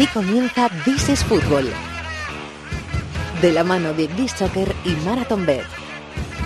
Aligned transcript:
Aquí 0.00 0.08
comienza 0.14 0.70
This 0.86 1.10
is 1.10 1.22
Fútbol. 1.22 1.70
De 3.42 3.52
la 3.52 3.62
mano 3.62 3.92
de 3.92 4.08
This 4.08 4.32
Soccer 4.32 4.74
y 4.82 4.92
Marathon 5.04 5.44
Bet. 5.44 5.66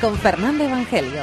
Con 0.01 0.19
Fernando 0.19 0.65
Evangelio. 0.65 1.23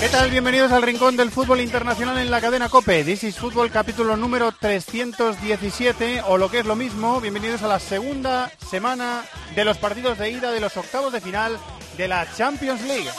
¿Qué 0.00 0.08
tal? 0.08 0.30
Bienvenidos 0.30 0.70
al 0.70 0.82
Rincón 0.82 1.16
del 1.16 1.32
Fútbol 1.32 1.60
Internacional 1.60 2.18
en 2.18 2.30
la 2.30 2.40
cadena 2.40 2.68
COPE. 2.68 3.02
This 3.02 3.24
is 3.24 3.36
Fútbol 3.36 3.68
capítulo 3.68 4.16
número 4.16 4.52
317 4.52 6.22
o 6.24 6.38
lo 6.38 6.48
que 6.48 6.60
es 6.60 6.66
lo 6.66 6.76
mismo, 6.76 7.20
bienvenidos 7.20 7.64
a 7.64 7.68
la 7.68 7.80
segunda 7.80 8.48
semana 8.70 9.24
de 9.56 9.64
los 9.64 9.76
partidos 9.76 10.16
de 10.18 10.30
ida 10.30 10.52
de 10.52 10.60
los 10.60 10.76
octavos 10.76 11.12
de 11.12 11.20
final 11.20 11.58
de 11.96 12.06
la 12.06 12.32
Champions 12.32 12.82
League. 12.82 13.10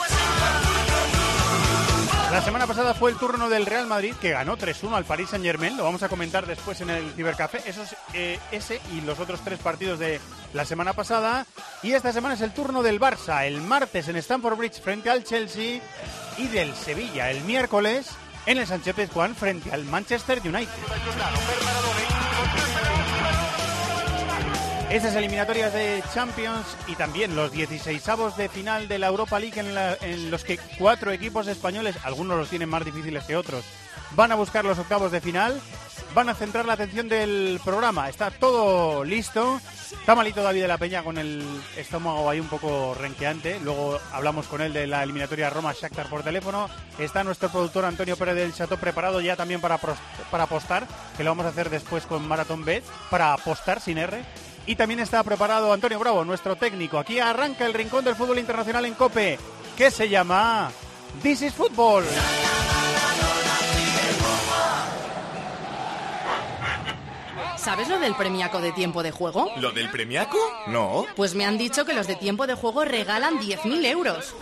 La 2.30 2.40
semana 2.42 2.66
pasada 2.66 2.94
fue 2.94 3.10
el 3.10 3.18
turno 3.18 3.50
del 3.50 3.66
Real 3.66 3.86
Madrid 3.86 4.14
que 4.20 4.30
ganó 4.30 4.56
3-1 4.56 4.94
al 4.94 5.04
Paris 5.04 5.30
Saint 5.30 5.44
Germain. 5.44 5.76
Lo 5.76 5.82
vamos 5.82 6.04
a 6.04 6.08
comentar 6.08 6.46
después 6.46 6.80
en 6.80 6.88
el 6.88 7.12
Cibercafé. 7.12 7.60
Esos, 7.66 7.96
eh, 8.14 8.38
ese 8.52 8.80
y 8.92 9.00
los 9.00 9.18
otros 9.18 9.40
tres 9.44 9.58
partidos 9.58 9.98
de 9.98 10.20
la 10.54 10.64
semana 10.64 10.92
pasada. 10.92 11.44
Y 11.82 11.92
esta 11.92 12.12
semana 12.12 12.36
es 12.36 12.40
el 12.40 12.54
turno 12.54 12.84
del 12.84 13.00
Barça. 13.00 13.44
El 13.44 13.60
martes 13.60 14.06
en 14.06 14.14
Stamford 14.16 14.56
Bridge 14.56 14.80
frente 14.80 15.10
al 15.10 15.24
Chelsea. 15.24 15.80
Y 16.40 16.48
del 16.48 16.74
Sevilla 16.74 17.30
el 17.30 17.42
miércoles 17.44 18.12
en 18.46 18.56
el 18.56 18.66
Sánchez 18.66 18.94
Pizjuán 18.94 19.36
frente 19.36 19.72
al 19.72 19.84
Manchester 19.84 20.40
United. 20.42 20.68
Estas 24.90 25.14
eliminatorias 25.14 25.72
de 25.72 26.02
Champions 26.12 26.66
y 26.88 26.96
también 26.96 27.36
los 27.36 27.52
16avos 27.52 28.34
de 28.34 28.48
final 28.48 28.88
de 28.88 28.98
la 28.98 29.06
Europa 29.06 29.38
League 29.38 29.60
en, 29.60 30.30
los 30.32 30.42
que 30.42 30.58
cuatro 30.78 31.12
equipos 31.12 31.46
españoles, 31.46 31.94
algunos 32.02 32.36
los 32.36 32.48
tienen 32.48 32.68
más 32.68 32.84
difíciles 32.84 33.22
que 33.22 33.36
otros, 33.36 33.64
van 34.16 34.32
a 34.32 34.34
buscar 34.34 34.64
los 34.64 34.80
octavos 34.80 35.12
de 35.12 35.20
final, 35.20 35.60
van 36.12 36.28
a 36.28 36.34
centrar 36.34 36.66
la 36.66 36.72
atención 36.72 37.08
del 37.08 37.60
programa. 37.64 38.08
Está 38.08 38.32
todo 38.32 39.04
listo. 39.04 39.60
Está 39.92 40.16
malito 40.16 40.42
David 40.42 40.62
de 40.62 40.68
la 40.68 40.78
Peña 40.78 41.04
con 41.04 41.18
el 41.18 41.44
estómago 41.76 42.28
ahí 42.28 42.40
un 42.40 42.48
poco 42.48 42.96
renqueante. 42.98 43.60
Luego 43.60 44.00
hablamos 44.12 44.48
con 44.48 44.60
él 44.60 44.72
de 44.72 44.88
la 44.88 45.04
eliminatoria 45.04 45.50
Roma-Shakhtar 45.50 46.08
por 46.08 46.24
teléfono. 46.24 46.68
Está 46.98 47.22
nuestro 47.22 47.48
productor 47.48 47.84
Antonio 47.84 48.16
Pérez 48.16 48.34
del 48.34 48.54
Chato 48.54 48.76
preparado 48.76 49.20
ya 49.20 49.36
también 49.36 49.60
para, 49.60 49.78
para 49.78 50.44
apostar, 50.44 50.84
que 51.16 51.22
lo 51.22 51.30
vamos 51.30 51.46
a 51.46 51.50
hacer 51.50 51.70
después 51.70 52.06
con 52.06 52.26
Marathon 52.26 52.64
Bet, 52.64 52.82
para 53.08 53.32
apostar 53.32 53.80
sin 53.80 53.98
R. 53.98 54.24
Y 54.70 54.76
también 54.76 55.00
está 55.00 55.24
preparado 55.24 55.72
Antonio 55.72 55.98
Bravo, 55.98 56.24
nuestro 56.24 56.54
técnico. 56.54 56.96
Aquí 56.96 57.18
arranca 57.18 57.66
el 57.66 57.74
rincón 57.74 58.04
del 58.04 58.14
fútbol 58.14 58.38
internacional 58.38 58.84
en 58.84 58.94
Cope, 58.94 59.36
que 59.76 59.90
se 59.90 60.08
llama 60.08 60.70
This 61.24 61.42
is 61.42 61.54
Football. 61.54 62.04
¿Sabes 67.56 67.88
lo 67.88 67.98
del 67.98 68.14
premiaco 68.14 68.60
de 68.60 68.70
tiempo 68.70 69.02
de 69.02 69.10
juego? 69.10 69.50
¿Lo 69.56 69.72
del 69.72 69.90
premiaco? 69.90 70.38
No. 70.68 71.04
Pues 71.16 71.34
me 71.34 71.44
han 71.44 71.58
dicho 71.58 71.84
que 71.84 71.92
los 71.92 72.06
de 72.06 72.14
tiempo 72.14 72.46
de 72.46 72.54
juego 72.54 72.84
regalan 72.84 73.40
10.000 73.40 73.86
euros. 73.86 74.36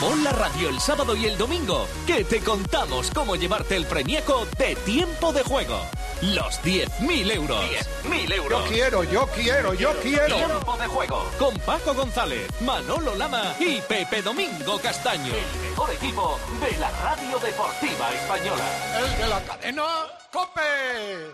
Pon 0.00 0.22
la 0.22 0.30
radio 0.32 0.68
el 0.68 0.78
sábado 0.78 1.16
y 1.16 1.24
el 1.24 1.38
domingo, 1.38 1.88
que 2.06 2.22
te 2.22 2.40
contamos 2.40 3.10
cómo 3.14 3.34
llevarte 3.34 3.76
el 3.76 3.86
premiaco 3.86 4.46
de 4.58 4.76
tiempo 4.76 5.32
de 5.32 5.42
juego. 5.42 5.80
Los 6.20 6.60
10.000 6.62 7.32
euros. 7.32 7.64
10.000 8.04 8.32
euros. 8.34 8.68
quiero, 8.68 9.04
yo 9.04 9.26
quiero, 9.28 9.72
yo 9.72 9.92
quiero. 10.02 10.36
Tiempo 10.36 10.76
de 10.76 10.86
juego. 10.86 11.24
Con 11.38 11.56
Paco 11.60 11.94
González, 11.94 12.46
Manolo 12.60 13.14
Lama 13.14 13.54
y 13.58 13.80
Pepe 13.80 14.20
Domingo 14.20 14.78
Castaño. 14.78 15.32
El 15.32 15.70
mejor 15.70 15.90
equipo 15.90 16.38
de 16.60 16.76
la 16.78 16.90
radio 16.90 17.38
deportiva 17.38 18.12
española. 18.12 18.64
El 18.98 19.18
de 19.18 19.28
la 19.28 19.42
cadena 19.44 19.86
Cope. 20.30 21.32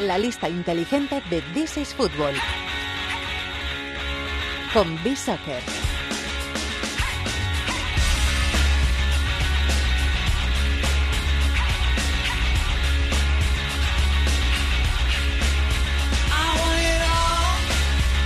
La 0.00 0.16
lista 0.16 0.48
inteligente 0.48 1.22
de 1.28 1.42
This 1.52 1.76
is 1.76 1.94
Fútbol. 1.94 2.34
Con 4.72 5.02
B-Soccer. 5.04 5.87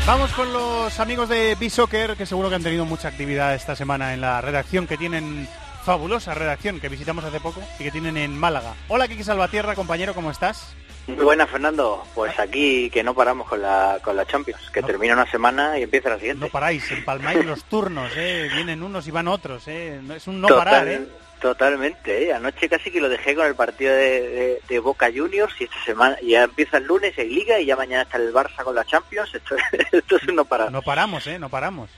Vamos 0.06 0.32
con 0.32 0.52
los 0.52 0.98
amigos 0.98 1.28
de 1.28 1.56
B-Soccer, 1.58 2.16
que 2.16 2.26
seguro 2.26 2.48
que 2.48 2.56
han 2.56 2.62
tenido 2.62 2.84
mucha 2.84 3.08
actividad 3.08 3.54
esta 3.54 3.76
semana 3.76 4.12
en 4.14 4.20
la 4.20 4.40
redacción, 4.40 4.86
que 4.88 4.96
tienen 4.96 5.48
fabulosa 5.84 6.34
redacción 6.34 6.80
que 6.80 6.88
visitamos 6.88 7.24
hace 7.24 7.38
poco 7.40 7.60
y 7.78 7.84
que 7.84 7.90
tienen 7.92 8.16
en 8.16 8.36
Málaga. 8.38 8.74
Hola, 8.88 9.06
Kiki 9.06 9.22
Salvatierra, 9.22 9.74
compañero, 9.76 10.12
¿cómo 10.14 10.30
estás? 10.30 10.74
Muy 11.06 11.24
buena, 11.24 11.46
Fernando. 11.46 12.04
Pues 12.14 12.36
aquí 12.38 12.90
que 12.90 13.02
no 13.04 13.14
paramos 13.14 13.48
con 13.48 13.62
la, 13.62 13.98
con 14.02 14.16
la 14.16 14.26
Champions, 14.26 14.60
que 14.72 14.80
No. 14.80 14.86
termina 14.88 15.14
una 15.14 15.28
semana 15.30 15.78
y 15.78 15.82
empieza 15.84 16.10
la 16.10 16.18
siguiente. 16.18 16.44
No 16.46 16.50
paráis, 16.50 16.88
empalmáis 16.90 17.44
los 17.44 17.64
turnos, 17.64 18.10
¿eh? 18.16 18.48
Vienen 18.52 18.82
unos 18.82 19.06
y 19.06 19.10
van 19.12 19.28
otros, 19.28 19.66
¿eh? 19.68 20.00
Es 20.14 20.26
un 20.26 20.40
no 20.40 20.48
Total- 20.48 20.64
parar, 20.64 20.88
¿eh? 20.88 21.06
Totalmente, 21.42 22.24
¿eh? 22.24 22.32
anoche 22.32 22.68
casi 22.68 22.92
que 22.92 23.00
lo 23.00 23.08
dejé 23.08 23.34
con 23.34 23.44
el 23.46 23.56
partido 23.56 23.92
de, 23.92 24.20
de- 24.28 24.60
de 24.68 24.78
Boca 24.78 25.08
Juniors 25.12 25.52
y 25.60 25.64
esta 25.64 25.84
semana 25.84 26.16
ya 26.22 26.44
empieza 26.44 26.76
el 26.76 26.84
lunes 26.84 27.18
en 27.18 27.28
Liga 27.28 27.58
y 27.58 27.66
ya 27.66 27.74
mañana 27.74 28.04
está 28.04 28.16
el 28.16 28.32
Barça 28.32 28.62
con 28.62 28.76
la 28.76 28.84
Champions. 28.84 29.34
Esto, 29.34 29.56
esto 29.92 30.16
es 30.16 30.32
no 30.32 30.44
parar. 30.44 30.70
No 30.70 30.82
paramos, 30.82 31.26
¿eh? 31.26 31.40
No 31.40 31.48
paramos. 31.48 31.90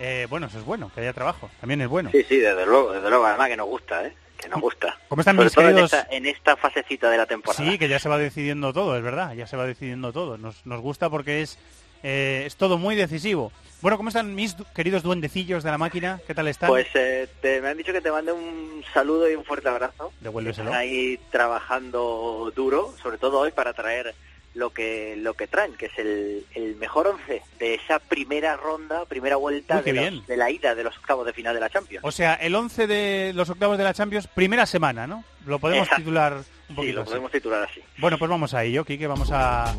Eh, 0.00 0.26
bueno, 0.28 0.48
eso 0.48 0.58
es 0.58 0.64
bueno, 0.64 0.90
que 0.92 1.00
haya 1.00 1.12
trabajo. 1.12 1.48
También 1.60 1.80
es 1.80 1.86
bueno. 1.88 2.10
Sí, 2.10 2.24
sí, 2.28 2.38
desde 2.38 2.66
luego, 2.66 2.92
desde 2.92 3.08
luego, 3.08 3.24
además 3.24 3.48
que 3.50 3.56
nos 3.56 3.66
gusta, 3.68 4.04
¿eh? 4.04 4.12
que 4.36 4.48
nos 4.48 4.60
gusta. 4.60 4.98
¿Cómo 5.08 5.20
están 5.20 5.36
mis 5.36 5.52
todo 5.52 5.68
en 5.68 5.76
queridos- 5.76 5.92
esta, 5.92 6.08
en 6.10 6.26
esta 6.26 6.56
fasecita 6.56 7.08
de 7.08 7.18
la 7.18 7.26
temporada. 7.26 7.64
Sí, 7.64 7.78
que 7.78 7.88
ya 7.88 8.00
se 8.00 8.08
va 8.08 8.18
decidiendo 8.18 8.72
todo, 8.72 8.96
es 8.96 9.02
verdad, 9.04 9.32
ya 9.34 9.46
se 9.46 9.56
va 9.56 9.64
decidiendo 9.64 10.12
todo. 10.12 10.36
Nos, 10.38 10.66
nos 10.66 10.80
gusta 10.80 11.08
porque 11.08 11.42
es, 11.42 11.56
eh, 12.02 12.42
es 12.46 12.56
todo 12.56 12.78
muy 12.78 12.96
decisivo. 12.96 13.52
Bueno, 13.82 13.96
¿cómo 13.96 14.10
están 14.10 14.34
mis 14.34 14.54
queridos 14.76 15.02
duendecillos 15.02 15.64
de 15.64 15.70
la 15.70 15.76
máquina? 15.78 16.20
¿Qué 16.26 16.34
tal 16.34 16.46
están? 16.46 16.68
Pues 16.68 16.86
eh, 16.94 17.28
te- 17.40 17.60
me 17.60 17.68
han 17.68 17.76
dicho 17.76 17.92
que 17.92 18.00
te 18.00 18.12
mande 18.12 18.32
un 18.32 18.84
saludo 18.94 19.28
y 19.28 19.34
un 19.34 19.44
fuerte 19.44 19.68
abrazo. 19.68 20.12
Devuélveselo. 20.20 20.68
Están 20.70 20.80
ahí 20.80 21.18
trabajando 21.32 22.52
duro, 22.54 22.94
sobre 23.02 23.18
todo 23.18 23.40
hoy 23.40 23.50
para 23.50 23.72
traer 23.72 24.14
lo 24.54 24.70
que 24.70 25.16
lo 25.16 25.34
que 25.34 25.46
traen, 25.48 25.72
que 25.74 25.86
es 25.86 25.98
el, 25.98 26.46
el 26.54 26.76
mejor 26.76 27.08
once 27.08 27.42
de 27.58 27.74
esa 27.74 27.98
primera 27.98 28.56
ronda, 28.56 29.04
primera 29.06 29.34
vuelta 29.36 29.78
Uy, 29.84 29.92
de, 29.92 30.10
los- 30.10 30.26
de 30.28 30.36
la 30.36 30.50
ida 30.50 30.74
de 30.76 30.84
los 30.84 30.96
octavos 30.98 31.26
de 31.26 31.32
final 31.32 31.52
de 31.54 31.60
la 31.60 31.68
Champions. 31.70 32.04
O 32.04 32.12
sea, 32.12 32.34
el 32.34 32.54
11 32.54 32.86
de 32.86 33.32
los 33.34 33.50
octavos 33.50 33.78
de 33.78 33.84
la 33.84 33.94
Champions, 33.94 34.28
primera 34.28 34.64
semana, 34.66 35.08
¿no? 35.08 35.24
Lo 35.44 35.58
podemos 35.58 35.84
Exacto. 35.88 36.02
titular 36.02 36.34
un 36.34 36.42
sí, 36.44 36.74
poquito 36.74 36.94
lo 36.96 37.00
así. 37.02 37.08
podemos 37.10 37.32
titular 37.32 37.62
así. 37.68 37.80
Bueno, 37.98 38.16
pues 38.16 38.30
vamos 38.30 38.54
a 38.54 38.62
ello, 38.62 38.84
Kike, 38.84 39.08
vamos 39.08 39.30
a 39.32 39.74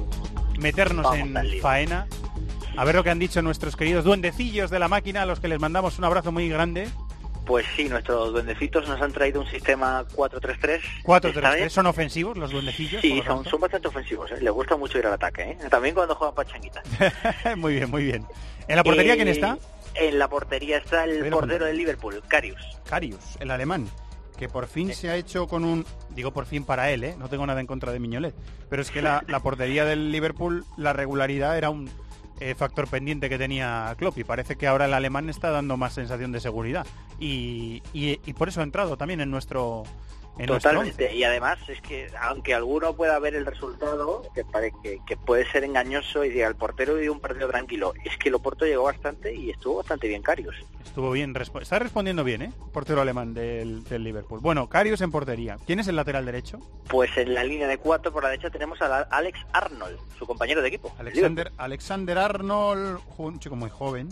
meternos 0.60 1.04
Vamos 1.06 1.20
en 1.20 1.62
faena. 1.62 2.06
A 2.76 2.84
ver 2.86 2.96
lo 2.96 3.04
que 3.04 3.10
han 3.12 3.20
dicho 3.20 3.42
nuestros 3.42 3.76
queridos 3.76 4.04
duendecillos 4.04 4.70
de 4.72 4.80
la 4.80 4.88
máquina, 4.88 5.22
a 5.22 5.26
los 5.26 5.40
que 5.40 5.48
les 5.48 5.60
mandamos 5.60 6.00
un 6.00 6.06
abrazo 6.06 6.32
muy 6.32 6.50
grande. 6.50 6.88
Pues 7.46 7.66
sí, 7.76 7.90
nuestros 7.90 8.32
duendecitos 8.32 8.88
nos 8.88 9.02
han 9.02 9.12
traído 9.12 9.42
un 9.42 9.48
sistema 9.48 10.06
4-3-3. 10.16 10.80
4 11.04 11.30
Esta 11.30 11.42
3 11.42 11.52
vez. 11.52 11.62
3 11.62 11.74
son 11.74 11.86
ofensivos 11.88 12.38
los 12.38 12.52
duendecillos. 12.52 13.02
Sí, 13.02 13.16
lo 13.18 13.24
son, 13.26 13.46
son 13.46 13.60
bastante 13.60 13.90
ofensivos, 13.90 14.32
¿eh? 14.32 14.38
les 14.42 14.52
gusta 14.54 14.78
mucho 14.78 14.98
ir 14.98 15.06
al 15.06 15.14
ataque, 15.14 15.44
¿eh? 15.52 15.58
también 15.70 15.94
cuando 15.94 16.16
juegan 16.16 16.34
pachanguitas. 16.34 16.84
muy 17.58 17.76
bien, 17.76 17.92
muy 17.92 18.06
bien. 18.06 18.26
¿En 18.68 18.78
la 18.78 18.84
portería 18.84 19.14
Eh, 19.14 19.18
quién 19.18 19.28
está? 19.28 19.58
En 19.96 20.18
la 20.18 20.28
portería 20.30 20.78
está 20.78 21.04
el 21.04 21.30
portero 21.30 21.66
del 21.66 21.78
Liverpool, 21.78 22.24
Karius. 22.28 22.62
Carius, 22.90 23.20
el 23.42 23.52
alemán, 23.52 23.88
que 24.38 24.48
por 24.48 24.66
fin 24.68 24.94
se 24.96 25.10
ha 25.10 25.16
hecho 25.18 25.46
con 25.48 25.66
un... 25.66 25.86
Digo 26.12 26.32
por 26.32 26.46
fin 26.46 26.64
para 26.64 26.90
él, 26.92 27.04
¿eh? 27.04 27.16
No 27.20 27.28
tengo 27.28 27.46
nada 27.46 27.60
en 27.60 27.68
contra 27.68 27.92
de 27.92 28.00
Miñolet. 28.00 28.34
Pero 28.70 28.82
es 28.82 28.90
que 28.90 29.02
la, 29.02 29.24
la 29.28 29.42
portería 29.42 29.84
del 29.84 30.12
Liverpool, 30.14 30.64
la 30.78 30.94
regularidad 30.94 31.58
era 31.58 31.70
un 31.70 31.90
eh, 32.44 32.56
factor 32.56 32.90
pendiente 32.90 33.30
que 33.30 33.38
tenía 33.38 33.96
Klopp 33.98 34.18
y 34.18 34.26
parece 34.26 34.58
que 34.58 34.68
ahora 34.68 34.86
el 34.86 34.94
alemán 34.94 35.30
está 35.30 35.50
dando 35.50 35.78
más 35.78 35.94
sensación 35.94 36.34
de 36.34 36.42
seguridad. 36.42 36.86
Y, 37.18 37.82
por 38.38 38.50
eso 38.50 38.60
ha 38.60 38.64
entrado 38.64 38.98
también 38.98 39.22
en 39.22 39.32
nuestro 39.32 39.84
en 40.38 40.48
nuestro 40.48 40.72
Totalmente. 40.72 41.14
Y 41.16 41.24
además 41.24 41.60
es 41.68 41.80
que 41.82 42.10
aunque 42.20 42.54
alguno 42.54 42.96
pueda 42.96 43.20
ver 43.20 43.36
el 43.36 43.46
resultado, 43.46 44.24
que, 44.34 44.44
que, 44.82 45.00
que 45.06 45.18
puede 45.18 45.50
ser 45.52 45.64
engañoso 45.64 46.24
y 46.26 46.30
diga 46.30 46.48
el 46.48 46.56
portero 46.56 46.96
dio 46.96 47.12
un 47.14 47.20
partido 47.20 47.50
tranquilo, 47.50 47.94
es 48.04 48.18
que 48.18 48.30
el 48.30 48.36
Oporto 48.36 48.66
llegó 48.66 48.84
bastante 48.84 49.34
y 49.34 49.52
estuvo 49.52 49.78
bastante 49.78 50.08
bien 50.08 50.22
Carius. 50.22 50.56
Estuvo 50.84 51.12
bien, 51.12 51.34
está 51.62 51.80
respondiendo 51.80 52.24
bien, 52.24 52.42
¿eh? 52.44 52.54
Portero 52.72 53.02
alemán 53.02 53.34
del, 53.34 53.84
del 53.86 54.04
Liverpool. 54.04 54.40
Bueno, 54.42 54.68
Carius 54.70 55.02
en 55.02 55.12
portería. 55.12 55.58
¿Quién 55.66 55.80
es 55.80 55.88
el 55.88 55.96
lateral 55.96 56.26
derecho? 56.26 56.60
Pues 56.90 57.16
en 57.18 57.34
la 57.34 57.44
línea 57.44 57.68
de 57.68 57.78
cuatro 57.78 58.12
por 58.12 58.24
la 58.24 58.30
derecha 58.30 58.50
tenemos 58.50 58.82
a 58.82 58.88
la- 58.88 59.08
Alex 59.10 59.40
Arnold, 59.54 59.98
su 60.18 60.26
compañero 60.26 60.62
de 60.62 60.68
equipo. 60.68 60.94
Alexander, 61.00 61.52
Alexander 61.58 62.18
Arnold, 62.18 63.00
un 63.18 63.40
chico 63.40 63.56
muy 63.56 63.70
joven, 63.70 64.10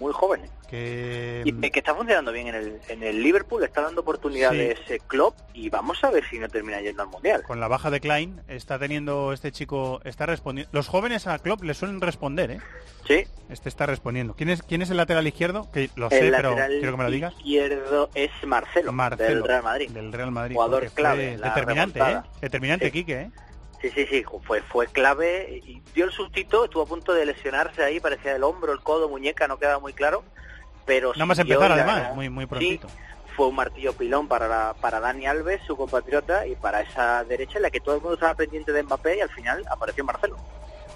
Muy 0.00 0.12
joven. 0.12 0.44
¿eh? 0.44 0.48
que... 0.68 1.42
Y 1.44 1.70
que 1.70 1.78
está 1.78 1.94
funcionando 1.94 2.32
bien 2.32 2.48
en 2.48 2.54
el, 2.54 2.80
en 2.88 3.02
el 3.02 3.22
Liverpool, 3.22 3.62
está 3.62 3.82
dando 3.82 4.00
oportunidades 4.00 4.78
eh, 4.88 4.98
Klopp 5.06 5.36
y 5.52 5.68
vamos 5.70 6.02
a 6.02 6.10
ver 6.10 6.24
si 6.28 6.38
no 6.38 6.48
termina 6.48 6.80
yendo 6.80 7.02
al 7.02 7.08
Mundial. 7.08 7.42
con 7.42 7.60
la 7.60 7.68
baja 7.68 7.90
de 7.90 8.00
Klein 8.00 8.40
está 8.48 8.78
teniendo 8.78 9.32
este 9.32 9.52
chico 9.52 10.00
está 10.04 10.26
respondiendo 10.26 10.70
los 10.72 10.88
jóvenes 10.88 11.26
a 11.26 11.38
Klopp 11.38 11.62
le 11.62 11.74
suelen 11.74 12.00
responder 12.00 12.50
eh 12.50 12.58
Sí, 13.06 13.24
este 13.50 13.68
está 13.68 13.86
respondiendo 13.86 14.34
quién 14.34 14.48
es 14.48 14.62
quién 14.62 14.80
es 14.82 14.90
el 14.90 14.96
lateral 14.96 15.26
izquierdo 15.26 15.70
que 15.70 15.90
lo 15.94 16.08
sé 16.08 16.26
el 16.28 16.34
pero 16.34 16.56
quiero 16.56 16.92
que 16.92 16.96
me 16.96 17.04
lo 17.04 17.10
digas 17.10 17.34
izquierdo 17.34 18.08
es 18.14 18.30
Marcelo, 18.46 18.92
Marcelo 18.92 19.28
del 19.40 19.44
Real 19.44 19.62
Madrid. 19.62 19.90
del 19.90 20.12
Real 20.12 20.30
Madrid 20.30 20.54
Jugador 20.56 20.90
clave 20.90 21.36
determinante 21.36 22.00
eh 22.00 22.20
determinante 22.40 22.86
Sí. 22.86 22.92
Quique 22.92 23.20
eh 23.20 23.30
Sí, 23.84 23.90
sí, 23.90 24.06
sí, 24.06 24.24
fue, 24.46 24.62
fue 24.62 24.86
clave 24.86 25.60
y 25.62 25.82
dio 25.94 26.06
el 26.06 26.10
sustito, 26.10 26.64
estuvo 26.64 26.84
a 26.84 26.86
punto 26.86 27.12
de 27.12 27.26
lesionarse 27.26 27.82
ahí, 27.84 28.00
parecía 28.00 28.34
el 28.34 28.42
hombro, 28.42 28.72
el 28.72 28.80
codo, 28.80 29.10
muñeca, 29.10 29.46
no 29.46 29.58
quedaba 29.58 29.78
muy 29.78 29.92
claro, 29.92 30.24
pero 30.86 31.12
nada 31.12 31.26
más 31.26 31.38
empezar 31.38 31.68
la- 31.68 31.74
además 31.74 32.14
muy 32.14 32.30
muy 32.30 32.44
Sí, 32.44 32.48
prontito 32.48 32.88
fue 33.36 33.48
un 33.48 33.56
martillo 33.56 33.92
pilón 33.92 34.26
para, 34.26 34.48
la- 34.48 34.74
para 34.80 35.00
Dani 35.00 35.26
Alves, 35.26 35.60
su 35.66 35.76
compatriota, 35.76 36.46
y 36.46 36.54
para 36.56 36.80
esa 36.80 37.24
derecha 37.24 37.56
en 37.58 37.62
la 37.62 37.70
que 37.70 37.80
todo 37.80 37.96
el 37.96 38.00
mundo 38.00 38.14
estaba 38.14 38.34
pendiente 38.34 38.72
de 38.72 38.82
Mbappé 38.84 39.18
y 39.18 39.20
al 39.20 39.28
final 39.30 39.62
apareció 39.70 40.02
Marcelo. 40.02 40.38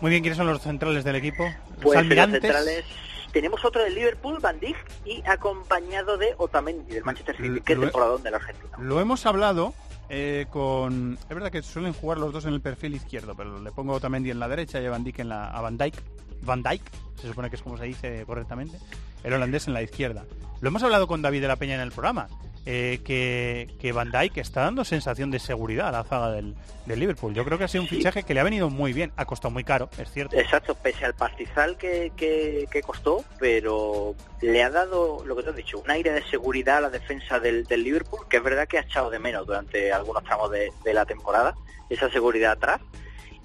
muy 0.00 0.10
bien 0.10 0.22
quiénes 0.22 0.38
son 0.38 0.46
los 0.46 0.62
centrales 0.62 1.04
del 1.04 1.16
equipo 1.16 1.44
Pues 1.82 2.06
los 2.06 2.30
centrales 2.30 2.84
tenemos 3.32 3.62
otro 3.66 3.82
del 3.84 3.94
Liverpool, 3.94 4.38
Van 4.40 4.58
Dijk, 4.60 4.78
y 5.04 5.22
acompañado 5.28 6.16
de 6.16 6.34
Otamendi, 6.38 6.94
del 6.94 7.04
Manchester 7.04 7.36
City, 7.36 7.60
que 7.60 7.74
es 7.74 7.78
Lo- 7.78 7.84
temporadón 7.84 8.22
del 8.22 8.34
argentino. 8.34 8.70
Lo 8.78 8.98
hemos 8.98 9.26
hablado 9.26 9.74
eh, 10.08 10.46
con... 10.50 11.18
Es 11.28 11.34
verdad 11.34 11.50
que 11.50 11.62
suelen 11.62 11.92
jugar 11.92 12.18
los 12.18 12.32
dos 12.32 12.44
en 12.44 12.54
el 12.54 12.60
perfil 12.60 12.94
izquierdo, 12.94 13.34
pero 13.34 13.60
le 13.60 13.72
pongo 13.72 13.94
Otamendi 13.94 14.30
en 14.30 14.38
la 14.38 14.48
derecha 14.48 14.80
y 14.80 14.86
a 14.86 14.90
Van 14.90 15.04
Dijk 15.04 15.18
en 15.20 15.28
la... 15.28 15.50
A 15.50 15.60
Van 15.60 15.76
Dijk, 15.76 15.94
Van 16.42 16.62
Dijk, 16.62 16.82
se 17.20 17.28
supone 17.28 17.50
que 17.50 17.56
es 17.56 17.62
como 17.62 17.76
se 17.78 17.84
dice 17.84 18.24
correctamente, 18.26 18.78
el 19.24 19.32
holandés 19.32 19.66
en 19.66 19.74
la 19.74 19.82
izquierda. 19.82 20.24
Lo 20.60 20.68
hemos 20.68 20.82
hablado 20.82 21.06
con 21.06 21.22
David 21.22 21.40
de 21.42 21.48
la 21.48 21.56
Peña 21.56 21.74
en 21.74 21.80
el 21.80 21.92
programa, 21.92 22.28
eh, 22.66 23.00
que, 23.04 23.74
que 23.80 23.92
Van 23.92 24.10
Dijk 24.10 24.36
está 24.38 24.62
dando 24.62 24.84
sensación 24.84 25.30
de 25.30 25.38
seguridad 25.38 25.88
a 25.88 25.92
la 25.92 26.04
zaga 26.04 26.30
del, 26.32 26.54
del 26.84 27.00
Liverpool. 27.00 27.32
Yo 27.32 27.44
creo 27.44 27.56
que 27.56 27.64
ha 27.64 27.68
sido 27.68 27.82
un 27.84 27.88
Sí. 27.88 27.96
fichaje 27.96 28.24
que 28.24 28.34
le 28.34 28.40
ha 28.40 28.44
venido 28.44 28.68
muy 28.68 28.92
bien, 28.92 29.10
ha 29.16 29.24
costado 29.24 29.50
muy 29.52 29.64
caro, 29.64 29.88
es 29.98 30.10
cierto. 30.10 30.36
Exacto, 30.36 30.74
pese 30.74 31.04
al 31.06 31.14
pastizal 31.14 31.78
que, 31.78 32.12
que, 32.16 32.66
que 32.70 32.82
costó, 32.82 33.24
pero 33.38 34.14
le 34.42 34.62
ha 34.62 34.68
dado, 34.70 35.24
lo 35.24 35.34
que 35.36 35.42
te 35.44 35.50
has 35.50 35.56
dicho, 35.56 35.78
un 35.78 35.90
aire 35.90 36.12
de 36.12 36.22
seguridad 36.24 36.78
a 36.78 36.80
la 36.82 36.90
defensa 36.90 37.38
del, 37.40 37.64
del 37.64 37.84
Liverpool, 37.84 38.26
que 38.28 38.36
es 38.38 38.42
verdad 38.42 38.68
que 38.68 38.78
ha 38.78 38.82
echado 38.82 39.08
de 39.10 39.18
menos 39.18 39.46
durante 39.46 39.90
algunos 39.92 40.22
tramos 40.24 40.50
de, 40.50 40.70
de 40.84 40.92
la 40.92 41.06
temporada, 41.06 41.54
esa 41.88 42.10
seguridad 42.10 42.52
atrás, 42.52 42.80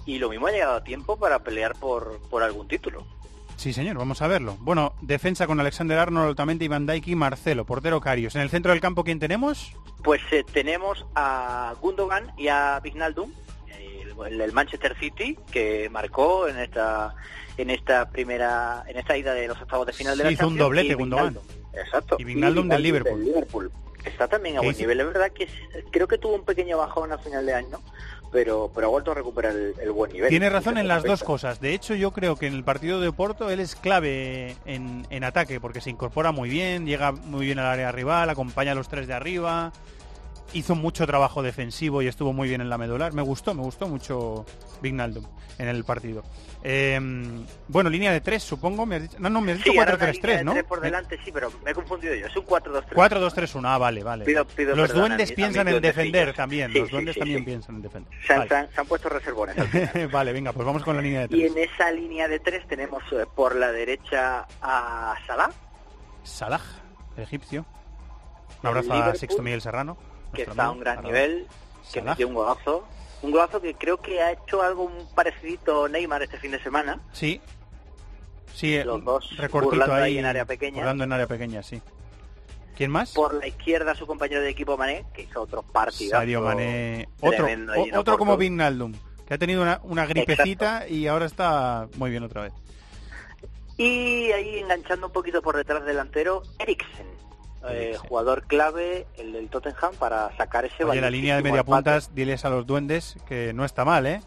y 0.06 0.18
lo 0.18 0.28
mismo 0.28 0.46
ha 0.46 0.52
llegado 0.52 0.74
a 0.76 0.84
tiempo 0.84 1.16
para 1.16 1.38
pelear 1.40 1.74
por, 1.74 2.20
por 2.30 2.42
algún 2.42 2.68
título. 2.68 3.06
Sí, 3.56 3.72
señor, 3.72 3.96
vamos 3.96 4.20
a 4.20 4.26
verlo. 4.26 4.56
Bueno, 4.60 4.94
defensa 5.00 5.46
con 5.46 5.60
Alexander 5.60 5.98
Arnold, 5.98 6.30
Otamendi, 6.32 6.66
Van 6.66 6.86
Dijk 6.86 7.06
y 7.08 7.14
Marcelo, 7.14 7.64
portero 7.64 8.00
Carios. 8.00 8.34
En 8.34 8.42
el 8.42 8.50
centro 8.50 8.72
del 8.72 8.80
campo, 8.80 9.04
¿quién 9.04 9.20
tenemos? 9.20 9.72
Pues 10.02 10.20
eh, 10.32 10.44
tenemos 10.52 11.06
a 11.14 11.74
Gundogan 11.80 12.32
y 12.36 12.48
a 12.48 12.80
Vignaldum, 12.82 13.30
el, 14.26 14.40
el 14.40 14.52
Manchester 14.52 14.96
City, 14.98 15.38
que 15.52 15.88
marcó 15.88 16.48
en 16.48 16.58
esta 16.58 17.14
en 17.56 17.70
esta 17.70 18.10
primera 18.10 18.82
en 18.88 18.98
esta 18.98 19.16
ida 19.16 19.32
de 19.32 19.46
los 19.46 19.60
octavos 19.62 19.86
de 19.86 19.92
final 19.92 20.18
de 20.18 20.24
la 20.24 20.32
hizo 20.32 20.48
un 20.48 20.54
Champions, 20.54 20.66
doblete 20.66 20.88
y 20.88 20.94
Gundogan. 20.94 21.38
Exacto. 21.72 22.16
Y 22.18 22.24
Wijnaldum 22.24 22.68
del 22.68 22.82
Liverpool. 22.82 23.24
Liverpool. 23.24 23.70
Está 24.04 24.28
también 24.28 24.56
a 24.56 24.60
¿Qué 24.60 24.66
buen 24.66 24.74
hizo? 24.76 24.82
nivel. 24.82 25.00
Es 25.00 25.06
verdad 25.06 25.30
que 25.32 25.48
creo 25.90 26.06
que 26.08 26.18
tuvo 26.18 26.34
un 26.34 26.44
pequeño 26.44 26.76
bajón 26.78 27.12
a 27.12 27.18
final 27.18 27.46
de 27.46 27.54
año, 27.54 27.80
pero 28.34 28.68
pero 28.74 28.88
ha 28.88 28.90
vuelto 28.90 29.12
a 29.12 29.14
recuperar 29.14 29.52
el, 29.52 29.74
el 29.80 29.92
buen 29.92 30.12
nivel. 30.12 30.28
Tiene 30.28 30.50
razón 30.50 30.76
en 30.76 30.88
las 30.88 31.04
dos 31.04 31.22
cosas. 31.22 31.60
De 31.60 31.72
hecho, 31.72 31.94
yo 31.94 32.10
creo 32.10 32.34
que 32.34 32.48
en 32.48 32.54
el 32.54 32.64
partido 32.64 33.00
de 33.00 33.12
Porto 33.12 33.48
él 33.48 33.60
es 33.60 33.76
clave 33.76 34.56
en, 34.66 35.06
en 35.08 35.22
ataque 35.22 35.60
porque 35.60 35.80
se 35.80 35.90
incorpora 35.90 36.32
muy 36.32 36.48
bien, 36.50 36.84
llega 36.84 37.12
muy 37.12 37.46
bien 37.46 37.60
al 37.60 37.66
área 37.66 37.92
rival, 37.92 38.28
acompaña 38.28 38.72
a 38.72 38.74
los 38.74 38.88
tres 38.88 39.06
de 39.06 39.14
arriba, 39.14 39.72
hizo 40.54 40.74
mucho 40.74 41.06
trabajo 41.06 41.42
defensivo 41.42 42.00
y 42.02 42.06
estuvo 42.06 42.32
muy 42.32 42.48
bien 42.48 42.60
en 42.60 42.68
la 42.70 42.78
medular. 42.78 43.12
Me 43.12 43.22
gustó, 43.22 43.52
me 43.54 43.62
gustó 43.62 43.86
mucho 43.88 44.46
Vignaldum 44.80 45.24
en 45.58 45.68
el 45.68 45.84
partido. 45.84 46.22
Eh, 46.62 46.98
bueno, 47.68 47.90
línea 47.90 48.10
de 48.10 48.20
tres, 48.22 48.42
supongo. 48.42 48.86
Me 48.86 48.96
has 48.96 49.02
dicho, 49.02 49.16
no, 49.18 49.28
no, 49.28 49.40
me 49.42 49.52
has 49.52 49.58
dicho 49.58 49.70
Sí, 49.72 49.78
ahora 49.78 49.94
una 49.96 50.06
línea 50.06 50.22
4-3-3, 50.22 50.36
de 50.38 50.44
¿no? 50.44 50.52
tres 50.52 50.64
por 50.64 50.80
delante, 50.80 51.18
sí, 51.24 51.30
pero 51.32 51.52
me 51.64 51.70
he 51.70 51.74
confundido 51.74 52.14
yo. 52.14 52.26
Es 52.26 52.36
un 52.36 52.46
4-2-3. 52.46 52.84
4-2-3-1, 52.94 53.62
ah, 53.66 53.78
vale, 53.78 54.02
vale. 54.02 54.24
Pido- 54.24 54.46
pido 54.46 54.74
los 54.74 54.92
duendes 54.94 55.30
a 55.30 55.34
piensan 55.34 55.68
en 55.68 55.80
defender 55.82 56.26
duendecillos. 56.34 56.36
también. 56.36 56.72
Sí, 56.72 56.78
los 56.78 56.88
sí, 56.88 56.92
duendes 56.92 57.14
sí, 57.14 57.20
también 57.20 57.38
sí. 57.40 57.44
piensan 57.44 57.74
en 57.76 57.82
defender. 57.82 58.12
Se 58.26 58.32
han, 58.32 58.38
Vale. 58.48 58.68
se 58.74 58.80
han- 58.80 58.86
puesto 58.86 59.08
reservones. 59.10 59.56
vale, 60.12 60.32
venga, 60.32 60.52
pues 60.52 60.64
vamos 60.66 60.82
con 60.82 60.96
la 60.96 61.02
línea 61.02 61.26
de 61.26 61.36
Y 61.36 61.40
tres. 61.40 61.52
en 61.52 61.58
esa 61.58 61.90
línea 61.90 62.28
de 62.28 62.38
tres 62.40 62.66
tenemos 62.66 63.02
eh, 63.12 63.24
por 63.34 63.54
la 63.56 63.70
derecha 63.72 64.46
a 64.62 65.14
Salah, 65.26 65.50
Salah, 66.22 66.60
el 67.18 67.22
egipcio. 67.24 67.66
Un 68.62 68.68
abrazo 68.68 68.92
a 68.94 69.14
Sixto 69.14 69.42
Miguel 69.42 69.60
Serrano. 69.60 69.98
Que 70.34 70.42
está 70.42 70.64
a 70.66 70.70
un 70.70 70.80
gran 70.80 71.02
nivel, 71.02 71.46
que 71.92 72.00
Salah. 72.00 72.10
metió 72.12 72.28
un 72.28 72.34
golazo. 72.34 72.86
Un 73.22 73.30
golazo 73.30 73.60
que 73.60 73.74
creo 73.74 74.00
que 74.02 74.20
ha 74.20 74.32
hecho 74.32 74.60
algo 74.62 74.82
un 74.84 75.08
parecidito 75.14 75.88
Neymar 75.88 76.22
este 76.22 76.38
fin 76.38 76.50
de 76.50 76.62
semana. 76.62 77.00
Sí. 77.12 77.40
Sí, 78.52 78.82
Los 78.84 79.00
eh, 79.00 79.02
dos 79.04 79.36
recortito 79.38 79.92
ahí, 79.92 80.02
ahí 80.02 80.18
en 80.18 80.26
área 80.26 80.44
pequeña. 80.44 80.76
burlando 80.76 81.04
en 81.04 81.12
área 81.12 81.26
pequeña, 81.26 81.62
sí. 81.62 81.80
¿Quién 82.76 82.90
más? 82.90 83.12
Por 83.12 83.34
la 83.34 83.46
izquierda 83.46 83.94
su 83.94 84.06
compañero 84.06 84.42
de 84.42 84.50
equipo 84.50 84.76
Mané, 84.76 85.04
que 85.14 85.22
hizo 85.22 85.40
otro 85.42 85.62
partido. 85.62 86.10
Sadio 86.10 86.40
Mané. 86.42 87.08
Otro, 87.20 87.46
o- 87.46 87.98
otro 87.98 88.18
como 88.18 88.36
Vignaldum, 88.36 88.92
que 89.26 89.34
ha 89.34 89.38
tenido 89.38 89.62
una, 89.62 89.80
una 89.84 90.06
gripecita 90.06 90.86
y 90.88 91.06
ahora 91.06 91.26
está 91.26 91.88
muy 91.96 92.10
bien 92.10 92.24
otra 92.24 92.42
vez. 92.42 92.52
Y 93.76 94.30
ahí 94.32 94.58
enganchando 94.58 95.06
un 95.08 95.12
poquito 95.12 95.40
por 95.42 95.56
detrás 95.56 95.84
delantero, 95.84 96.42
Eriksen. 96.58 97.06
Eh, 97.68 97.96
jugador 98.08 98.46
clave, 98.46 99.06
el 99.16 99.32
del 99.32 99.48
Tottenham, 99.48 99.94
para 99.98 100.34
sacar 100.36 100.64
ese 100.64 100.84
Oye, 100.84 101.00
la 101.00 101.10
línea 101.10 101.36
de 101.36 101.42
valiosísimo 101.42 101.42
media 101.42 101.60
empate. 101.60 101.90
puntas, 101.90 102.14
diles 102.14 102.44
a 102.44 102.50
los 102.50 102.66
duendes 102.66 103.16
que 103.26 103.52
no 103.52 103.64
está 103.64 103.84
mal, 103.84 104.06
¿eh? 104.06 104.20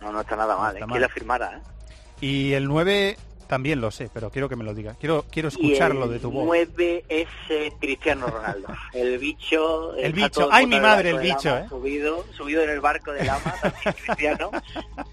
No, 0.00 0.12
no 0.12 0.20
está 0.20 0.36
nada 0.36 0.56
mal, 0.56 0.74
está 0.74 0.84
¿eh? 0.84 0.88
mal. 0.88 0.96
que 0.96 1.00
la 1.00 1.08
firmara, 1.08 1.56
¿eh? 1.56 1.62
Y 2.20 2.52
el 2.54 2.66
9 2.66 3.16
también 3.48 3.80
lo 3.80 3.90
sé, 3.90 4.10
pero 4.12 4.30
quiero 4.30 4.48
que 4.48 4.56
me 4.56 4.62
lo 4.62 4.74
digas. 4.74 4.96
Quiero, 4.98 5.24
quiero 5.30 5.48
Y 5.48 5.52
escucharlo 5.52 6.04
el 6.04 6.12
de 6.12 6.18
tu 6.20 6.30
voz. 6.30 6.44
9 6.44 7.04
es 7.08 7.28
eh, 7.48 7.72
Cristiano 7.80 8.26
Ronaldo. 8.26 8.68
El 8.92 9.18
bicho. 9.18 9.94
El 9.96 10.12
bicho. 10.12 10.48
Ay, 10.52 10.66
mi 10.66 10.78
madre, 10.78 11.10
el 11.10 11.18
bicho, 11.18 11.56
¿eh? 11.56 11.66
Subido, 11.68 12.24
subido 12.36 12.62
en 12.62 12.70
el 12.70 12.80
barco 12.80 13.12
del 13.12 13.28
ama, 13.28 13.54
también 13.60 13.94
Cristiano. 14.04 14.50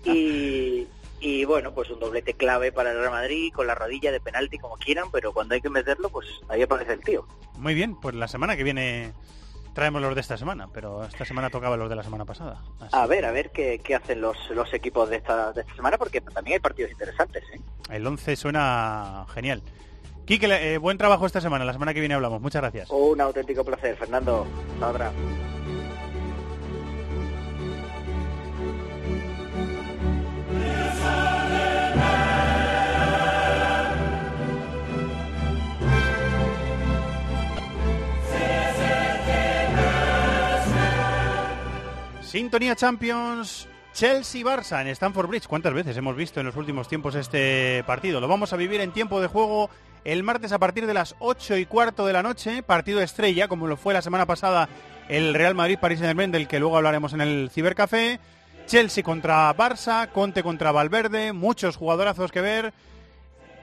Y, 0.04 0.88
y 1.26 1.44
bueno, 1.44 1.74
pues 1.74 1.90
un 1.90 2.00
doblete 2.00 2.36
clave 2.36 2.72
para 2.72 2.92
el 2.92 3.00
Real 3.00 3.10
Madrid, 3.10 3.52
con 3.52 3.66
la 3.66 3.74
rodilla 3.74 4.12
de 4.12 4.20
penalti 4.20 4.60
como 4.60 4.76
quieran, 4.76 5.10
pero 5.12 5.34
cuando 5.34 5.56
hay 5.56 5.62
que 5.62 5.72
meterlo, 5.72 6.10
pues 6.10 6.28
ahí 6.50 6.62
aparece 6.62 6.94
el 6.94 7.00
tío. 7.00 7.26
Muy 7.58 7.74
bien, 7.74 7.96
pues 7.96 8.14
la 8.14 8.28
semana 8.28 8.56
que 8.56 8.64
viene 8.64 9.12
traemos 9.74 10.04
los 10.04 10.14
de 10.14 10.22
esta 10.22 10.38
semana, 10.38 10.70
pero 10.72 11.04
esta 11.04 11.26
semana 11.26 11.50
tocaba 11.50 11.78
los 11.78 11.90
de 11.90 11.96
la 11.96 12.04
semana 12.04 12.26
pasada. 12.26 12.62
Así 12.80 12.90
A 12.92 13.08
ver, 13.08 13.26
a 13.26 13.32
ver 13.32 13.50
qué, 13.50 13.82
qué 13.84 13.96
hacen 13.96 14.22
los, 14.22 14.38
los 14.52 14.72
equipos 14.76 15.10
de 15.10 15.16
esta, 15.16 15.52
de 15.52 15.62
esta 15.62 15.76
semana, 15.76 15.98
porque 15.98 16.22
también 16.22 16.58
hay 16.58 16.60
partidos 16.60 16.92
interesantes, 16.92 17.44
¿eh? 17.52 17.60
El 17.90 18.06
11 18.06 18.36
suena 18.36 19.26
genial. 19.34 19.64
Quique, 20.28 20.46
eh, 20.46 20.78
buen 20.78 21.00
trabajo 21.00 21.26
esta 21.26 21.42
semana. 21.42 21.66
La 21.66 21.74
semana 21.74 21.96
que 21.96 22.02
viene 22.02 22.14
hablamos. 22.14 22.40
Muchas 22.40 22.62
gracias. 22.62 22.90
Un 22.92 23.20
auténtico 23.20 23.64
placer, 23.64 23.96
Fernando. 23.96 24.46
Hasta 24.76 24.90
otra. 24.90 25.12
Sintonía 42.36 42.76
Champions. 42.76 43.66
Chelsea-Barça 43.94 44.82
en 44.82 44.90
Stamford 44.90 45.30
Bridge. 45.30 45.48
¿Cuántas 45.48 45.74
veces 45.74 45.96
hemos 45.96 46.18
visto 46.18 46.42
en 46.42 46.46
los 46.46 46.58
últimos 46.58 46.90
tiempos 46.90 47.16
este 47.16 47.82
partido? 47.88 48.20
Lo 48.20 48.28
vamos 48.28 48.52
a 48.52 48.58
vivir 48.58 48.82
en 48.82 48.92
tiempo 48.92 49.22
de 49.22 49.28
juego 49.28 49.70
el 50.04 50.22
martes 50.22 50.52
a 50.52 50.60
partir 50.60 50.86
de 50.86 50.94
las 50.94 51.16
8 51.20 51.56
y 51.56 51.66
cuarto 51.66 52.06
de 52.06 52.12
la 52.12 52.24
noche. 52.24 52.62
Partido 52.62 53.00
estrella, 53.00 53.48
como 53.48 53.68
lo 53.68 53.78
fue 53.78 53.94
la 53.94 54.02
semana 54.02 54.26
pasada 54.26 54.68
el 55.08 55.34
Real 55.34 55.56
Madrid-París 55.56 56.00
Saint-Germain, 56.00 56.34
del 56.34 56.50
que 56.50 56.60
luego 56.60 56.76
hablaremos 56.76 57.14
en 57.14 57.22
el 57.22 57.50
Cibercafé. 57.54 58.20
Chelsea 58.66 59.02
contra 59.02 59.56
Barça, 59.56 60.12
Conte 60.12 60.44
contra 60.44 60.74
Valverde, 60.74 61.32
muchos 61.32 61.78
jugadorazos 61.78 62.34
que 62.34 62.42
ver. 62.42 62.74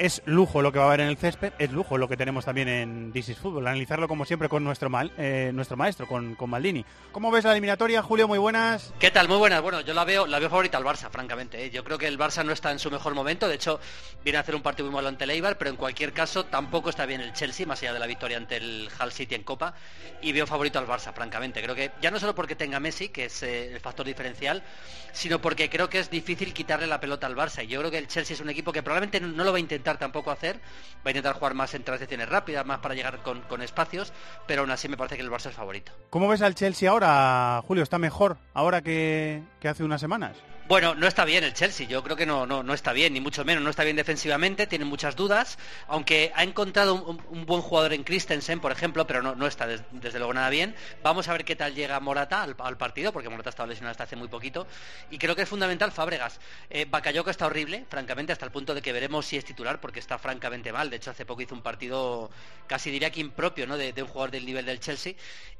Es 0.02 0.21
lujo 0.25 0.62
lo 0.62 0.73
que 0.73 0.80
va 0.80 0.87
a 0.87 0.88
haber 0.88 1.02
en 1.02 1.06
el 1.06 1.16
césped, 1.16 1.52
es 1.61 1.71
lujo 1.71 1.97
lo 1.97 2.09
que 2.09 2.16
tenemos 2.16 2.44
también 2.44 2.66
en 2.66 3.12
This 3.12 3.28
is 3.28 3.38
Fútbol. 3.38 3.68
Analizarlo 3.68 4.09
como 4.09 4.25
siempre 4.25 4.49
con 4.49 4.64
nuestro, 4.64 4.90
mal, 4.90 5.12
eh, 5.16 5.52
nuestro 5.54 5.76
maestro, 5.76 6.09
con, 6.09 6.35
con 6.35 6.50
Maldini. 6.50 6.85
¿Cómo 7.12 7.30
ves 7.30 7.44
la 7.44 7.52
eliminatoria, 7.52 8.02
Julio? 8.02 8.26
Muy 8.26 8.40
buenas. 8.40 8.92
¿Qué 8.99 9.12
tal? 9.12 9.28
Muy 9.28 9.37
buenas. 9.37 9.62
Bueno, 9.62 9.80
yo 9.82 9.94
la 9.94 10.04
veo, 10.04 10.26
la 10.26 10.40
veo 10.40 10.50
favorita 10.50 10.76
al 10.76 10.82
Barça, 10.82 11.09
francamente. 11.09 11.64
¿eh? 11.64 11.71
Yo 11.71 11.85
creo 11.85 11.99
que 11.99 12.09
el 12.09 12.18
Barça 12.18 12.44
no 12.44 12.50
está 12.50 12.73
en 12.73 12.80
su 12.80 12.90
mejor 12.90 13.14
momento. 13.14 13.47
De 13.47 13.54
hecho, 13.54 13.78
viene 14.25 14.38
a 14.38 14.40
hacer 14.40 14.56
un 14.56 14.62
partido 14.62 14.87
muy 14.87 14.97
malo 14.97 15.06
ante 15.06 15.23
el 15.23 15.30
Eibar, 15.30 15.56
pero 15.56 15.71
en 15.71 15.76
cualquier 15.76 16.12
caso 16.12 16.47
tampoco 16.47 16.90
está 16.90 17.06
bien 17.06 17.21
el 17.21 17.32
Chelsea, 17.32 17.64
más 17.64 17.80
allá 17.82 17.92
de 17.92 18.00
la 18.00 18.09
victoria 18.09 18.38
ante 18.38 18.56
el 18.56 18.88
Hull 19.00 19.12
City 19.12 19.37
en 19.37 19.44
Copa. 19.44 19.75
Y 20.21 20.32
veo 20.32 20.49
favorito 20.49 20.80
al 20.80 20.88
Barça, 20.88 21.12
francamente. 21.14 21.62
Creo 21.62 21.76
que 21.76 21.92
ya 22.00 22.11
no 22.11 22.18
solo 22.18 22.35
porque 22.35 22.56
tenga 22.56 22.80
Messi, 22.80 23.11
que 23.11 23.26
es 23.26 23.40
eh, 23.44 23.73
el 23.73 23.78
factor 23.78 24.04
diferencial, 24.04 24.64
sino 25.12 25.40
porque 25.40 25.71
creo 25.71 25.88
que 25.88 26.00
es 26.00 26.11
difícil 26.11 26.52
quitarle 26.52 26.88
la 26.88 26.99
pelota 26.99 27.28
al 27.28 27.37
Barça. 27.37 27.62
Y 27.62 27.68
yo 27.68 27.78
creo 27.78 27.92
que 27.92 27.99
el 27.99 28.09
Chelsea 28.09 28.35
es 28.35 28.40
un 28.40 28.50
equipo 28.50 28.73
que 28.73 28.82
probablemente 28.82 29.21
no 29.21 29.44
lo 29.44 29.52
va 29.52 29.59
a 29.59 29.61
intentar 29.61 29.91
tampoco 29.99 30.30
hacer 30.30 30.56
va 30.56 31.08
a 31.08 31.11
intentar 31.11 31.34
jugar 31.34 31.54
más 31.54 31.75
en 31.75 31.84
transiciones 31.84 32.28
rápidas, 32.28 32.64
más 32.66 32.78
para 32.78 32.94
llegar 32.94 33.20
con, 33.22 33.62
espacios, 33.62 34.12
pero 34.46 34.62
aún 34.62 34.70
así 34.70 34.88
me 34.88 34.96
parece 34.96 35.16
que 35.16 35.22
el 35.22 35.30
Barça 35.30 35.50
es 35.50 35.54
favorito. 35.54 35.92
¿Cómo 36.11 36.28
ves 36.28 36.42
al 36.42 36.54
Chelsea 36.54 36.90
ahora, 36.90 37.62
Julio? 37.66 37.82
¿Está 37.82 37.99
mejor 37.99 38.37
ahora 38.54 38.82
que 38.82 39.42
hace 39.64 39.84
unas 39.84 40.00
semanas? 40.00 40.37
Bueno, 40.69 40.95
no 40.95 41.07
está 41.07 41.25
bien 41.25 41.42
el 41.42 41.52
Chelsea, 41.52 41.87
yo 41.88 42.02
creo 42.04 42.16
que 42.16 42.25
no, 42.25 42.47
no, 42.47 42.62
no 42.62 42.73
está 42.73 42.92
bien, 42.92 43.12
ni 43.12 43.21
mucho 43.21 43.45
menos, 43.45 43.64
no 43.64 43.71
está 43.71 43.83
bien 43.83 43.97
defensivamente, 43.97 44.66
tiene 44.66 44.85
muchas 44.85 45.16
dudas, 45.16 45.59
aunque 45.88 46.33
ha 46.35 46.45
encontrado 46.45 46.95
un, 46.95 47.47
buen 47.47 47.61
jugador 47.61 47.92
en 47.92 48.04
Christensen, 48.04 48.61
por 48.61 48.71
ejemplo, 48.71 49.07
pero 49.07 49.23
no, 49.23 49.47
está 49.47 49.66
des, 49.66 49.83
desde 49.90 50.19
luego 50.19 50.33
nada 50.35 50.50
bien. 50.50 50.75
Vamos 51.02 51.28
a 51.28 51.33
ver 51.33 51.45
qué 51.45 51.57
tal 51.57 51.75
llega 51.75 51.99
Morata 52.00 52.42
al, 52.42 52.57
partido, 52.76 53.12
porque 53.12 53.28
Morata 53.28 53.49
ha 53.49 53.50
estado 53.50 53.69
lesionado 53.69 53.90
hasta 53.90 54.04
hace 54.04 54.16
muy 54.16 54.28
poquito, 54.28 54.66
y 55.11 55.19
creo 55.19 55.35
que 55.35 55.42
es 55.42 55.49
fundamental 55.49 55.90
Fábregas. 55.90 56.40
Eh, 56.71 56.87
está 57.26 57.47
horrible, 57.47 57.85
francamente, 57.90 58.33
hasta 58.33 58.47
el 58.47 58.52
punto 58.52 58.75
de 58.75 58.83
que 58.83 58.92
veremos 58.92 59.26
si 59.26 59.37
es 59.37 59.45
titular, 59.45 59.81
porque 59.81 59.99
está 59.99 60.19
francamente 60.19 60.73
mal. 60.73 60.90
De 60.90 60.97
hecho, 60.97 61.11
hace 61.11 61.26
poco 61.26 61.42
hizo 61.42 61.54
un 61.54 61.62
partido 61.62 62.31
casi 62.66 62.90
diría 62.90 63.11
que 63.11 63.21
impropio 63.21 63.66
¿no? 63.66 63.76
de, 63.76 63.92
un 64.02 64.09
jugador 64.09 64.31
del 64.31 64.47
nivel 64.47 64.64
del 64.64 64.81
Chelsea. 64.81 65.14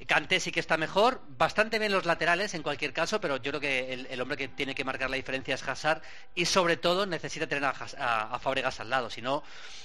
Kanté 0.07 0.41
sí 0.41 0.51
que 0.51 0.61
está 0.61 0.77
mejor, 0.77 1.21
bastante 1.37 1.79
bien 1.79 1.93
los 1.93 2.07
laterales 2.07 2.55
en 2.55 2.63
cualquier 2.63 2.93
caso, 2.93 3.21
pero 3.21 3.37
yo 3.37 3.51
creo 3.51 3.61
que 3.61 3.93
el, 4.09 4.21
hombre 4.21 4.37
que 4.37 4.49
tiene 4.49 4.75
que 4.75 4.85
marcar 4.93 5.11
la 5.11 5.17
diferencia 5.17 5.55
es 5.55 5.67
Hazard 5.67 6.03
y 6.35 6.45
sobre 6.45 6.77
todo 6.77 7.07
necesita 7.07 7.47
tener 7.47 7.65
a, 7.65 7.71
a, 7.71 8.39
Fabregas 8.39 8.79
al 8.81 8.91
lado, 8.91 9.09
si 9.09 9.23
no 9.23 9.43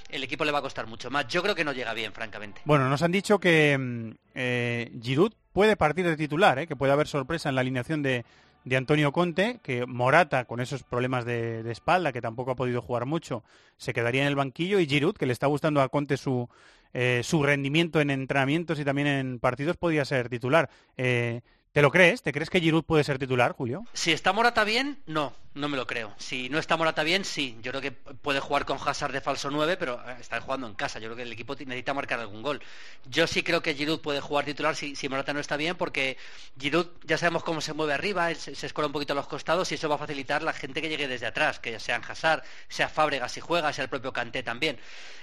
el 0.09 0.23
equipo 0.23 0.45
le 0.45 0.51
va 0.51 0.59
a 0.59 0.61
costar 0.61 0.87
mucho 0.87 1.09
más. 1.09 1.27
Yo 1.27 1.41
creo 1.41 1.55
que 1.55 1.63
no 1.63 1.73
llega 1.73 1.93
bien, 1.93 2.13
francamente. 2.13 2.61
Bueno, 2.65 2.89
nos 2.89 3.01
han 3.01 3.11
dicho 3.11 3.39
que 3.39 4.15
eh, 4.35 4.91
Giroud 5.01 5.33
puede 5.53 5.75
partir 5.75 6.05
de 6.05 6.15
titular, 6.15 6.59
¿eh? 6.59 6.67
que 6.67 6.75
puede 6.75 6.93
haber 6.93 7.07
sorpresa 7.07 7.49
en 7.49 7.55
la 7.55 7.61
alineación 7.61 8.03
de, 8.03 8.25
de 8.63 8.75
Antonio 8.75 9.11
Conte, 9.11 9.59
que 9.63 9.85
Morata, 9.85 10.45
con 10.45 10.59
esos 10.59 10.83
problemas 10.83 11.25
de, 11.25 11.69
espalda, 11.71 12.11
que 12.11 12.21
tampoco 12.21 12.51
ha 12.51 12.55
podido 12.55 12.81
jugar 12.81 13.05
mucho, 13.05 13.43
se 13.77 13.93
quedaría 13.93 14.21
en 14.21 14.27
el 14.27 14.35
banquillo, 14.35 14.79
y 14.79 14.87
Giroud, 14.87 15.15
que 15.15 15.25
le 15.25 15.33
está 15.33 15.47
gustando 15.47 15.81
a 15.81 15.89
Conte 15.89 16.17
su, 16.17 16.49
eh, 16.93 17.21
su 17.23 17.43
rendimiento 17.43 18.01
en 18.01 18.09
entrenamientos 18.09 18.79
y 18.79 18.85
también 18.85 19.07
en 19.07 19.39
partidos, 19.39 19.77
podría 19.77 20.05
ser 20.05 20.29
titular. 20.29 20.69
Eh, 20.97 21.41
¿Te 21.71 21.81
lo 21.81 21.91
crees? 21.91 22.23
¿Te 22.23 22.31
crees 22.31 22.49
que 22.49 22.59
Giroud 22.59 22.83
puede 22.83 23.03
ser 23.03 23.19
titular, 23.19 23.51
Julio? 23.51 23.85
Si 23.93 24.11
está 24.11 24.33
Morata 24.33 24.63
bien, 24.63 24.99
no, 25.05 25.33
no 25.53 25.69
me 25.69 25.77
lo 25.77 25.85
creo. 25.85 26.13
Si 26.17 26.49
no 26.49 26.57
está 26.57 26.75
Morata 26.75 27.03
bien, 27.03 27.23
sí. 27.23 27.57
Yo 27.61 27.71
creo 27.71 27.81
que 27.81 27.91
puede 27.91 28.39
jugar 28.39 28.65
con 28.65 28.77
Hazard 28.83 29.11
de 29.11 29.21
falso 29.21 29.51
9, 29.51 29.77
pero 29.77 30.01
está 30.19 30.41
jugando 30.41 30.67
en 30.67 30.73
casa. 30.73 30.99
Yo 30.99 31.05
creo 31.07 31.17
que 31.17 31.23
el 31.23 31.31
equipo 31.31 31.55
necesita 31.55 31.93
marcar 31.93 32.19
algún 32.19 32.41
gol. 32.41 32.61
Yo 33.05 33.27
sí 33.27 33.43
creo 33.43 33.61
que 33.61 33.75
Giroud 33.75 34.01
puede 34.01 34.21
jugar 34.21 34.45
titular 34.45 34.75
si, 34.75 34.95
si 34.95 35.09
Morata 35.09 35.33
no 35.33 35.39
está 35.39 35.57
bien, 35.57 35.75
porque 35.75 36.17
Giroud 36.59 36.87
ya 37.03 37.17
sabemos 37.17 37.43
cómo 37.43 37.61
se 37.61 37.73
mueve 37.73 37.93
arriba, 37.93 38.33
se, 38.33 38.55
se 38.55 38.65
escola 38.65 38.87
un 38.87 38.93
poquito 38.93 39.13
a 39.13 39.15
los 39.15 39.27
costados 39.27 39.71
y 39.71 39.75
eso 39.75 39.89
va 39.89 39.95
a 39.95 39.99
facilitar 39.99 40.43
la 40.43 40.53
gente 40.53 40.81
que 40.81 40.89
llegue 40.89 41.07
desde 41.07 41.27
atrás, 41.27 41.59
que 41.59 41.71
ya 41.71 41.79
sean 41.79 42.01
Hazard, 42.07 42.43
sea 42.69 42.89
Fábregas 42.89 43.31
si 43.31 43.39
juega, 43.39 43.73
sea 43.73 43.83
el 43.83 43.89
propio 43.89 44.13
Kanté 44.13 44.43
también. 44.43 44.79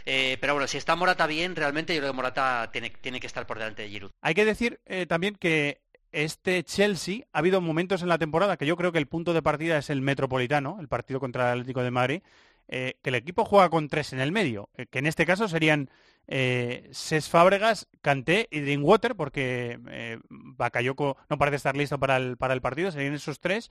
Eh, 0.06 0.36
pero 0.40 0.54
bueno, 0.54 0.68
si 0.68 0.76
está 0.76 0.94
Morata 0.96 1.26
bien, 1.26 1.56
realmente 1.56 1.94
yo 1.94 2.00
creo 2.00 2.12
que 2.12 2.16
Morata 2.16 2.70
tiene, 2.72 2.90
tiene 2.90 3.20
que 3.20 3.26
estar 3.26 3.46
por 3.46 3.58
delante 3.58 3.82
de 3.82 3.88
Giroud. 3.88 4.10
Hay 4.22 4.34
que 4.34 4.44
decir 4.44 4.80
eh, 4.86 5.06
también 5.06 5.36
que 5.36 5.83
este 6.14 6.62
Chelsea 6.64 7.26
ha 7.32 7.40
habido 7.40 7.60
momentos 7.60 8.02
en 8.02 8.08
la 8.08 8.18
temporada 8.18 8.56
que 8.56 8.66
yo 8.66 8.76
creo 8.76 8.92
que 8.92 8.98
el 8.98 9.06
punto 9.06 9.34
de 9.34 9.42
partida 9.42 9.78
es 9.78 9.90
el 9.90 10.00
Metropolitano, 10.00 10.78
el 10.80 10.88
partido 10.88 11.20
contra 11.20 11.52
el 11.52 11.60
Atlético 11.60 11.82
de 11.82 11.90
Madrid, 11.90 12.22
eh, 12.68 12.94
que 13.02 13.10
el 13.10 13.16
equipo 13.16 13.44
juega 13.44 13.68
con 13.68 13.88
tres 13.88 14.12
en 14.12 14.20
el 14.20 14.32
medio, 14.32 14.70
eh, 14.76 14.86
que 14.86 15.00
en 15.00 15.06
este 15.06 15.26
caso 15.26 15.48
serían 15.48 15.90
eh, 16.26 16.88
Ses 16.92 17.28
Fábregas, 17.28 17.88
Kanté 18.00 18.48
y 18.50 18.60
Drinkwater, 18.60 19.14
porque 19.14 19.78
eh, 19.88 20.18
Bakayoko 20.30 21.16
no 21.28 21.38
parece 21.38 21.56
estar 21.56 21.76
listo 21.76 21.98
para 21.98 22.16
el, 22.16 22.36
para 22.36 22.54
el 22.54 22.62
partido, 22.62 22.90
serían 22.90 23.14
esos 23.14 23.40
tres, 23.40 23.70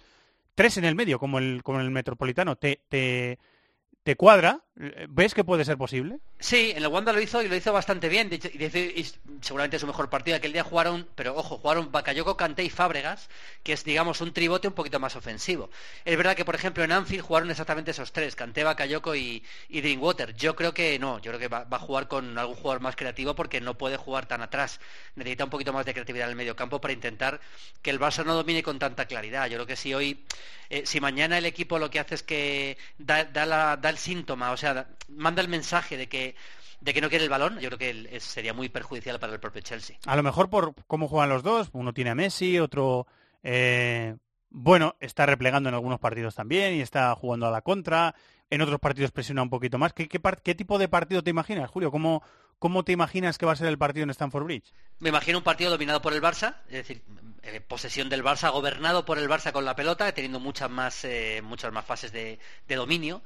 tres 0.54 0.78
en 0.78 0.86
el 0.86 0.96
medio, 0.96 1.20
como 1.20 1.40
el, 1.40 1.64
como 1.64 1.80
el 1.80 1.90
Metropolitano. 1.90 2.56
¿Te, 2.56 2.82
te, 2.90 3.40
¿Te 4.04 4.18
cuadra? 4.18 4.60
¿Ves 4.76 5.34
que 5.34 5.44
puede 5.44 5.64
ser 5.64 5.78
posible? 5.78 6.20
Sí, 6.40 6.72
en 6.72 6.84
el 6.84 6.88
Wanda 6.88 7.14
lo 7.14 7.22
hizo 7.22 7.42
y 7.42 7.48
lo 7.48 7.56
hizo 7.56 7.72
bastante 7.72 8.10
bien. 8.10 8.28
De 8.28 8.36
hecho, 8.36 8.50
seguramente 9.40 9.80
su 9.80 9.88
mejor 9.88 10.10
partido. 10.10 10.36
Aquel 10.36 10.52
día 10.52 10.64
jugaron, 10.64 11.08
pero 11.16 11.36
ojo, 11.38 11.58
jugaron 11.60 11.92
Bakayoko, 11.92 12.36
Kanté 12.36 12.64
y 12.64 12.70
Fábregas, 12.70 13.30
que 13.62 13.72
es, 13.72 13.86
digamos, 13.86 14.20
un 14.20 14.34
tribote 14.34 14.68
un 14.68 14.74
poquito 14.74 15.00
más 15.00 15.16
ofensivo. 15.16 15.70
Es 16.04 16.18
verdad 16.18 16.36
que, 16.36 16.44
por 16.44 16.56
ejemplo, 16.56 16.84
en 16.84 16.92
Anfield 16.92 17.24
jugaron 17.24 17.50
exactamente 17.50 17.92
esos 17.92 18.12
tres, 18.12 18.36
Kanté, 18.36 18.64
Bakayoko 18.64 19.16
y, 19.16 19.44
y. 19.70 20.00
Yo 20.36 20.56
creo 20.56 20.74
que 20.74 21.00
no, 21.00 21.20
yo 21.20 21.32
creo 21.32 21.40
que 21.40 21.48
va, 21.48 21.64
va, 21.64 21.78
a 21.78 21.80
jugar 21.80 22.10
con 22.10 22.38
algún 22.38 22.56
jugador 22.56 22.82
más 22.82 22.98
creativo 22.98 23.36
porque 23.36 23.62
no 23.62 23.78
puede 23.78 23.96
jugar 23.96 24.26
tan 24.26 24.42
atrás. 24.42 24.82
Necesita 25.16 25.46
un 25.46 25.50
poquito 25.50 25.72
más 25.72 25.86
de 25.86 25.94
creatividad 25.94 26.26
en 26.26 26.32
el 26.32 26.36
medio 26.36 26.58
campo 26.58 26.82
para 26.82 26.94
intentar 26.94 27.40
que 27.82 27.92
el 27.92 28.00
Barça 28.00 28.26
no 28.26 28.34
domine 28.34 28.64
con 28.64 28.80
tanta 28.80 29.06
claridad. 29.06 29.48
Yo 29.48 29.58
creo 29.58 29.68
que 29.68 29.76
si 29.76 29.94
hoy, 29.94 30.26
eh, 30.70 30.86
si 30.86 31.00
mañana 31.00 31.38
el 31.38 31.46
equipo 31.46 31.80
lo 31.80 31.90
que 31.90 32.00
hace 32.00 32.16
es 32.16 32.24
que 32.24 32.78
da, 32.98 33.24
da, 33.24 33.46
la, 33.46 33.78
da 33.78 33.93
el 33.94 34.00
síntoma, 34.00 34.52
o 34.52 34.58
sea, 34.58 34.88
manda 35.08 35.42
el 35.42 35.48
mensaje 35.48 35.98
de 35.98 36.08
que 36.08 36.36
de 36.82 36.94
que 36.94 37.00
no 37.00 37.08
quiere 37.08 37.24
el 37.24 37.30
balón, 37.30 37.60
yo 37.60 37.70
creo 37.70 37.80
que 37.80 38.20
sería 38.20 38.54
muy 38.54 38.68
perjudicial 38.68 39.18
para 39.18 39.32
el 39.32 39.40
propio 39.40 39.62
Chelsea. 39.62 39.98
A 40.06 40.18
lo 40.18 40.24
mejor 40.24 40.50
por 40.50 40.76
cómo 40.86 41.08
juegan 41.08 41.30
los 41.30 41.42
dos, 41.42 41.70
uno 41.72 41.94
tiene 41.94 42.10
a 42.10 42.16
Messi, 42.16 42.60
otro 42.60 43.08
eh, 43.42 44.18
bueno, 44.50 44.96
está 45.00 45.26
replegando 45.26 45.70
en 45.70 45.76
algunos 45.76 46.00
partidos 46.00 46.36
también 46.36 46.76
y 46.76 46.82
está 46.82 47.14
jugando 47.16 47.48
a 47.48 47.52
la 47.52 47.62
contra, 47.62 48.16
en 48.50 48.62
otros 48.62 48.80
partidos 48.80 49.12
presiona 49.12 49.42
un 49.42 49.50
poquito 49.50 49.78
más. 49.78 49.94
¿Qué, 49.94 50.08
qué, 50.08 50.22
qué 50.44 50.56
tipo 50.56 50.78
de 50.78 50.88
partido 50.88 51.24
te 51.24 51.32
imaginas, 51.32 51.72
Julio? 51.72 51.90
¿Cómo, 51.90 52.22
¿Cómo 52.60 52.84
te 52.84 52.92
imaginas 52.92 53.38
que 53.38 53.46
va 53.46 53.54
a 53.54 53.56
ser 53.56 53.68
el 53.68 53.78
partido 53.78 54.04
en 54.04 54.12
Stamford 54.12 54.44
Bridge? 54.44 54.74
Me 55.00 55.10
imagino 55.10 55.40
un 55.40 55.44
partido 55.44 55.72
dominado 55.72 56.02
por 56.02 56.14
el 56.14 56.22
Barça, 56.22 56.58
es 56.68 56.88
decir, 56.88 57.04
eh, 57.42 57.60
posesión 57.60 58.10
del 58.10 58.24
Barça, 58.24 58.52
gobernado 58.52 59.04
por 59.04 59.18
el 59.18 59.28
Barça 59.28 59.52
con 59.52 59.66
la 59.66 59.76
pelota, 59.76 60.12
teniendo 60.14 60.40
muchas 60.40 60.70
más, 60.70 61.04
eh, 61.04 61.42
muchas 61.44 61.74
más 61.74 61.84
fases 61.84 62.14
de, 62.14 62.40
de, 62.68 62.76
dominio, 62.76 63.24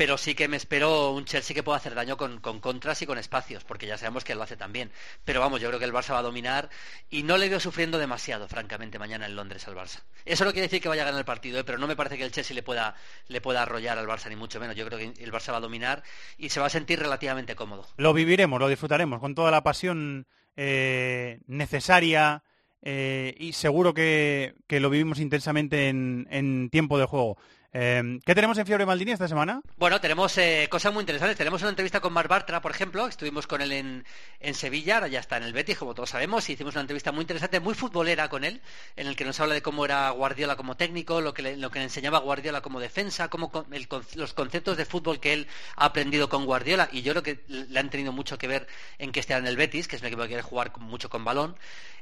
pero 0.00 0.16
sí 0.16 0.34
que 0.34 0.48
me 0.48 0.56
espero 0.56 1.10
un 1.12 1.26
Chelsea 1.26 1.54
que 1.54 1.62
pueda 1.62 1.76
hacer 1.76 1.94
daño 1.94 2.16
con, 2.16 2.40
con, 2.40 2.58
contras 2.58 3.02
y 3.02 3.06
con 3.06 3.18
espacios, 3.18 3.64
porque 3.64 3.86
ya 3.86 3.98
sabemos 3.98 4.24
que 4.24 4.34
lo 4.34 4.42
hace 4.42 4.56
también. 4.56 4.90
Pero 5.26 5.40
vamos, 5.40 5.60
yo 5.60 5.68
creo 5.68 5.78
que 5.78 5.84
el 5.84 5.92
Barça 5.92 6.12
va 6.12 6.20
a 6.20 6.22
dominar 6.22 6.70
y 7.10 7.22
no 7.22 7.36
le 7.36 7.50
veo 7.50 7.60
sufriendo 7.60 7.98
demasiado, 7.98 8.48
francamente, 8.48 8.98
mañana 8.98 9.26
en 9.26 9.36
Londres 9.36 9.68
al 9.68 9.74
Barça. 9.74 10.00
Eso 10.24 10.46
no 10.46 10.52
quiere 10.52 10.68
decir 10.68 10.80
que 10.80 10.88
vaya 10.88 11.02
a 11.02 11.04
ganar 11.04 11.18
el 11.18 11.26
partido, 11.26 11.60
¿eh? 11.60 11.64
pero 11.64 11.76
no 11.76 11.86
me 11.86 11.96
parece 11.96 12.16
que 12.16 12.24
el 12.24 12.32
Chelsea 12.32 12.54
le 12.54 12.62
pueda, 12.62 12.94
le 13.28 13.42
pueda 13.42 13.60
arrollar 13.60 13.98
al 13.98 14.06
Barça, 14.06 14.30
ni 14.30 14.36
mucho 14.36 14.58
menos. 14.58 14.74
Yo 14.74 14.86
creo 14.86 14.98
que 14.98 15.22
el 15.22 15.32
Barça 15.32 15.52
va 15.52 15.58
a 15.58 15.60
dominar 15.60 16.02
y 16.38 16.48
se 16.48 16.60
va 16.60 16.68
a 16.68 16.70
sentir 16.70 16.98
relativamente 16.98 17.54
cómodo. 17.54 17.86
Lo 17.98 18.14
viviremos, 18.14 18.58
lo 18.58 18.68
disfrutaremos 18.68 19.20
con 19.20 19.34
toda 19.34 19.50
la 19.50 19.62
pasión 19.62 20.26
eh, 20.56 21.40
necesaria 21.46 22.42
eh, 22.80 23.34
y 23.38 23.52
seguro 23.52 23.92
que, 23.92 24.54
lo 24.66 24.88
vivimos 24.88 25.20
intensamente 25.20 25.90
en, 25.90 26.26
en 26.30 26.70
tiempo 26.70 26.98
de 26.98 27.04
juego. 27.04 27.36
Eh, 27.72 28.18
¿Qué 28.26 28.34
tenemos 28.34 28.58
en 28.58 28.66
Fiebre 28.66 28.84
Maldini 28.84 29.12
esta 29.12 29.28
semana? 29.28 29.60
Bueno, 29.76 30.00
tenemos 30.00 30.36
eh, 30.38 30.66
cosas 30.68 30.92
muy 30.92 31.02
interesantes. 31.02 31.38
Tenemos 31.38 31.62
una 31.62 31.70
entrevista 31.70 32.00
con 32.00 32.12
Mar 32.12 32.26
Bartra, 32.26 32.60
por 32.60 32.72
ejemplo. 32.72 33.06
Estuvimos 33.06 33.46
con 33.46 33.62
él 33.62 33.70
en, 33.70 34.04
en, 34.40 34.54
Sevilla, 34.54 34.96
ahora 34.96 35.08
ya 35.08 35.20
está 35.20 35.36
en 35.36 35.44
el 35.44 35.52
Betis, 35.52 35.78
como 35.78 35.94
todos 35.94 36.10
sabemos. 36.10 36.48
Y 36.48 36.54
hicimos 36.54 36.74
una 36.74 36.80
entrevista 36.80 37.12
muy 37.12 37.22
interesante, 37.22 37.60
muy 37.60 37.74
futbolera 37.74 38.28
con 38.28 38.42
él, 38.42 38.60
en 38.96 39.06
el 39.06 39.14
que 39.14 39.24
nos 39.24 39.38
habla 39.38 39.54
de 39.54 39.62
cómo 39.62 39.84
era 39.84 40.10
Guardiola 40.10 40.56
como 40.56 40.76
técnico, 40.76 41.20
lo 41.20 41.32
que 41.32 41.42
le, 41.42 41.56
lo 41.56 41.70
que 41.70 41.80
enseñaba 41.80 42.18
Guardiola 42.18 42.60
como 42.60 42.80
defensa, 42.80 43.28
cómo 43.28 43.52
los 44.16 44.34
conceptos 44.34 44.76
de 44.76 44.84
fútbol 44.84 45.20
que 45.20 45.32
él 45.32 45.46
ha 45.76 45.84
aprendido 45.84 46.28
con 46.28 46.46
Guardiola. 46.46 46.88
Y 46.90 47.02
yo 47.02 47.12
creo 47.12 47.22
que 47.22 47.44
le 47.46 47.78
han 47.78 47.90
tenido 47.90 48.10
mucho 48.12 48.36
que 48.36 48.48
ver 48.48 48.66
en 48.98 49.12
que 49.12 49.20
esté 49.20 49.34
en 49.34 49.46
el 49.46 49.56
Betis, 49.56 49.86
que 49.86 49.94
es 49.94 50.02
un 50.02 50.08
equipo 50.08 50.22
que 50.22 50.28
quiere 50.28 50.42
jugar 50.42 50.76
mucho 50.78 51.08
con 51.08 51.24
balón. 51.24 51.56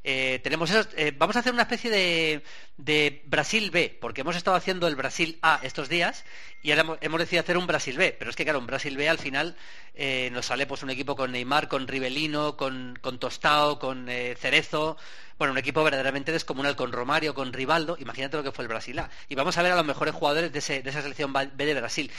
Eh, 0.05 0.41
tenemos 0.43 0.71
esos, 0.71 0.89
eh, 0.97 1.13
vamos 1.17 1.37
a 1.37 1.41
hacer 1.41 1.53
una 1.53 1.63
especie 1.63 1.91
de, 1.91 2.43
de, 2.77 3.23
Brasil 3.27 3.71
B, 3.71 3.97
porque 4.01 4.21
hemos 4.21 4.37
estado 4.37 4.57
haciendo 4.57 4.87
el 4.87 4.97
Brasil 4.97 5.39
A 5.43 5.58
estos 5.63 5.89
días 5.89 6.25
y 6.63 6.71
ahora 6.71 6.83
hemos, 6.83 6.99
hemos 7.01 7.21
decidido 7.21 7.43
hacer 7.43 7.57
un 7.57 7.67
Brasil 7.67 7.97
B, 7.97 8.15
pero 8.19 8.31
es 8.31 8.37
que 8.37 8.45
claro, 8.45 8.59
un 8.59 8.67
Brasil 8.67 8.97
B 8.97 9.09
al 9.09 9.19
final 9.19 9.57
eh, 9.95 10.31
nos 10.33 10.47
sale 10.47 10.67
pues 10.67 10.83
un 10.83 10.91
equipo 10.91 11.17
con 11.17 11.33
Neymar, 11.33 11.69
con 11.69 11.87
Rivelino, 11.87 12.57
con, 12.57 12.99
con 13.01 13.19
Tostao, 13.19 13.79
con 13.79 14.09
eh, 14.09 14.37
Cerezo, 14.39 14.97
bueno, 15.39 15.53
un 15.53 15.59
equipo 15.59 15.85
verdaderamente 15.85 16.33
descomunal 16.33 16.77
con 16.77 16.93
Romario, 16.93 17.35
con 17.35 17.53
Rivaldo, 17.53 17.97
imagínate 18.01 18.37
lo 18.37 18.43
que 18.43 18.53
fue 18.53 18.65
el 18.65 18.69
Brasil 18.69 18.99
A. 18.99 19.11
Y 19.29 19.35
vamos 19.37 19.57
a 19.57 19.63
ver 19.63 19.73
a 19.73 19.77
los 19.77 19.87
mejores 19.87 20.15
jugadores 20.15 20.53
de, 20.53 20.59
ese, 20.59 20.83
de 20.83 20.91
esa 20.91 21.03
selección 21.03 21.33
B 21.33 21.65
de 21.65 21.75
Brasil. 21.75 22.11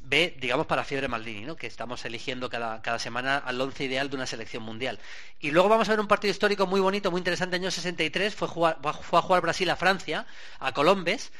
B, 0.00 0.36
digamos, 0.40 0.66
para 0.66 0.84
Fiebre 0.84 1.08
Maldini, 1.08 1.44
¿no? 1.44 1.56
que 1.56 1.66
estamos 1.66 2.04
eligiendo 2.04 2.48
cada, 2.48 2.80
cada 2.82 2.98
semana 2.98 3.38
al 3.38 3.60
once 3.60 3.84
ideal 3.84 4.08
de 4.08 4.16
una 4.16 4.26
selección 4.26 4.62
mundial. 4.62 4.98
Y 5.40 5.50
luego 5.50 5.68
vamos 5.68 5.88
a 5.88 5.92
ver 5.92 6.00
un 6.00 6.06
partido 6.06 6.30
histórico 6.30 6.66
muy 6.66 6.80
bonito, 6.80 7.10
muy 7.10 7.18
interesante, 7.18 7.56
año 7.56 7.70
63, 7.70 8.34
fue, 8.34 8.48
jugar, 8.48 8.78
fue 9.02 9.18
a 9.18 9.22
jugar 9.22 9.42
Brasil 9.42 9.68
a 9.70 9.76
Francia, 9.76 10.26
a 10.60 10.72
Colombes, 10.72 11.30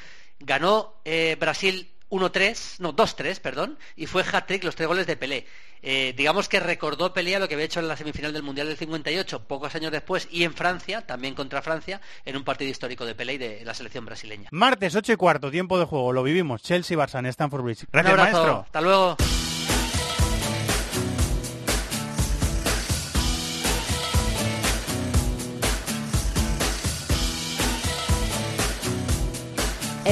ganó 0.41 0.95
eh, 1.05 1.37
Brasil 1.39 1.91
1-3, 2.11 2.77
no, 2.81 2.95
2-3, 2.97 3.41
perdón, 3.41 3.79
y 3.97 4.07
fue 4.07 4.23
hat-trick 4.31 4.65
los 4.65 4.75
tres 4.77 4.89
goles 4.89 5.07
de 5.07 5.17
Pelé. 5.17 5.47
Eh, 5.83 6.13
digamos 6.17 6.49
que 6.49 6.59
recordó 6.59 7.13
Pelé 7.13 7.37
a 7.37 7.39
lo 7.39 7.47
que 7.47 7.55
había 7.55 7.67
hecho 7.67 7.79
en 7.81 7.87
la 7.87 7.97
semifinal 7.97 8.33
del 8.33 8.43
Mundial 8.43 8.67
del 8.67 8.77
58, 8.77 9.45
pocos 9.47 9.75
años 9.75 9.93
después, 9.93 10.27
y 10.31 10.43
en 10.45 10.55
Francia, 10.55 11.07
también 11.07 11.35
contra 11.35 11.63
Francia, 11.63 12.01
en 12.25 12.37
un 12.37 12.45
partido 12.45 12.71
histórico 12.71 13.05
de 13.05 13.15
Pelé 13.15 13.35
y 13.35 13.39
de 13.39 13.65
la 13.65 13.75
selección 13.75 14.05
brasileña. 14.05 14.49
Martes 14.53 14.95
8 14.97 15.13
y 15.13 15.17
cuarto, 15.17 15.51
tiempo 15.51 15.79
de 15.79 15.85
juego, 15.85 16.13
lo 16.13 16.23
vivimos. 16.23 16.63
Chelsea-Barça 16.63 17.19
en 17.19 17.27
Stanford 17.27 17.63
Bridge. 17.63 17.83
Un 17.83 17.89
Gracias, 17.93 18.13
abrazo, 18.13 18.33
maestro. 18.39 18.61
hasta 18.63 18.81
luego. 18.81 19.17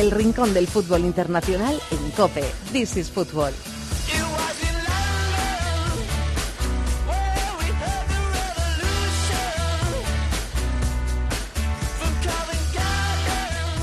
El 0.07 0.13
rincón 0.13 0.55
del 0.55 0.69
fútbol 0.69 1.01
internacional 1.01 1.81
en 1.91 2.11
COPE. 2.13 2.45
This 2.71 2.97
is 2.97 3.11
Football. 3.11 3.53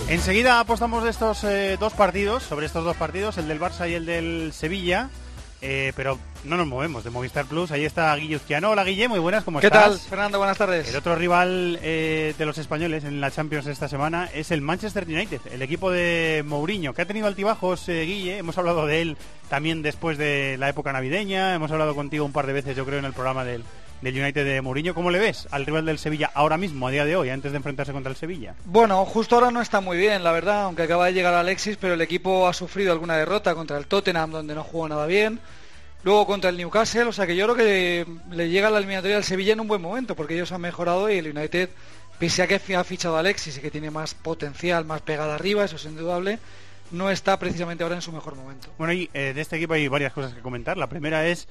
Enseguida 0.08 0.62
apostamos 0.62 1.04
de 1.04 1.10
estos 1.10 1.44
eh, 1.44 1.76
dos 1.78 1.92
partidos, 1.92 2.44
sobre 2.44 2.68
estos 2.68 2.86
dos 2.86 2.96
partidos, 2.96 3.38
el 3.38 3.50
del 3.50 3.60
Barça 3.60 3.90
y 3.90 3.96
el 3.96 4.06
del 4.06 4.54
Sevilla. 4.54 5.10
Eh, 5.66 5.94
pero 5.96 6.20
no 6.44 6.58
nos 6.58 6.68
movemos 6.68 7.06
de 7.06 7.10
Movistar 7.10 7.46
Plus. 7.46 7.72
Ahí 7.72 7.86
está 7.86 8.14
Guille 8.18 8.36
Uzquiano. 8.36 8.72
Hola 8.72 8.84
Guille, 8.84 9.08
muy 9.08 9.20
buenas, 9.20 9.46
¿cómo 9.46 9.62
¿Qué 9.62 9.68
estás? 9.68 9.84
tal, 9.84 10.00
Fernando? 10.00 10.38
Buenas 10.38 10.58
tardes. 10.58 10.90
El 10.90 10.96
otro 10.98 11.16
rival 11.16 11.80
eh, 11.82 12.36
de 12.38 12.46
los 12.46 12.58
españoles 12.58 13.06
en 13.06 13.22
la 13.22 13.32
Champions 13.32 13.68
esta 13.68 13.88
semana 13.88 14.30
es 14.34 14.52
el 14.52 14.60
Manchester 14.60 15.06
United, 15.08 15.40
el 15.52 15.62
equipo 15.62 15.90
de 15.90 16.44
Mourinho, 16.46 16.94
que 16.94 17.02
ha 17.02 17.06
tenido 17.06 17.28
altibajos, 17.28 17.88
eh, 17.88 18.04
Guille. 18.04 18.38
Hemos 18.38 18.58
hablado 18.58 18.86
de 18.86 19.02
él 19.02 19.18
también 19.50 19.82
después 19.82 20.18
de 20.18 20.58
la 20.60 20.68
época 20.68 20.92
navideña. 20.92 21.56
Hemos 21.56 21.72
hablado 21.72 21.96
contigo 21.96 22.26
un 22.26 22.34
par 22.34 22.46
de 22.46 22.54
veces, 22.54 22.76
yo 22.76 22.86
creo, 22.86 23.00
en 23.00 23.06
el 23.06 23.14
programa 23.14 23.46
del, 23.46 23.64
del 24.04 24.20
United 24.20 24.46
de 24.46 24.62
Mourinho. 24.62 24.94
¿Cómo 24.94 25.10
le 25.10 25.20
ves 25.20 25.48
al 25.52 25.66
rival 25.66 25.86
del 25.86 25.98
Sevilla 25.98 26.30
ahora 26.34 26.58
mismo, 26.58 26.88
a 26.88 26.92
día 26.92 27.06
de 27.06 27.16
hoy, 27.16 27.30
antes 27.30 27.52
de 27.52 27.58
enfrentarse 27.58 27.94
contra 27.94 28.12
el 28.12 28.18
Sevilla? 28.18 28.56
Bueno, 28.66 29.04
justo 29.06 29.36
ahora 29.36 29.50
no 29.50 29.62
está 29.62 29.80
muy 29.80 29.98
bien, 29.98 30.24
la 30.24 30.32
verdad, 30.32 30.64
aunque 30.64 30.84
acaba 30.84 31.06
de 31.06 31.14
llegar 31.14 31.34
Alexis, 31.34 31.78
pero 31.78 31.94
el 31.94 32.02
equipo 32.02 32.48
ha 32.48 32.54
sufrido 32.54 32.92
alguna 32.92 33.18
derrota 33.18 33.56
contra 33.56 33.78
el 33.78 33.88
Tottenham, 33.88 34.32
donde 34.32 34.56
no 34.56 34.64
jugó 34.64 34.90
nada 34.90 35.06
bien. 35.06 35.40
Luego 36.04 36.28
contra 36.28 36.50
el 36.50 36.58
Newcastle, 36.58 37.04
o 37.04 37.14
sea 37.14 37.26
que 37.26 37.36
yo 37.38 37.46
creo 37.46 37.56
que 37.56 38.06
le 38.32 38.50
llega 38.50 38.70
la 38.70 38.80
eliminatoria 38.80 39.16
al 39.16 39.24
Sevilla 39.24 39.54
en 39.54 39.62
un 39.62 39.70
buen 39.70 39.82
momento, 39.82 40.16
porque 40.16 40.34
ellos 40.34 40.52
han 40.52 40.60
mejorado 40.60 41.10
y 41.10 41.18
el 41.18 41.36
United, 41.36 41.70
pese 42.20 42.44
a 42.44 42.48
que 42.48 42.56
ha 42.76 42.84
fichado 42.84 43.16
a 43.16 43.22
Alexis 43.22 43.58
y 43.58 43.62
que 43.62 43.72
tiene 43.72 43.90
más 43.90 44.14
potencial, 44.14 44.84
más 44.84 45.02
pegada 45.02 45.36
arriba, 45.36 45.64
eso 45.64 45.78
es 45.78 45.86
indudable, 45.86 46.40
no 46.92 47.10
está 47.10 47.40
precisamente 47.40 47.84
ahora 47.84 47.96
en 47.96 48.02
su 48.02 48.12
mejor 48.12 48.36
momento. 48.36 48.68
Bueno, 48.78 48.92
y 48.92 49.10
eh, 49.14 49.32
de 49.34 49.40
este 49.40 49.56
equipo 49.56 49.76
hay 49.76 49.88
varias 49.88 50.12
cosas 50.12 50.34
que 50.34 50.42
comentar. 50.42 50.76
La 50.78 50.88
primera 50.88 51.26
es 51.26 51.48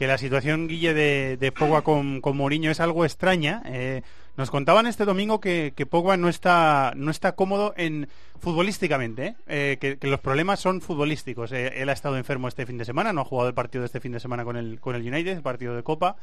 que 0.00 0.06
la 0.06 0.16
situación, 0.16 0.66
Guille, 0.66 0.94
de, 0.94 1.36
de 1.36 1.52
Pogba 1.52 1.82
con, 1.82 2.22
con 2.22 2.34
Mourinho 2.34 2.70
es 2.70 2.80
algo 2.80 3.04
extraña. 3.04 3.62
Eh, 3.66 4.00
nos 4.34 4.50
contaban 4.50 4.86
este 4.86 5.04
domingo 5.04 5.40
que, 5.40 5.74
que 5.76 5.84
Pogba 5.84 6.16
no 6.16 6.30
está, 6.30 6.94
no 6.96 7.10
está 7.10 7.32
cómodo 7.32 7.74
en 7.76 8.08
futbolísticamente, 8.38 9.26
¿eh? 9.26 9.36
Eh, 9.46 9.96
que, 10.00 10.08
los 10.08 10.20
problemas 10.20 10.58
son 10.58 10.80
futbolísticos. 10.80 11.52
Él 11.52 11.86
ha 11.86 11.92
estado 11.92 12.16
enfermo 12.16 12.48
este 12.48 12.64
fin 12.64 12.78
de 12.78 12.86
semana, 12.86 13.12
no 13.12 13.20
ha 13.20 13.24
jugado 13.26 13.50
el 13.50 13.54
partido 13.54 13.82
de 13.82 13.86
este 13.88 14.00
fin 14.00 14.12
de 14.12 14.20
semana 14.20 14.42
con 14.42 14.56
el, 14.56 14.80
con 14.80 14.96
el 14.96 15.02
United, 15.02 15.36
el 15.36 15.42
partido 15.42 15.76
de 15.76 15.82
Copa. 15.82 16.16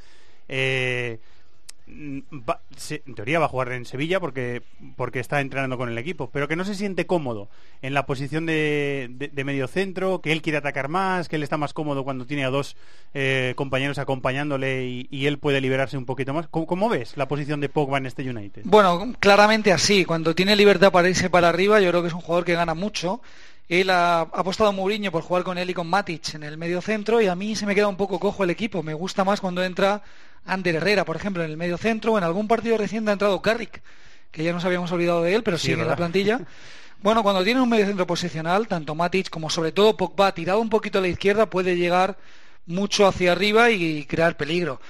Va- 1.88 2.62
se- 2.76 3.02
en 3.08 3.16
teoría 3.16 3.40
va 3.40 3.46
a 3.46 3.50
jugar 3.50 3.72
en 3.72 3.86
Sevilla 3.86 4.20
porque, 4.20 4.62
porque 4.96 5.20
está 5.20 5.40
entrenando 5.42 5.78
con 5.78 5.90
el 5.90 5.98
equipo, 5.98 6.30
pero 6.32 6.48
que 6.48 6.56
no 6.56 6.66
se 6.66 6.76
siente 6.76 7.06
cómodo 7.08 7.50
en 7.82 7.94
la 7.94 8.06
posición 8.06 8.46
de, 8.46 9.10
de, 9.32 9.44
medio 9.44 9.68
centro, 9.68 10.20
que 10.22 10.32
él 10.32 10.42
quiere 10.42 10.58
atacar 10.58 10.90
más, 10.90 11.30
que 11.30 11.38
él 11.38 11.44
está 11.44 11.58
más 11.58 11.74
cómodo 11.74 12.04
cuando 12.04 12.26
tiene 12.26 12.44
a 12.46 12.50
dos 12.50 12.76
eh, 13.14 13.54
compañeros 13.56 13.98
acompañándole 14.00 14.86
y, 14.86 15.08
y 15.12 15.26
él 15.28 15.38
puede 15.40 15.62
liberarse 15.62 15.98
un 15.98 16.06
poquito 16.06 16.34
más. 16.34 16.48
¿Cómo, 16.48 16.68
cómo 16.68 16.90
ves 16.90 17.16
la 17.18 17.28
posición 17.28 17.62
de 17.62 17.70
Pogba 17.70 17.98
en 17.98 18.06
este 18.06 18.30
United? 18.30 18.64
Bueno, 18.66 19.14
claramente 19.20 19.72
así. 19.72 20.06
Cuando 20.06 20.36
tiene 20.36 20.56
libertad 20.56 20.92
para 20.92 21.10
irse 21.10 21.30
para 21.30 21.50
arriba, 21.50 21.80
yo 21.80 21.90
creo 21.90 22.02
que 22.02 22.10
es 22.10 22.14
un 22.14 22.22
jugador 22.22 22.46
que 22.46 22.54
gana 22.54 22.74
mucho. 22.74 23.22
Él 23.70 23.90
ha, 23.90 24.20
ha 24.20 24.22
apostado 24.22 24.70
a 24.70 24.74
Mourinho 24.74 25.12
por 25.12 25.24
jugar 25.24 25.44
con 25.44 25.58
él 25.58 25.70
y 25.70 25.74
con 25.74 25.88
Matic 25.88 26.36
en 26.36 26.44
el 26.44 26.58
medio 26.58 26.82
centro 26.82 27.22
y 27.22 27.28
a 27.28 27.36
mí 27.36 27.56
se 27.56 27.66
me 27.66 27.76
queda 27.76 27.88
un 27.88 27.98
poco 27.98 28.20
cojo 28.20 28.44
el 28.44 28.50
equipo. 28.50 28.84
Me 28.84 28.94
gusta 28.94 29.24
más 29.24 29.42
cuando 29.42 29.64
entra 29.64 30.02
Ander 30.46 30.76
Herrera, 30.76 31.06
por 31.06 31.16
ejemplo, 31.16 31.44
en 31.44 31.52
el 31.52 31.58
medio 31.58 31.78
centro 31.78 32.14
o 32.14 32.18
en 32.18 32.24
algún 32.24 32.48
partido 32.48 32.78
reciente 32.78 33.10
ha 33.10 33.14
entrado 33.14 33.42
Carrick, 33.42 33.82
que 34.32 34.44
ya 34.44 34.54
nos 34.54 34.64
habíamos 34.66 34.92
olvidado 34.92 35.24
de 35.24 35.36
él, 35.36 35.44
pero 35.44 35.58
Sí, 35.58 35.68
sigue 35.68 35.82
en 35.82 35.88
la 35.88 35.96
plantilla. 35.96 36.42
Bueno, 37.00 37.22
cuando 37.22 37.44
tiene 37.44 37.62
un 37.62 37.70
medio 37.70 37.86
centro 37.86 38.08
posicional, 38.08 38.68
tanto 38.68 38.96
Matic 38.96 39.30
como 39.30 39.52
sobre 39.52 39.72
todo 39.72 39.96
Pogba 39.96 40.34
tirado 40.34 40.60
un 40.60 40.70
poquito 40.72 40.98
a 40.98 41.02
la 41.02 41.08
izquierda 41.08 41.48
puede 41.48 41.76
llegar 41.78 42.18
mucho 42.66 43.06
hacia 43.06 43.34
arriba 43.34 43.70
y 43.70 44.04
crear 44.06 44.36
peligro. 44.36 44.82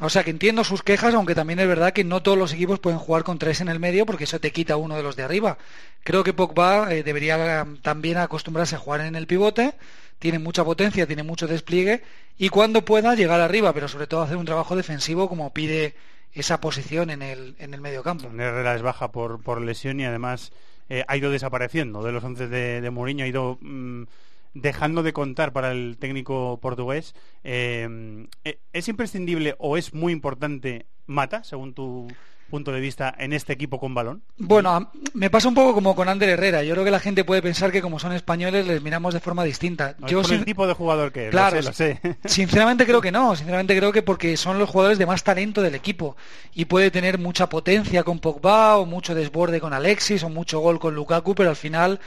O 0.00 0.08
sea 0.08 0.24
que 0.24 0.30
entiendo 0.30 0.64
sus 0.64 0.82
quejas, 0.82 1.14
aunque 1.14 1.34
también 1.34 1.58
es 1.60 1.68
verdad 1.68 1.92
que 1.92 2.02
no 2.02 2.22
todos 2.22 2.38
los 2.38 2.52
equipos 2.52 2.78
pueden 2.78 2.98
jugar 2.98 3.24
con 3.24 3.38
tres 3.38 3.60
en 3.60 3.68
el 3.68 3.78
medio 3.78 4.06
porque 4.06 4.24
eso 4.24 4.40
te 4.40 4.50
quita 4.50 4.76
uno 4.76 4.96
de 4.96 5.02
los 5.02 5.16
de 5.16 5.22
arriba. 5.22 5.58
Creo 6.02 6.24
que 6.24 6.32
Pogba 6.32 6.92
eh, 6.92 7.02
debería 7.02 7.60
eh, 7.60 7.64
también 7.82 8.16
acostumbrarse 8.16 8.76
a 8.76 8.78
jugar 8.78 9.02
en 9.02 9.14
el 9.14 9.26
pivote, 9.26 9.74
tiene 10.18 10.38
mucha 10.38 10.64
potencia, 10.64 11.06
tiene 11.06 11.22
mucho 11.22 11.46
despliegue 11.46 12.02
y 12.38 12.48
cuando 12.48 12.84
pueda 12.84 13.14
llegar 13.14 13.40
arriba, 13.40 13.72
pero 13.72 13.86
sobre 13.86 14.06
todo 14.06 14.22
hacer 14.22 14.36
un 14.38 14.46
trabajo 14.46 14.76
defensivo 14.76 15.28
como 15.28 15.52
pide 15.52 15.94
esa 16.32 16.60
posición 16.60 17.10
en 17.10 17.20
el, 17.20 17.54
en 17.58 17.74
el 17.74 17.80
medio 17.80 18.02
campo. 18.02 18.28
Herrera 18.28 18.74
es 18.74 18.82
baja 18.82 19.12
por, 19.12 19.42
por 19.42 19.60
lesión 19.60 20.00
y 20.00 20.06
además 20.06 20.52
eh, 20.88 21.04
ha 21.06 21.16
ido 21.16 21.30
desapareciendo 21.30 22.02
de 22.02 22.12
los 22.12 22.24
once 22.24 22.48
de, 22.48 22.80
de 22.80 22.90
Mourinho, 22.90 23.24
ha 23.24 23.28
ido 23.28 23.58
mm, 23.60 24.04
dejando 24.54 25.02
de 25.02 25.12
contar 25.12 25.52
para 25.52 25.72
el 25.72 25.96
técnico 25.98 26.58
portugués. 26.60 27.14
Eh, 27.44 28.26
eh, 28.44 28.58
¿Es 28.72 28.88
imprescindible 28.88 29.54
o 29.58 29.76
es 29.76 29.94
muy 29.94 30.12
importante 30.12 30.86
Mata, 31.06 31.44
según 31.44 31.74
tu 31.74 32.08
punto 32.52 32.70
de 32.70 32.80
vista, 32.80 33.14
en 33.18 33.32
este 33.32 33.54
equipo 33.54 33.80
con 33.80 33.94
balón? 33.94 34.22
Bueno, 34.36 34.92
me 35.14 35.30
pasa 35.30 35.48
un 35.48 35.54
poco 35.54 35.72
como 35.72 35.96
con 35.96 36.10
Ander 36.10 36.28
Herrera. 36.28 36.62
Yo 36.62 36.74
creo 36.74 36.84
que 36.84 36.90
la 36.90 37.00
gente 37.00 37.24
puede 37.24 37.40
pensar 37.40 37.72
que 37.72 37.80
como 37.80 37.98
son 37.98 38.12
españoles 38.12 38.66
les 38.66 38.82
miramos 38.82 39.14
de 39.14 39.20
forma 39.20 39.42
distinta. 39.42 39.96
No, 39.98 40.06
es 40.06 40.12
Yo 40.12 40.20
por 40.20 40.32
el 40.32 40.44
tipo 40.44 40.66
de 40.66 40.74
jugador 40.74 41.12
que 41.12 41.24
es, 41.24 41.30
Claro, 41.30 41.56
lo 41.56 41.72
sé, 41.72 41.98
lo 42.02 42.12
sé. 42.22 42.28
Sinceramente 42.28 42.84
creo 42.84 43.00
que 43.00 43.10
no, 43.10 43.34
sinceramente 43.36 43.74
creo 43.74 43.90
que 43.90 44.02
porque 44.02 44.36
son 44.36 44.58
los 44.58 44.68
jugadores 44.68 44.98
de 44.98 45.06
más 45.06 45.24
talento 45.24 45.62
del 45.62 45.74
equipo 45.74 46.14
y 46.52 46.66
puede 46.66 46.90
tener 46.90 47.18
mucha 47.18 47.48
potencia 47.48 48.04
con 48.04 48.18
Pogba 48.18 48.76
o 48.76 48.84
mucho 48.84 49.14
desborde 49.14 49.58
con 49.58 49.72
Alexis 49.72 50.22
o 50.22 50.28
mucho 50.28 50.60
gol 50.60 50.78
con 50.78 50.94
Lukaku, 50.94 51.34
pero 51.34 51.48
al 51.48 51.56
final, 51.56 52.00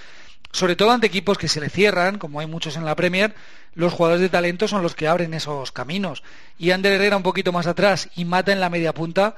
sobre 0.52 0.76
todo 0.76 0.92
ante 0.92 1.08
equipos 1.08 1.38
que 1.38 1.48
se 1.48 1.60
le 1.60 1.70
cierran, 1.70 2.18
como 2.18 2.40
hay 2.40 2.48
muchos 2.48 2.78
en 2.78 2.86
la 2.86 2.96
Premier, 2.96 3.36
los 3.74 3.94
jugadores 3.94 4.22
de 4.22 4.30
talento 4.30 4.68
son 4.68 4.82
los 4.82 4.96
que 4.96 5.08
abren 5.08 5.34
esos 5.34 5.72
caminos. 5.72 6.24
Y 6.58 6.72
Ander 6.72 6.94
Herrera 6.94 7.18
un 7.18 7.24
poquito 7.24 7.52
más 7.52 7.68
atrás 7.68 8.10
y 8.16 8.26
Mata 8.26 8.54
en 8.54 8.62
la 8.62 8.70
media 8.70 8.94
punta, 8.94 9.36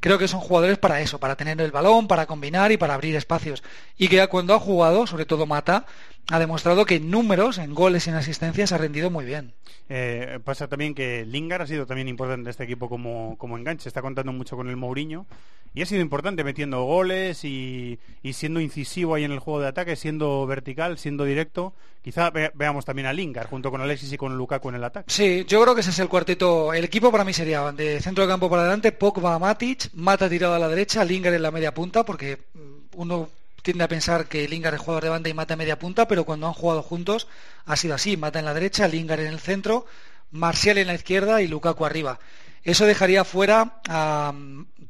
creo 0.00 0.18
que 0.18 0.28
son 0.28 0.40
jugadores 0.40 0.78
para 0.78 1.00
eso, 1.00 1.18
para 1.18 1.36
tener 1.36 1.60
el 1.60 1.72
balón, 1.72 2.08
para 2.08 2.26
combinar 2.26 2.72
y 2.72 2.76
para 2.76 2.94
abrir 2.94 3.16
espacios. 3.16 3.62
Y 3.98 4.08
que 4.08 4.26
cuando 4.28 4.54
ha 4.54 4.60
jugado, 4.60 5.06
sobre 5.06 5.26
todo 5.26 5.46
Mata, 5.46 5.86
ha 6.30 6.38
demostrado 6.38 6.84
que 6.86 6.96
en 6.96 7.10
números, 7.10 7.58
en 7.58 7.74
goles 7.74 8.06
y 8.06 8.10
en 8.10 8.16
asistencias 8.16 8.72
ha 8.72 8.78
rendido 8.78 9.10
muy 9.10 9.24
bien. 9.24 9.52
Eh, 9.88 10.38
pasa 10.44 10.68
también 10.68 10.94
que 10.94 11.26
Lingard 11.26 11.62
ha 11.62 11.66
sido 11.66 11.84
también 11.84 12.08
importante 12.08 12.42
en 12.42 12.48
este 12.50 12.64
equipo 12.64 12.88
como, 12.88 13.36
como 13.38 13.58
enganche, 13.58 13.88
está 13.88 14.00
contando 14.02 14.32
mucho 14.32 14.56
con 14.56 14.68
el 14.68 14.76
Mourinho 14.76 15.26
y 15.74 15.82
ha 15.82 15.86
sido 15.86 16.00
importante 16.00 16.44
metiendo 16.44 16.82
goles 16.84 17.44
y, 17.44 17.98
y 18.22 18.32
siendo 18.32 18.60
incisivo 18.60 19.14
ahí 19.14 19.24
en 19.24 19.32
el 19.32 19.40
juego 19.40 19.60
de 19.60 19.68
ataque, 19.68 19.96
siendo 19.96 20.46
vertical, 20.46 20.96
siendo 20.98 21.24
directo. 21.24 21.74
Quizá 22.02 22.30
ve- 22.30 22.50
veamos 22.54 22.84
también 22.84 23.06
a 23.06 23.12
Lingard 23.12 23.48
junto 23.48 23.70
con 23.70 23.80
Alexis 23.80 24.12
y 24.12 24.16
con 24.16 24.36
Lukaku 24.38 24.68
en 24.70 24.76
el 24.76 24.84
ataque. 24.84 25.12
Sí, 25.12 25.44
yo 25.48 25.60
creo 25.62 25.74
que 25.74 25.80
ese 25.82 25.90
es 25.90 25.98
el 25.98 26.08
cuarteto. 26.08 26.72
El 26.72 26.84
equipo 26.84 27.10
para 27.12 27.24
mí 27.24 27.32
sería 27.32 27.70
de 27.72 28.00
centro 28.00 28.24
de 28.24 28.30
campo 28.30 28.48
para 28.48 28.62
adelante, 28.62 28.92
Pogba, 28.92 29.38
Matic, 29.38 29.90
Mata 29.94 30.28
tirado 30.28 30.54
a 30.54 30.58
la 30.60 30.68
derecha, 30.68 31.04
Lingard 31.04 31.34
en 31.34 31.42
la 31.42 31.50
media 31.50 31.74
punta, 31.74 32.04
porque 32.04 32.38
mm, 32.54 32.60
uno 32.96 33.28
tiende 33.62 33.84
a 33.84 33.88
pensar 33.88 34.26
que 34.26 34.48
Lingard 34.48 34.74
es 34.74 34.80
jugador 34.80 35.04
de 35.04 35.10
banda 35.10 35.28
y 35.28 35.34
Mata 35.34 35.56
media 35.56 35.78
punta, 35.78 36.06
pero 36.08 36.24
cuando 36.24 36.46
han 36.46 36.52
jugado 36.52 36.82
juntos 36.82 37.28
ha 37.66 37.76
sido 37.76 37.94
así, 37.94 38.16
Mata 38.16 38.38
en 38.38 38.44
la 38.44 38.54
derecha, 38.54 38.88
Lingard 38.88 39.20
en 39.20 39.28
el 39.28 39.40
centro, 39.40 39.86
Marcial 40.30 40.78
en 40.78 40.86
la 40.86 40.94
izquierda 40.94 41.42
y 41.42 41.48
Lukaku 41.48 41.84
arriba. 41.84 42.18
Eso 42.62 42.84
dejaría 42.86 43.24
fuera 43.24 43.80
a... 43.88 44.32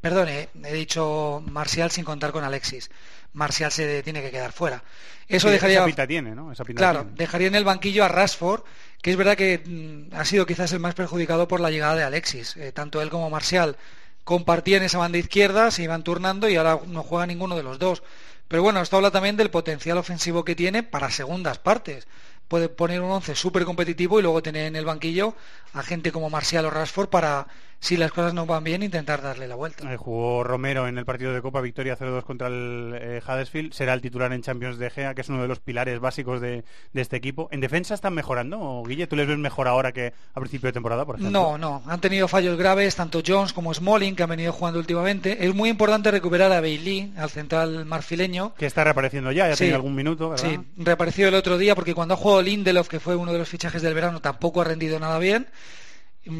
Perdone, 0.00 0.48
he 0.64 0.72
dicho 0.72 1.42
Marcial 1.46 1.90
sin 1.90 2.04
contar 2.04 2.32
con 2.32 2.42
Alexis. 2.42 2.90
Marcial 3.32 3.70
se 3.70 4.02
tiene 4.02 4.22
que 4.22 4.30
quedar 4.30 4.50
fuera. 4.52 4.82
Eso 5.28 5.48
Sí, 5.48 5.52
dejaría 5.52 5.78
Esa 5.78 5.86
pinta 5.86 6.06
tiene, 6.06 6.34
¿no? 6.34 6.50
Esa 6.50 6.64
pinta 6.64 6.80
Claro, 6.80 7.00
tiene. 7.02 7.16
dejaría 7.16 7.46
en 7.48 7.54
el 7.54 7.64
banquillo 7.64 8.04
a 8.04 8.08
Rashford, 8.08 8.62
que 9.02 9.10
es 9.12 9.16
verdad 9.16 9.36
que 9.36 9.62
mm, 9.64 10.14
ha 10.16 10.24
sido 10.24 10.46
quizás 10.46 10.72
el 10.72 10.80
más 10.80 10.94
perjudicado 10.94 11.46
por 11.46 11.60
la 11.60 11.70
llegada 11.70 11.94
de 11.96 12.02
Alexis. 12.02 12.56
Eh, 12.56 12.72
tanto 12.72 13.00
él 13.02 13.10
como 13.10 13.30
Marcial 13.30 13.76
compartían 14.24 14.82
esa 14.82 14.98
banda 14.98 15.18
izquierda, 15.18 15.70
se 15.70 15.82
iban 15.84 16.02
turnando 16.02 16.48
y 16.48 16.56
ahora 16.56 16.80
no 16.86 17.02
juega 17.02 17.26
ninguno 17.26 17.56
de 17.56 17.62
los 17.62 17.78
dos. 17.78 18.02
Pero 18.50 18.64
bueno, 18.64 18.82
esto 18.82 18.96
habla 18.96 19.12
también 19.12 19.36
del 19.36 19.48
potencial 19.48 19.96
ofensivo 19.96 20.44
que 20.44 20.56
tiene 20.56 20.82
para 20.82 21.12
segundas 21.12 21.60
partes. 21.60 22.08
Puede 22.48 22.68
poner 22.68 23.00
un 23.00 23.12
once 23.12 23.36
súper 23.36 23.64
competitivo 23.64 24.18
y 24.18 24.22
luego 24.22 24.42
tener 24.42 24.66
en 24.66 24.74
el 24.74 24.84
banquillo 24.84 25.36
a 25.72 25.84
gente 25.84 26.10
como 26.10 26.30
Marcial 26.30 26.64
o 26.64 26.70
Rashford 26.70 27.10
para 27.10 27.46
si 27.80 27.96
las 27.96 28.12
cosas 28.12 28.34
no 28.34 28.44
van 28.46 28.62
bien, 28.62 28.82
intentar 28.82 29.22
darle 29.22 29.48
la 29.48 29.54
vuelta. 29.54 29.90
Eh, 29.92 29.96
jugó 29.96 30.44
Romero 30.44 30.86
en 30.86 30.98
el 30.98 31.04
partido 31.06 31.32
de 31.32 31.40
Copa 31.40 31.60
Victoria 31.62 31.96
0-2 31.98 32.22
contra 32.24 32.48
el 32.48 32.94
eh, 33.00 33.22
Huddersfield. 33.26 33.72
Será 33.72 33.94
el 33.94 34.02
titular 34.02 34.32
en 34.34 34.42
Champions 34.42 34.78
de 34.78 34.90
Gea, 34.90 35.14
que 35.14 35.22
es 35.22 35.28
uno 35.30 35.40
de 35.42 35.48
los 35.48 35.60
pilares 35.60 35.98
básicos 35.98 36.40
de, 36.42 36.62
de 36.92 37.00
este 37.00 37.16
equipo. 37.16 37.48
¿En 37.50 37.60
defensa 37.60 37.94
están 37.94 38.12
mejorando, 38.14 38.82
Guille? 38.86 39.06
¿Tú 39.06 39.16
les 39.16 39.26
ves 39.26 39.38
mejor 39.38 39.66
ahora 39.66 39.92
que 39.92 40.12
a 40.34 40.40
principio 40.40 40.66
de 40.68 40.72
temporada, 40.74 41.04
por 41.06 41.16
ejemplo? 41.16 41.40
No, 41.40 41.56
no. 41.58 41.82
Han 41.86 42.00
tenido 42.00 42.28
fallos 42.28 42.58
graves 42.58 42.96
tanto 42.96 43.22
Jones 43.26 43.52
como 43.54 43.72
Smalling, 43.72 44.14
que 44.14 44.22
han 44.24 44.30
venido 44.30 44.52
jugando 44.52 44.78
últimamente. 44.78 45.46
Es 45.46 45.54
muy 45.54 45.70
importante 45.70 46.10
recuperar 46.10 46.52
a 46.52 46.60
Bailey, 46.60 47.14
al 47.16 47.30
central 47.30 47.86
marfileño. 47.86 48.54
Que 48.56 48.66
está 48.66 48.84
reapareciendo 48.84 49.32
ya, 49.32 49.48
ya 49.48 49.56
Sí. 49.56 49.64
tiene 49.64 49.76
algún 49.76 49.94
minuto, 49.94 50.30
¿verdad? 50.30 50.46
Sí, 50.50 50.60
reapareció 50.76 51.28
el 51.28 51.34
otro 51.34 51.56
día 51.56 51.74
porque 51.74 51.94
cuando 51.94 52.14
ha 52.14 52.16
jugado 52.18 52.42
Lindelof, 52.42 52.88
que 52.88 53.00
fue 53.00 53.16
uno 53.16 53.32
de 53.32 53.38
los 53.38 53.48
fichajes 53.48 53.80
del 53.80 53.94
verano, 53.94 54.20
tampoco 54.20 54.60
ha 54.60 54.64
rendido 54.64 55.00
nada 55.00 55.18
bien. 55.18 55.46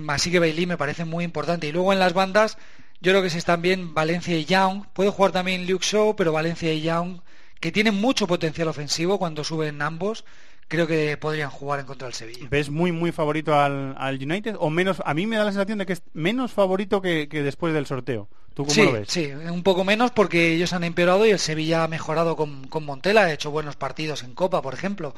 Así 0.09 0.31
que 0.31 0.39
Bailey 0.39 0.67
me 0.67 0.77
parece 0.77 1.05
muy 1.05 1.25
importante. 1.25 1.67
Y 1.67 1.73
luego 1.73 1.93
en 1.93 1.99
las 1.99 2.13
bandas, 2.13 2.59
yo 3.01 3.13
creo 3.13 3.23
que 3.23 3.31
se 3.31 3.39
están 3.39 3.63
bien 3.63 3.95
Valencia 3.95 4.37
y 4.37 4.45
Young. 4.45 4.85
Puede 4.93 5.11
jugar 5.11 5.33
también 5.33 5.67
Luke 5.67 5.85
Shaw, 5.89 6.17
pero 6.17 6.33
Valencia 6.33 6.73
y 6.73 6.83
Young, 6.83 7.21
que 7.61 7.73
tienen 7.73 7.95
mucho 7.95 8.27
potencial 8.27 8.69
ofensivo 8.69 9.19
cuando 9.19 9.45
suben 9.45 9.81
ambos, 9.83 10.25
creo 10.69 10.87
que 10.87 11.17
podrían 11.17 11.51
jugar 11.51 11.81
en 11.81 11.87
contra 11.87 12.07
del 12.09 12.15
Sevilla. 12.15 12.49
¿Ves 12.49 12.71
muy, 12.71 12.93
muy 12.93 13.13
favorito 13.13 13.55
al, 13.59 13.95
al 13.99 14.17
United? 14.23 14.57
¿O 14.59 14.71
menos? 14.71 15.03
A 15.05 15.15
mí 15.15 15.27
me 15.27 15.37
da 15.37 15.45
la 15.45 15.53
sensación 15.53 15.79
de 15.79 15.87
que 15.87 15.95
es 15.95 16.03
menos 16.13 16.53
favorito 16.53 17.01
que, 17.03 17.29
que 17.29 17.43
después 17.43 17.75
del 17.75 17.87
sorteo. 17.87 18.29
¿Tú 18.55 18.67
cómo 18.67 18.75
Sí, 18.75 18.83
lo 18.83 18.93
ves? 18.93 19.09
sí, 19.09 19.27
un 19.33 19.63
poco 19.63 19.85
menos 19.85 20.11
porque 20.13 20.53
ellos 20.55 20.73
han 20.73 20.85
empeorado 20.85 21.27
y 21.27 21.31
el 21.31 21.39
Sevilla 21.39 21.85
ha 21.85 21.89
mejorado 21.89 22.37
con, 22.37 22.67
con 22.69 22.85
Montela, 22.85 23.23
ha 23.25 23.33
hecho 23.33 23.51
buenos 23.51 23.77
partidos 23.77 24.23
en 24.23 24.35
Copa, 24.35 24.63
por 24.63 24.75
ejemplo. 24.75 25.15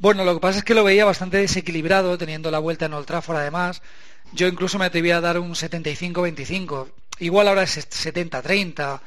Bueno, 0.00 0.24
lo 0.24 0.32
que 0.32 0.40
pasa 0.40 0.60
es 0.60 0.64
que 0.64 0.72
lo 0.72 0.82
veía 0.82 1.04
bastante 1.04 1.36
desequilibrado, 1.36 2.16
teniendo 2.16 2.50
la 2.50 2.58
vuelta 2.58 2.86
en 2.86 2.94
Old 2.94 3.04
Trafford 3.04 3.36
además. 3.36 3.82
Yo 4.32 4.46
incluso 4.46 4.78
me 4.78 4.86
atreví 4.86 5.10
a 5.10 5.20
dar 5.20 5.38
un 5.38 5.50
75-25. 5.50 6.88
Igual 7.18 7.48
ahora 7.48 7.64
es 7.64 7.76
70-30, 7.76 8.98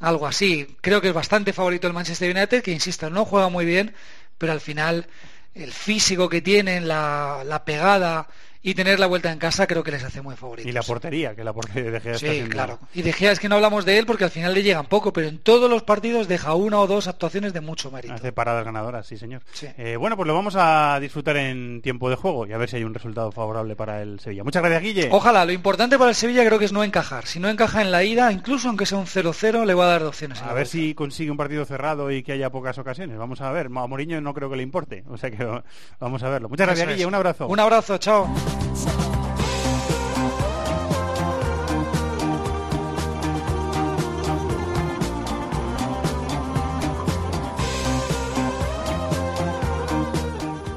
algo 0.00 0.26
así. 0.26 0.74
Creo 0.80 1.02
que 1.02 1.08
es 1.08 1.14
bastante 1.14 1.52
favorito 1.52 1.86
el 1.86 1.92
Manchester 1.92 2.34
United, 2.34 2.62
que 2.62 2.72
insisto, 2.72 3.10
no 3.10 3.26
juega 3.26 3.50
muy 3.50 3.66
bien, 3.66 3.94
pero 4.38 4.52
al 4.52 4.62
final 4.62 5.06
el 5.54 5.70
físico 5.70 6.30
que 6.30 6.40
tienen, 6.40 6.88
la, 6.88 7.42
la 7.44 7.66
pegada 7.66 8.26
y 8.62 8.74
tener 8.74 8.98
la 8.98 9.06
vuelta 9.06 9.30
en 9.30 9.38
casa 9.38 9.66
creo 9.66 9.82
que 9.82 9.90
les 9.90 10.02
hace 10.02 10.20
muy 10.22 10.36
favoritos. 10.36 10.68
Y 10.68 10.72
la 10.72 10.82
portería, 10.82 11.34
que 11.34 11.44
la 11.44 11.52
portería 11.52 11.90
de 11.90 12.00
Gea 12.00 12.12
está 12.14 12.26
Sí, 12.26 12.42
claro. 12.48 12.78
Y 12.94 13.02
de 13.02 13.12
Gea 13.12 13.32
es 13.32 13.40
que 13.40 13.48
no 13.48 13.56
hablamos 13.56 13.84
de 13.84 13.98
él 13.98 14.06
porque 14.06 14.24
al 14.24 14.30
final 14.30 14.54
le 14.54 14.62
llegan 14.62 14.86
poco, 14.86 15.12
pero 15.12 15.28
en 15.28 15.38
todos 15.38 15.70
los 15.70 15.82
partidos 15.82 16.28
deja 16.28 16.54
una 16.54 16.80
o 16.80 16.86
dos 16.86 17.06
actuaciones 17.06 17.52
de 17.52 17.60
mucho 17.60 17.90
mérito. 17.90 18.14
Hace 18.14 18.32
paradas 18.32 18.64
ganadoras, 18.64 19.06
sí, 19.06 19.16
señor. 19.16 19.42
Sí. 19.52 19.68
Eh, 19.78 19.96
bueno, 19.96 20.16
pues 20.16 20.26
lo 20.26 20.34
vamos 20.34 20.54
a 20.56 20.98
disfrutar 21.00 21.36
en 21.36 21.80
tiempo 21.82 22.10
de 22.10 22.16
juego 22.16 22.46
y 22.46 22.52
a 22.52 22.58
ver 22.58 22.68
si 22.68 22.76
hay 22.76 22.84
un 22.84 22.94
resultado 22.94 23.30
favorable 23.32 23.76
para 23.76 24.02
el 24.02 24.20
Sevilla. 24.20 24.44
Muchas 24.44 24.62
gracias, 24.62 24.82
Guille. 24.82 25.08
Ojalá, 25.12 25.44
lo 25.44 25.52
importante 25.52 25.98
para 25.98 26.10
el 26.10 26.16
Sevilla 26.16 26.44
creo 26.44 26.58
que 26.58 26.64
es 26.64 26.72
no 26.72 26.84
encajar. 26.84 27.26
Si 27.26 27.38
no 27.40 27.48
encaja 27.48 27.82
en 27.82 27.90
la 27.92 28.04
ida, 28.04 28.32
incluso 28.32 28.68
aunque 28.68 28.86
sea 28.86 28.98
un 28.98 29.06
0-0, 29.06 29.64
le 29.64 29.74
va 29.74 29.84
a 29.84 29.88
dar 29.88 30.02
opciones. 30.02 30.40
A 30.40 30.46
ver 30.46 30.52
vuelta. 30.52 30.70
si 30.70 30.94
consigue 30.94 31.30
un 31.30 31.36
partido 31.36 31.64
cerrado 31.64 32.10
y 32.10 32.22
que 32.22 32.32
haya 32.32 32.50
pocas 32.50 32.78
ocasiones. 32.78 33.18
Vamos 33.18 33.40
a 33.40 33.50
ver. 33.52 33.66
A 33.66 33.86
Mourinho 33.86 34.20
no 34.20 34.34
creo 34.34 34.50
que 34.50 34.56
le 34.56 34.62
importe. 34.62 35.04
O 35.08 35.16
sea 35.16 35.30
que 35.30 35.46
vamos 36.00 36.22
a 36.22 36.28
verlo. 36.28 36.48
Muchas 36.48 36.66
gracias, 36.66 36.84
Eso 36.84 36.90
es. 36.90 36.96
Guille. 36.96 37.06
Un 37.06 37.14
abrazo. 37.14 37.46
Un 37.46 37.60
abrazo, 37.60 37.98
chao. 37.98 38.47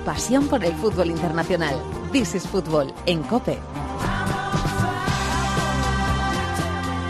Pasión 0.05 0.47
por 0.47 0.63
el 0.63 0.73
fútbol 0.73 1.09
internacional. 1.09 1.75
This 2.11 2.35
is 2.35 2.47
Fútbol 2.47 2.93
en 3.05 3.23
COPE. 3.23 3.57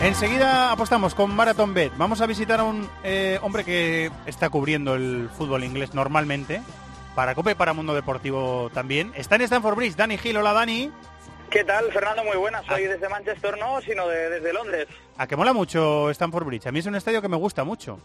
Enseguida 0.02 0.72
apostamos 0.72 1.14
con 1.14 1.34
Marathon 1.34 1.74
Bet. 1.74 1.92
Vamos 1.96 2.20
a 2.20 2.26
visitar 2.26 2.60
a 2.60 2.64
un 2.64 2.88
eh, 3.04 3.38
hombre 3.42 3.64
que 3.64 4.10
está 4.26 4.50
cubriendo 4.50 4.94
el 4.94 5.28
fútbol 5.36 5.62
inglés 5.62 5.94
normalmente. 5.94 6.62
Para 7.14 7.34
Cope, 7.34 7.54
para 7.54 7.72
Mundo 7.74 7.94
Deportivo 7.94 8.70
también. 8.72 9.12
Está 9.14 9.36
en 9.36 9.42
Stanford 9.42 9.76
Bridge. 9.76 9.96
Dani 9.96 10.16
Gil. 10.16 10.36
Hola, 10.36 10.52
Dani. 10.52 10.90
¿Qué 11.50 11.62
tal, 11.64 11.92
Fernando? 11.92 12.24
Muy 12.24 12.36
buenas. 12.38 12.64
Ah. 12.66 12.74
Soy 12.74 12.84
desde 12.84 13.08
Manchester, 13.10 13.58
no, 13.58 13.80
sino 13.82 14.08
de- 14.08 14.30
desde 14.30 14.52
Londres. 14.54 14.86
A 15.18 15.26
que 15.26 15.36
mola 15.36 15.52
mucho 15.52 16.08
Stanford 16.10 16.46
Bridge. 16.46 16.66
A 16.66 16.72
mí 16.72 16.78
es 16.78 16.86
un 16.86 16.94
estadio 16.94 17.20
que 17.20 17.28
me 17.28 17.36
gusta 17.36 17.64
mucho. 17.64 17.98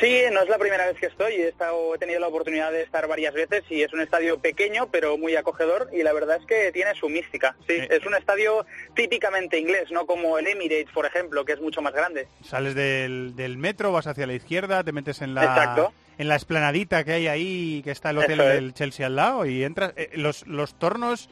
Sí, 0.00 0.22
no 0.32 0.40
es 0.40 0.48
la 0.48 0.56
primera 0.56 0.86
vez 0.86 0.96
que 0.98 1.06
estoy. 1.06 1.34
He, 1.34 1.48
estado, 1.48 1.94
he 1.94 1.98
tenido 1.98 2.20
la 2.20 2.28
oportunidad 2.28 2.70
de 2.70 2.82
estar 2.82 3.06
varias 3.08 3.34
veces 3.34 3.64
y 3.68 3.82
es 3.82 3.92
un 3.92 4.00
estadio 4.00 4.38
pequeño, 4.38 4.86
pero 4.86 5.18
muy 5.18 5.34
acogedor 5.34 5.90
y 5.92 6.02
la 6.04 6.12
verdad 6.12 6.38
es 6.40 6.46
que 6.46 6.70
tiene 6.72 6.94
su 6.94 7.08
mística. 7.08 7.56
Sí, 7.66 7.74
es 7.90 8.06
un 8.06 8.14
estadio 8.14 8.64
típicamente 8.94 9.58
inglés, 9.58 9.90
no 9.90 10.06
como 10.06 10.38
el 10.38 10.46
Emirates, 10.46 10.90
por 10.94 11.04
ejemplo, 11.04 11.44
que 11.44 11.52
es 11.52 11.60
mucho 11.60 11.82
más 11.82 11.92
grande. 11.92 12.28
Sales 12.44 12.74
del, 12.76 13.34
del 13.36 13.58
metro, 13.58 13.92
vas 13.92 14.06
hacia 14.06 14.26
la 14.26 14.32
izquierda, 14.34 14.84
te 14.84 14.92
metes 14.92 15.20
en 15.20 15.34
la 15.34 15.42
Exacto. 15.44 15.92
En 16.18 16.28
la 16.28 16.36
esplanadita 16.36 17.04
que 17.04 17.12
hay 17.12 17.26
ahí, 17.28 17.80
que 17.82 17.90
está 17.90 18.10
el 18.10 18.18
hotel 18.18 18.40
es. 18.40 18.46
del 18.48 18.74
Chelsea 18.74 19.06
al 19.06 19.16
lado, 19.16 19.46
y 19.46 19.64
entras. 19.64 19.92
eh, 19.96 20.10
los, 20.14 20.46
los 20.46 20.78
tornos 20.78 21.28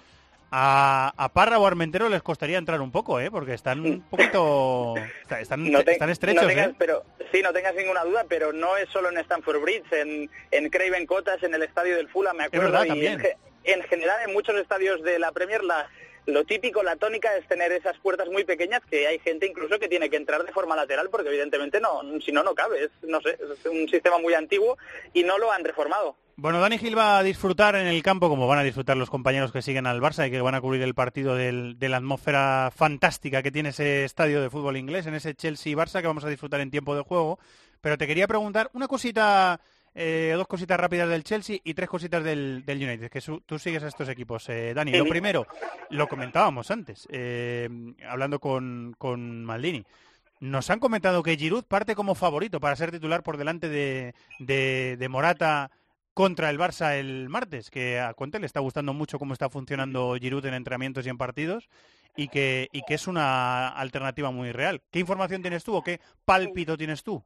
a, 0.50 1.12
a 1.16 1.32
Parra 1.32 1.58
o 1.58 1.66
Armentero 1.66 2.08
les 2.10 2.22
costaría 2.22 2.58
entrar 2.58 2.80
un 2.82 2.90
poco, 2.92 3.18
¿eh? 3.20 3.30
Porque 3.30 3.54
están 3.54 3.80
un 3.80 4.02
poquito. 4.02 4.94
está- 5.22 5.40
Están, 5.40 5.70
No 5.70 5.82
te- 5.82 5.92
están 5.92 6.10
estrechos, 6.10 6.42
no 6.42 6.48
tengas, 6.48 6.68
¿eh? 6.70 6.74
pero 6.78 7.04
Sí, 7.32 7.40
no 7.42 7.52
tengas 7.54 7.74
ninguna 7.74 8.04
duda, 8.04 8.26
pero 8.28 8.52
no 8.52 8.76
es 8.76 8.88
solo 8.90 9.08
en 9.10 9.16
Stamford 9.16 9.62
Bridge, 9.62 9.90
en, 9.92 10.28
en 10.50 10.68
Craven 10.68 11.06
Cottage, 11.06 11.46
en 11.46 11.54
el 11.54 11.62
estadio 11.62 11.96
del 11.96 12.08
Fulham, 12.08 12.36
me 12.36 12.44
acuerdo. 12.44 12.66
verdad, 12.70 12.84
y 12.84 12.88
también. 12.88 13.20
En, 13.64 13.80
en 13.80 13.82
general, 13.88 14.18
en 14.26 14.34
muchos 14.34 14.54
estadios 14.56 15.02
de 15.02 15.18
la 15.18 15.32
Premier, 15.32 15.64
la, 15.64 15.88
lo 16.26 16.44
típico, 16.44 16.82
la 16.82 16.96
tónica 16.96 17.36
es 17.36 17.46
tener 17.48 17.72
esas 17.72 17.98
puertas 17.98 18.28
muy 18.28 18.44
pequeñas 18.44 18.80
que 18.88 19.06
hay 19.06 19.18
gente 19.18 19.46
incluso 19.46 19.78
que 19.78 19.88
tiene 19.88 20.08
que 20.08 20.16
entrar 20.16 20.44
de 20.44 20.52
forma 20.52 20.76
lateral 20.76 21.08
porque 21.10 21.28
evidentemente 21.28 21.80
no, 21.80 22.00
si 22.24 22.30
no, 22.32 22.42
no 22.42 22.54
cabe. 22.54 22.84
Es, 22.84 22.90
no 23.02 23.20
sé, 23.20 23.30
es 23.30 23.66
un 23.66 23.88
sistema 23.88 24.18
muy 24.18 24.34
antiguo 24.34 24.78
y 25.12 25.24
no 25.24 25.38
lo 25.38 25.50
han 25.52 25.64
reformado. 25.64 26.16
Bueno, 26.36 26.60
Dani 26.60 26.78
Gil 26.78 26.96
va 26.96 27.18
a 27.18 27.22
disfrutar 27.22 27.76
en 27.76 27.86
el 27.86 28.02
campo, 28.02 28.28
como 28.30 28.46
van 28.46 28.58
a 28.58 28.62
disfrutar 28.64 28.96
los 28.96 29.10
compañeros 29.10 29.52
que 29.52 29.60
siguen 29.62 29.86
al 29.86 30.00
Barça 30.00 30.26
y 30.26 30.30
que 30.30 30.40
van 30.40 30.54
a 30.54 30.60
cubrir 30.62 30.80
el 30.82 30.94
partido 30.94 31.34
del- 31.36 31.78
de 31.78 31.88
la 31.90 31.98
atmósfera 31.98 32.70
fantástica 32.74 33.42
que 33.42 33.52
tiene 33.52 33.68
ese 33.68 34.04
estadio 34.04 34.40
de 34.40 34.48
fútbol 34.48 34.78
inglés, 34.78 35.06
en 35.06 35.14
ese 35.14 35.34
Chelsea-Barça 35.34 36.00
que 36.00 36.06
vamos 36.06 36.24
a 36.24 36.30
disfrutar 36.30 36.60
en 36.60 36.70
tiempo 36.70 36.96
de 36.96 37.02
juego. 37.02 37.38
Pero 37.82 37.98
te 37.98 38.06
quería 38.06 38.26
preguntar 38.26 38.70
una 38.72 38.88
cosita, 38.88 39.60
eh, 39.94 40.32
dos 40.36 40.46
cositas 40.46 40.78
rápidas 40.80 41.08
del 41.08 41.24
Chelsea 41.24 41.58
y 41.62 41.74
tres 41.74 41.88
cositas 41.88 42.22
del, 42.24 42.64
del 42.64 42.78
United, 42.82 43.10
que 43.10 43.20
su- 43.20 43.40
tú 43.40 43.58
sigues 43.58 43.82
a 43.82 43.88
estos 43.88 44.08
equipos. 44.08 44.48
Eh, 44.48 44.72
Dani, 44.74 44.92
lo 44.98 45.04
primero, 45.10 45.46
lo 45.90 46.08
comentábamos 46.08 46.70
antes, 46.70 47.06
eh, 47.10 47.68
hablando 48.08 48.38
con, 48.40 48.94
con 48.98 49.44
Maldini. 49.44 49.84
Nos 50.40 50.70
han 50.70 50.80
comentado 50.80 51.22
que 51.22 51.36
Giroud 51.36 51.64
parte 51.64 51.94
como 51.94 52.14
favorito 52.14 52.58
para 52.58 52.74
ser 52.74 52.90
titular 52.90 53.22
por 53.22 53.36
delante 53.36 53.68
de, 53.68 54.14
de- 54.40 54.96
de 54.98 55.08
Morata 55.08 55.70
contra 56.14 56.50
el 56.50 56.58
Barça 56.58 56.94
el 56.98 57.28
martes, 57.28 57.70
que 57.70 57.98
a 58.00 58.12
Conte 58.14 58.38
le 58.40 58.46
está 58.46 58.60
gustando 58.60 58.92
mucho 58.92 59.18
cómo 59.18 59.32
está 59.32 59.48
funcionando 59.48 60.14
Giroud 60.20 60.44
en 60.46 60.54
entrenamientos 60.54 61.06
y 61.06 61.08
en 61.08 61.16
partidos 61.16 61.68
y 62.16 62.28
que, 62.28 62.68
y 62.72 62.82
que 62.82 62.94
es 62.94 63.06
una 63.06 63.68
alternativa 63.68 64.30
muy 64.30 64.52
real. 64.52 64.82
¿Qué 64.90 64.98
información 64.98 65.40
tienes 65.42 65.64
tú 65.64 65.74
o 65.74 65.82
qué 65.82 66.00
pálpito 66.26 66.76
tienes 66.76 67.02
tú? 67.02 67.24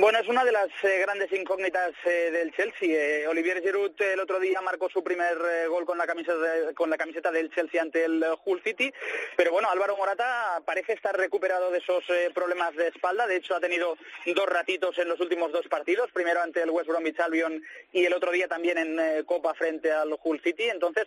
Bueno, 0.00 0.18
es 0.20 0.26
una 0.28 0.42
de 0.44 0.52
las 0.52 0.68
eh, 0.84 1.00
grandes 1.00 1.30
incógnitas 1.32 1.92
eh, 2.06 2.30
del 2.30 2.50
Chelsea. 2.54 2.88
Eh, 2.88 3.26
Olivier 3.28 3.60
Giroud 3.60 3.92
el 4.00 4.20
otro 4.20 4.40
día 4.40 4.60
marcó 4.62 4.88
su 4.88 5.04
primer 5.04 5.36
gol 5.68 5.84
con 5.84 5.98
la 5.98 6.06
camiseta 6.06 6.38
de- 6.38 6.74
con 6.74 6.88
la 6.88 6.96
camiseta 6.96 7.30
del 7.30 7.50
Chelsea 7.52 7.82
ante 7.82 8.04
el 8.04 8.24
Hull 8.44 8.62
City, 8.62 8.90
pero 9.36 9.52
bueno, 9.52 9.68
Álvaro 9.70 9.96
Morata 9.96 10.62
parece 10.64 10.94
estar 10.94 11.14
recuperado 11.16 11.70
de 11.70 11.78
esos 11.78 12.04
problemas 12.32 12.74
de 12.74 12.88
espalda. 12.88 13.26
De 13.26 13.36
hecho, 13.36 13.54
ha 13.54 13.60
tenido 13.60 13.98
dos 14.26 14.46
ratitos 14.46 14.96
en 14.98 15.08
los 15.08 15.20
últimos 15.20 15.52
dos 15.52 15.68
partidos, 15.68 16.10
primero 16.12 16.40
ante 16.40 16.62
el 16.62 16.70
West 16.70 16.88
Bromwich 16.88 17.20
Albion 17.20 17.62
y 17.92 18.06
el 18.06 18.14
otro 18.14 18.30
día 18.32 18.48
también 18.48 18.78
en 18.78 19.24
Copa 19.24 19.52
frente 19.52 19.92
al 19.92 20.16
Hull 20.22 20.40
City. 20.42 20.70
Entonces, 20.70 21.04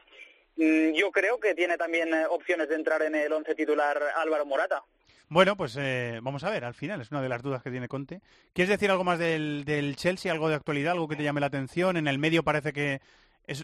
mm, 0.57 0.91
yo 0.91 1.11
creo 1.11 1.39
que 1.39 1.55
tiene 1.55 1.77
también 1.77 2.13
opciones 2.29 2.69
de 2.69 2.75
entrar 2.75 3.01
en 3.01 3.15
el 3.15 3.33
once 3.33 3.55
titular 3.55 3.99
Álvaro 4.15 4.45
Morata. 4.45 4.83
Bueno, 5.27 5.57
pues 5.57 5.75
eh, 5.79 6.19
vamos 6.21 6.43
a 6.43 6.51
ver, 6.51 6.65
al 6.65 6.75
final, 6.75 7.01
es 7.01 7.11
una 7.11 7.21
de 7.21 7.29
las 7.29 7.41
dudas 7.41 7.63
que 7.63 7.71
tiene 7.71 7.87
Conte. 7.87 8.21
¿Quieres 8.53 8.69
decir 8.69 8.91
algo 8.91 9.03
más 9.03 9.17
del, 9.17 9.65
del 9.65 9.95
Chelsea, 9.95 10.31
algo 10.31 10.49
de 10.49 10.55
actualidad, 10.55 10.93
algo 10.93 11.07
que 11.07 11.15
te 11.15 11.23
llame 11.23 11.41
la 11.41 11.47
atención? 11.47 11.97
En 11.97 12.07
el 12.07 12.19
medio 12.19 12.43
parece 12.43 12.73
que... 12.73 13.01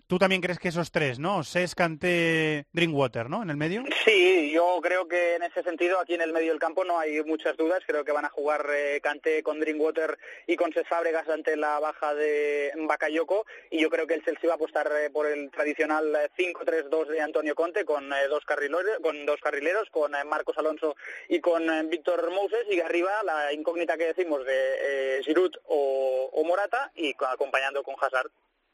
tú 0.07 0.17
también 0.19 0.41
crees 0.41 0.59
que 0.59 0.67
esos 0.69 0.91
tres, 0.91 1.19
¿no? 1.19 1.43
Ses, 1.43 1.75
Kanté, 1.75 2.65
Drinkwater, 2.71 3.29
¿no? 3.29 3.41
En 3.43 3.49
el 3.49 3.57
medio. 3.57 3.83
Sí, 4.05 4.51
yo 4.51 4.79
creo 4.81 5.07
que 5.07 5.35
en 5.35 5.43
ese 5.43 5.63
sentido 5.63 5.99
aquí 5.99 6.13
en 6.13 6.21
el 6.21 6.33
medio 6.33 6.51
del 6.51 6.59
campo 6.59 6.83
no 6.83 6.99
hay 6.99 7.23
muchas 7.23 7.55
dudas. 7.57 7.81
Creo 7.87 8.03
que 8.03 8.11
van 8.11 8.25
a 8.25 8.29
jugar 8.29 8.65
eh, 8.73 8.99
Kanté 9.01 9.43
con 9.43 9.59
Drinkwater 9.59 10.17
y 10.47 10.55
con 10.55 10.71
Cés 10.73 10.87
Fábregas 10.87 11.27
ante 11.29 11.55
la 11.55 11.79
baja 11.79 12.13
de 12.15 12.71
Bakayoko 12.75 13.45
y 13.69 13.81
yo 13.81 13.89
creo 13.89 14.07
que 14.07 14.15
el 14.15 14.23
Chelsea 14.25 14.47
va 14.47 14.53
a 14.53 14.55
apostar 14.55 14.91
eh, 14.95 15.09
por 15.09 15.25
el 15.27 15.49
tradicional 15.51 16.15
eh, 16.15 16.29
5-3-2 16.37 17.07
de 17.07 17.21
Antonio 17.21 17.55
Conte 17.55 17.85
con 17.85 18.11
eh, 18.13 18.27
dos 18.29 18.43
carrileros, 18.45 18.99
con 19.01 19.25
dos 19.25 19.39
carrileros, 19.41 19.89
con 19.89 20.13
eh, 20.15 20.23
Marcos 20.25 20.57
Alonso 20.57 20.95
y 21.29 21.39
con 21.39 21.69
eh, 21.69 21.83
Víctor 21.83 22.29
Moses 22.31 22.65
y 22.69 22.79
arriba 22.81 23.11
la 23.23 23.53
incógnita 23.53 23.97
que 23.97 24.05
decimos 24.13 24.45
de 24.45 25.17
eh, 25.17 25.21
Giroud 25.23 25.51
o, 25.65 26.43
Morata 26.45 26.91
y 26.95 27.13
co- 27.13 27.25
acompañando 27.27 27.81
con 27.83 27.95
Hazard. 28.01 28.29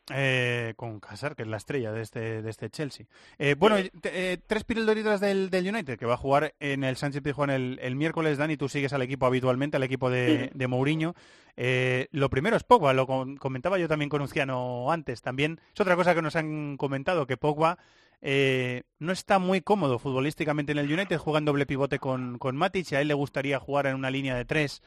Eh, 0.10 0.74
con 0.78 1.02
Casar, 1.02 1.36
que 1.36 1.42
es 1.42 1.50
la 1.50 1.58
estrella 1.58 1.92
de 1.92 2.02
este, 2.02 2.42
de 2.42 2.50
este 2.50 2.70
Chelsea. 2.70 3.08
Eh, 3.38 3.56
bueno, 3.60 3.76
eh, 3.78 4.38
tres 4.48 4.64
pildoritas 4.64 5.20
del, 5.20 5.50
del 5.50 5.68
United, 5.68 6.00
que 6.00 6.06
va 6.06 6.14
a 6.14 6.18
jugar 6.18 6.54
en 6.62 6.86
el 6.86 6.96
Sánchez 6.96 7.22
Pizjuán 7.22 7.50
el, 7.50 7.78
el 7.82 7.98
miércoles. 7.98 8.38
Dani, 8.38 8.56
tú 8.56 8.70
sigues 8.70 8.94
al 8.94 9.02
equipo 9.02 9.26
habitualmente, 9.26 9.76
al 9.76 9.84
equipo 9.84 10.10
de, 10.10 10.50
de 10.54 10.68
Mourinho. 10.68 11.14
Eh, 11.58 12.08
lo 12.12 12.30
primero 12.30 12.56
es 12.56 12.64
Pogba, 12.64 12.94
lo 12.94 13.06
comentaba 13.06 13.78
yo 13.80 13.90
también 13.90 14.08
con 14.08 14.22
Uciano 14.22 14.94
antes. 14.94 15.22
También 15.22 15.60
es 15.74 15.82
otra 15.82 15.98
cosa 15.98 16.16
que 16.16 16.22
nos 16.22 16.38
han 16.38 16.78
comentado, 16.78 17.28
que 17.28 17.36
Pogba 17.36 17.78
eh, 18.22 18.84
no 19.00 19.12
está 19.12 19.40
muy 19.40 19.60
cómodo 19.60 20.00
futbolísticamente 20.00 20.72
en 20.72 20.78
el 20.78 20.94
United, 20.94 21.18
juega 21.18 21.40
en 21.40 21.46
doble 21.46 21.66
pivote 21.66 22.00
con, 22.00 22.38
con 22.38 22.56
Matic, 22.56 22.94
y 22.94 22.96
a 22.96 23.02
él 23.02 23.10
le 23.10 23.14
gustaría 23.14 23.60
jugar 23.60 23.88
en 23.88 23.96
una 23.96 24.10
línea 24.10 24.36
de 24.36 24.46
tres 24.46 24.82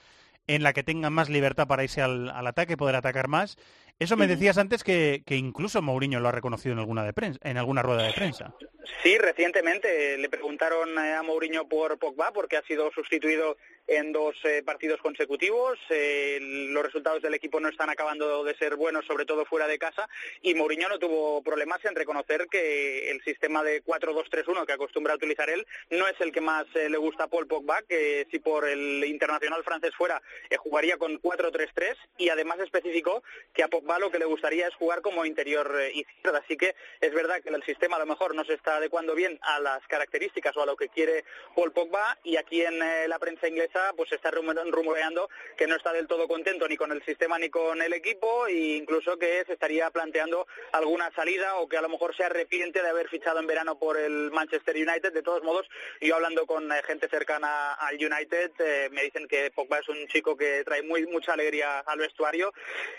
en 0.47 0.63
la 0.63 0.73
que 0.73 0.83
tenga 0.83 1.11
más 1.11 1.29
libertad 1.29 1.69
para 1.69 1.85
irse 1.85 2.01
al, 2.01 2.31
al 2.31 2.47
ataque, 2.47 2.79
poder 2.79 2.97
atacar 2.97 3.29
más. 3.29 3.59
Eso 4.01 4.17
me 4.17 4.27
decías 4.27 4.57
antes 4.57 4.83
que, 4.83 5.23
que 5.27 5.37
incluso 5.37 5.83
Mourinho 5.83 6.21
lo 6.21 6.29
ha 6.29 6.33
reconocido 6.33 6.73
en 6.73 6.79
alguna, 6.79 7.05
de 7.05 7.13
prensa, 7.13 7.39
en 7.43 7.59
alguna 7.59 7.83
rueda 7.83 8.05
de 8.05 8.15
prensa. 8.15 8.55
Sí, 9.03 9.19
recientemente 9.19 10.17
le 10.17 10.29
preguntaron 10.31 10.99
a 10.99 11.23
Mourinho 11.23 11.69
por 11.69 11.99
Pogba 11.99 12.33
porque 12.33 12.57
ha 12.57 12.63
sido 12.63 12.91
sustituido 12.93 13.59
en 13.87 14.12
dos 14.12 14.37
eh, 14.45 14.62
partidos 14.64 15.01
consecutivos. 15.01 15.79
Eh, 15.90 16.38
los 16.40 16.85
resultados 16.85 17.23
del 17.23 17.35
equipo 17.35 17.61
no 17.61 17.69
están 17.69 17.90
acabando 17.90 18.45
de 18.45 18.57
ser 18.57 18.77
buenos, 18.77 19.05
sobre 19.07 19.25
todo 19.25 19.45
fuera 19.45 19.66
de 19.66 19.79
casa, 19.79 20.09
y 20.43 20.55
Mourinho 20.55 20.88
no 20.88 20.99
tuvo 20.99 21.43
problemas 21.43 21.85
en 21.85 21.95
reconocer 21.95 22.47
que 22.51 23.11
el 23.11 23.23
sistema 23.23 23.62
de 23.62 23.83
4-2-3-1 23.83 24.66
que 24.66 24.73
acostumbra 24.73 25.12
a 25.12 25.16
utilizar 25.16 25.51
él 25.51 25.66
no 25.90 26.07
es 26.07 26.21
el 26.21 26.33
que 26.33 26.40
más 26.40 26.66
eh, 26.75 26.88
le 26.88 26.99
gusta 26.99 27.25
a 27.25 27.29
Paul 27.29 27.47
Pogba, 27.47 27.83
que 27.83 28.27
si 28.31 28.38
por 28.38 28.69
el 28.69 29.05
internacional 29.05 29.64
francés 29.64 29.95
fuera 29.97 30.23
eh, 30.51 30.57
jugaría 30.57 30.97
con 30.97 31.21
4-3-3 31.21 31.97
y 32.19 32.29
además 32.29 32.59
especificó 32.61 33.23
que 33.53 33.62
a 33.62 33.69
Pogba 33.69 33.99
lo 33.99 34.11
que 34.11 34.19
le 34.19 34.25
gustaría 34.25 34.69
es 34.69 34.75
jugar 34.75 35.03
como 35.03 35.25
interior 35.25 35.75
izquierda. 35.95 36.40
Así 36.45 36.57
que 36.57 36.75
es 37.01 37.12
verdad 37.12 37.40
que 37.43 37.51
el 37.51 37.62
sistema 37.64 37.97
a 37.97 38.01
lo 38.01 38.07
mejor 38.07 38.35
no 38.35 38.45
se 38.45 38.55
está 38.55 38.77
adecuando 38.77 39.14
bien 39.14 39.38
a 39.43 39.61
las 39.61 39.87
características 39.88 40.57
o 40.57 40.62
a 40.62 40.66
lo 40.66 40.77
que 40.77 40.88
quiere 40.88 41.25
Paul 41.55 41.73
Pogba 41.73 42.19
y 42.23 42.37
aquí 42.37 42.62
en 42.62 42.79
la 42.79 43.19
prensa 43.19 43.49
inglesa 43.49 43.70
pues 43.97 44.09
se 44.09 44.17
está 44.17 44.31
rumor- 44.31 44.57
rumoreando 44.71 45.29
que 45.57 45.67
no 45.67 45.77
está 45.77 45.93
del 45.93 46.07
todo 46.07 46.27
contento 46.29 46.67
ni 46.69 46.77
con 46.77 46.93
el 46.93 47.03
sistema 47.05 47.39
ni 47.39 47.49
con 47.51 47.81
el 47.83 47.93
equipo 47.93 48.47
e 48.47 48.77
incluso 48.77 49.17
que 49.19 49.45
se 49.47 49.53
estaría 49.55 49.91
planteando 49.91 50.47
alguna 50.73 51.11
salida 51.15 51.57
o 51.57 51.69
que 51.69 51.77
a 51.77 51.83
lo 51.83 51.89
mejor 51.89 52.15
se 52.17 52.25
arrepiente 52.25 52.83
de 52.83 52.89
haber 52.89 53.09
fichado 53.09 53.41
en 53.41 53.47
verano 53.47 53.79
por 53.79 53.97
el 53.99 54.31
Manchester 54.31 54.77
United. 54.77 55.13
De 55.13 55.23
todos 55.23 55.43
modos, 55.43 55.67
yo 56.01 56.15
hablando 56.17 56.47
con 56.47 56.71
eh, 56.73 56.83
gente 56.87 57.09
cercana 57.09 57.75
al 57.75 57.95
United 57.97 58.51
eh, 58.59 58.89
me 58.93 59.03
dicen 59.03 59.27
que 59.29 59.51
Pogba 59.55 59.79
es 59.79 59.89
un 59.89 60.07
chico 60.09 60.37
que 60.37 60.63
trae 60.65 60.83
muy 60.83 61.07
mucha 61.07 61.33
alegría 61.33 61.81
al 61.81 61.99
vestuario 61.99 62.53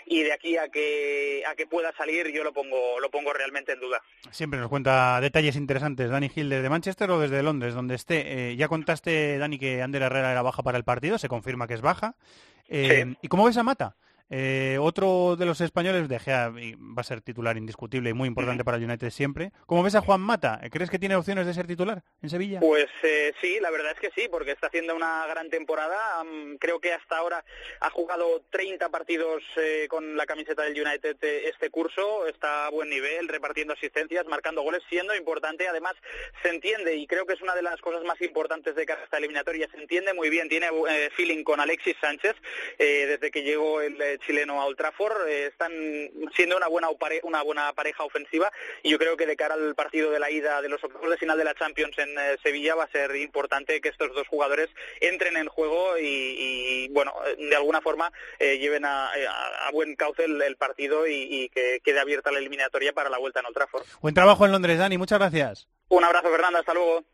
y 0.06 0.22
de 0.22 0.32
aquí 0.32 0.56
a 0.56 0.68
que 0.68 1.42
a 1.46 1.54
que 1.54 1.66
pueda 1.66 1.92
salir 1.96 2.28
yo 2.32 2.44
lo 2.44 2.52
pongo 2.52 2.98
lo 3.00 3.10
pongo 3.10 3.32
realmente 3.32 3.72
en 3.72 3.80
duda. 3.80 4.02
Siempre 4.30 4.58
nos 4.60 4.68
cuenta 4.68 5.20
detalles 5.20 5.56
interesantes. 5.56 6.10
Dani 6.10 6.28
Gil 6.28 6.48
desde 6.48 6.68
Manchester 6.68 7.10
o 7.10 7.18
desde 7.20 7.42
Londres, 7.42 7.74
donde 7.74 7.94
esté. 7.94 8.50
Eh, 8.52 8.56
ya 8.56 8.68
contaste, 8.68 9.38
Dani, 9.38 9.58
que 9.58 9.82
Ander 9.82 10.02
Herrera 10.02 10.32
era 10.32 10.42
baja 10.42 10.61
para 10.62 10.78
el 10.78 10.84
partido, 10.84 11.18
se 11.18 11.28
confirma 11.28 11.66
que 11.66 11.74
es 11.74 11.80
baja. 11.80 12.14
Eh, 12.68 13.14
¿Y 13.20 13.28
cómo 13.28 13.44
ves 13.44 13.56
a 13.56 13.62
Mata? 13.62 13.96
Eh, 14.34 14.78
otro 14.80 15.36
de 15.36 15.44
los 15.44 15.60
españoles, 15.60 16.08
De 16.08 16.18
Gea, 16.18 16.48
va 16.50 17.00
a 17.00 17.04
ser 17.04 17.20
titular 17.20 17.58
indiscutible 17.58 18.08
y 18.08 18.14
muy 18.14 18.28
importante 18.28 18.64
para 18.64 18.78
el 18.78 18.84
United 18.84 19.10
siempre. 19.10 19.52
¿Cómo 19.66 19.82
ves 19.82 19.94
a 19.94 20.00
Juan 20.00 20.22
Mata? 20.22 20.58
¿Crees 20.70 20.88
que 20.88 20.98
tiene 20.98 21.16
opciones 21.16 21.44
de 21.46 21.52
ser 21.52 21.66
titular 21.66 22.02
en 22.22 22.30
Sevilla? 22.30 22.60
Pues 22.60 22.88
eh, 23.02 23.34
sí, 23.42 23.58
la 23.60 23.70
verdad 23.70 23.92
es 23.92 24.00
que 24.00 24.10
sí, 24.18 24.28
porque 24.30 24.52
está 24.52 24.68
haciendo 24.68 24.96
una 24.96 25.26
gran 25.26 25.50
temporada. 25.50 26.24
Mm, 26.24 26.56
creo 26.56 26.80
que 26.80 26.94
hasta 26.94 27.18
ahora 27.18 27.44
ha 27.80 27.90
jugado 27.90 28.42
30 28.48 28.88
partidos 28.88 29.42
eh, 29.56 29.86
con 29.90 30.16
la 30.16 30.24
camiseta 30.24 30.62
del 30.62 30.80
United 30.80 31.16
eh, 31.20 31.48
este 31.50 31.68
curso. 31.68 32.26
Está 32.26 32.66
a 32.66 32.70
buen 32.70 32.88
nivel, 32.88 33.28
repartiendo 33.28 33.74
asistencias, 33.74 34.24
marcando 34.26 34.62
goles, 34.62 34.82
siendo 34.88 35.14
importante. 35.14 35.68
Además, 35.68 35.94
se 36.42 36.48
entiende, 36.48 36.96
y 36.96 37.06
creo 37.06 37.26
que 37.26 37.34
es 37.34 37.42
una 37.42 37.54
de 37.54 37.62
las 37.62 37.80
cosas 37.80 38.02
más 38.04 38.20
importantes 38.20 38.74
de 38.74 38.86
cara 38.86 39.02
a 39.02 39.04
esta 39.04 39.18
eliminatoria, 39.18 39.68
se 39.70 39.80
entiende 39.80 40.14
muy 40.14 40.30
bien, 40.30 40.48
tiene 40.48 40.68
eh, 40.88 41.10
feeling 41.16 41.44
con 41.44 41.60
Alexis 41.60 41.96
Sánchez 42.00 42.34
eh, 42.78 43.06
desde 43.06 43.30
que 43.30 43.42
llegó 43.42 43.80
el 43.80 44.00
chileno 44.26 44.60
a 44.60 44.66
Old 44.66 44.76
Trafford. 44.76 45.28
Eh, 45.28 45.46
están 45.46 45.72
siendo 46.34 46.56
una 46.56 46.68
buena, 46.68 46.88
una 47.22 47.42
buena 47.42 47.72
pareja 47.72 48.04
ofensiva 48.04 48.50
y 48.82 48.90
yo 48.90 48.98
creo 48.98 49.16
que 49.16 49.26
de 49.26 49.36
cara 49.36 49.54
al 49.54 49.74
partido 49.74 50.10
de 50.10 50.18
la 50.20 50.30
ida 50.30 50.60
de 50.62 50.68
los 50.68 50.82
octavos 50.82 51.10
de 51.10 51.16
final 51.16 51.36
de 51.38 51.44
la 51.44 51.54
Champions 51.54 51.96
en 51.98 52.10
eh, 52.18 52.36
Sevilla 52.42 52.74
va 52.74 52.84
a 52.84 52.90
ser 52.90 53.14
importante 53.16 53.80
que 53.80 53.88
estos 53.88 54.12
dos 54.14 54.26
jugadores 54.28 54.68
entren 55.00 55.36
en 55.36 55.46
juego 55.48 55.98
y, 55.98 56.04
y, 56.06 56.88
bueno, 56.90 57.12
de 57.38 57.56
alguna 57.56 57.80
forma 57.80 58.12
eh, 58.38 58.58
lleven 58.58 58.84
a, 58.84 59.06
a- 59.08 59.68
a 59.68 59.70
buen 59.72 59.94
cauce 59.96 60.24
el, 60.24 60.40
el 60.42 60.56
partido 60.56 61.06
y, 61.06 61.14
y 61.30 61.48
que 61.48 61.80
quede 61.84 62.00
abierta 62.00 62.30
la 62.32 62.38
eliminatoria 62.38 62.92
para 62.92 63.10
la 63.10 63.18
vuelta 63.18 63.40
en 63.40 63.46
Old 63.46 63.54
Trafford. 63.54 63.84
Buen 64.00 64.14
trabajo 64.14 64.44
en 64.46 64.52
Londres, 64.52 64.78
Dani. 64.78 64.98
Muchas 64.98 65.18
gracias. 65.18 65.68
Un 65.88 66.04
abrazo, 66.04 66.30
Fernando. 66.30 66.58
Hasta 66.58 66.74
luego. 66.74 67.04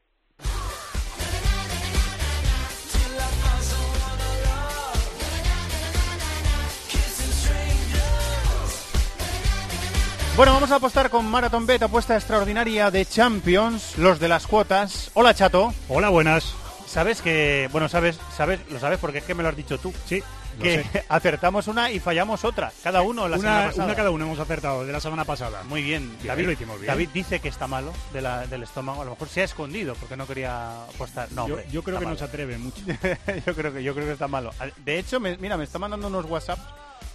Bueno, 10.38 10.52
vamos 10.52 10.70
a 10.70 10.76
apostar 10.76 11.10
con 11.10 11.26
Marathon 11.26 11.66
Bet, 11.66 11.82
apuesta 11.82 12.14
extraordinaria 12.14 12.92
de 12.92 13.04
Champions, 13.04 13.98
los 13.98 14.20
de 14.20 14.28
las 14.28 14.46
cuotas. 14.46 15.10
Hola, 15.14 15.34
Chato. 15.34 15.74
Hola, 15.88 16.10
buenas. 16.10 16.54
Sabes 16.86 17.20
que, 17.22 17.68
bueno, 17.72 17.88
sabes, 17.88 18.20
sabes, 18.36 18.60
lo 18.70 18.78
sabes 18.78 19.00
porque 19.00 19.18
es 19.18 19.24
que 19.24 19.34
me 19.34 19.42
lo 19.42 19.48
has 19.48 19.56
dicho 19.56 19.78
tú. 19.78 19.92
Sí, 20.06 20.22
que 20.62 20.84
sé. 20.92 21.04
acertamos 21.08 21.66
una 21.66 21.90
y 21.90 21.98
fallamos 21.98 22.44
otra, 22.44 22.70
cada 22.84 23.02
uno 23.02 23.26
la 23.26 23.36
semana 23.36 23.66
pasada. 23.66 23.84
una 23.84 23.94
cada 23.96 24.10
uno 24.12 24.26
hemos 24.26 24.38
acertado 24.38 24.86
de 24.86 24.92
la 24.92 25.00
semana 25.00 25.24
pasada. 25.24 25.64
Muy 25.64 25.82
bien, 25.82 26.16
David, 26.24 26.46
lo 26.46 26.52
hicimos 26.52 26.76
bien. 26.80 26.86
David 26.86 27.08
dice 27.12 27.40
que 27.40 27.48
está 27.48 27.66
malo 27.66 27.92
de 28.12 28.22
la- 28.22 28.46
del 28.46 28.62
estómago, 28.62 29.02
a 29.02 29.06
lo 29.06 29.10
mejor 29.10 29.28
se 29.28 29.40
ha 29.40 29.44
escondido 29.44 29.96
porque 29.96 30.16
no 30.16 30.24
quería 30.28 30.84
apostar. 30.84 31.32
No, 31.32 31.48
yo, 31.48 31.54
hombre, 31.54 31.68
yo 31.72 31.82
creo 31.82 31.98
que 31.98 32.06
no 32.06 32.16
se 32.16 32.24
atreve 32.24 32.58
mucho. 32.58 32.80
yo 33.44 33.54
creo 33.56 33.74
que 33.74 33.82
yo 33.82 33.92
creo 33.92 34.06
que 34.06 34.12
está 34.12 34.28
malo. 34.28 34.52
De 34.84 35.00
hecho, 35.00 35.18
me- 35.18 35.36
mira, 35.36 35.56
me 35.56 35.64
está 35.64 35.80
mandando 35.80 36.06
unos 36.06 36.24
WhatsApp 36.26 36.60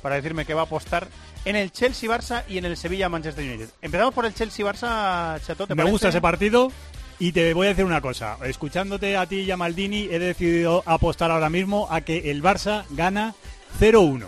para 0.03 0.15
decirme 0.15 0.45
que 0.45 0.53
va 0.53 0.61
a 0.61 0.65
apostar 0.65 1.07
en 1.45 1.55
el 1.55 1.71
Chelsea 1.71 2.07
Barça 2.09 2.43
y 2.47 2.59
en 2.59 2.65
el 2.65 2.77
Sevilla 2.77 3.09
Manchester 3.09 3.43
United. 3.43 3.69
Empezamos 3.81 4.13
por 4.13 4.25
el 4.25 4.35
Chelsea 4.35 4.63
Barça, 4.63 5.41
Chato, 5.43 5.65
¿te 5.65 5.73
Me 5.73 5.77
parece? 5.77 5.91
gusta 5.91 6.09
ese 6.09 6.21
partido 6.21 6.71
y 7.17 7.31
te 7.31 7.53
voy 7.55 7.65
a 7.67 7.69
decir 7.71 7.85
una 7.85 8.01
cosa. 8.01 8.37
Escuchándote 8.43 9.17
a 9.17 9.25
ti 9.25 9.37
y 9.41 9.49
a 9.51 9.57
Maldini, 9.57 10.03
he 10.11 10.19
decidido 10.19 10.83
apostar 10.85 11.31
ahora 11.31 11.49
mismo 11.49 11.87
a 11.89 12.01
que 12.01 12.29
el 12.29 12.43
Barça 12.43 12.83
gana 12.91 13.33
0-1 13.79 14.27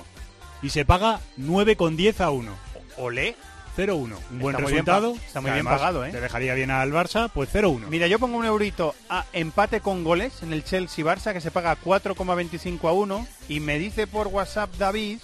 y 0.63 0.69
se 0.69 0.85
paga 0.85 1.19
9,10 1.37 2.21
a 2.21 2.31
1. 2.31 2.51
Olé. 2.97 3.35
0-1. 3.77 3.93
Un 4.31 4.39
buen 4.39 4.55
Está 4.55 4.69
resultado. 4.69 5.15
está 5.27 5.41
muy 5.41 5.51
bien 5.51 5.65
pagado, 5.65 6.05
¿eh? 6.05 6.11
Te 6.11 6.21
dejaría 6.21 6.53
bien 6.53 6.71
al 6.71 6.93
Barça, 6.93 7.29
pues 7.33 7.49
0-1. 7.53 7.87
Mira, 7.89 8.07
yo 8.07 8.19
pongo 8.19 8.37
un 8.37 8.45
eurito 8.45 8.95
a 9.09 9.25
empate 9.33 9.81
con 9.81 10.05
goles 10.05 10.41
en 10.43 10.53
el 10.53 10.63
Chelsea 10.63 11.03
Barça 11.03 11.33
que 11.33 11.41
se 11.41 11.51
paga 11.51 11.75
4,25 11.83 12.87
a 12.87 12.93
1 12.93 13.27
y 13.49 13.59
me 13.59 13.77
dice 13.77 14.07
por 14.07 14.27
WhatsApp 14.27 14.73
David 14.77 15.19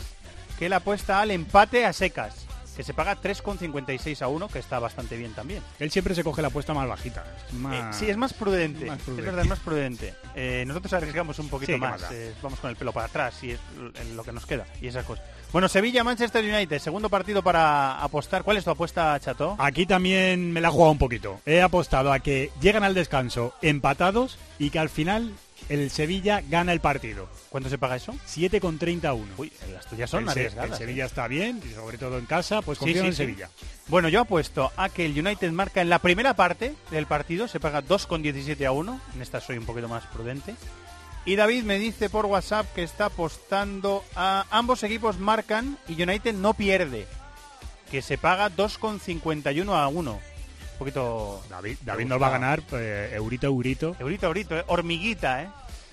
que 0.61 0.67
él 0.67 0.73
apuesta 0.73 1.19
al 1.21 1.31
empate 1.31 1.87
a 1.87 1.91
secas 1.91 2.45
que 2.77 2.83
se 2.83 2.93
paga 2.93 3.15
3,56 3.19 4.21
a 4.21 4.27
1 4.27 4.47
que 4.47 4.59
está 4.59 4.77
bastante 4.77 5.17
bien 5.17 5.33
también. 5.33 5.63
Él 5.79 5.89
siempre 5.89 6.13
se 6.13 6.23
coge 6.23 6.43
la 6.43 6.49
apuesta 6.49 6.71
más 6.75 6.87
bajita. 6.87 7.25
Es 7.47 7.53
más- 7.55 7.95
Eh, 7.95 7.97
sí, 7.97 8.09
es 8.11 8.15
más 8.15 8.31
prudente. 8.33 8.85
más 8.85 8.99
prudente. 8.99 9.21
Es 9.21 9.25
verdad, 9.25 9.41
es 9.43 9.49
más 9.49 9.59
prudente. 9.59 10.13
Eh, 10.35 10.63
nosotros 10.67 10.93
arriesgamos 10.93 11.39
un 11.39 11.49
poquito 11.49 11.71
Sí, 11.73 11.79
¿qué 11.79 11.79
más. 11.79 12.03
eh, 12.11 12.33
vamos 12.43 12.59
con 12.59 12.69
el 12.69 12.75
pelo 12.75 12.93
para 12.93 13.07
atrás 13.07 13.43
y 13.43 13.51
es 13.51 13.59
lo 14.15 14.23
que 14.23 14.31
nos 14.31 14.45
queda 14.45 14.65
y 14.79 14.87
esas 14.87 15.03
cosas. 15.03 15.25
Bueno, 15.51 15.67
Sevilla, 15.67 16.03
Manchester 16.03 16.45
United, 16.45 16.77
segundo 16.79 17.09
partido 17.09 17.41
para 17.41 17.99
apostar. 18.03 18.43
¿Cuál 18.43 18.57
es 18.57 18.63
tu 18.63 18.69
apuesta, 18.69 19.19
Chato? 19.19 19.55
Aquí 19.57 19.87
también 19.87 20.51
me 20.53 20.61
la 20.61 20.67
he 20.67 20.71
jugado 20.71 20.91
un 20.91 20.99
poquito. 20.99 21.41
He 21.47 21.61
apostado 21.63 22.13
a 22.13 22.19
que 22.19 22.51
llegan 22.61 22.83
al 22.83 22.93
descanso 22.93 23.55
empatados 23.63 24.37
y 24.59 24.69
que 24.69 24.77
al 24.77 24.89
final 24.89 25.33
el 25.71 25.89
Sevilla 25.89 26.41
gana 26.49 26.73
el 26.73 26.81
partido. 26.81 27.29
¿Cuánto 27.49 27.69
se 27.69 27.77
paga 27.77 27.95
eso? 27.95 28.13
7,30 28.27 29.05
a 29.05 29.13
1. 29.13 29.33
Uy, 29.37 29.51
las 29.73 29.85
tuyas 29.87 30.09
son 30.09 30.23
el, 30.23 30.29
arriesgadas. 30.29 30.69
el 30.69 30.73
¿eh? 30.73 30.77
Sevilla 30.77 31.05
está 31.05 31.27
bien, 31.27 31.61
y 31.65 31.73
sobre 31.73 31.97
todo 31.97 32.17
en 32.17 32.25
casa, 32.25 32.61
pues 32.61 32.77
Sí, 32.77 32.85
confío 32.85 33.01
sí, 33.03 33.07
en 33.07 33.13
sí. 33.13 33.17
Sevilla. 33.17 33.49
Bueno, 33.87 34.09
yo 34.09 34.19
apuesto 34.19 34.71
a 34.75 34.89
que 34.89 35.05
el 35.05 35.17
United 35.17 35.51
marca 35.51 35.81
en 35.81 35.89
la 35.89 35.99
primera 35.99 36.35
parte 36.35 36.75
del 36.91 37.05
partido, 37.05 37.47
se 37.47 37.61
paga 37.61 37.81
2,17 37.83 38.65
a 38.65 38.71
1. 38.73 39.01
En 39.15 39.21
esta 39.21 39.39
soy 39.39 39.57
un 39.57 39.65
poquito 39.65 39.87
más 39.87 40.05
prudente. 40.07 40.55
Y 41.23 41.35
David 41.35 41.63
me 41.63 41.77
dice 41.79 42.09
por 42.09 42.25
WhatsApp 42.25 42.65
que 42.73 42.83
está 42.83 43.05
apostando 43.05 44.03
a 44.15 44.45
ambos 44.49 44.83
equipos 44.83 45.19
marcan 45.19 45.77
y 45.87 46.01
United 46.01 46.33
no 46.33 46.53
pierde. 46.53 47.07
Que 47.89 48.01
se 48.01 48.17
paga 48.17 48.49
2,51 48.49 49.73
a 49.73 49.87
1. 49.87 50.11
Un 50.11 50.19
poquito... 50.79 51.43
David, 51.49 51.77
David 51.85 52.05
nos 52.07 52.21
va 52.21 52.27
a 52.27 52.31
ganar 52.31 52.63
eh, 52.71 53.11
eurito, 53.13 53.45
eurito. 53.45 53.95
Eurito, 53.99 54.25
eurito, 54.25 54.57
eh, 54.57 54.63
hormiguita, 54.65 55.43
¿eh? 55.43 55.49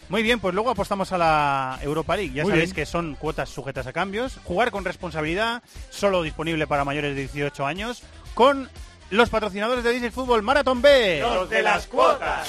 Muy 0.08 0.22
bien, 0.22 0.40
pues 0.40 0.54
luego 0.54 0.70
apostamos 0.70 1.12
a 1.12 1.18
la 1.18 1.78
Europa 1.82 2.16
League. 2.16 2.32
Ya 2.32 2.42
Muy 2.42 2.52
sabéis 2.52 2.70
bien. 2.70 2.76
que 2.76 2.86
son 2.86 3.14
cuotas 3.14 3.48
sujetas 3.50 3.86
a 3.86 3.92
cambios. 3.92 4.38
Jugar 4.44 4.70
con 4.70 4.84
responsabilidad, 4.84 5.62
solo 5.90 6.22
disponible 6.22 6.66
para 6.66 6.84
mayores 6.84 7.14
de 7.14 7.22
18 7.22 7.66
años, 7.66 8.02
con 8.34 8.70
los 9.10 9.28
patrocinadores 9.28 9.84
de 9.84 9.92
Diesel 9.92 10.12
Fútbol 10.12 10.42
Marathon 10.42 10.80
B. 10.80 11.20
Los 11.20 11.50
de 11.50 11.62
las 11.62 11.86
cuotas. 11.86 12.48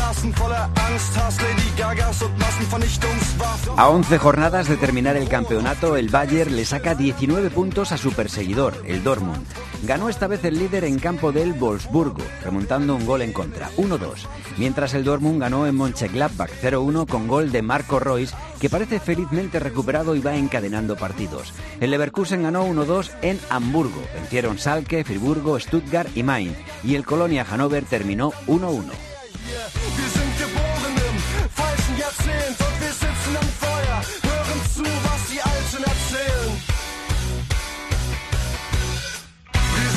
A 3.77 3.89
11 3.89 4.17
jornadas 4.17 4.67
de 4.67 4.75
terminar 4.75 5.15
el 5.15 5.29
campeonato, 5.29 5.95
el 5.95 6.09
Bayern 6.09 6.53
le 6.53 6.65
saca 6.65 6.95
19 6.95 7.49
puntos 7.49 7.93
a 7.93 7.97
su 7.97 8.11
perseguidor, 8.11 8.73
el 8.85 9.03
Dortmund. 9.03 9.45
Ganó 9.83 10.09
esta 10.09 10.27
vez 10.27 10.43
el 10.43 10.59
líder 10.59 10.83
en 10.83 10.99
campo 10.99 11.31
del 11.31 11.53
Wolfsburgo, 11.53 12.23
remontando 12.43 12.93
un 12.95 13.05
gol 13.05 13.21
en 13.21 13.31
contra, 13.31 13.69
1-2, 13.77 14.27
mientras 14.57 14.93
el 14.95 15.05
Dortmund 15.05 15.39
ganó 15.39 15.65
en 15.65 15.75
Mönchengladbach 15.77 16.51
0-1 16.61 17.07
con 17.07 17.29
gol 17.29 17.53
de 17.53 17.61
Marco 17.61 17.99
Reus, 17.99 18.33
que 18.59 18.69
parece 18.69 18.99
felizmente 18.99 19.59
recuperado 19.59 20.15
y 20.15 20.19
va 20.19 20.35
encadenando 20.35 20.97
partidos. 20.97 21.53
El 21.79 21.91
Leverkusen 21.91 22.43
ganó 22.43 22.67
1-2 22.67 23.11
en 23.21 23.39
Hamburgo, 23.49 24.01
vencieron 24.13 24.59
Salke, 24.59 25.05
Friburgo, 25.05 25.57
Stuttgart 25.57 26.09
y 26.15 26.23
Mainz, 26.23 26.57
y 26.83 26.95
el 26.95 27.05
Colonia 27.05 27.45
Hannover 27.45 27.85
terminó 27.85 28.33
1-1. 28.47 29.10
Wir 29.51 30.09
sind 30.17 30.37
geboren 30.37 30.95
im 31.09 31.49
falschen 31.49 31.97
Jahrzehnt 31.97 32.57
und 32.57 32.75
wir 32.79 32.93
sitzen 32.93 33.35
am 33.35 33.49
Feuer, 33.59 34.01
hören 34.23 34.61
zu, 34.73 34.83
was 34.83 35.29
die 35.29 35.41
Alten 35.41 35.83
erzählen. 35.83 36.61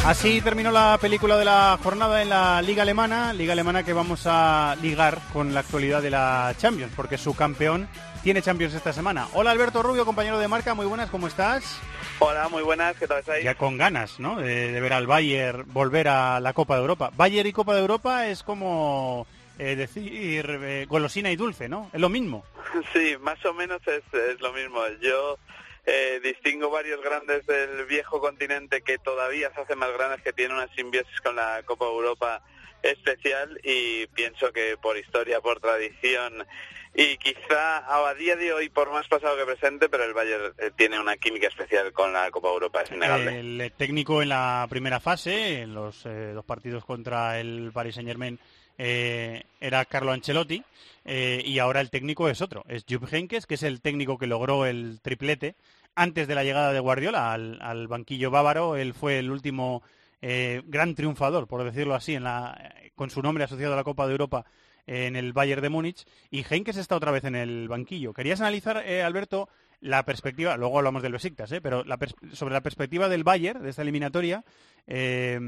Así 0.05 0.41
terminó 0.41 0.71
la 0.73 0.99
película 1.01 1.39
de 1.39 1.45
la 1.45 1.79
jornada 1.83 2.21
en 2.21 2.29
la 2.31 2.61
Liga 2.63 2.83
Alemana, 2.83 3.33
Liga 3.33 3.53
Alemana 3.53 3.85
que 3.85 3.93
vamos 3.93 4.23
a 4.27 4.77
ligar 4.83 5.19
con 5.33 5.55
la 5.55 5.61
actualidad 5.61 6.03
de 6.03 6.11
la 6.11 6.53
Champions, 6.59 6.93
porque 6.97 7.17
su 7.17 7.35
campeón 7.35 7.89
tiene 8.25 8.43
Champions 8.43 8.75
esta 8.75 8.93
semana. 8.93 9.29
Hola 9.35 9.53
Alberto 9.53 9.83
Rubio, 9.85 10.05
compañero 10.05 10.39
de 10.39 10.49
marca, 10.49 10.75
muy 10.75 10.87
buenas, 10.87 11.11
¿cómo 11.11 11.29
estás? 11.29 11.79
Hola, 12.19 12.49
muy 12.49 12.63
buenas, 12.63 12.97
¿qué 12.97 13.07
tal 13.07 13.21
estáis? 13.21 13.45
Ya 13.45 13.55
con 13.55 13.79
ganas, 13.79 14.19
¿no? 14.19 14.37
De, 14.37 14.73
de 14.73 14.81
ver 14.81 14.93
al 14.93 15.07
Bayern 15.07 15.65
volver 15.73 16.09
a 16.09 16.41
la 16.41 16.53
Copa 16.53 16.75
de 16.75 16.81
Europa. 16.83 17.11
Bayern 17.17 17.49
y 17.49 17.53
Copa 17.53 17.75
de 17.75 17.81
Europa 17.81 18.27
es 18.27 18.43
como 18.43 19.27
eh, 19.59 19.77
decir 19.77 20.47
eh, 20.49 20.87
golosina 20.89 21.31
y 21.31 21.37
dulce, 21.37 21.69
¿no? 21.69 21.91
Es 21.93 22.01
lo 22.01 22.09
mismo. 22.09 22.45
Sí, 22.93 23.17
más 23.21 23.45
o 23.45 23.55
menos 23.55 23.81
es, 23.87 24.03
es 24.13 24.41
lo 24.41 24.53
mismo. 24.53 24.81
Yo 25.01 25.39
eh, 25.87 26.21
distingo 26.23 26.71
varios 26.71 27.01
grandes 27.03 27.47
del 27.47 27.85
viejo 27.85 28.21
continente 28.21 28.83
que 28.83 28.99
todavía 28.99 29.53
se 29.55 29.61
hacen 29.61 29.79
más 29.79 29.93
grandes, 29.93 30.23
que 30.23 30.33
tienen 30.33 30.57
una 30.57 30.67
simbiosis 30.75 31.21
con 31.21 31.37
la 31.37 31.63
Copa 31.65 31.85
Europa 31.85 32.43
especial 32.83 33.61
y 33.63 34.07
pienso 34.09 34.53
que 34.53 34.77
por 34.77 34.97
historia, 34.97 35.41
por 35.41 35.61
tradición 35.61 36.47
y 36.95 37.17
quizá 37.17 38.09
a 38.09 38.15
día 38.15 38.37
de 38.37 38.53
hoy 38.53 38.69
por 38.69 38.91
más 38.93 39.09
pasado 39.09 39.37
que 39.37 39.45
presente, 39.45 39.89
pero 39.89 40.05
el 40.05 40.15
Bayern 40.15 40.55
eh, 40.59 40.71
tiene 40.77 41.01
una 41.01 41.17
química 41.17 41.49
especial 41.49 41.93
con 41.93 42.13
la 42.13 42.31
Copa 42.31 42.49
Europa, 42.49 42.83
es 42.83 42.93
innegable. 42.93 43.41
El 43.41 43.73
técnico 43.77 44.23
en 44.23 44.29
la 44.29 44.67
primera 44.71 45.01
fase, 45.01 45.63
en 45.63 45.75
los 45.75 46.07
eh, 46.07 46.33
dos 46.33 46.45
partidos 46.45 46.85
contra 46.85 47.41
el 47.41 47.73
Paris 47.73 47.97
Saint 47.97 48.09
Germain, 48.09 48.39
eh, 48.79 49.45
era 49.61 49.85
Carlo 49.85 50.13
Ancelotti 50.13 50.63
eh, 51.05 51.43
y 51.45 51.59
ahora 51.59 51.81
el 51.81 51.91
técnico 51.91 52.29
es 52.29 52.41
otro, 52.41 52.65
es 52.69 52.85
Jupp 52.89 53.13
Heynckes, 53.13 53.47
que 53.47 53.55
es 53.55 53.63
el 53.63 53.81
técnico 53.81 54.19
que 54.19 54.27
logró 54.27 54.67
el 54.67 55.01
triplete 55.03 55.55
antes 55.95 56.27
de 56.27 56.35
la 56.35 56.45
llegada 56.45 56.73
de 56.73 56.81
Guardiola 56.81 57.33
al, 57.33 57.89
banquillo 57.89 58.31
bávaro. 58.31 58.77
Él 58.77 58.95
fue 58.95 59.19
el 59.19 59.31
último 59.31 59.83
eh, 60.23 60.63
gran 60.67 60.95
triunfador, 60.95 61.47
por 61.47 61.63
decirlo 61.63 61.95
así, 61.95 62.15
en 62.15 62.25
la, 62.25 62.75
con 62.95 63.11
su 63.11 63.23
nombre 63.23 63.45
asociado 63.45 63.75
a 63.75 63.77
la 63.77 63.85
Copa 63.85 64.07
de 64.07 64.13
Europa 64.13 64.45
en 64.87 65.17
el 65.17 65.33
Bayern 65.33 65.63
de 65.63 65.69
Múnich 65.69 66.05
y 66.31 66.45
Heynckes 66.49 66.77
está 66.77 66.97
otra 66.97 67.11
vez 67.11 67.25
en 67.25 67.35
el 67.35 67.69
banquillo. 67.69 68.13
Querías 68.13 68.41
analizar, 68.41 68.83
eh, 68.87 69.03
Alberto, 69.03 69.49
la 69.81 70.05
perspectiva, 70.05 70.57
luego 70.57 70.79
hablamos 70.79 71.03
del 71.03 71.13
Besiktas, 71.13 71.53
¿eh? 71.53 71.61
pero 71.61 71.85
la 71.85 71.99
sobre 72.33 72.55
la 72.55 72.63
perspectiva 72.63 73.09
del 73.09 73.25
Bayern, 73.25 73.63
de 73.63 73.71
esta 73.71 73.83
eliminatoria, 73.83 74.45
eh, 74.87 75.39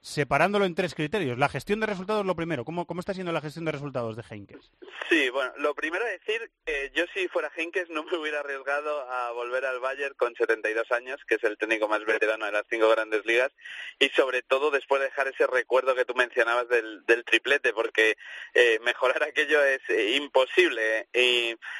separándolo 0.00 0.64
en 0.64 0.74
tres 0.74 0.94
criterios. 0.94 1.38
La 1.38 1.48
gestión 1.48 1.80
de 1.80 1.86
resultados, 1.86 2.24
lo 2.24 2.34
primero. 2.34 2.64
¿Cómo, 2.64 2.86
cómo 2.86 3.00
está 3.00 3.14
siendo 3.14 3.32
la 3.32 3.40
gestión 3.40 3.64
de 3.64 3.72
resultados 3.72 4.16
de 4.16 4.24
Heynckes? 4.28 4.72
Sí, 5.08 5.28
bueno, 5.30 5.52
lo 5.56 5.74
primero 5.74 6.06
es 6.06 6.20
decir 6.20 6.50
que 6.64 6.90
yo 6.94 7.04
si 7.12 7.28
fuera 7.28 7.50
Henkes 7.54 7.90
no 7.90 8.04
me 8.04 8.16
hubiera 8.16 8.40
arriesgado 8.40 9.10
a 9.10 9.32
volver 9.32 9.64
al 9.66 9.80
Bayern 9.80 10.14
con 10.14 10.34
72 10.34 10.90
años, 10.92 11.20
que 11.26 11.34
es 11.34 11.44
el 11.44 11.58
técnico 11.58 11.88
más 11.88 12.04
veterano 12.04 12.46
de 12.46 12.52
las 12.52 12.64
cinco 12.70 12.88
grandes 12.88 13.26
ligas, 13.26 13.50
y 13.98 14.08
sobre 14.10 14.42
todo 14.42 14.70
después 14.70 15.00
de 15.00 15.08
dejar 15.08 15.28
ese 15.28 15.46
recuerdo 15.46 15.94
que 15.94 16.04
tú 16.04 16.14
mencionabas 16.14 16.68
del, 16.68 17.04
triplete, 17.24 17.72
porque 17.72 18.16
eh, 18.54 18.78
mejorar 18.82 19.22
aquello 19.22 19.62
es 19.64 19.80
eh, 19.88 20.16
imposible. 20.16 21.08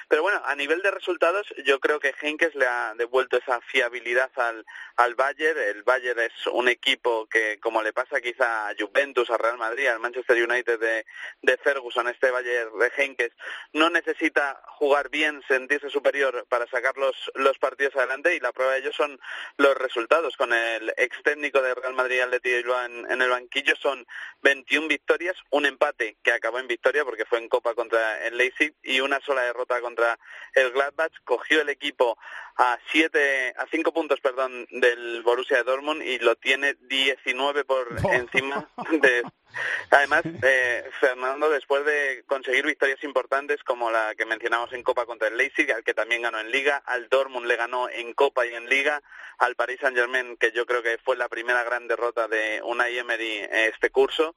Pero 0.08 0.22
bueno, 0.22 0.42
a 0.44 0.54
nivel 0.54 0.82
de 0.82 0.90
resultados, 0.90 1.46
yo 1.64 1.80
creo 1.80 2.00
que 2.00 2.14
Henkes 2.20 2.54
le 2.54 2.66
ha 2.66 2.94
devuelto 2.96 3.38
esa 3.38 3.60
fiabilidad 3.62 4.30
al, 4.36 4.64
al 4.96 5.14
Bayern. 5.14 5.58
El 5.58 5.82
Bayern 5.84 6.20
es 6.20 6.46
un 6.48 6.68
equipo 6.68 6.99
que, 7.30 7.58
como 7.60 7.82
le 7.82 7.92
pasa 7.92 8.20
quizá 8.20 8.68
a 8.68 8.74
Juventus, 8.78 9.30
a 9.30 9.38
Real 9.38 9.58
Madrid, 9.58 9.86
al 9.86 10.00
Manchester 10.00 10.36
United 10.36 10.78
de, 10.78 11.06
de 11.42 11.56
Ferguson, 11.58 12.08
este 12.08 12.30
Bayern 12.30 12.78
de 12.78 12.92
Henkes, 12.96 13.32
no 13.72 13.90
necesita 13.90 14.60
jugar 14.66 15.08
bien, 15.08 15.42
sentirse 15.48 15.88
superior 15.90 16.46
para 16.48 16.66
sacar 16.66 16.96
los, 16.96 17.30
los 17.34 17.58
partidos 17.58 17.96
adelante 17.96 18.34
y 18.34 18.40
la 18.40 18.52
prueba 18.52 18.72
de 18.72 18.80
ello 18.80 18.92
son 18.92 19.18
los 19.56 19.74
resultados. 19.76 20.36
Con 20.36 20.52
el 20.52 20.92
ex 20.96 21.22
técnico 21.22 21.62
de 21.62 21.74
Real 21.74 21.94
Madrid, 21.94 22.20
Atleti 22.20 22.50
Bilbao, 22.50 22.84
en, 22.84 23.10
en 23.10 23.22
el 23.22 23.30
banquillo 23.30 23.74
son 23.76 24.06
21 24.42 24.88
victorias, 24.88 25.36
un 25.50 25.66
empate 25.66 26.16
que 26.22 26.32
acabó 26.32 26.58
en 26.58 26.68
victoria 26.68 27.04
porque 27.04 27.24
fue 27.24 27.38
en 27.38 27.48
Copa 27.48 27.74
contra 27.74 28.26
el 28.26 28.36
Leipzig 28.36 28.74
y 28.82 29.00
una 29.00 29.20
sola 29.20 29.42
derrota 29.42 29.80
contra 29.80 30.18
el 30.54 30.70
Gladbach. 30.72 31.12
Cogió 31.24 31.62
el 31.62 31.68
equipo 31.68 32.18
a 32.56 32.78
siete, 32.90 33.54
a 33.56 33.66
cinco 33.70 33.92
puntos, 33.92 34.20
perdón, 34.20 34.66
del 34.70 35.22
Borussia 35.22 35.58
de 35.58 35.64
Dortmund 35.64 36.02
y 36.02 36.18
lo 36.18 36.36
tiene 36.36 36.74
19 36.90 37.64
por 37.64 37.86
encima 38.12 38.68
de. 39.00 39.22
Además, 39.90 40.22
eh, 40.42 40.84
Fernando, 41.00 41.50
después 41.50 41.84
de 41.84 42.24
conseguir 42.26 42.64
victorias 42.66 43.02
importantes 43.04 43.62
como 43.64 43.90
la 43.90 44.14
que 44.14 44.26
mencionamos 44.26 44.72
en 44.72 44.82
Copa 44.82 45.06
contra 45.06 45.28
el 45.28 45.36
Leipzig, 45.36 45.72
al 45.72 45.84
que 45.84 45.94
también 45.94 46.22
ganó 46.22 46.38
en 46.40 46.50
Liga, 46.50 46.82
al 46.86 47.08
Dortmund 47.08 47.46
le 47.46 47.56
ganó 47.56 47.88
en 47.88 48.12
Copa 48.14 48.46
y 48.46 48.54
en 48.54 48.68
Liga, 48.68 49.02
al 49.38 49.56
Paris 49.56 49.78
Saint 49.80 49.96
Germain, 49.96 50.36
que 50.36 50.52
yo 50.52 50.66
creo 50.66 50.82
que 50.82 50.98
fue 50.98 51.16
la 51.16 51.28
primera 51.28 51.64
gran 51.64 51.88
derrota 51.88 52.28
de 52.28 52.60
Unai 52.62 52.98
Emery 52.98 53.48
este 53.50 53.90
curso, 53.90 54.36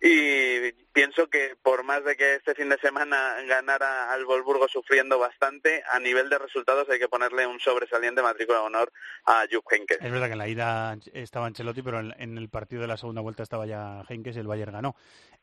y 0.00 0.72
pienso 0.92 1.28
que 1.28 1.56
por 1.62 1.82
más 1.82 2.04
de 2.04 2.14
que 2.14 2.34
este 2.34 2.54
fin 2.54 2.68
de 2.68 2.78
semana 2.78 3.36
ganara 3.46 4.12
al 4.12 4.26
Wolfsburgo 4.26 4.68
sufriendo 4.68 5.18
bastante, 5.18 5.82
a 5.90 5.98
nivel 5.98 6.28
de 6.28 6.38
resultados 6.38 6.88
hay 6.90 6.98
que 6.98 7.08
ponerle 7.08 7.46
un 7.46 7.58
sobresaliente 7.58 8.20
matrícula 8.20 8.58
de 8.58 8.64
honor 8.64 8.92
a 9.24 9.44
Jupp 9.50 9.64
Heynckes. 9.72 9.98
Es 10.00 10.12
verdad 10.12 10.26
que 10.26 10.32
en 10.32 10.38
la 10.38 10.48
ida 10.48 10.98
estaba 11.14 11.46
Ancelotti, 11.46 11.82
pero 11.82 12.00
en, 12.00 12.14
en 12.18 12.36
el 12.36 12.48
partido 12.50 12.82
de 12.82 12.88
la 12.88 12.96
segunda 12.96 13.22
vuelta 13.22 13.42
estaba 13.42 13.66
ya 13.66 14.04
Heynckes 14.08 14.36
y 14.36 14.40
el 14.40 14.46
Bayern 14.54 14.72
ganó. 14.72 14.96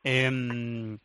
Em, 0.03 0.97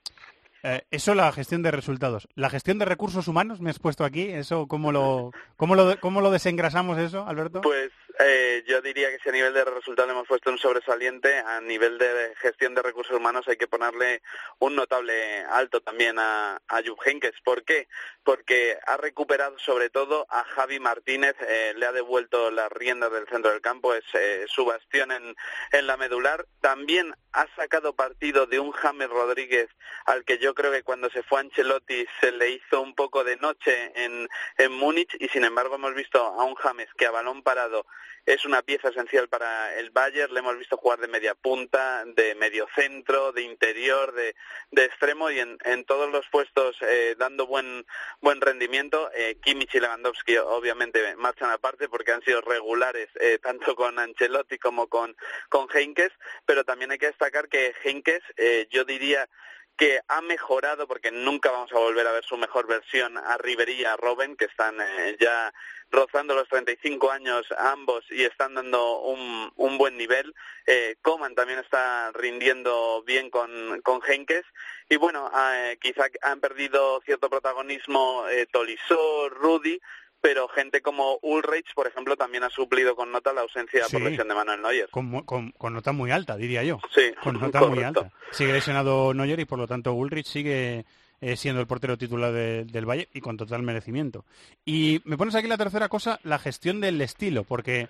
eh, 0.63 0.83
eso 0.91 1.15
la 1.15 1.31
gestión 1.33 1.63
de 1.63 1.71
resultados. 1.71 2.29
La 2.35 2.51
gestión 2.51 2.79
de 2.79 2.85
recursos 2.85 3.29
humanos, 3.29 3.61
me 3.61 3.71
has 3.71 3.79
puesto 3.79 4.05
aquí, 4.05 4.23
eso 4.23 4.67
cómo 4.67 4.91
lo, 4.91 5.33
cómo 5.57 5.75
lo, 5.75 6.01
cómo 6.01 6.21
lo 6.21 6.31
desengrasamos 6.31 6.99
eso, 6.99 7.27
Alberto? 7.27 7.61
Pues 7.61 7.91
eh, 8.19 8.65
yo 8.67 8.81
diría 8.81 9.11
que 9.11 9.19
si 9.19 9.29
a 9.29 9.33
nivel 9.33 9.53
de 9.53 9.65
resultados 9.65 10.09
le 10.09 10.15
hemos 10.15 10.29
puesto 10.29 10.51
un 10.51 10.59
sobresaliente, 10.59 11.39
a 11.39 11.61
nivel 11.61 11.99
de 11.99 12.35
gestión 12.37 12.75
de 12.75 12.83
recursos 12.83 13.17
humanos 13.17 13.47
hay 13.49 13.57
que 13.57 13.69
ponerle 13.69 14.23
un 14.59 14.75
notable 14.75 15.41
alto 15.51 15.81
también 15.81 16.19
a, 16.19 16.61
a 16.69 16.83
Jupp. 16.83 17.01
¿Por 17.45 17.65
qué? 17.65 17.89
Porque 18.25 18.79
ha 18.87 18.97
recuperado 18.97 19.59
sobre 19.59 19.91
todo 19.91 20.27
a 20.31 20.45
Javi 20.45 20.81
Martínez, 20.81 21.37
eh, 21.41 21.75
le 21.77 21.87
ha 21.87 21.93
devuelto 21.93 22.51
las 22.51 22.71
riendas 22.73 23.13
del 23.13 23.29
centro 23.29 23.51
del 23.51 23.61
campo, 23.61 23.95
es 23.95 24.05
eh, 24.15 24.45
su 24.49 24.65
bastión 24.65 25.13
en, 25.13 25.37
en 25.73 25.87
la 25.87 25.97
medular. 25.97 26.47
También 26.61 27.15
ha 27.33 27.47
sacado 27.55 27.95
partido 27.95 28.47
de 28.47 28.59
un 28.59 28.73
James 28.73 29.11
Rodríguez 29.11 29.69
al 30.07 30.25
que 30.25 30.39
yo 30.39 30.55
creo 30.55 30.73
que 30.73 30.83
cuando 30.83 31.11
se 31.11 31.23
fue 31.23 31.41
Ancelotti 31.41 32.07
se 32.21 32.33
le 32.33 32.51
hizo 32.51 32.81
un 32.81 32.95
poco 32.95 33.25
de 33.25 33.37
noche 33.37 33.93
en, 33.95 34.29
en 34.57 34.73
Múnich 34.73 35.15
y 35.21 35.29
sin 35.29 35.45
embargo 35.45 35.75
hemos 35.75 35.95
visto 35.95 36.19
a 36.19 36.45
un 36.45 36.55
James 36.55 36.89
que 36.97 37.07
a 37.07 37.11
balón 37.11 37.43
parado 37.43 37.87
es 38.27 38.45
una 38.45 38.63
pieza 38.63 38.89
esencial 38.89 39.29
para 39.29 39.77
el 39.77 39.91
Bayern, 39.91 40.35
le 40.35 40.41
hemos 40.41 40.59
visto 40.59 40.77
jugar 40.77 40.99
de 40.99 41.07
media 41.07 41.35
punta, 41.35 42.05
de 42.05 42.35
medio 42.35 42.67
centro, 42.75 43.33
de 43.33 43.43
interior, 43.43 44.13
de, 44.13 44.35
extremo 44.73 45.31
y 45.31 45.39
en, 45.39 45.59
en 45.65 45.85
todos 45.85 46.11
los 46.11 46.27
puestos 46.29 46.77
eh, 46.83 47.15
dando 47.19 47.47
buen 47.47 47.87
buen 48.21 48.41
rendimiento. 48.41 49.11
Eh, 49.15 49.39
Kimmich 49.43 49.75
y 49.75 49.81
Lewandowski 49.81 50.37
obviamente 50.39 51.17
marchan 51.17 51.51
aparte 51.51 51.89
porque 51.89 52.13
han 52.13 52.23
sido 52.23 52.41
regulares 52.41 53.09
eh, 53.21 53.39
tanto 53.41 53.77
con 53.77 53.99
Ancelotti 53.99 54.59
como 54.59 54.89
con, 54.89 55.17
con 55.49 55.69
Heynckes, 55.73 56.13
pero 56.45 56.65
también 56.65 56.91
hay 56.91 56.99
que 56.99 57.07
destacar 57.07 57.49
que 57.49 57.75
Heynckes 57.85 58.23
eh, 58.37 58.67
yo 58.71 58.85
diría 58.85 59.29
que 59.77 60.01
ha 60.09 60.21
mejorado, 60.23 60.87
porque 60.87 61.11
nunca 61.11 61.51
vamos 61.51 61.73
a 61.73 61.79
volver 61.79 62.07
a 62.07 62.13
ver 62.13 62.25
su 62.25 62.37
mejor 62.37 62.67
versión, 62.67 63.19
a 63.19 63.37
Ribery 63.37 63.75
y 63.75 63.85
a 63.85 63.97
que 64.39 64.47
están 64.47 64.81
eh, 64.81 65.17
ya 65.21 65.53
rozando 65.91 66.35
los 66.35 66.49
35 66.49 67.11
años 67.11 67.47
ambos 67.59 68.05
y 68.11 68.25
están 68.25 68.55
dando 68.55 69.01
un, 69.01 69.53
un 69.57 69.79
buen 69.79 69.97
nivel. 69.97 70.35
Eh, 70.67 70.97
Coman 71.03 71.35
también 71.35 71.59
está 71.59 72.11
rindiendo 72.13 73.03
bien 73.07 73.31
con, 73.31 73.81
con 73.83 74.01
Henkes. 74.03 74.45
Y 74.89 74.97
bueno, 74.97 75.31
eh, 75.37 75.79
quizá 75.81 76.07
han 76.23 76.41
perdido 76.41 77.01
cierto 77.05 77.29
protagonismo 77.29 78.27
eh, 78.29 78.47
Tolisso, 78.51 79.29
Rudy, 79.31 79.81
pero 80.27 80.49
gente 80.49 80.81
como 80.83 81.19
Ulrich, 81.23 81.73
por 81.73 81.87
ejemplo, 81.87 82.17
también 82.17 82.43
ha 82.43 82.51
suplido 82.51 82.97
con 82.97 83.13
nota 83.13 83.33
la 83.33 83.43
ausencia 83.43 83.85
Sí. 83.85 83.93
por 83.93 84.03
lesión 84.03 84.27
de 84.27 84.35
Manuel 84.35 84.61
Neuer. 84.61 84.89
Con, 84.91 85.23
con- 85.23 85.53
con 85.53 85.73
nota 85.73 85.93
muy 85.93 86.11
alta, 86.11 86.37
diría 86.37 86.65
yo. 86.65 86.81
Sí, 86.93 87.13
Con 87.23 87.35
nota 87.41 87.61
muy 87.65 87.85
alta. 87.85 88.11
Sigue 88.33 88.53
lesionado 88.53 89.15
Neuer 89.15 89.39
y 89.39 89.45
por 89.45 89.61
lo 89.61 89.69
tanto 89.69 89.93
Ulrich 89.93 90.27
sigue 90.27 90.85
eh, 91.21 91.37
siendo 91.37 91.61
el 91.61 91.69
portero 91.69 91.97
titular 91.97 92.33
de- 92.33 92.65
del 92.65 92.87
Valle 92.91 93.09
y 93.15 93.21
con 93.21 93.37
total 93.37 93.63
merecimiento. 93.63 94.25
Y 94.65 95.01
me 95.05 95.17
pones 95.17 95.37
aquí 95.37 95.47
la 95.47 95.57
tercera 95.59 95.89
cosa, 95.89 96.19
la 96.25 96.41
gestión 96.41 96.81
del 96.81 97.01
estilo, 97.01 97.45
porque 97.45 97.87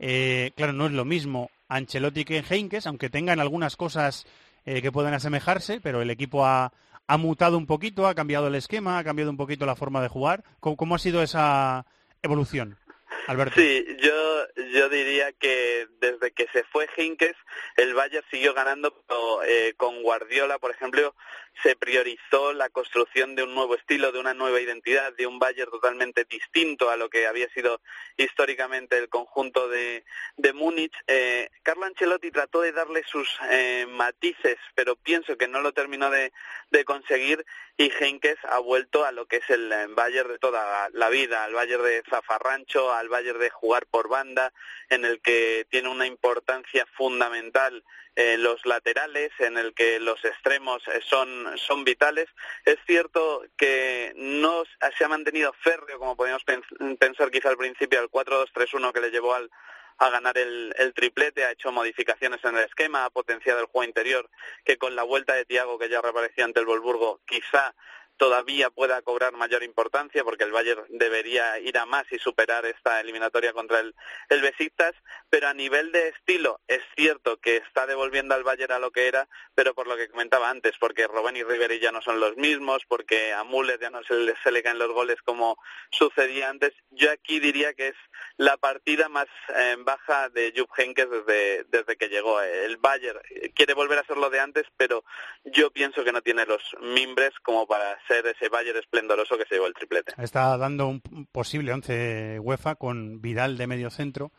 eh, 0.00 0.50
claro, 0.56 0.72
no 0.72 0.86
es 0.86 0.92
lo 0.92 1.04
mismo 1.04 1.50
Ancelotti 1.68 2.24
que 2.24 2.42
Heinkes, 2.50 2.88
aunque 2.88 3.10
tengan 3.10 3.38
algunas 3.38 3.76
cosas 3.76 4.26
eh, 4.64 4.82
que 4.82 4.90
pueden 4.90 5.14
asemejarse, 5.14 5.80
pero 5.80 6.02
el 6.02 6.10
equipo 6.10 6.44
ha, 6.44 6.72
ha 7.06 7.16
mutado 7.16 7.56
un 7.56 7.66
poquito, 7.66 8.06
ha 8.06 8.14
cambiado 8.14 8.48
el 8.48 8.54
esquema, 8.54 8.98
ha 8.98 9.04
cambiado 9.04 9.30
un 9.30 9.36
poquito 9.36 9.66
la 9.66 9.76
forma 9.76 10.02
de 10.02 10.08
jugar. 10.08 10.44
¿Cómo, 10.60 10.94
ha 10.94 10.98
sido 10.98 11.22
esa 11.22 11.86
evolución, 12.22 12.78
Alberto? 13.26 13.60
Sí, 13.60 13.86
yo, 14.02 14.46
yo 14.72 14.88
diría 14.88 15.32
que 15.32 15.86
desde 16.00 16.32
que 16.32 16.46
se 16.52 16.64
fue 16.64 16.88
Hinkes, 16.96 17.36
el 17.76 17.94
Bayern 17.94 18.24
siguió 18.30 18.54
ganando, 18.54 19.04
pero 19.06 19.42
eh, 19.44 19.74
con 19.76 20.02
Guardiola, 20.02 20.58
por 20.58 20.70
ejemplo, 20.70 21.14
se 21.62 21.76
priorizó 21.76 22.52
la 22.52 22.68
construcción 22.68 23.34
de 23.34 23.42
un 23.42 23.54
nuevo 23.54 23.74
estilo, 23.74 24.12
de 24.12 24.18
una 24.18 24.34
nueva 24.34 24.60
identidad, 24.60 25.12
de 25.14 25.26
un 25.26 25.38
Bayern 25.38 25.70
totalmente 25.70 26.24
distinto 26.24 26.90
a 26.90 26.96
lo 26.96 27.08
que 27.08 27.26
había 27.26 27.48
sido 27.50 27.80
históricamente 28.16 28.98
el 28.98 29.08
conjunto 29.08 29.68
de, 29.68 30.04
de 30.36 30.52
Múnich. 30.52 30.94
Eh, 31.06 31.50
Carlo 31.62 31.86
Ancelotti 31.86 32.30
trató 32.30 32.60
de 32.60 32.72
darle 32.72 33.02
sus 33.04 33.28
eh, 33.50 33.86
matices, 33.88 34.58
pero 34.74 34.96
pienso 34.96 35.36
que 35.36 35.48
no 35.48 35.60
lo 35.60 35.72
terminó 35.72 36.10
de, 36.10 36.32
de 36.70 36.84
conseguir 36.84 37.44
y 37.78 37.90
Henkes 37.90 38.38
ha 38.44 38.58
vuelto 38.58 39.04
a 39.04 39.12
lo 39.12 39.26
que 39.26 39.36
es 39.36 39.50
el 39.50 39.70
eh, 39.70 39.86
Bayern 39.88 40.30
de 40.30 40.38
toda 40.38 40.88
la 40.92 41.08
vida, 41.10 41.44
al 41.44 41.54
Bayern 41.54 41.84
de 41.84 42.02
zafarrancho, 42.08 42.92
al 42.92 43.08
Bayern 43.08 43.38
de 43.38 43.50
jugar 43.50 43.86
por 43.86 44.08
banda, 44.08 44.52
en 44.88 45.04
el 45.04 45.20
que 45.20 45.66
tiene 45.70 45.88
una 45.88 46.06
importancia 46.06 46.86
fundamental 46.96 47.84
eh, 48.16 48.36
los 48.38 48.64
laterales, 48.66 49.30
en 49.38 49.58
el 49.58 49.74
que 49.74 50.00
los 50.00 50.24
extremos 50.24 50.82
eh, 50.88 51.00
son, 51.08 51.56
son 51.58 51.84
vitales. 51.84 52.26
Es 52.64 52.78
cierto 52.86 53.44
que 53.56 54.12
no 54.16 54.64
se 54.96 55.04
ha 55.04 55.08
mantenido 55.08 55.52
férreo, 55.60 55.98
como 55.98 56.16
podíamos 56.16 56.42
pen- 56.44 56.64
pensar 56.98 57.30
quizá 57.30 57.50
al 57.50 57.56
principio, 57.58 58.00
al 58.00 58.08
4-2-3-1 58.10 58.92
que 58.92 59.00
le 59.00 59.10
llevó 59.10 59.34
al, 59.34 59.50
a 59.98 60.10
ganar 60.10 60.36
el, 60.38 60.74
el 60.78 60.92
triplete, 60.94 61.44
ha 61.44 61.52
hecho 61.52 61.70
modificaciones 61.72 62.42
en 62.44 62.56
el 62.56 62.64
esquema, 62.64 63.04
ha 63.04 63.10
potenciado 63.10 63.60
el 63.60 63.66
juego 63.66 63.84
interior, 63.84 64.28
que 64.64 64.76
con 64.78 64.96
la 64.96 65.02
vuelta 65.04 65.34
de 65.34 65.44
Tiago, 65.44 65.78
que 65.78 65.88
ya 65.88 66.00
reaparecía 66.00 66.44
ante 66.44 66.60
el 66.60 66.66
Wolfsburgo, 66.66 67.20
quizá 67.26 67.74
todavía 68.16 68.70
pueda 68.70 69.02
cobrar 69.02 69.32
mayor 69.32 69.62
importancia 69.62 70.24
porque 70.24 70.44
el 70.44 70.52
Bayern 70.52 70.84
debería 70.88 71.58
ir 71.58 71.78
a 71.78 71.86
más 71.86 72.10
y 72.10 72.18
superar 72.18 72.64
esta 72.66 73.00
eliminatoria 73.00 73.52
contra 73.52 73.80
el, 73.80 73.94
el 74.28 74.40
Besiktas, 74.40 74.94
pero 75.30 75.48
a 75.48 75.54
nivel 75.54 75.92
de 75.92 76.08
estilo 76.08 76.60
es 76.66 76.82
cierto 76.96 77.38
que 77.38 77.56
está 77.56 77.86
devolviendo 77.86 78.34
al 78.34 78.44
Bayern 78.44 78.72
a 78.72 78.78
lo 78.78 78.90
que 78.90 79.08
era, 79.08 79.28
pero 79.54 79.74
por 79.74 79.86
lo 79.86 79.96
que 79.96 80.08
comentaba 80.08 80.50
antes, 80.50 80.74
porque 80.78 81.06
Robben 81.06 81.36
y 81.36 81.42
Ribery 81.42 81.78
ya 81.78 81.92
no 81.92 82.02
son 82.02 82.20
los 82.20 82.36
mismos, 82.36 82.82
porque 82.88 83.32
a 83.32 83.44
Müller 83.44 83.80
ya 83.80 83.90
no 83.90 84.02
se 84.04 84.14
le, 84.14 84.34
se 84.42 84.50
le 84.50 84.62
caen 84.62 84.78
los 84.78 84.92
goles 84.92 85.20
como 85.22 85.58
sucedía 85.90 86.48
antes, 86.48 86.72
yo 86.90 87.10
aquí 87.10 87.40
diría 87.40 87.74
que 87.74 87.88
es 87.88 87.96
la 88.36 88.56
partida 88.56 89.08
más 89.08 89.26
eh, 89.54 89.76
baja 89.78 90.28
de 90.30 90.52
Jupp 90.56 90.70
Heynckes 90.76 91.08
desde, 91.10 91.64
desde 91.64 91.96
que 91.96 92.08
llegó. 92.08 92.40
El 92.40 92.76
Bayern 92.76 93.20
quiere 93.54 93.74
volver 93.74 93.98
a 93.98 94.04
ser 94.04 94.16
lo 94.16 94.30
de 94.30 94.40
antes, 94.40 94.66
pero 94.76 95.04
yo 95.44 95.70
pienso 95.70 96.04
que 96.04 96.12
no 96.12 96.22
tiene 96.22 96.46
los 96.46 96.62
mimbres 96.80 97.32
como 97.42 97.66
para 97.66 97.98
ser 98.06 98.26
ese 98.26 98.48
Bayern 98.48 98.78
esplendoroso 98.78 99.36
que 99.36 99.44
se 99.48 99.54
llevó 99.56 99.66
el 99.66 99.74
triplete. 99.74 100.12
Está 100.18 100.56
dando 100.58 100.86
un 100.88 101.00
posible 101.32 101.72
11 101.72 102.38
UEFA 102.40 102.74
con 102.76 103.20
Vidal 103.20 103.56
de 103.58 103.66
medio 103.66 103.90
centro, 103.90 104.32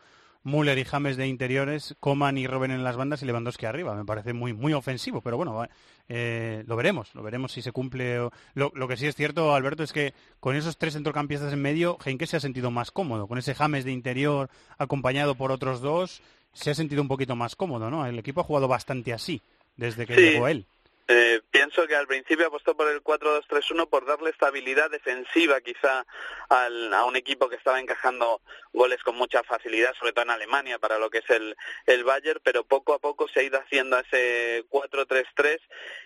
Müller 0.44 0.78
y 0.78 0.84
James 0.84 1.16
de 1.16 1.26
interiores, 1.26 1.94
Coman 2.00 2.38
y 2.38 2.46
Robben 2.46 2.70
en 2.70 2.84
las 2.84 2.96
bandas 2.96 3.22
y 3.22 3.26
Lewandowski 3.26 3.66
arriba. 3.66 3.94
Me 3.94 4.04
parece 4.04 4.32
muy 4.32 4.52
muy 4.52 4.72
ofensivo, 4.72 5.20
pero 5.20 5.36
bueno, 5.36 5.66
eh, 6.08 6.64
lo 6.66 6.76
veremos, 6.76 7.14
lo 7.14 7.22
veremos 7.22 7.52
si 7.52 7.60
se 7.60 7.72
cumple. 7.72 8.20
o- 8.20 8.30
Lo, 8.54 8.70
lo 8.74 8.88
que 8.88 8.96
sí 8.96 9.06
es 9.06 9.14
cierto, 9.16 9.54
Alberto, 9.54 9.82
es 9.82 9.92
que 9.92 10.14
con 10.40 10.56
esos 10.56 10.78
tres 10.78 10.94
centrocampistas 10.94 11.52
en 11.52 11.60
medio, 11.60 11.98
Heinke 12.04 12.26
se 12.26 12.36
ha 12.36 12.40
sentido 12.40 12.70
más 12.70 12.90
cómodo. 12.90 13.26
Con 13.26 13.36
ese 13.38 13.54
James 13.54 13.84
de 13.84 13.92
interior 13.92 14.48
acompañado 14.78 15.34
por 15.34 15.52
otros 15.52 15.80
dos, 15.80 16.22
se 16.52 16.70
ha 16.70 16.74
sentido 16.74 17.02
un 17.02 17.08
poquito 17.08 17.36
más 17.36 17.54
cómodo, 17.56 17.90
¿no? 17.90 18.06
El 18.06 18.18
equipo 18.18 18.40
ha 18.40 18.44
jugado 18.44 18.68
bastante 18.68 19.12
así 19.12 19.42
desde 19.76 20.06
que 20.06 20.14
Sí. 20.14 20.20
llegó 20.22 20.48
él. 20.48 20.66
Eh, 21.10 21.40
pienso 21.50 21.86
que 21.86 21.96
al 21.96 22.06
principio 22.06 22.48
apostó 22.48 22.76
por 22.76 22.86
el 22.88 23.02
4-2-3-1 23.02 23.88
por 23.88 24.04
darle 24.04 24.28
estabilidad 24.28 24.90
defensiva 24.90 25.58
quizá 25.62 26.04
al- 26.50 26.92
a 26.92 27.04
un 27.06 27.16
equipo 27.16 27.48
que 27.48 27.56
estaba 27.56 27.80
encajando 27.80 28.42
goles 28.74 29.02
con 29.02 29.16
mucha 29.16 29.42
facilidad, 29.42 29.94
sobre 29.98 30.12
todo 30.12 30.24
en 30.26 30.32
Alemania 30.32 30.78
para 30.78 30.98
lo 30.98 31.08
que 31.08 31.18
es 31.18 31.30
el, 31.30 31.56
el 31.86 32.04
Bayern, 32.04 32.40
pero 32.44 32.62
poco 32.64 32.92
a 32.92 32.98
poco 32.98 33.26
se 33.26 33.40
ha 33.40 33.42
ido 33.42 33.58
haciendo 33.58 33.98
ese 33.98 34.64
4-3-3 34.68 35.58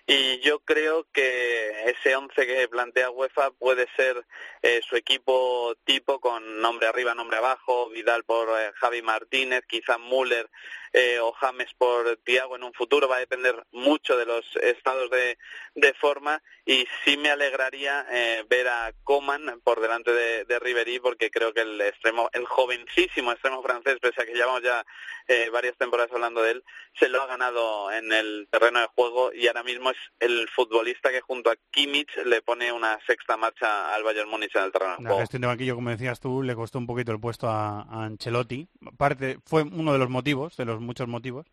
y 0.06 0.38
yo 0.38 0.60
creo 0.60 1.08
que 1.12 1.90
ese 1.90 2.14
11 2.14 2.46
que 2.46 2.68
plantea 2.68 3.10
UEFA 3.10 3.50
puede 3.50 3.88
ser 3.96 4.24
eh, 4.62 4.80
su 4.88 4.94
equipo 4.94 5.74
tipo 5.84 6.20
con 6.20 6.60
nombre 6.60 6.86
arriba, 6.86 7.12
nombre 7.12 7.38
abajo, 7.38 7.90
Vidal 7.90 8.22
por 8.22 8.48
eh, 8.56 8.70
Javi 8.76 9.02
Martínez, 9.02 9.64
quizá 9.66 9.98
Müller 9.98 10.48
eh, 10.92 11.18
o 11.20 11.32
James 11.32 11.68
por 11.78 12.18
Tiago 12.24 12.56
en 12.56 12.64
un 12.64 12.72
futuro, 12.72 13.08
va 13.08 13.16
a 13.16 13.20
depender 13.20 13.64
mucho 13.72 14.16
de 14.16 14.26
los 14.26 14.44
estados 14.56 15.10
de, 15.10 15.38
de 15.74 15.94
forma 15.94 16.42
y 16.64 16.86
sí 17.04 17.16
me 17.16 17.30
alegraría 17.30 18.06
eh, 18.10 18.44
ver 18.48 18.68
a 18.68 18.92
Coman 19.04 19.60
por 19.64 19.80
delante 19.80 20.12
de, 20.12 20.44
de 20.44 20.58
Ribery 20.58 21.00
porque 21.00 21.30
creo 21.30 21.52
que 21.52 21.62
el 21.62 21.80
extremo, 21.80 22.28
el 22.32 22.44
jovencísimo 22.46 23.32
extremo 23.32 23.62
francés, 23.62 23.98
pese 24.00 24.22
a 24.22 24.26
que 24.26 24.34
llevamos 24.34 24.62
ya 24.62 24.84
eh, 25.28 25.48
varias 25.52 25.76
temporadas 25.76 26.12
hablando 26.12 26.42
de 26.42 26.52
él, 26.52 26.64
se 26.98 27.08
lo 27.08 27.22
ha 27.22 27.26
ganado 27.26 27.90
en 27.90 28.12
el 28.12 28.48
terreno 28.50 28.80
de 28.80 28.86
juego 28.94 29.32
y 29.32 29.46
ahora 29.46 29.62
mismo 29.62 29.90
es 29.90 29.96
el 30.20 30.48
futbolista 30.48 31.10
que 31.10 31.20
junto 31.20 31.50
a 31.50 31.56
Kimmich 31.70 32.14
le 32.24 32.42
pone 32.42 32.70
una 32.72 32.98
sexta 33.06 33.36
marcha 33.36 33.94
al 33.94 34.02
Bayern 34.02 34.28
Múnich 34.28 34.54
en 34.56 34.64
el 34.64 34.72
terreno 34.72 34.96
de 34.96 35.02
La 35.02 35.08
juego. 35.08 35.20
gestión 35.20 35.42
de 35.42 35.48
banquillo, 35.48 35.74
como 35.74 35.90
decías 35.90 36.20
tú, 36.20 36.42
le 36.42 36.54
costó 36.54 36.78
un 36.78 36.86
poquito 36.86 37.12
el 37.12 37.20
puesto 37.20 37.48
a, 37.48 37.82
a 37.82 38.04
Ancelotti. 38.04 38.68
Parte, 38.98 39.38
fue 39.46 39.62
uno 39.62 39.92
de 39.92 39.98
los 39.98 40.10
motivos, 40.10 40.56
de 40.56 40.64
los 40.64 40.80
muchos 40.82 41.08
motivos. 41.08 41.46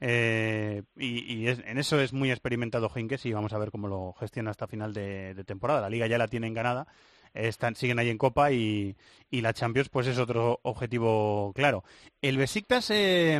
eh, 0.00 0.82
y 0.96 1.46
es- 1.46 1.62
en 1.66 1.78
eso 1.78 2.00
es 2.00 2.12
muy 2.12 2.30
experimentado 2.30 2.90
Henkes 2.94 3.24
y 3.26 3.32
vamos 3.32 3.52
a 3.52 3.58
ver 3.58 3.70
cómo 3.70 3.88
lo 3.88 4.12
gestiona 4.14 4.50
hasta 4.50 4.66
final 4.66 4.92
de, 4.92 5.34
temporada. 5.46 5.80
La 5.82 5.90
liga 5.90 6.06
ya 6.06 6.18
la 6.18 6.28
tienen 6.28 6.54
ganada. 6.54 6.86
Están, 7.34 7.74
siguen 7.76 7.98
ahí 7.98 8.08
en 8.08 8.16
Copa 8.18 8.50
y, 8.52 8.96
y 9.30 9.40
la 9.42 9.52
Champions 9.52 9.88
pues 9.90 10.06
es 10.06 10.18
otro 10.18 10.58
objetivo 10.62 11.52
claro. 11.54 11.84
El 12.22 12.38
Besiktas, 12.38 12.90
eh, 12.90 13.38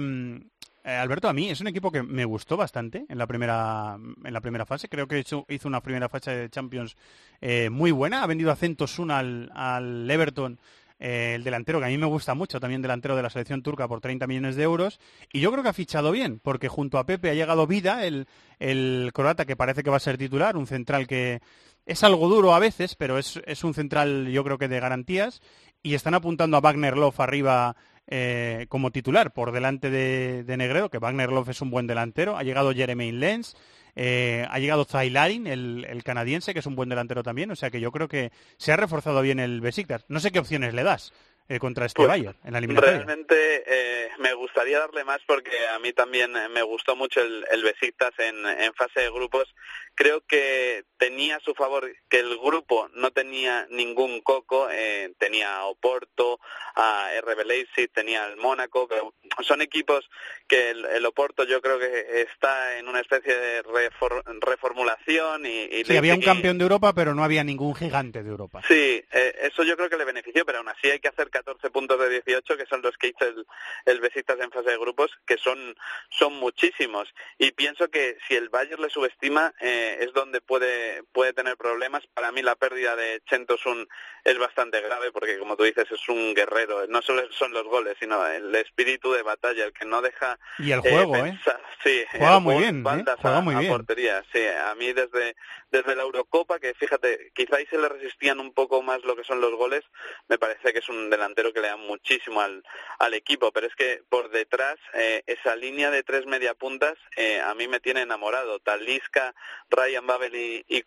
eh, 0.85 0.91
Alberto, 0.91 1.29
a 1.29 1.33
mí 1.33 1.49
es 1.49 1.61
un 1.63 1.67
equipo 1.69 1.91
que 1.91 2.03
me 2.03 2.25
gustó 2.27 2.57
bastante 2.59 3.07
en 3.09 3.17
la 3.19 3.27
primera 3.27 3.97
en 4.25 4.33
la 4.33 4.41
primera 4.43 4.67
fase. 4.67 4.89
Creo 4.91 5.09
que 5.09 5.19
hizo, 5.21 5.47
hizo 5.49 5.67
una 5.67 5.81
primera 5.83 6.09
fase 6.11 6.31
de 6.33 6.51
Champions 6.51 6.95
eh, 7.41 7.71
muy 7.71 7.91
buena. 7.91 8.23
Ha 8.23 8.27
vendido 8.27 8.51
a 8.53 8.57
Centosun 8.57 9.11
al, 9.11 9.51
al 9.55 10.11
Everton, 10.11 10.59
eh, 10.99 11.35
el 11.35 11.45
delantero 11.45 11.79
que 11.79 11.87
a 11.87 11.89
mí 11.89 11.99
me 11.99 12.07
gusta 12.07 12.35
mucho, 12.35 12.61
también 12.61 12.83
delantero 12.83 13.17
de 13.17 13.23
la 13.23 13.31
selección 13.31 13.63
turca 13.63 13.87
por 13.89 14.01
30 14.01 14.27
millones 14.27 14.57
de 14.57 14.63
euros. 14.63 15.01
Y 15.33 15.41
yo 15.41 15.51
creo 15.51 15.63
que 15.63 15.69
ha 15.71 15.75
fichado 15.75 16.11
bien, 16.11 16.41
porque 16.41 16.69
junto 16.69 16.99
a 16.99 17.07
Pepe 17.07 17.31
ha 17.31 17.35
llegado 17.35 17.67
Vida, 17.67 18.05
el, 18.07 18.27
el 18.59 19.11
croata 19.13 19.45
que 19.45 19.57
parece 19.57 19.83
que 19.83 19.91
va 19.91 19.97
a 19.97 20.01
ser 20.01 20.19
titular, 20.19 20.57
un 20.57 20.67
central 20.67 21.07
que 21.07 21.41
es 21.85 22.03
algo 22.03 22.29
duro 22.29 22.55
a 22.55 22.59
veces, 22.59 22.95
pero 22.97 23.19
es, 23.19 23.41
es 23.47 23.63
un 23.65 23.75
central 23.75 24.29
yo 24.29 24.43
creo 24.45 24.59
que 24.59 24.69
de 24.69 24.81
garantías. 24.81 25.41
Y 25.83 25.95
están 25.95 26.15
apuntando 26.15 26.57
a 26.57 26.61
Wagner 26.61 26.97
Love 26.97 27.21
arriba 27.21 27.77
eh, 28.09 28.67
como 28.69 28.91
titular 28.91 29.33
por 29.33 29.53
delante 29.53 29.91
de, 29.91 30.43
de 30.45 30.57
Negredo, 30.57 30.91
que 30.91 30.99
Wagner 30.99 31.31
Love 31.31 31.51
es 31.51 31.61
un 31.61 31.71
buen 31.71 31.87
delantero. 31.87 32.37
Ha 32.37 32.43
llegado 32.43 32.73
Jeremy 32.73 33.13
Lenz, 33.13 33.55
eh, 33.97 34.47
ha 34.49 34.59
llegado 34.59 34.85
Zailarin, 34.85 35.47
el, 35.47 35.87
el 35.89 36.05
canadiense, 36.05 36.53
que 36.53 36.61
es 36.61 36.67
un 36.67 36.77
buen 36.77 36.89
delantero 36.89 37.23
también. 37.23 37.51
O 37.51 37.57
sea 37.57 37.71
que 37.71 37.81
yo 37.81 37.91
creo 37.91 38.09
que 38.09 38.31
se 38.59 38.73
ha 38.73 38.77
reforzado 38.77 39.23
bien 39.23 39.41
el 39.41 39.61
Besiktas. 39.61 40.05
No 40.09 40.21
sé 40.21 40.31
qué 40.31 40.39
opciones 40.39 40.75
le 40.75 40.85
das. 40.85 41.13
Eh, 41.49 41.59
contra 41.59 41.87
este 41.87 42.07
Bayern 42.07 42.37
en 42.45 42.53
la 42.53 42.59
eliminatoria. 42.59 42.97
Realmente 42.99 43.63
eh, 43.67 44.11
me 44.19 44.35
gustaría 44.35 44.79
darle 44.81 45.05
más 45.05 45.21
porque 45.27 45.51
a 45.69 45.79
mí 45.79 45.93
también 45.93 46.37
eh, 46.37 46.49
me 46.49 46.63
gustó 46.63 46.97
mucho 46.97 47.21
el, 47.21 47.45
el 47.51 47.63
Besiktas 47.63 48.13
en, 48.19 48.45
en 48.47 48.75
fase 48.75 49.01
de 49.01 49.11
grupos. 49.11 49.55
Creo 49.95 50.21
que 50.27 50.85
tenía 50.99 51.37
a 51.37 51.41
su 51.41 51.55
favor 51.55 51.91
que 52.09 52.19
el 52.19 52.37
grupo 52.39 52.89
no 52.95 53.13
tenía 53.13 53.67
ningún 53.71 54.21
coco, 54.21 54.69
eh, 54.71 55.13
tenía 55.19 55.57
a 55.57 55.65
Oporto, 55.67 56.39
a 56.75 57.09
RB 57.23 57.47
Leipzig, 57.47 57.91
tenía 57.93 58.25
al 58.25 58.37
Mónaco, 58.37 58.87
pero 58.89 59.15
son 59.43 59.63
equipos 59.63 60.09
que 60.47 60.71
el, 60.71 60.85
el 60.85 61.07
Oporto 61.07 61.45
yo 61.45 61.63
creo 61.63 61.79
que 61.79 62.23
está 62.23 62.79
en 62.79 62.89
una 62.89 63.01
especie 63.01 63.35
de 63.35 63.63
refor- 63.65 64.23
reformulación 64.41 65.47
y, 65.47 65.63
y 65.65 65.85
Sí, 65.85 65.97
había 65.97 66.15
un 66.15 66.21
campeón 66.23 66.59
de 66.59 66.65
Europa, 66.65 66.93
pero 66.95 67.15
no 67.15 67.25
había 67.25 67.45
ningún 67.45 67.75
gigante 67.75 68.23
de 68.23 68.29
Europa. 68.31 68.63
Sí, 68.69 69.03
eso 69.11 69.63
yo 69.63 69.77
creo 69.77 69.89
que 69.89 69.97
le 69.97 70.05
benefició, 70.05 70.45
pero 70.45 70.59
aún 70.59 70.69
así 70.69 70.91
hay 70.91 70.99
que 71.01 71.09
hacer 71.09 71.31
14 71.37 71.71
puntos 71.71 71.99
de 72.01 72.09
18, 72.09 72.57
que 72.57 72.67
son 72.67 72.83
los 72.83 72.97
que 72.97 73.09
hizo 73.09 73.25
el, 73.27 73.47
el 73.85 74.01
Besiktas 74.01 74.39
en 74.41 74.51
fase 74.51 74.71
de 74.71 74.79
grupos, 74.79 75.11
que 75.27 75.37
son, 75.39 75.77
son 76.11 76.35
muchísimos. 76.35 77.09
Y 77.39 77.51
pienso 77.53 77.89
que 77.89 78.17
si 78.27 78.35
el 78.37 78.49
Bayern 78.49 78.81
le 78.83 78.91
subestima, 78.91 79.53
eh, 79.61 79.99
es 80.01 80.13
donde 80.13 80.41
puede, 80.41 81.03
puede 81.13 81.33
tener 81.33 81.57
problemas. 81.57 82.07
Para 82.15 82.33
mí 82.33 82.43
la 82.43 82.57
pérdida 82.57 82.97
de 82.97 83.21
Chentosun 83.27 83.89
es 84.25 84.39
bastante 84.39 84.81
grave, 84.81 85.13
porque 85.13 85.39
como 85.39 85.57
tú 85.57 85.65
dices, 85.65 85.87
es 85.91 86.09
un 86.09 86.35
guerrero. 86.35 86.87
No 86.87 87.03
solo 87.03 87.23
son 87.33 87.53
los 87.53 87.65
goles, 87.65 87.97
sino 88.01 88.27
el 88.27 88.55
espíritu 88.55 89.13
de 89.13 89.23
batalla, 89.23 89.65
el 89.67 89.73
que 89.73 89.85
no 89.85 90.01
deja... 90.03 90.39
Y 90.59 90.73
el 90.73 90.81
juego, 90.81 91.17
¿eh? 91.17 91.23
pensar- 91.23 91.61
Sí, 91.85 92.05
Juega 92.11 92.41
muy 92.41 92.57
bien, 92.59 92.79
¿eh? 92.81 93.05
Juega 93.21 93.37
a- 93.37 93.41
muy 93.41 93.55
a 93.55 93.59
bien. 93.61 93.71
portería, 93.73 94.25
sí. 94.33 94.45
A 94.45 94.75
mí 94.75 94.93
desde, 94.93 95.37
desde 95.71 95.95
la 95.95 96.03
Eurocopa, 96.03 96.59
que 96.59 96.75
fíjate, 96.75 97.31
quizá 97.35 97.57
ahí 97.57 97.67
se 97.67 97.79
le 97.79 97.89
resistían 97.89 98.41
un 98.41 98.53
poco 98.55 98.83
más 98.83 99.05
lo 99.05 99.15
que 99.15 99.23
son 99.23 99.41
los 99.41 99.53
goles, 99.55 99.85
me 100.29 100.39
parece 100.39 100.73
que 100.73 100.81
es 100.81 100.89
un 100.89 101.11
delantero 101.11 101.26
que 101.35 101.61
le 101.61 101.69
da 101.69 101.77
muchísimo 101.77 102.41
al, 102.41 102.63
al 102.99 103.15
equipo, 103.15 103.51
pero 103.53 103.67
es 103.67 103.75
que 103.75 104.03
por 104.09 104.31
detrás, 104.31 104.77
eh, 104.95 105.23
esa 105.27 105.57
línea 105.57 105.91
de 105.91 106.03
tres 106.03 106.27
mediapuntas, 106.27 106.95
eh, 107.17 107.41
a 107.41 107.55
mí 107.55 107.69
me 107.69 107.81
tiene 107.81 108.03
enamorado. 108.03 108.61
Talisca, 108.61 109.35
Ryan 109.71 110.07
Babel 110.07 110.35
y, 110.35 110.65
y 110.69 110.85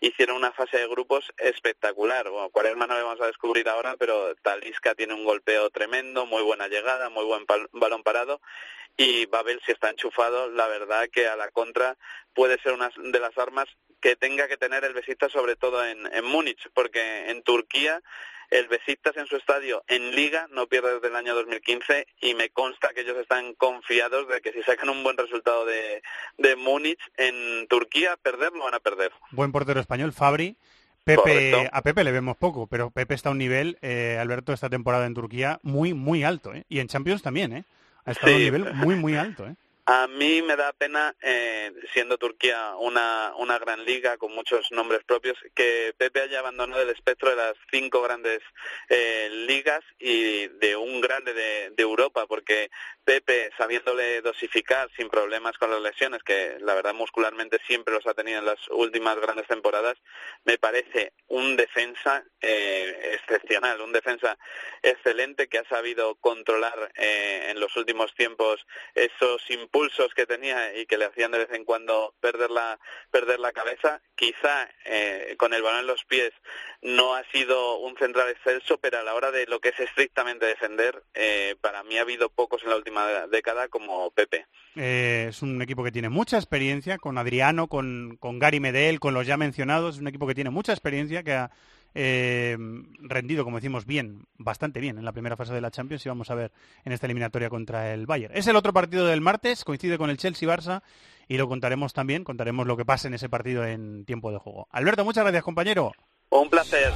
hicieron 0.00 0.36
una 0.36 0.52
fase 0.52 0.78
de 0.78 0.88
grupos 0.88 1.32
espectacular. 1.38 2.28
Bueno, 2.28 2.50
Cuaresma 2.50 2.86
no 2.86 2.98
lo 2.98 3.04
vamos 3.04 3.20
a 3.20 3.26
descubrir 3.26 3.68
ahora, 3.68 3.96
pero 3.98 4.34
Talisca 4.36 4.94
tiene 4.94 5.14
un 5.14 5.24
golpeo 5.24 5.70
tremendo, 5.70 6.26
muy 6.26 6.42
buena 6.42 6.68
llegada, 6.68 7.08
muy 7.08 7.24
buen 7.24 7.46
pal- 7.46 7.68
balón 7.72 8.02
parado 8.02 8.40
y 8.96 9.26
Babel 9.26 9.60
si 9.64 9.72
está 9.72 9.90
enchufado, 9.90 10.50
la 10.50 10.66
verdad 10.66 11.08
que 11.10 11.26
a 11.26 11.36
la 11.36 11.50
contra 11.50 11.96
puede 12.34 12.60
ser 12.60 12.72
una 12.72 12.90
de 12.94 13.20
las 13.20 13.36
armas 13.38 13.66
que 14.00 14.16
tenga 14.16 14.48
que 14.48 14.56
tener 14.56 14.84
el 14.84 14.92
Besiktas 14.92 15.32
sobre 15.32 15.56
todo 15.56 15.84
en, 15.84 16.12
en 16.12 16.24
Múnich, 16.24 16.68
porque 16.74 17.30
en 17.30 17.42
Turquía 17.42 18.02
el 18.52 18.68
Besiktas 18.68 19.16
en 19.16 19.26
su 19.26 19.36
estadio 19.36 19.82
en 19.88 20.14
Liga 20.14 20.46
no 20.50 20.66
pierde 20.66 20.94
desde 20.94 21.08
el 21.08 21.16
año 21.16 21.34
2015 21.34 22.06
y 22.20 22.34
me 22.34 22.50
consta 22.50 22.90
que 22.94 23.00
ellos 23.00 23.16
están 23.16 23.54
confiados 23.54 24.28
de 24.28 24.40
que 24.42 24.52
si 24.52 24.62
sacan 24.62 24.90
un 24.90 25.02
buen 25.02 25.16
resultado 25.16 25.64
de, 25.64 26.02
de 26.36 26.56
Múnich 26.56 27.00
en 27.16 27.66
Turquía, 27.68 28.16
perder 28.22 28.52
no 28.52 28.64
van 28.64 28.74
a 28.74 28.80
perder. 28.80 29.10
Buen 29.30 29.52
portero 29.52 29.80
español, 29.80 30.12
Fabri. 30.12 30.56
Pepe, 31.04 31.50
Correcto. 31.50 31.70
a 31.72 31.82
Pepe 31.82 32.04
le 32.04 32.12
vemos 32.12 32.36
poco, 32.36 32.68
pero 32.68 32.90
Pepe 32.90 33.14
está 33.14 33.30
a 33.30 33.32
un 33.32 33.38
nivel, 33.38 33.76
eh, 33.82 34.18
Alberto, 34.20 34.52
esta 34.52 34.70
temporada 34.70 35.06
en 35.06 35.14
Turquía 35.14 35.58
muy, 35.62 35.94
muy 35.94 36.22
alto, 36.22 36.54
¿eh? 36.54 36.64
Y 36.68 36.78
en 36.78 36.86
Champions 36.86 37.22
también, 37.22 37.52
¿eh? 37.52 37.64
Ha 38.04 38.12
estado 38.12 38.32
a 38.32 38.36
un 38.36 38.42
nivel 38.42 38.74
muy, 38.74 38.94
muy 38.94 39.16
alto, 39.16 39.46
¿eh? 39.46 39.56
A 39.94 40.06
mí 40.06 40.40
me 40.40 40.56
da 40.56 40.72
pena, 40.72 41.14
eh, 41.20 41.70
siendo 41.92 42.16
Turquía 42.16 42.76
una, 42.78 43.34
una 43.36 43.58
gran 43.58 43.84
liga 43.84 44.16
con 44.16 44.34
muchos 44.34 44.72
nombres 44.72 45.04
propios, 45.04 45.36
que 45.54 45.94
Pepe 45.98 46.22
haya 46.22 46.38
abandonado 46.38 46.80
el 46.80 46.88
espectro 46.88 47.28
de 47.28 47.36
las 47.36 47.52
cinco 47.70 48.00
grandes 48.00 48.40
eh, 48.88 49.28
ligas 49.46 49.84
y 49.98 50.48
de 50.48 50.76
un 50.76 51.02
grande 51.02 51.34
de, 51.34 51.72
de 51.76 51.82
Europa, 51.82 52.24
porque 52.26 52.70
Pepe, 53.04 53.50
sabiéndole 53.58 54.22
dosificar 54.22 54.88
sin 54.96 55.10
problemas 55.10 55.58
con 55.58 55.70
las 55.70 55.82
lesiones, 55.82 56.22
que 56.22 56.56
la 56.60 56.72
verdad 56.72 56.94
muscularmente 56.94 57.60
siempre 57.66 57.92
los 57.92 58.06
ha 58.06 58.14
tenido 58.14 58.38
en 58.38 58.46
las 58.46 58.66
últimas 58.70 59.20
grandes 59.20 59.46
temporadas, 59.46 59.98
me 60.44 60.56
parece 60.56 61.12
un 61.26 61.54
defensa 61.54 62.24
eh, 62.40 63.18
excepcional, 63.20 63.82
un 63.82 63.92
defensa 63.92 64.38
excelente 64.82 65.48
que 65.48 65.58
ha 65.58 65.68
sabido 65.68 66.14
controlar 66.14 66.92
eh, 66.94 67.48
en 67.50 67.60
los 67.60 67.76
últimos 67.76 68.14
tiempos 68.14 68.64
esos 68.94 69.42
impulsos 69.50 69.81
que 70.14 70.26
tenía 70.26 70.78
y 70.78 70.86
que 70.86 70.98
le 70.98 71.06
hacían 71.06 71.32
de 71.32 71.38
vez 71.38 71.50
en 71.52 71.64
cuando 71.64 72.14
perder 72.20 72.50
la 72.50 72.78
perder 73.10 73.40
la 73.40 73.52
cabeza. 73.52 74.00
Quizá 74.14 74.68
eh, 74.84 75.34
con 75.38 75.52
el 75.54 75.62
balón 75.62 75.80
en 75.80 75.86
los 75.86 76.04
pies 76.04 76.32
no 76.82 77.14
ha 77.14 77.24
sido 77.30 77.78
un 77.78 77.96
central 77.96 78.28
excelso, 78.30 78.78
pero 78.78 78.98
a 78.98 79.02
la 79.02 79.14
hora 79.14 79.30
de 79.30 79.46
lo 79.46 79.60
que 79.60 79.70
es 79.70 79.80
estrictamente 79.80 80.46
defender, 80.46 81.02
eh, 81.14 81.56
para 81.60 81.82
mí 81.82 81.98
ha 81.98 82.02
habido 82.02 82.28
pocos 82.28 82.62
en 82.62 82.70
la 82.70 82.76
última 82.76 83.26
década 83.28 83.68
como 83.68 84.10
Pepe. 84.10 84.46
Eh, 84.76 85.26
es 85.28 85.42
un 85.42 85.60
equipo 85.62 85.84
que 85.84 85.92
tiene 85.92 86.08
mucha 86.08 86.36
experiencia, 86.36 86.98
con 86.98 87.18
Adriano, 87.18 87.68
con, 87.68 88.16
con 88.18 88.38
Gary 88.38 88.60
Medel, 88.60 89.00
con 89.00 89.14
los 89.14 89.26
ya 89.26 89.36
mencionados. 89.36 89.96
Es 89.96 90.00
un 90.00 90.08
equipo 90.08 90.26
que 90.26 90.34
tiene 90.34 90.50
mucha 90.50 90.72
experiencia, 90.72 91.22
que 91.22 91.32
ha 91.32 91.50
eh, 91.94 92.56
rendido, 93.00 93.44
como 93.44 93.56
decimos, 93.56 93.86
bien, 93.86 94.24
bastante 94.38 94.80
bien 94.80 94.98
en 94.98 95.04
la 95.04 95.12
primera 95.12 95.36
fase 95.36 95.52
de 95.52 95.60
la 95.60 95.70
Champions 95.70 96.04
y 96.06 96.08
vamos 96.08 96.30
a 96.30 96.34
ver 96.34 96.52
en 96.84 96.92
esta 96.92 97.06
eliminatoria 97.06 97.50
contra 97.50 97.92
el 97.92 98.06
Bayern. 98.06 98.36
Es 98.36 98.46
el 98.46 98.56
otro 98.56 98.72
partido 98.72 99.06
del 99.06 99.20
martes, 99.20 99.64
coincide 99.64 99.98
con 99.98 100.10
el 100.10 100.16
Chelsea-Barça 100.16 100.82
y 101.28 101.36
lo 101.36 101.48
contaremos 101.48 101.92
también, 101.92 102.24
contaremos 102.24 102.66
lo 102.66 102.76
que 102.76 102.84
pase 102.84 103.08
en 103.08 103.14
ese 103.14 103.28
partido 103.28 103.64
en 103.64 104.04
tiempo 104.04 104.32
de 104.32 104.38
juego. 104.38 104.68
Alberto, 104.70 105.04
muchas 105.04 105.24
gracias, 105.24 105.42
compañero. 105.42 105.92
Un 106.30 106.48
placer. 106.48 106.92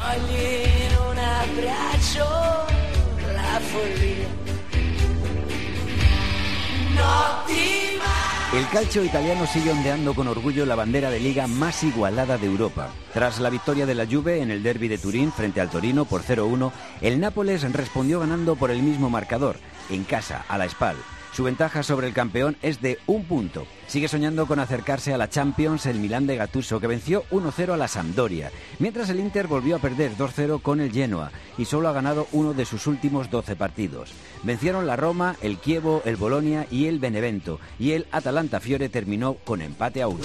un 7.47 7.96
El 8.55 8.67
calcio 8.69 9.03
italiano 9.03 9.45
sigue 9.45 9.73
ondeando 9.73 10.15
con 10.15 10.29
orgullo 10.29 10.65
la 10.65 10.77
bandera 10.77 11.11
de 11.11 11.19
liga 11.19 11.49
más 11.49 11.83
igualada 11.83 12.39
de 12.39 12.47
Europa. 12.47 12.91
Tras 13.13 13.41
la 13.41 13.51
victoria 13.51 13.87
de 13.87 13.95
la 13.97 14.07
Juve 14.07 14.41
en 14.41 14.53
el 14.53 14.63
derby 14.63 14.87
de 14.87 14.99
Turín 14.99 15.33
frente 15.33 15.61
al 15.61 15.69
Torino 15.69 16.05
por 16.05 16.23
0-1, 16.23 16.71
el 17.01 17.19
Nápoles 17.19 17.71
respondió 17.73 18.21
ganando 18.21 18.55
por 18.55 18.71
el 18.71 18.83
mismo 18.83 19.11
marcador, 19.11 19.57
en 19.91 20.05
casa, 20.05 20.45
a 20.49 20.59
la 20.59 20.69
Spal. 20.69 20.97
Su 21.37 21.45
ventaja 21.45 21.83
sobre 21.83 22.07
el 22.07 22.15
campeón 22.15 22.57
es 22.63 22.81
de 22.81 22.99
un 23.07 23.25
punto. 23.25 23.67
Sigue 23.89 24.09
soñando 24.09 24.47
con 24.47 24.59
acercarse 24.59 25.13
a 25.13 25.19
la 25.19 25.29
Champions 25.29 25.85
el 25.85 25.99
Milán 25.99 26.27
de 26.27 26.35
Gattuso, 26.37 26.81
que 26.81 26.87
venció 26.87 27.25
1-0 27.31 27.75
a 27.75 27.77
la 27.77 27.89
Sampdoria, 27.89 28.51
mientras 28.79 29.11
el 29.11 29.21
Inter 29.21 29.47
volvió 29.47 29.77
a 29.77 29.79
perder 29.79 30.17
2-0 30.17 30.63
con 30.63 30.81
el 30.81 30.91
Genoa 30.91 31.31
y 31.59 31.67
solo 31.67 31.91
ha 31.91 31.93
ganado 31.93 32.27
uno 32.33 32.55
de 32.55 32.65
sus 32.65 32.87
últimos 32.87 33.29
12 33.29 33.55
partidos. 33.55 34.13
Vencieron 34.45 34.87
la 34.87 34.97
Roma, 34.97 35.37
el 35.43 35.61
Chievo, 35.61 36.01
el 36.07 36.17
Bolonia 36.17 36.67
y 36.71 36.87
el 36.87 37.01
Benevento, 37.01 37.61
y 37.79 37.91
el 37.93 38.07
Atalanta 38.13 38.59
Fiore 38.59 38.89
terminó 38.89 39.35
con 39.35 39.61
empate 39.61 40.01
a 40.01 40.09
uno. 40.09 40.25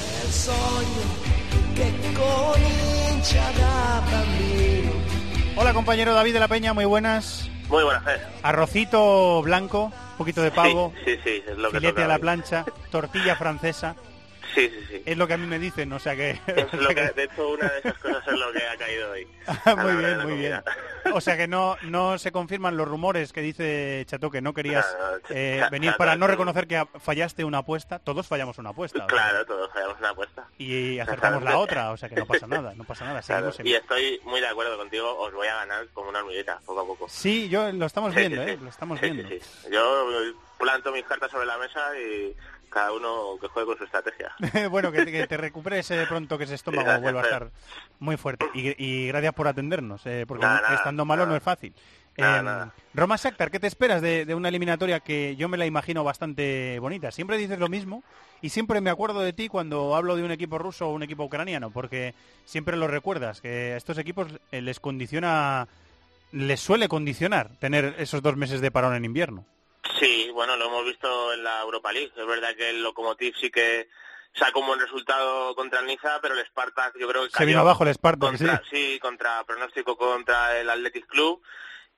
Hola, 5.55 5.73
compañero 5.73 6.13
David 6.13 6.33
de 6.33 6.39
la 6.39 6.47
Peña, 6.47 6.73
muy 6.73 6.85
buenas. 6.85 7.49
Muy 7.67 7.83
buenas, 7.83 8.03
Fer. 8.03 8.21
Arrocito 8.43 9.41
blanco, 9.41 9.85
un 10.11 10.17
poquito 10.17 10.41
de 10.41 10.51
pavo, 10.51 10.93
Sí, 11.05 11.15
sí, 11.23 11.43
es 11.47 11.57
lo 11.57 11.69
que 11.71 11.77
filete 11.77 11.93
toca 11.93 12.05
a 12.05 12.07
la 12.07 12.19
plancha, 12.19 12.65
tortilla 12.89 13.35
francesa. 13.35 13.95
Sí, 14.53 14.69
sí, 14.69 14.85
sí. 14.89 15.03
Es 15.05 15.17
lo 15.17 15.27
que 15.27 15.33
a 15.33 15.37
mí 15.37 15.47
me 15.47 15.59
dicen, 15.59 15.91
o 15.93 15.99
sea 15.99 16.15
que... 16.15 16.31
Es 16.47 16.73
lo 16.73 16.89
que, 16.89 17.01
de 17.15 17.23
hecho, 17.23 17.49
una 17.49 17.67
de 17.69 17.79
esas 17.79 17.97
cosas 17.97 18.27
es 18.27 18.33
lo 18.39 18.51
que 18.51 18.63
ha 18.67 18.77
caído 18.77 19.11
hoy. 19.11 19.27
Ah, 19.65 19.75
muy 19.75 19.95
bien, 19.95 20.19
muy 20.23 20.37
bien. 20.37 20.61
O 21.13 21.19
sea 21.21 21.35
que 21.35 21.47
no, 21.47 21.75
no 21.83 22.17
se 22.17 22.31
confirman 22.31 22.77
los 22.77 22.87
rumores 22.87 23.33
que 23.33 23.41
dice 23.41 24.03
Chato 24.07 24.29
que 24.31 24.41
no 24.41 24.53
querías 24.53 24.85
eh, 25.29 25.63
venir 25.71 25.93
para 25.97 26.15
no 26.15 26.27
reconocer 26.27 26.67
que 26.67 26.85
fallaste 26.99 27.43
una 27.43 27.59
apuesta. 27.59 27.99
Todos 27.99 28.27
fallamos 28.27 28.57
una 28.59 28.69
apuesta. 28.69 28.99
sea, 28.99 29.07
Claro, 29.07 29.45
todos 29.45 29.71
fallamos 29.73 29.97
una 29.99 30.09
apuesta. 30.09 30.47
y 30.57 30.99
acertamos 30.99 31.43
la 31.43 31.57
otra, 31.57 31.91
o 31.91 31.97
sea 31.97 32.07
que 32.09 32.15
no 32.15 32.25
pasa 32.25 32.47
nada, 32.47 32.73
no 32.75 32.83
pasa 32.83 33.05
nada. 33.05 33.21
Claro, 33.21 33.51
seguimos 33.51 33.59
en- 33.59 33.67
Y 33.67 33.73
estoy 33.75 34.19
muy 34.25 34.39
de 34.41 34.47
acuerdo 34.47 34.77
contigo, 34.77 35.17
os 35.17 35.33
voy 35.33 35.47
a 35.47 35.55
ganar 35.55 35.87
como 35.93 36.09
una 36.09 36.19
hormiguita, 36.19 36.59
poco 36.65 36.81
a 36.81 36.85
poco. 36.85 37.09
Sí, 37.09 37.49
yo 37.49 37.71
lo 37.71 37.85
estamos 37.85 38.13
viendo, 38.15 38.41
¿eh? 38.43 38.57
Lo 38.61 38.69
estamos 38.69 38.99
viendo. 39.01 39.23
Yo 39.71 40.05
planto 40.59 40.91
mis 40.91 41.03
cartas 41.05 41.31
sobre 41.31 41.45
la 41.47 41.57
mesa 41.57 41.97
y 41.99 42.35
cada 42.71 42.91
uno 42.93 43.37
que 43.39 43.47
juegue 43.47 43.67
con 43.67 43.77
su 43.77 43.83
estrategia. 43.83 44.31
bueno, 44.71 44.91
que, 44.91 45.05
que 45.05 45.27
te 45.27 45.37
recuperes 45.37 45.91
eh, 45.91 46.05
pronto, 46.07 46.37
que 46.37 46.45
ese 46.45 46.55
estómago 46.55 46.85
Gracias, 46.85 47.01
vuelva 47.03 47.21
a 47.21 47.23
estar 47.23 47.51
muy 47.99 48.17
fuerte. 48.17 48.45
Y, 48.53 48.83
y 48.83 49.07
gracias 49.09 49.33
por 49.33 49.47
atendernos, 49.47 50.05
eh, 50.05 50.25
porque 50.27 50.45
Nada, 50.45 50.61
nada, 50.61 50.75
estando 50.75 51.05
malo 51.05 51.23
nada. 51.23 51.31
no 51.31 51.37
es 51.37 51.43
fácil. 51.43 51.73
Eh. 52.17 52.65
Roma 52.93 53.15
Shakhtar, 53.15 53.51
¿qué 53.51 53.59
te 53.59 53.67
esperas 53.67 54.01
de, 54.01 54.25
de 54.25 54.35
una 54.35 54.49
eliminatoria 54.49 54.99
que 54.99 55.35
yo 55.37 55.47
me 55.47 55.57
la 55.57 55.65
imagino 55.65 56.03
bastante 56.03 56.77
bonita? 56.79 57.11
Siempre 57.11 57.37
dices 57.37 57.57
lo 57.57 57.69
mismo 57.69 58.03
y 58.41 58.49
siempre 58.49 58.81
me 58.81 58.89
acuerdo 58.89 59.21
de 59.21 59.33
ti 59.33 59.47
cuando 59.47 59.95
hablo 59.95 60.15
de 60.15 60.23
un 60.23 60.31
equipo 60.31 60.57
ruso 60.57 60.87
o 60.89 60.93
un 60.93 61.03
equipo 61.03 61.23
ucraniano, 61.23 61.71
porque 61.71 62.13
siempre 62.45 62.75
lo 62.75 62.87
recuerdas, 62.87 63.39
que 63.39 63.73
a 63.73 63.77
estos 63.77 63.97
equipos 63.97 64.27
eh, 64.51 64.61
les 64.61 64.79
condiciona, 64.79 65.67
les 66.33 66.59
suele 66.59 66.87
condicionar 66.89 67.49
tener 67.59 67.95
esos 67.97 68.21
dos 68.21 68.35
meses 68.35 68.59
de 68.61 68.71
parón 68.71 68.93
en 68.93 69.05
invierno. 69.05 69.45
Sí, 70.01 70.31
bueno, 70.33 70.57
lo 70.57 70.65
hemos 70.65 70.83
visto 70.83 71.31
en 71.31 71.43
la 71.43 71.61
Europa 71.61 71.91
League. 71.91 72.11
Es 72.15 72.25
verdad 72.25 72.55
que 72.55 72.71
el 72.71 72.81
Lokomotiv 72.81 73.35
sí 73.35 73.51
que 73.51 73.87
sacó 74.33 74.61
un 74.61 74.65
buen 74.67 74.79
resultado 74.79 75.53
contra 75.53 75.79
el 75.79 75.85
Niza, 75.85 76.19
pero 76.21 76.33
el 76.33 76.43
Spartak 76.47 76.97
yo 76.97 77.07
creo 77.07 77.25
que 77.25 77.29
Se 77.29 77.45
vino 77.45 77.59
abajo 77.59 77.83
el 77.83 77.93
Spartak, 77.93 78.29
contra, 78.29 78.63
sí. 78.69 78.93
sí, 78.93 78.99
contra 78.99 79.43
pronóstico 79.43 79.95
contra 79.95 80.57
el 80.57 80.69
Athletic 80.71 81.05
Club 81.05 81.43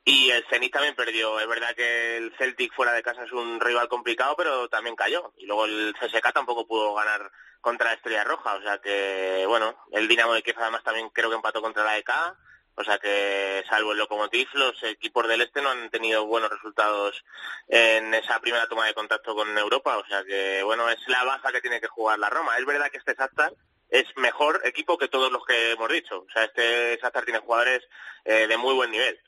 Y 0.04 0.32
el 0.32 0.44
Zenit 0.50 0.74
también 0.74 0.96
perdió. 0.96 1.40
Es 1.40 1.48
verdad 1.48 1.74
que 1.76 2.18
el 2.18 2.34
Celtic 2.38 2.74
fuera 2.76 2.92
de 2.92 3.04
casa 3.04 3.24
es 3.24 3.32
un 3.32 3.62
rival 3.62 3.88
complicado, 3.88 4.36
pero 4.36 4.68
también 4.68 4.98
cayó. 4.98 5.34
Y 5.38 5.46
luego 5.46 5.64
el 5.64 5.96
CSK 5.98 6.34
tampoco 6.34 6.68
pudo 6.68 6.94
ganar 6.94 7.32
contra 7.62 7.88
la 7.88 7.94
Estrella 7.94 8.26
Roja. 8.26 8.56
O 8.56 8.62
sea 8.62 8.80
que, 8.80 9.46
bueno, 9.48 9.78
el 9.94 10.10
Dinamo 10.10 10.34
de 10.34 10.44
Kiev 10.44 10.58
además 10.60 10.84
también 10.84 11.10
creo 11.12 11.30
que 11.30 11.38
empató 11.38 11.62
contra 11.62 11.86
la 11.86 11.98
EK. 11.98 12.12
O 12.76 12.84
sea 12.84 12.98
que, 12.98 13.64
salvo 13.70 13.92
el 13.92 14.00
Lokomotiv, 14.00 14.48
los 14.54 14.82
equipos 14.84 15.28
del 15.28 15.42
Este 15.42 15.62
no 15.62 15.70
han 15.70 15.90
tenido 15.90 16.26
buenos 16.26 16.50
resultados 16.50 17.24
en 17.68 18.14
esa 18.14 18.40
primera 18.40 18.68
toma 18.68 18.88
de 18.88 18.94
contacto 18.94 19.36
con 19.36 19.56
Europa. 19.58 19.98
O 19.98 20.06
sea 20.06 20.24
que, 20.24 20.64
bueno, 20.64 20.90
es 20.90 21.00
la 21.08 21.24
baza 21.24 21.52
que 21.52 21.62
tiene 21.62 21.80
que 21.80 21.88
jugar 21.88 22.18
la 22.20 22.30
Roma. 22.30 22.58
Es 22.58 22.66
verdad 22.66 22.90
que 22.90 22.98
este 22.98 23.16
Shakhtar 23.16 23.54
es 23.90 24.06
mejor 24.18 24.62
equipo 24.64 24.98
que 24.98 25.08
todos 25.08 25.32
los 25.32 25.46
que 25.46 25.72
hemos 25.72 25.90
dicho. 25.90 26.26
O 26.28 26.32
sea, 26.34 26.46
este 26.46 26.98
Shakhtar 27.02 27.26
tiene 27.26 27.40
jugadores 27.40 27.82
eh, 28.26 28.48
de 28.48 28.58
muy 28.58 28.74
buen 28.74 28.90
nivel. 28.90 29.20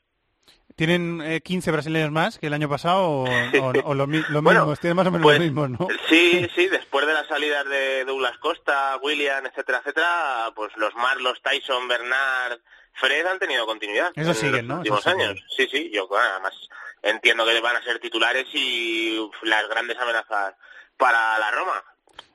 ¿Tienen 0.76 1.20
eh, 1.22 1.40
15 1.40 1.70
brasileños 1.72 2.10
más 2.12 2.38
que 2.38 2.46
el 2.48 2.52
año 2.54 2.68
pasado 2.68 3.02
o, 3.08 3.24
o- 3.62 3.72
o 3.84 3.94
lo, 3.94 4.06
mi- 4.06 4.22
lo 4.28 4.42
Bueno, 4.42 4.60
mismo? 4.66 4.76
Tienen 4.76 4.96
más 4.96 5.06
o 5.06 5.10
menos 5.10 5.22
pues, 5.24 5.38
lo 5.38 5.44
mismo, 5.44 5.68
¿no? 5.68 5.88
Sí, 6.08 6.46
sí, 6.54 6.68
después 6.68 7.06
de 7.06 7.14
las 7.14 7.26
salidas 7.26 7.66
de 7.66 8.04
Douglas 8.04 8.36
Costa, 8.38 8.98
William, 9.02 9.44
etcétera, 9.46 9.78
etcétera, 9.78 10.52
pues 10.54 10.70
los 10.76 10.94
Marlos, 10.94 11.40
Tyson, 11.42 11.88
Bernard, 11.88 12.60
Fred 12.92 13.26
han 13.26 13.38
tenido 13.38 13.66
continuidad 13.66 14.12
Eso 14.14 14.30
en 14.30 14.34
siguen, 14.36 14.54
los 14.54 14.64
¿no? 14.66 14.76
últimos 14.78 15.00
Eso 15.00 15.10
años. 15.10 15.42
Sí, 15.56 15.66
sí, 15.70 15.90
yo 15.92 16.06
bueno, 16.08 16.24
además 16.30 16.54
entiendo 17.02 17.44
que 17.46 17.60
van 17.60 17.76
a 17.76 17.82
ser 17.82 17.98
titulares 17.98 18.46
y 18.54 19.18
las 19.42 19.68
grandes 19.68 19.98
amenazas 19.98 20.54
para 20.96 21.38
la 21.38 21.50
Roma. 21.50 21.82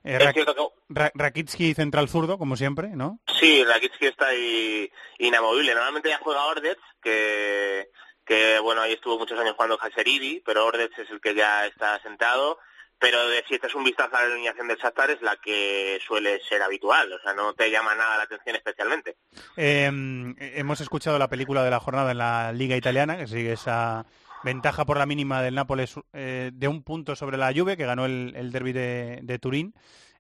Eh, 0.04 0.18
Rak- 0.20 0.34
que 0.34 0.46
Ra- 0.90 1.12
Rakitsky 1.14 1.74
central 1.76 2.10
zurdo, 2.10 2.38
como 2.40 2.56
siempre, 2.56 2.90
¿no? 2.90 3.20
Sí, 3.40 3.64
Rakitsky 3.64 4.08
está 4.08 4.28
ahí 4.28 4.92
inamovible. 5.20 5.74
Normalmente 5.76 6.10
ya 6.10 6.20
juega 6.24 6.46
Ordez, 6.46 6.78
que, 7.04 7.90
que 8.32 8.60
bueno, 8.60 8.82
ahí 8.82 8.94
estuvo 8.94 9.20
muchos 9.20 9.38
años 9.38 9.56
jugando 9.56 9.78
Haseridi, 9.82 10.42
pero 10.46 10.66
Ordez 10.66 10.92
es 10.98 11.10
el 11.10 11.20
que 11.20 11.36
ya 11.36 11.66
está 11.66 12.02
sentado. 12.02 12.60
Pero 12.98 13.28
de, 13.28 13.44
si 13.46 13.56
echas 13.56 13.76
un 13.76 13.84
vistazo 13.84 14.16
a 14.16 14.22
la 14.22 14.34
alineación 14.34 14.70
del 14.70 14.78
Shakhtar 14.78 15.12
es 15.12 15.22
la 15.22 15.36
que 15.36 16.00
suele 16.08 16.40
ser 16.48 16.62
habitual, 16.62 17.12
o 17.12 17.20
sea, 17.20 17.34
no 17.34 17.54
te 17.54 17.70
llama 17.70 17.94
nada 17.94 18.16
la 18.16 18.24
atención 18.24 18.56
especialmente. 18.56 19.18
Eh, 19.58 19.92
hemos 20.38 20.80
escuchado 20.80 21.20
la 21.20 21.28
película 21.28 21.62
de 21.64 21.72
la 21.72 21.82
jornada 21.82 22.12
en 22.12 22.20
la 22.20 22.54
Liga 22.54 22.78
Italiana, 22.78 23.18
que 23.18 23.28
sigue 23.28 23.52
esa 23.54 24.06
ventaja 24.46 24.86
por 24.86 24.98
la 24.98 25.06
mínima 25.06 25.42
del 25.42 25.56
Nápoles 25.56 25.96
eh, 26.14 26.52
de 26.54 26.68
un 26.70 26.84
punto 26.84 27.18
sobre 27.18 27.38
la 27.38 27.52
Juve, 27.54 27.76
que 27.76 27.86
ganó 27.86 28.06
el, 28.06 28.34
el 28.38 28.52
derby 28.54 28.72
de, 28.72 29.20
de 29.24 29.40
Turín. 29.40 29.74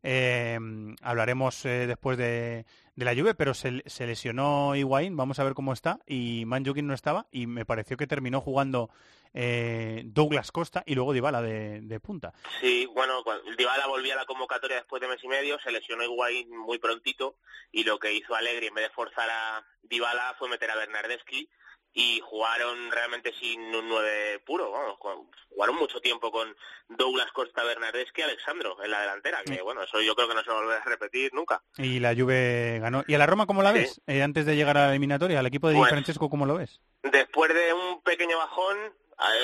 Eh, 0.03 0.57
hablaremos 1.01 1.65
eh, 1.65 1.85
después 1.87 2.17
de, 2.17 2.65
la 2.95 3.15
Juve, 3.15 3.33
pero 3.33 3.53
se, 3.53 3.81
lesionó 3.99 4.75
Higuaín, 4.75 5.15
vamos 5.17 5.39
a 5.39 5.43
ver 5.43 5.53
cómo 5.53 5.73
está, 5.73 5.99
y 6.05 6.43
Manjukin 6.45 6.85
no 6.85 6.93
estaba, 6.93 7.27
y 7.31 7.47
me 7.47 7.65
pareció 7.65 7.97
que 7.97 8.07
terminó 8.07 8.41
jugando 8.41 8.89
eh, 9.33 10.03
Douglas 10.05 10.51
Costa 10.51 10.83
y 10.85 10.95
luego 10.95 11.13
Dybala 11.13 11.41
de, 11.41 11.81
de 11.81 11.99
punta. 11.99 12.33
Sí, 12.59 12.85
bueno, 12.87 13.23
Dybala 13.57 13.87
volvía 13.87 14.13
a 14.13 14.17
la 14.17 14.25
convocatoria 14.25 14.77
después 14.77 15.01
de 15.01 15.07
mes 15.07 15.23
y 15.23 15.27
medio, 15.27 15.59
se 15.59 15.71
lesionó 15.71 16.03
Higuaín 16.03 16.55
muy 16.55 16.77
prontito 16.77 17.37
y 17.71 17.83
lo 17.83 17.97
que 17.97 18.13
hizo 18.13 18.35
Allegri 18.35 18.67
en 18.67 18.75
vez 18.75 18.89
de 18.89 18.93
forzar 18.93 19.29
a 19.29 19.65
Dybala 19.83 20.35
fue 20.37 20.49
meter 20.49 20.69
a 20.69 20.75
Bernardeschi 20.75 21.49
y 21.93 22.21
jugaron 22.21 22.89
realmente 22.91 23.33
sin 23.33 23.59
un 23.75 23.89
9 23.89 24.39
puro, 24.45 24.71
vamos, 24.71 24.97
jugaron 25.49 25.75
mucho 25.75 25.99
tiempo 25.99 26.31
con 26.31 26.55
Douglas 26.87 27.31
Costa, 27.33 27.63
Bernardeschi 27.63 28.21
y 28.21 28.23
Alexandro 28.23 28.77
en 28.83 28.91
la 28.91 29.01
delantera, 29.01 29.43
que 29.43 29.61
bueno, 29.61 29.83
eso 29.83 29.99
yo 30.01 30.15
creo 30.15 30.27
que 30.29 30.35
no 30.35 30.43
se 30.43 30.49
va 30.49 30.57
a 30.57 30.61
volver 30.61 30.81
a 30.81 30.85
repetir 30.85 31.33
nunca. 31.33 31.61
Y 31.77 31.99
la 31.99 32.15
Juve 32.15 32.79
ganó. 32.79 33.03
¿Y 33.07 33.13
a 33.13 33.17
la 33.17 33.25
Roma 33.25 33.45
cómo 33.45 33.61
la 33.61 33.73
Sí. 33.73 33.79
ves? 33.79 34.01
Eh, 34.07 34.23
antes 34.23 34.45
de 34.45 34.55
llegar 34.55 34.77
a 34.77 34.85
la 34.85 34.89
eliminatoria, 34.91 35.39
al 35.39 35.45
equipo 35.45 35.67
de 35.67 35.73
Di 35.73 35.79
Pues- 35.79 35.89
Francesco, 35.91 36.29
¿cómo 36.29 36.45
lo 36.45 36.55
ves? 36.55 36.79
Después 37.03 37.53
de 37.53 37.73
un 37.73 38.01
pequeño 38.03 38.37
bajón, 38.37 38.77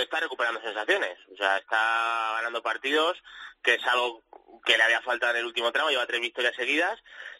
está 0.01 0.19
recuperando 0.21 0.61
sensaciones. 0.61 1.17
O 1.33 1.35
sea, 1.35 1.57
está 1.57 2.33
ganando 2.37 2.63
partidos, 2.63 3.17
que 3.61 3.75
es 3.75 3.85
algo 3.87 4.23
que 4.65 4.77
le 4.77 4.83
había 4.83 5.01
faltado 5.01 5.33
en 5.33 5.39
el 5.39 5.45
último 5.45 5.71
tramo, 5.71 5.89
lleva 5.89 6.05
tres 6.07 6.21
victorias 6.21 6.55
seguidas. 6.55 6.97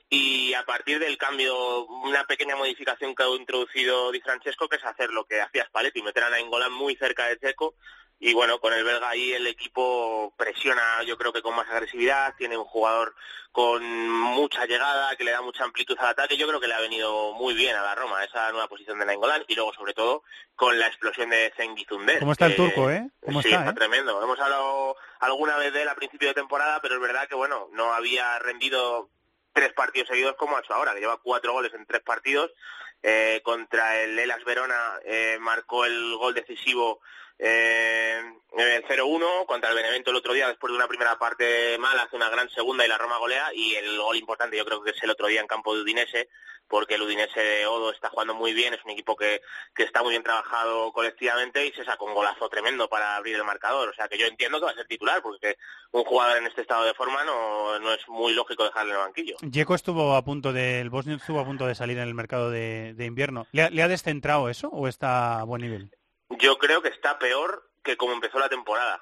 Y 0.10 0.53
a 0.53 0.64
partir 0.66 0.99
del 0.99 1.18
cambio, 1.18 1.86
una 1.86 2.24
pequeña 2.26 2.55
modificación 2.55 3.14
que 3.14 3.24
ha 3.24 3.30
introducido 3.30 4.12
Di 4.12 4.22
Francesco, 4.22 4.70
que 4.70 4.78
es 4.78 4.86
hacer 4.86 5.12
lo 5.12 5.26
que 5.26 5.41
hacía 5.41 5.66
Spalletti, 5.66 6.01
meter 6.01 6.24
a 6.24 6.30
Nainggolan 6.30 6.72
muy 6.72 6.95
cerca 6.95 7.26
de 7.26 7.38
Checo. 7.38 7.76
Y 8.20 8.34
bueno, 8.34 8.60
con 8.60 8.74
el 8.74 8.84
belga 8.84 9.10
ahí 9.10 9.34
el 9.34 9.45
equipo 9.45 10.34
presiona, 10.38 11.03
yo 11.05 11.18
creo 11.18 11.32
que 11.32 11.43
con 11.43 11.55
más 11.55 11.70
agresividad, 11.70 12.34
tiene 12.36 12.58
un 12.58 12.64
jugador 12.64 13.16
con 13.51 13.84
mucha 13.84 14.66
llegada, 14.66 15.16
que 15.16 15.24
le 15.24 15.32
da 15.32 15.41
mucha 15.41 15.64
amplitud 15.64 15.95
al 15.99 16.08
ataque. 16.08 16.38
Yo 16.38 16.47
creo 16.47 16.60
que 16.60 16.68
le 16.68 16.74
ha 16.74 16.80
venido 16.80 17.34
muy 17.34 17.53
bien 17.53 17.76
a 17.76 17.84
la 17.84 17.93
Roma 17.93 18.24
esa 18.24 18.49
nueva 18.51 18.68
posición 18.68 18.97
de 18.97 19.05
Nainggolan 19.05 19.43
y 19.47 19.55
luego 19.55 19.74
sobre 19.74 19.93
todo 19.93 20.24
con 20.55 20.80
la 20.80 20.88
explosión 20.88 21.30
de 21.30 21.53
Zengizunder. 21.58 22.20
¿Cómo 22.20 22.32
está 22.32 22.47
el 22.47 22.55
turco, 22.55 22.89
eh? 22.89 23.08
¿Cómo 23.20 23.41
sí, 23.41 23.49
está, 23.49 23.60
está 23.60 23.72
eh? 23.72 23.76
tremendo. 23.76 24.24
Hemos 24.24 24.39
hablado 24.39 24.95
alguna 25.20 25.58
vez 25.58 25.74
de 25.74 25.84
él 25.84 25.89
a 25.89 25.95
principio 25.95 26.30
de 26.30 26.34
temporada, 26.34 26.80
pero 26.82 26.95
es 26.95 27.01
verdad 27.01 27.28
que 27.28 27.36
bueno, 27.36 27.68
no 27.74 27.93
había 27.93 28.39
rendido 28.39 29.10
tres 29.58 29.74
partidos 29.74 30.08
seguidos 30.08 30.36
como 30.36 30.55
ha 30.55 30.60
hecho 30.60 30.76
ahora, 30.76 30.93
que 30.93 30.99
lleva 30.99 31.18
cuatro 31.18 31.51
goles 31.51 31.74
en 31.74 31.84
tres 31.88 32.03
partidos. 32.03 32.51
Eh, 33.01 33.41
contra 33.43 34.03
el 34.03 34.18
Elas 34.20 34.43
Verona 34.43 34.99
eh, 35.03 35.38
marcó 35.39 35.86
el 35.86 36.16
gol 36.16 36.36
decisivo 36.36 36.99
eh, 37.39 38.20
el 38.58 38.84
0-1 38.86 39.45
contra 39.45 39.70
el 39.70 39.76
Benevento 39.76 40.10
el 40.10 40.18
otro 40.18 40.34
día 40.34 40.47
después 40.47 40.72
de 40.72 40.78
una 40.78 40.88
primera 40.88 41.20
parte 41.20 41.78
mala 41.78 42.03
hace 42.03 42.16
una 42.16 42.30
gran 42.30 42.49
segunda 42.49 42.84
y 42.84 42.88
la 42.88 42.97
Roma 42.97 43.20
golea 43.20 43.53
y 43.53 43.76
el 43.76 43.99
gol 43.99 44.18
importante 44.18 44.58
yo 44.58 44.66
creo 44.66 44.82
que 44.82 44.91
es 44.91 45.03
el 45.03 45.12
otro 45.12 45.28
día 45.28 45.41
en 45.41 45.47
campo 45.47 45.76
de 45.76 45.84
Udinese 45.84 46.30
porque 46.68 46.95
el 46.95 47.01
Udinese 47.01 47.39
de 47.39 47.65
Odo 47.65 47.91
está 47.91 48.09
jugando 48.09 48.34
muy 48.34 48.53
bien 48.53 48.74
es 48.74 48.84
un 48.84 48.91
equipo 48.91 49.15
que, 49.15 49.41
que 49.76 49.84
está 49.84 50.03
muy 50.03 50.11
bien 50.11 50.24
trabajado 50.24 50.91
colectivamente 50.91 51.65
y 51.65 51.72
se 51.72 51.86
sacó 51.86 52.05
un 52.05 52.13
golazo 52.13 52.49
tremendo 52.49 52.88
para 52.89 53.15
abrir 53.15 53.36
el 53.36 53.43
marcador 53.43 53.89
o 53.89 53.93
sea 53.93 54.07
que 54.07 54.18
yo 54.18 54.28
entiendo 54.28 54.59
que 54.59 54.65
va 54.65 54.72
a 54.72 54.76
ser 54.76 54.88
titular 54.88 55.22
porque 55.22 55.57
un 55.91 56.03
jugador 56.03 56.38
en 56.38 56.47
este 56.47 56.61
estado 56.61 56.86
de 56.86 56.93
forma 56.93 57.24
no, 57.24 57.80
no 57.80 57.93
es 57.93 58.07
muy 58.07 58.34
lógico 58.34 58.63
dejarle 58.63 58.91
en 58.91 58.99
el 58.99 59.05
banquillo 59.05 59.38
Dzeko 59.41 59.76
estuvo 59.76 60.15
a 60.15 60.24
punto 60.24 60.53
de, 60.53 60.82
el 60.82 60.89
Bosnio 60.89 61.15
estuvo 61.15 61.39
a 61.39 61.45
punto 61.45 61.65
de 61.65 61.76
salir 61.76 61.97
en 61.97 62.07
el 62.07 62.13
mercado 62.13 62.49
de, 62.49 62.93
de 62.95 63.05
invierno. 63.05 63.47
¿Le 63.51 63.63
ha, 63.63 63.70
le 63.70 63.84
ha 63.84 63.88
descentrado 63.88 64.49
eso 64.49 64.70
o 64.70 64.88
está 64.88 65.39
a 65.39 65.43
buen 65.43 65.61
nivel? 65.61 65.91
Yo 66.30 66.57
creo 66.57 66.82
que 66.82 66.89
está 66.89 67.18
peor 67.20 67.70
que 67.84 67.97
como 67.97 68.13
empezó 68.13 68.39
la 68.39 68.49
temporada. 68.49 69.01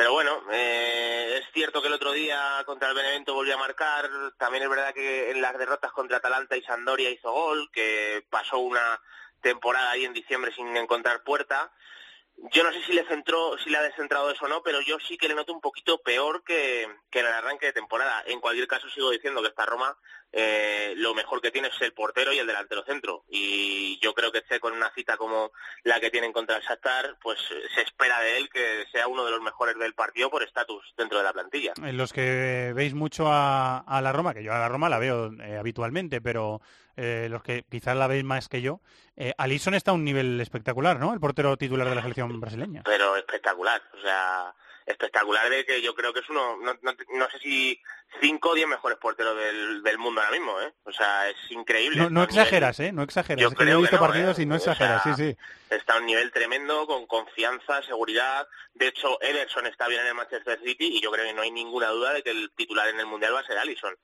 Pero 0.00 0.14
bueno, 0.14 0.40
eh, 0.50 1.40
es 1.42 1.52
cierto 1.52 1.82
que 1.82 1.88
el 1.88 1.92
otro 1.92 2.12
día 2.12 2.40
contra 2.64 2.88
el 2.88 2.94
Benevento 2.94 3.34
volvió 3.34 3.52
a 3.52 3.58
marcar. 3.58 4.08
También 4.38 4.62
es 4.62 4.70
verdad 4.70 4.94
que 4.94 5.30
en 5.30 5.42
las 5.42 5.58
derrotas 5.58 5.92
contra 5.92 6.16
Atalanta 6.16 6.56
y 6.56 6.62
Sandoria 6.62 7.10
hizo 7.10 7.30
gol, 7.30 7.70
que 7.70 8.24
pasó 8.30 8.60
una 8.60 8.98
temporada 9.42 9.90
ahí 9.90 10.06
en 10.06 10.14
diciembre 10.14 10.54
sin 10.54 10.74
encontrar 10.74 11.22
puerta. 11.22 11.70
Yo 12.52 12.64
no 12.64 12.72
sé 12.72 12.82
si 12.86 12.92
le 12.92 13.04
centró, 13.04 13.58
si 13.58 13.70
le 13.70 13.76
ha 13.76 13.82
descentrado 13.82 14.30
eso 14.30 14.46
o 14.46 14.48
no, 14.48 14.62
pero 14.62 14.80
yo 14.80 14.98
sí 14.98 15.18
que 15.18 15.28
le 15.28 15.34
noto 15.34 15.52
un 15.52 15.60
poquito 15.60 15.98
peor 15.98 16.42
que, 16.42 16.82
en 16.82 16.98
el 17.12 17.26
arranque 17.26 17.66
de 17.66 17.72
temporada. 17.72 18.22
En 18.26 18.40
cualquier 18.40 18.66
caso 18.66 18.88
sigo 18.90 19.10
diciendo 19.10 19.42
que 19.42 19.48
esta 19.48 19.66
Roma 19.66 19.96
eh, 20.32 20.94
lo 20.96 21.14
mejor 21.14 21.40
que 21.40 21.50
tiene 21.50 21.68
es 21.68 21.80
el 21.80 21.92
portero 21.92 22.32
y 22.32 22.38
el 22.38 22.46
delantero 22.46 22.84
centro. 22.84 23.24
Y 23.28 23.98
yo 24.00 24.14
creo 24.14 24.32
que 24.32 24.40
con 24.58 24.72
una 24.72 24.90
cita 24.94 25.16
como 25.16 25.52
la 25.84 26.00
que 26.00 26.10
tienen 26.10 26.32
contra 26.32 26.56
el 26.56 26.62
Shakhtar, 26.62 27.18
pues 27.22 27.38
eh, 27.50 27.62
se 27.74 27.82
espera 27.82 28.20
de 28.20 28.38
él 28.38 28.48
que 28.48 28.84
sea 28.90 29.06
uno 29.06 29.24
de 29.24 29.30
los 29.30 29.40
mejores 29.40 29.78
del 29.78 29.94
partido 29.94 30.30
por 30.30 30.42
estatus 30.42 30.82
dentro 30.96 31.18
de 31.18 31.24
la 31.24 31.32
plantilla. 31.32 31.74
En 31.82 31.96
los 31.96 32.12
que 32.12 32.72
veis 32.74 32.94
mucho 32.94 33.26
a, 33.28 33.78
a 33.78 34.00
la 34.00 34.12
Roma, 34.12 34.34
que 34.34 34.42
yo 34.42 34.52
a 34.52 34.58
la 34.58 34.68
Roma 34.68 34.88
la 34.88 34.98
veo 34.98 35.32
eh, 35.40 35.56
habitualmente, 35.56 36.20
pero 36.20 36.60
eh, 36.96 37.28
los 37.30 37.42
que 37.42 37.64
quizás 37.68 37.96
la 37.96 38.08
veis 38.08 38.24
más 38.24 38.48
que 38.48 38.60
yo, 38.60 38.80
eh, 39.20 39.34
Alisson 39.38 39.74
está 39.74 39.90
a 39.90 39.94
un 39.94 40.04
nivel 40.04 40.40
espectacular, 40.40 40.98
¿no? 40.98 41.12
El 41.12 41.20
portero 41.20 41.56
titular 41.56 41.88
de 41.88 41.94
la 41.94 42.00
selección 42.02 42.40
brasileña. 42.40 42.82
Pero 42.84 43.16
espectacular, 43.16 43.82
o 43.96 44.00
sea, 44.00 44.54
espectacular 44.86 45.48
de 45.50 45.64
que 45.64 45.82
yo 45.82 45.94
creo 45.94 46.12
que 46.12 46.20
es 46.20 46.28
uno, 46.30 46.56
no, 46.56 46.72
no, 46.82 46.92
no 47.14 47.30
sé 47.30 47.38
si 47.38 47.80
cinco 48.20 48.50
o 48.50 48.54
diez 48.54 48.66
mejores 48.66 48.98
porteros 48.98 49.36
del, 49.36 49.82
del 49.82 49.98
mundo 49.98 50.20
ahora 50.20 50.32
mismo, 50.32 50.60
¿eh? 50.60 50.72
O 50.84 50.90
sea, 50.92 51.28
es 51.28 51.36
increíble. 51.50 51.98
No, 52.00 52.08
nivel- 52.10 52.24
exageras, 52.24 52.80
¿eh? 52.80 52.90
No 52.92 53.02
exageras. 53.02 53.40
Yo 53.42 53.48
Es 53.50 53.54
que 53.54 53.64
yo 53.66 53.70
he 53.70 53.74
que 53.74 53.80
visto 53.82 53.96
no, 53.96 54.02
partidos 54.02 54.38
¿eh? 54.38 54.42
y 54.42 54.46
no 54.46 54.54
O 54.54 54.58
exageras, 54.58 55.02
sea, 55.02 55.14
sí, 55.14 55.22
sí. 55.30 55.36
Está 55.70 55.94
a 55.94 55.98
un 55.98 56.06
nivel 56.06 56.32
tremendo, 56.32 56.86
con 56.86 57.06
confianza, 57.06 57.82
seguridad. 57.82 58.48
De 58.74 58.88
hecho, 58.88 59.20
Ederson 59.22 59.66
está 59.66 59.86
bien 59.86 60.00
en 60.00 60.08
el 60.08 60.14
Manchester 60.14 60.58
City 60.64 60.96
y 60.96 61.00
yo 61.00 61.12
creo 61.12 61.24
que 61.26 61.34
no 61.34 61.42
hay 61.42 61.50
ninguna 61.52 61.88
duda 61.90 62.12
de 62.12 62.22
que 62.22 62.30
el 62.30 62.50
titular 62.56 62.88
en 62.88 62.98
el 62.98 63.06
Mundial 63.06 63.34
va 63.34 63.40
a 63.40 63.46
ser 63.46 63.58
Allison. 63.58 63.94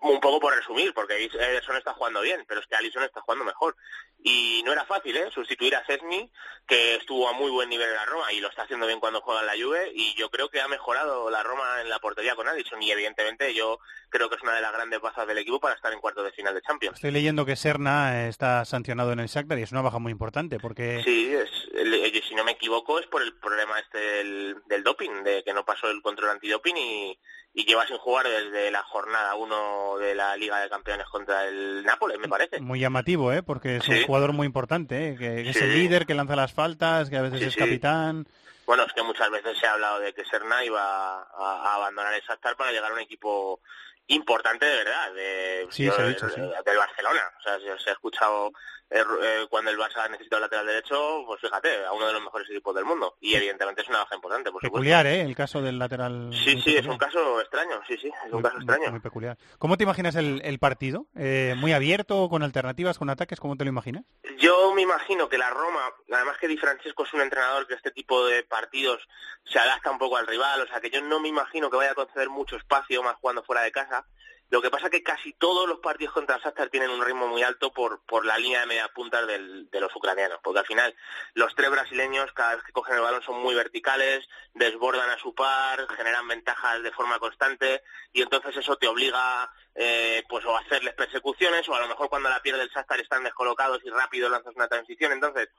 Un 0.00 0.20
poco 0.20 0.38
por 0.38 0.54
resumir, 0.54 0.94
porque 0.94 1.24
Ederson 1.24 1.76
está 1.76 1.92
jugando 1.92 2.20
bien, 2.20 2.44
pero 2.48 2.60
es 2.60 2.66
que 2.68 2.76
Allison 2.76 3.02
está 3.02 3.20
jugando 3.20 3.44
mejor. 3.44 3.76
Y 4.22 4.62
no 4.64 4.72
era 4.72 4.84
fácil, 4.84 5.16
¿eh? 5.16 5.30
Sustituir 5.32 5.76
a 5.76 5.84
Cesny, 5.86 6.30
que 6.66 6.96
estuvo 6.96 7.28
a 7.28 7.32
muy 7.32 7.50
buen 7.50 7.68
nivel 7.68 7.88
en 7.88 7.94
la 7.94 8.04
Roma 8.04 8.32
y 8.32 8.40
lo 8.40 8.48
está 8.48 8.62
haciendo 8.62 8.86
bien 8.86 8.98
cuando 9.00 9.20
juega 9.20 9.40
en 9.40 9.46
la 9.46 9.52
Juve. 9.64 9.92
Y 9.94 10.14
yo 10.16 10.28
creo 10.30 10.48
que 10.50 10.60
ha 10.60 10.68
mejorado 10.68 11.30
la 11.30 11.42
Roma 11.42 11.80
en 11.80 11.88
la 11.88 11.98
portería 12.00 12.34
con 12.34 12.48
Allison. 12.48 12.82
Y 12.82 12.90
evidentemente 12.90 13.54
yo 13.54 13.78
creo 14.10 14.28
que 14.28 14.36
es 14.36 14.42
una 14.42 14.54
de 14.54 14.60
las 14.60 14.72
grandes 14.72 15.00
bazas 15.00 15.26
del 15.26 15.38
equipo 15.38 15.60
para 15.60 15.74
estar 15.76 15.92
en 15.92 16.00
cuartos 16.00 16.24
de 16.24 16.32
final 16.32 16.52
de 16.54 16.62
Champions. 16.62 16.96
Estoy 16.96 17.12
leyendo 17.12 17.46
que 17.46 17.56
Serna 17.56 18.24
eh, 18.24 18.28
está 18.28 18.64
sancionado 18.64 19.12
en 19.12 19.20
el 19.20 19.28
Shakhtar 19.28 19.58
y 19.58 19.62
es 19.62 19.72
una 19.72 19.82
baja 19.82 19.98
muy 19.98 20.10
importante 20.12 20.58
porque 20.58 21.02
Sí, 21.04 21.32
es, 21.34 21.50
el- 21.74 22.22
si 22.28 22.34
no 22.34 22.44
me 22.44 22.52
equivoco 22.52 22.98
es 22.98 23.06
por 23.06 23.22
el 23.22 23.34
problema 23.38 23.78
este 23.78 23.98
del, 23.98 24.56
del 24.66 24.82
doping, 24.82 25.22
de 25.24 25.42
que 25.44 25.54
no 25.54 25.64
pasó 25.64 25.88
el 25.88 26.02
control 26.02 26.30
antidoping 26.30 26.76
y, 26.76 27.18
y 27.54 27.64
lleva 27.64 27.86
sin 27.86 27.96
jugar 27.96 28.28
desde 28.28 28.70
la 28.70 28.82
jornada 28.82 29.34
1 29.34 29.96
de 29.98 30.14
la 30.14 30.36
Liga 30.36 30.60
de 30.60 30.68
Campeones 30.68 31.06
contra 31.06 31.46
el 31.48 31.84
Nápoles, 31.84 32.18
me 32.18 32.28
parece. 32.28 32.60
muy 32.60 32.80
llamativo, 32.80 33.32
¿eh? 33.32 33.42
porque 33.42 33.76
es 33.76 33.84
Sí. 33.84 33.92
Jugador 34.08 34.32
muy 34.32 34.46
importante, 34.46 35.10
¿eh? 35.10 35.16
que, 35.16 35.44
que 35.44 35.50
es 35.50 35.56
el 35.62 35.72
líder, 35.74 36.06
que 36.06 36.14
lanza 36.14 36.34
las 36.34 36.52
faltas, 36.52 37.08
que 37.10 37.16
a 37.16 37.22
veces 37.22 37.38
Sí, 37.40 37.44
es 37.46 37.56
capitán. 37.56 38.26
Bueno, 38.66 38.82
es 38.84 38.92
que 38.92 39.02
muchas 39.02 39.30
veces 39.30 39.56
se 39.58 39.66
ha 39.66 39.72
hablado 39.74 40.00
de 40.00 40.12
que 40.12 40.24
Serna 40.24 40.64
iba 40.64 40.82
a, 40.82 41.26
a 41.38 41.74
abandonar 41.76 42.12
el 42.14 42.20
Shakhtar 42.22 42.56
para 42.56 42.72
llegar 42.72 42.90
a 42.90 42.94
un 42.94 43.00
equipo 43.00 43.60
importante 44.08 44.66
de 44.66 44.76
verdad, 44.76 45.14
de, 45.14 45.66
Sí, 45.70 45.88
se 45.90 46.02
ha 46.02 46.06
dicho, 46.06 46.28
sí. 46.28 46.40
del 46.40 46.76
Barcelona. 46.78 47.22
O 47.38 47.42
sea, 47.42 47.58
se, 47.58 47.82
se 47.84 47.90
ha 47.90 47.92
escuchado 47.92 48.50
eh, 48.90 49.02
eh, 49.22 49.46
cuando 49.50 49.70
el 49.70 49.78
Barça 49.78 50.08
necesita 50.10 50.36
un 50.36 50.42
lateral 50.42 50.66
derecho, 50.66 51.24
pues 51.26 51.40
fíjate, 51.40 51.84
a 51.84 51.92
uno 51.92 52.06
de 52.06 52.12
los 52.14 52.22
mejores 52.22 52.48
equipos 52.50 52.74
del 52.74 52.84
mundo. 52.84 53.16
Y 53.20 53.34
evidentemente 53.34 53.82
es 53.82 53.88
una 53.88 53.98
baja 53.98 54.14
importante, 54.14 54.50
por 54.50 54.60
supuesto. 54.60 54.74
Peculiar, 54.74 55.06
¿eh? 55.06 55.20
El 55.22 55.34
caso 55.36 55.60
del 55.60 55.78
lateral. 55.78 56.30
Sí, 56.32 56.60
sí, 56.62 56.76
es 56.76 56.86
un 56.86 56.96
caso 56.98 57.40
extraño, 57.40 57.80
sí, 57.86 57.96
sí, 57.98 58.08
es 58.26 58.32
un 58.32 58.42
caso 58.42 58.56
Muy- 58.56 58.64
extraño. 58.64 58.90
Muy 58.90 59.00
peculiar. 59.00 59.36
¿Cómo 59.58 59.76
te 59.76 59.84
imaginas 59.84 60.14
el, 60.16 60.40
el 60.44 60.58
partido? 60.58 61.06
Eh, 61.16 61.54
¿Muy 61.58 61.72
abierto, 61.72 62.28
con 62.28 62.42
alternativas, 62.42 62.98
con 62.98 63.10
ataques? 63.10 63.40
¿Cómo 63.40 63.56
te 63.56 63.64
lo 63.64 63.70
imaginas? 63.70 64.04
Yo 64.38 64.72
me 64.74 64.82
imagino 64.82 65.28
que 65.28 65.38
la 65.38 65.50
Roma, 65.50 65.80
además 66.12 66.36
que 66.40 66.48
Di 66.48 66.56
Francesco 66.56 67.04
es 67.04 67.12
un 67.12 67.20
entrenador 67.20 67.66
que 67.66 67.74
este 67.74 67.90
tipo 67.90 68.24
de 68.26 68.42
partidos 68.44 69.06
se 69.44 69.58
adapta 69.58 69.90
un 69.90 69.98
poco 69.98 70.16
al 70.16 70.26
rival, 70.26 70.60
o 70.62 70.66
sea 70.66 70.80
que 70.80 70.90
yo 70.90 71.00
no 71.02 71.20
me 71.20 71.28
imagino 71.28 71.70
que 71.70 71.76
vaya 71.76 71.92
a 71.92 71.94
conceder 71.94 72.28
mucho 72.30 72.56
espacio 72.56 73.02
más 73.02 73.16
jugando 73.16 73.42
fuera 73.42 73.62
de 73.62 73.72
casa. 73.72 74.06
Lo 74.50 74.62
que 74.62 74.70
pasa 74.70 74.88
que 74.88 75.02
casi 75.02 75.34
todos 75.34 75.68
los 75.68 75.80
partidos 75.80 76.14
contra 76.14 76.36
el 76.36 76.42
Shakhtar 76.42 76.70
tienen 76.70 76.88
un 76.90 77.04
ritmo 77.04 77.26
muy 77.26 77.42
alto 77.42 77.70
por, 77.72 78.00
por 78.06 78.24
la 78.24 78.38
línea 78.38 78.60
de 78.60 78.66
media 78.66 78.88
punta 78.88 79.24
del- 79.26 79.68
de 79.70 79.80
los 79.80 79.94
ucranianos, 79.94 80.38
porque 80.42 80.60
al 80.60 80.66
final 80.66 80.94
los 81.34 81.54
tres 81.54 81.70
brasileños 81.70 82.32
cada 82.32 82.54
vez 82.54 82.64
que 82.64 82.72
cogen 82.72 82.94
el 82.94 83.02
balón 83.02 83.22
son 83.22 83.38
muy 83.42 83.54
verticales, 83.54 84.26
desbordan 84.54 85.10
a 85.10 85.18
su 85.18 85.34
par, 85.34 85.86
generan 85.94 86.26
ventajas 86.26 86.82
de 86.82 86.92
forma 86.92 87.18
constante 87.18 87.82
y 88.12 88.22
entonces 88.22 88.56
eso 88.56 88.76
te 88.76 88.88
obliga 88.88 89.52
eh, 89.74 90.24
pues 90.28 90.44
o 90.46 90.56
a 90.56 90.60
hacerles 90.60 90.94
persecuciones 90.94 91.68
o 91.68 91.74
a 91.74 91.80
lo 91.80 91.88
mejor 91.88 92.08
cuando 92.08 92.28
la 92.30 92.40
pierde 92.40 92.62
el 92.62 92.70
Shakhtar 92.70 93.00
están 93.00 93.24
descolocados 93.24 93.80
y 93.84 93.90
rápido 93.90 94.28
lanzas 94.30 94.56
una 94.56 94.66
transición. 94.66 95.12
Entonces, 95.12 95.50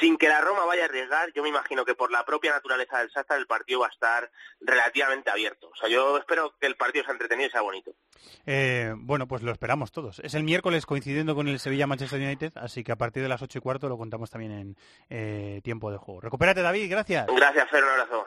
sin 0.00 0.16
que 0.16 0.28
la 0.28 0.40
Roma 0.40 0.64
vaya 0.64 0.82
a 0.82 0.84
arriesgar, 0.86 1.32
yo 1.32 1.42
me 1.42 1.48
imagino 1.48 1.84
que 1.84 1.94
por 1.94 2.10
la 2.10 2.24
propia 2.24 2.52
naturaleza 2.52 2.98
del 2.98 3.08
Shakhtar 3.08 3.38
el 3.38 3.46
partido 3.46 3.80
va 3.80 3.86
a 3.86 3.90
estar 3.90 4.30
relativamente 4.60 5.30
abierto. 5.30 5.68
O 5.68 5.76
sea, 5.76 5.88
yo 5.88 6.18
espero 6.18 6.54
que 6.58 6.66
el 6.66 6.76
partido 6.76 7.04
sea 7.04 7.12
entretenido 7.12 7.48
y 7.48 7.50
sea 7.50 7.62
bonito. 7.62 7.92
Eh, 8.44 8.92
bueno, 8.96 9.26
pues 9.26 9.42
lo 9.42 9.52
esperamos 9.52 9.92
todos. 9.92 10.18
Es 10.20 10.34
el 10.34 10.42
miércoles 10.42 10.86
coincidiendo 10.86 11.34
con 11.34 11.48
el 11.48 11.58
Sevilla-Manchester 11.58 12.20
United, 12.20 12.52
así 12.56 12.84
que 12.84 12.92
a 12.92 12.96
partir 12.96 13.22
de 13.22 13.28
las 13.28 13.42
ocho 13.42 13.58
y 13.58 13.62
cuarto 13.62 13.88
lo 13.88 13.98
contamos 13.98 14.30
también 14.30 14.52
en 14.52 14.76
eh, 15.10 15.60
tiempo 15.62 15.90
de 15.90 15.98
juego. 15.98 16.20
Recupérate, 16.20 16.62
David, 16.62 16.90
gracias. 16.90 17.26
Gracias, 17.26 17.70
Fer, 17.70 17.82
un 17.82 17.90
abrazo. 17.90 18.26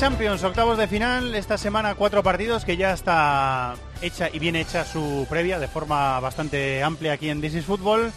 Champions, 0.00 0.42
octavos 0.44 0.78
de 0.78 0.88
final, 0.88 1.34
esta 1.34 1.58
semana 1.58 1.94
cuatro 1.94 2.22
partidos 2.22 2.64
que 2.64 2.78
ya 2.78 2.94
está 2.94 3.74
hecha 4.00 4.30
y 4.32 4.38
bien 4.38 4.56
hecha 4.56 4.86
su 4.86 5.26
previa 5.28 5.58
de 5.58 5.68
forma 5.68 6.18
bastante 6.20 6.82
amplia 6.82 7.12
aquí 7.12 7.28
en 7.28 7.42
This 7.42 7.56
is 7.56 7.66
Football. 7.66 8.10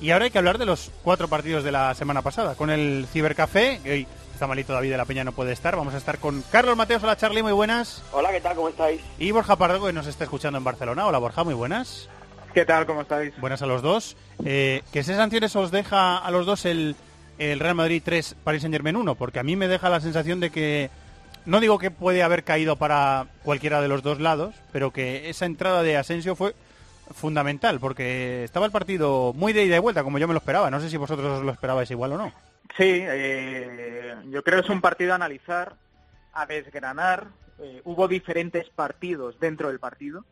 Y 0.00 0.12
ahora 0.12 0.24
hay 0.24 0.30
que 0.30 0.38
hablar 0.38 0.56
de 0.56 0.64
los 0.64 0.90
cuatro 1.04 1.28
partidos 1.28 1.62
de 1.62 1.72
la 1.72 1.92
semana 1.92 2.22
pasada. 2.22 2.54
Con 2.54 2.70
el 2.70 3.06
Cibercafé, 3.12 3.80
que 3.84 3.92
hoy 3.92 4.06
está 4.32 4.46
malito 4.46 4.72
David 4.72 4.92
de 4.92 4.96
la 4.96 5.04
Peña, 5.04 5.24
no 5.24 5.32
puede 5.32 5.52
estar. 5.52 5.76
Vamos 5.76 5.92
a 5.92 5.98
estar 5.98 6.16
con 6.16 6.42
Carlos 6.50 6.74
Mateos. 6.74 7.02
Hola 7.02 7.18
Charlie, 7.18 7.42
muy 7.42 7.52
buenas. 7.52 8.02
Hola, 8.12 8.32
¿qué 8.32 8.40
tal? 8.40 8.56
¿Cómo 8.56 8.70
estáis? 8.70 9.02
Y 9.18 9.30
Borja 9.30 9.56
Pardo, 9.56 9.84
que 9.84 9.92
nos 9.92 10.06
está 10.06 10.24
escuchando 10.24 10.56
en 10.56 10.64
Barcelona. 10.64 11.06
Hola 11.06 11.18
Borja, 11.18 11.44
muy 11.44 11.52
buenas. 11.52 12.08
¿Qué 12.54 12.64
tal? 12.64 12.86
¿Cómo 12.86 13.02
estáis? 13.02 13.38
Buenas 13.38 13.60
a 13.60 13.66
los 13.66 13.82
dos. 13.82 14.16
Eh, 14.42 14.80
¿Qué 14.90 15.04
sanciones 15.04 15.54
os 15.54 15.70
deja 15.70 16.16
a 16.16 16.30
los 16.30 16.46
dos 16.46 16.64
el, 16.64 16.96
el 17.36 17.60
Real 17.60 17.74
Madrid 17.74 18.00
3, 18.02 18.36
Paris 18.42 18.62
Saint 18.62 18.74
Germain 18.74 18.96
1? 18.96 19.16
Porque 19.16 19.38
a 19.38 19.42
mí 19.42 19.54
me 19.54 19.68
deja 19.68 19.90
la 19.90 20.00
sensación 20.00 20.40
de 20.40 20.48
que, 20.48 20.88
no 21.46 21.60
digo 21.60 21.78
que 21.78 21.90
puede 21.90 22.22
haber 22.22 22.44
caído 22.44 22.76
para 22.76 23.26
cualquiera 23.42 23.80
de 23.80 23.88
los 23.88 24.02
dos 24.02 24.20
lados, 24.20 24.54
pero 24.72 24.90
que 24.90 25.30
esa 25.30 25.46
entrada 25.46 25.82
de 25.82 25.96
Asensio 25.96 26.36
fue 26.36 26.54
fundamental, 27.14 27.80
porque 27.80 28.44
estaba 28.44 28.66
el 28.66 28.72
partido 28.72 29.32
muy 29.32 29.52
de 29.52 29.64
ida 29.64 29.76
y 29.76 29.80
vuelta, 29.80 30.02
como 30.02 30.18
yo 30.18 30.28
me 30.28 30.34
lo 30.34 30.38
esperaba. 30.38 30.70
No 30.70 30.80
sé 30.80 30.90
si 30.90 30.96
vosotros 30.96 31.38
os 31.38 31.44
lo 31.44 31.52
esperabais 31.52 31.90
igual 31.90 32.12
o 32.12 32.18
no. 32.18 32.32
Sí, 32.76 33.00
eh, 33.02 34.14
yo 34.28 34.42
creo 34.42 34.60
que 34.60 34.66
es 34.66 34.70
un 34.70 34.80
partido 34.80 35.12
a 35.12 35.16
analizar, 35.16 35.76
a 36.32 36.46
desgranar. 36.46 37.28
Eh, 37.58 37.80
hubo 37.84 38.08
diferentes 38.08 38.68
partidos 38.68 39.38
dentro 39.40 39.68
del 39.68 39.78
partido. 39.78 40.24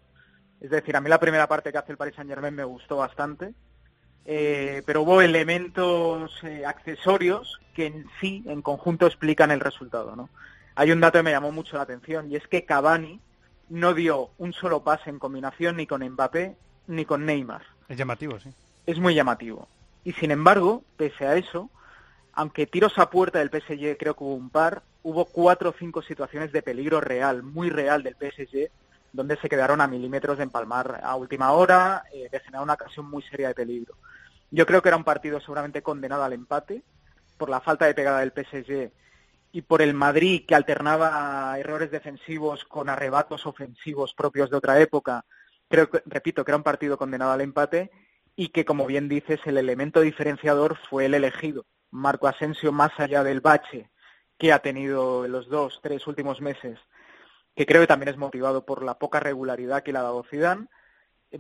Es 0.61 0.71
decir, 0.71 0.97
a 0.97 1.01
mí 1.01 1.09
la 1.09 1.21
primera 1.21 1.47
parte 1.47 1.71
que 1.71 1.79
hace 1.79 1.93
el 1.93 1.99
Paris 1.99 2.15
Saint 2.17 2.31
Germain 2.31 2.55
me 2.55 2.65
gustó 2.65 2.97
bastante. 2.97 3.55
Eh, 4.27 4.83
pero 4.87 5.03
hubo 5.03 5.21
elementos 5.21 6.33
eh, 6.43 6.65
accesorios 6.65 7.61
que 7.75 7.87
en 7.87 8.07
sí, 8.21 8.43
en 8.47 8.63
conjunto, 8.63 9.07
explican 9.07 9.51
el 9.51 9.61
resultado. 9.61 10.17
¿no? 10.17 10.31
Hay 10.77 10.91
un 10.91 11.01
dato 11.01 11.19
que 11.19 11.23
me 11.23 11.31
llamó 11.31 11.53
mucho 11.53 11.77
la 11.77 11.83
atención 11.83 12.31
y 12.31 12.37
es 12.37 12.47
que 12.49 12.65
Cavani 12.65 13.21
no 13.69 13.95
dio 13.95 14.31
un 14.39 14.53
solo 14.53 14.83
pase 14.83 15.11
en 15.11 15.19
combinación 15.19 15.77
ni 15.77 15.87
con 15.87 16.03
Mbappé 16.05 16.57
ni 16.89 17.05
con 17.05 17.25
Neymar. 17.25 17.63
Es 17.89 17.97
llamativo, 17.97 18.39
sí. 18.41 18.53
Es 18.87 18.99
muy 18.99 19.15
llamativo. 19.15 19.69
Y 20.05 20.13
sin 20.13 20.31
embargo, 20.31 20.83
pese 20.97 21.27
a 21.27 21.37
eso, 21.37 21.71
aunque 22.33 22.67
tiros 22.67 22.99
a 22.99 23.09
puerta 23.09 23.39
del 23.39 23.51
PSG 23.51 23.97
creo 23.97 24.15
que 24.15 24.25
hubo 24.25 24.35
un 24.35 24.51
par, 24.51 24.83
hubo 25.03 25.25
cuatro 25.27 25.71
o 25.71 25.75
cinco 25.79 26.03
situaciones 26.03 26.53
de 26.53 26.63
peligro 26.63 27.01
real, 27.01 27.43
muy 27.43 27.71
real 27.71 28.03
del 28.03 28.17
PSG, 28.17 28.71
donde 29.13 29.37
se 29.37 29.49
quedaron 29.49 29.81
a 29.81 29.87
milímetros 29.87 30.39
de 30.39 30.43
empalmar 30.43 31.01
a 31.03 31.15
última 31.15 31.53
hora, 31.53 32.03
eh, 32.13 32.29
de 32.31 32.41
generar 32.41 32.65
una 32.65 32.75
ocasión 32.75 33.09
muy 33.09 33.23
seria 33.23 33.49
de 33.49 33.55
peligro. 33.55 33.95
Yo 34.51 34.67
creo 34.67 34.83
que 34.83 34.89
era 34.89 34.97
un 34.97 35.05
partido 35.05 35.41
seguramente 35.41 35.83
condenado 35.83 36.25
al 36.25 36.33
empate 36.33 36.83
por 37.39 37.49
la 37.49 37.61
falta 37.61 37.87
de 37.87 37.95
pegada 37.95 38.21
del 38.21 38.33
PSG 38.33 38.91
y 39.55 39.63
por 39.63 39.83
el 39.83 39.95
Madrid 39.95 40.45
que 40.49 40.57
alternaba 40.57 41.57
errores 41.61 41.89
defensivos 41.89 42.65
con 42.65 42.89
arrebatos 42.89 43.47
ofensivos 43.47 44.13
propios 44.13 44.51
de 44.51 44.57
otra 44.57 44.81
época. 44.81 45.25
Creo 45.69 45.89
que, 45.89 46.03
repito, 46.07 46.45
que 46.45 46.51
era 46.51 46.57
un 46.57 46.65
partido 46.65 46.99
condenado 46.99 47.31
al 47.31 47.41
empate 47.41 47.93
y 48.35 48.49
que, 48.49 48.65
como 48.65 48.85
bien 48.85 49.09
dices, 49.09 49.39
el 49.45 49.57
elemento 49.57 50.01
diferenciador 50.01 50.77
fue 50.91 51.07
el 51.07 51.15
elegido. 51.15 51.67
Marco 51.93 52.27
Asensio, 52.27 52.73
más 52.73 52.99
allá 52.99 53.23
del 53.23 53.41
bache 53.41 53.91
que 54.39 54.53
ha 54.53 54.59
tenido 54.59 55.25
en 55.25 55.31
los 55.31 55.49
dos, 55.49 55.79
tres 55.81 56.05
últimos 56.09 56.41
meses, 56.41 56.81
que 57.55 57.65
creo 57.65 57.83
que 57.83 57.87
también 57.87 58.09
es 58.09 58.17
motivado 58.17 58.67
por 58.67 58.83
la 58.83 58.99
poca 58.99 59.21
regularidad 59.21 59.85
que 59.85 59.93
le 59.93 60.01
ha 60.01 60.03
dado 60.03 60.25
Zidane, 60.29 60.67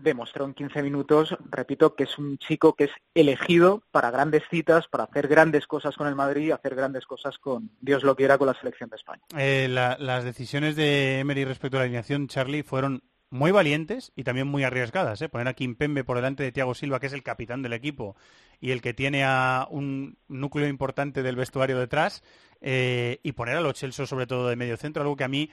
demostró 0.00 0.44
en 0.44 0.54
15 0.54 0.82
minutos, 0.82 1.36
repito, 1.50 1.94
que 1.94 2.04
es 2.04 2.18
un 2.18 2.38
chico 2.38 2.74
que 2.74 2.84
es 2.84 2.90
elegido 3.14 3.82
para 3.90 4.10
grandes 4.10 4.42
citas, 4.50 4.86
para 4.88 5.04
hacer 5.04 5.28
grandes 5.28 5.66
cosas 5.66 5.96
con 5.96 6.06
el 6.06 6.14
Madrid 6.14 6.48
y 6.48 6.50
hacer 6.50 6.74
grandes 6.74 7.06
cosas 7.06 7.38
con, 7.38 7.70
Dios 7.80 8.02
lo 8.02 8.16
quiera, 8.16 8.38
con 8.38 8.46
la 8.48 8.54
selección 8.54 8.90
de 8.90 8.96
España. 8.96 9.22
Eh, 9.36 9.68
la- 9.70 9.96
las 9.98 10.24
decisiones 10.24 10.76
de 10.76 11.20
Emery 11.20 11.44
respecto 11.44 11.76
a 11.76 11.80
la 11.80 11.84
alineación, 11.84 12.28
Charlie, 12.28 12.62
fueron 12.62 13.02
muy 13.30 13.50
valientes 13.50 14.12
y 14.14 14.22
también 14.22 14.46
muy 14.46 14.62
arriesgadas. 14.62 15.20
¿eh? 15.22 15.28
Poner 15.28 15.48
a 15.48 15.54
Kimpembe 15.54 16.04
por 16.04 16.16
delante 16.16 16.42
de 16.44 16.52
Thiago 16.52 16.74
Silva, 16.74 17.00
que 17.00 17.06
es 17.08 17.12
el 17.12 17.22
capitán 17.24 17.62
del 17.62 17.72
equipo 17.72 18.16
y 18.60 18.70
el 18.70 18.80
que 18.80 18.94
tiene 18.94 19.24
a 19.24 19.66
un 19.70 20.18
núcleo 20.28 20.68
importante 20.68 21.22
del 21.24 21.34
vestuario 21.34 21.78
detrás, 21.78 22.22
eh, 22.60 23.18
y 23.24 23.32
poner 23.32 23.56
a 23.56 23.60
Lo 23.60 23.72
Celso 23.74 24.06
sobre 24.06 24.26
todo 24.28 24.48
de 24.48 24.56
medio 24.56 24.76
centro, 24.76 25.02
algo 25.02 25.16
que 25.16 25.24
a 25.24 25.28
mí 25.28 25.50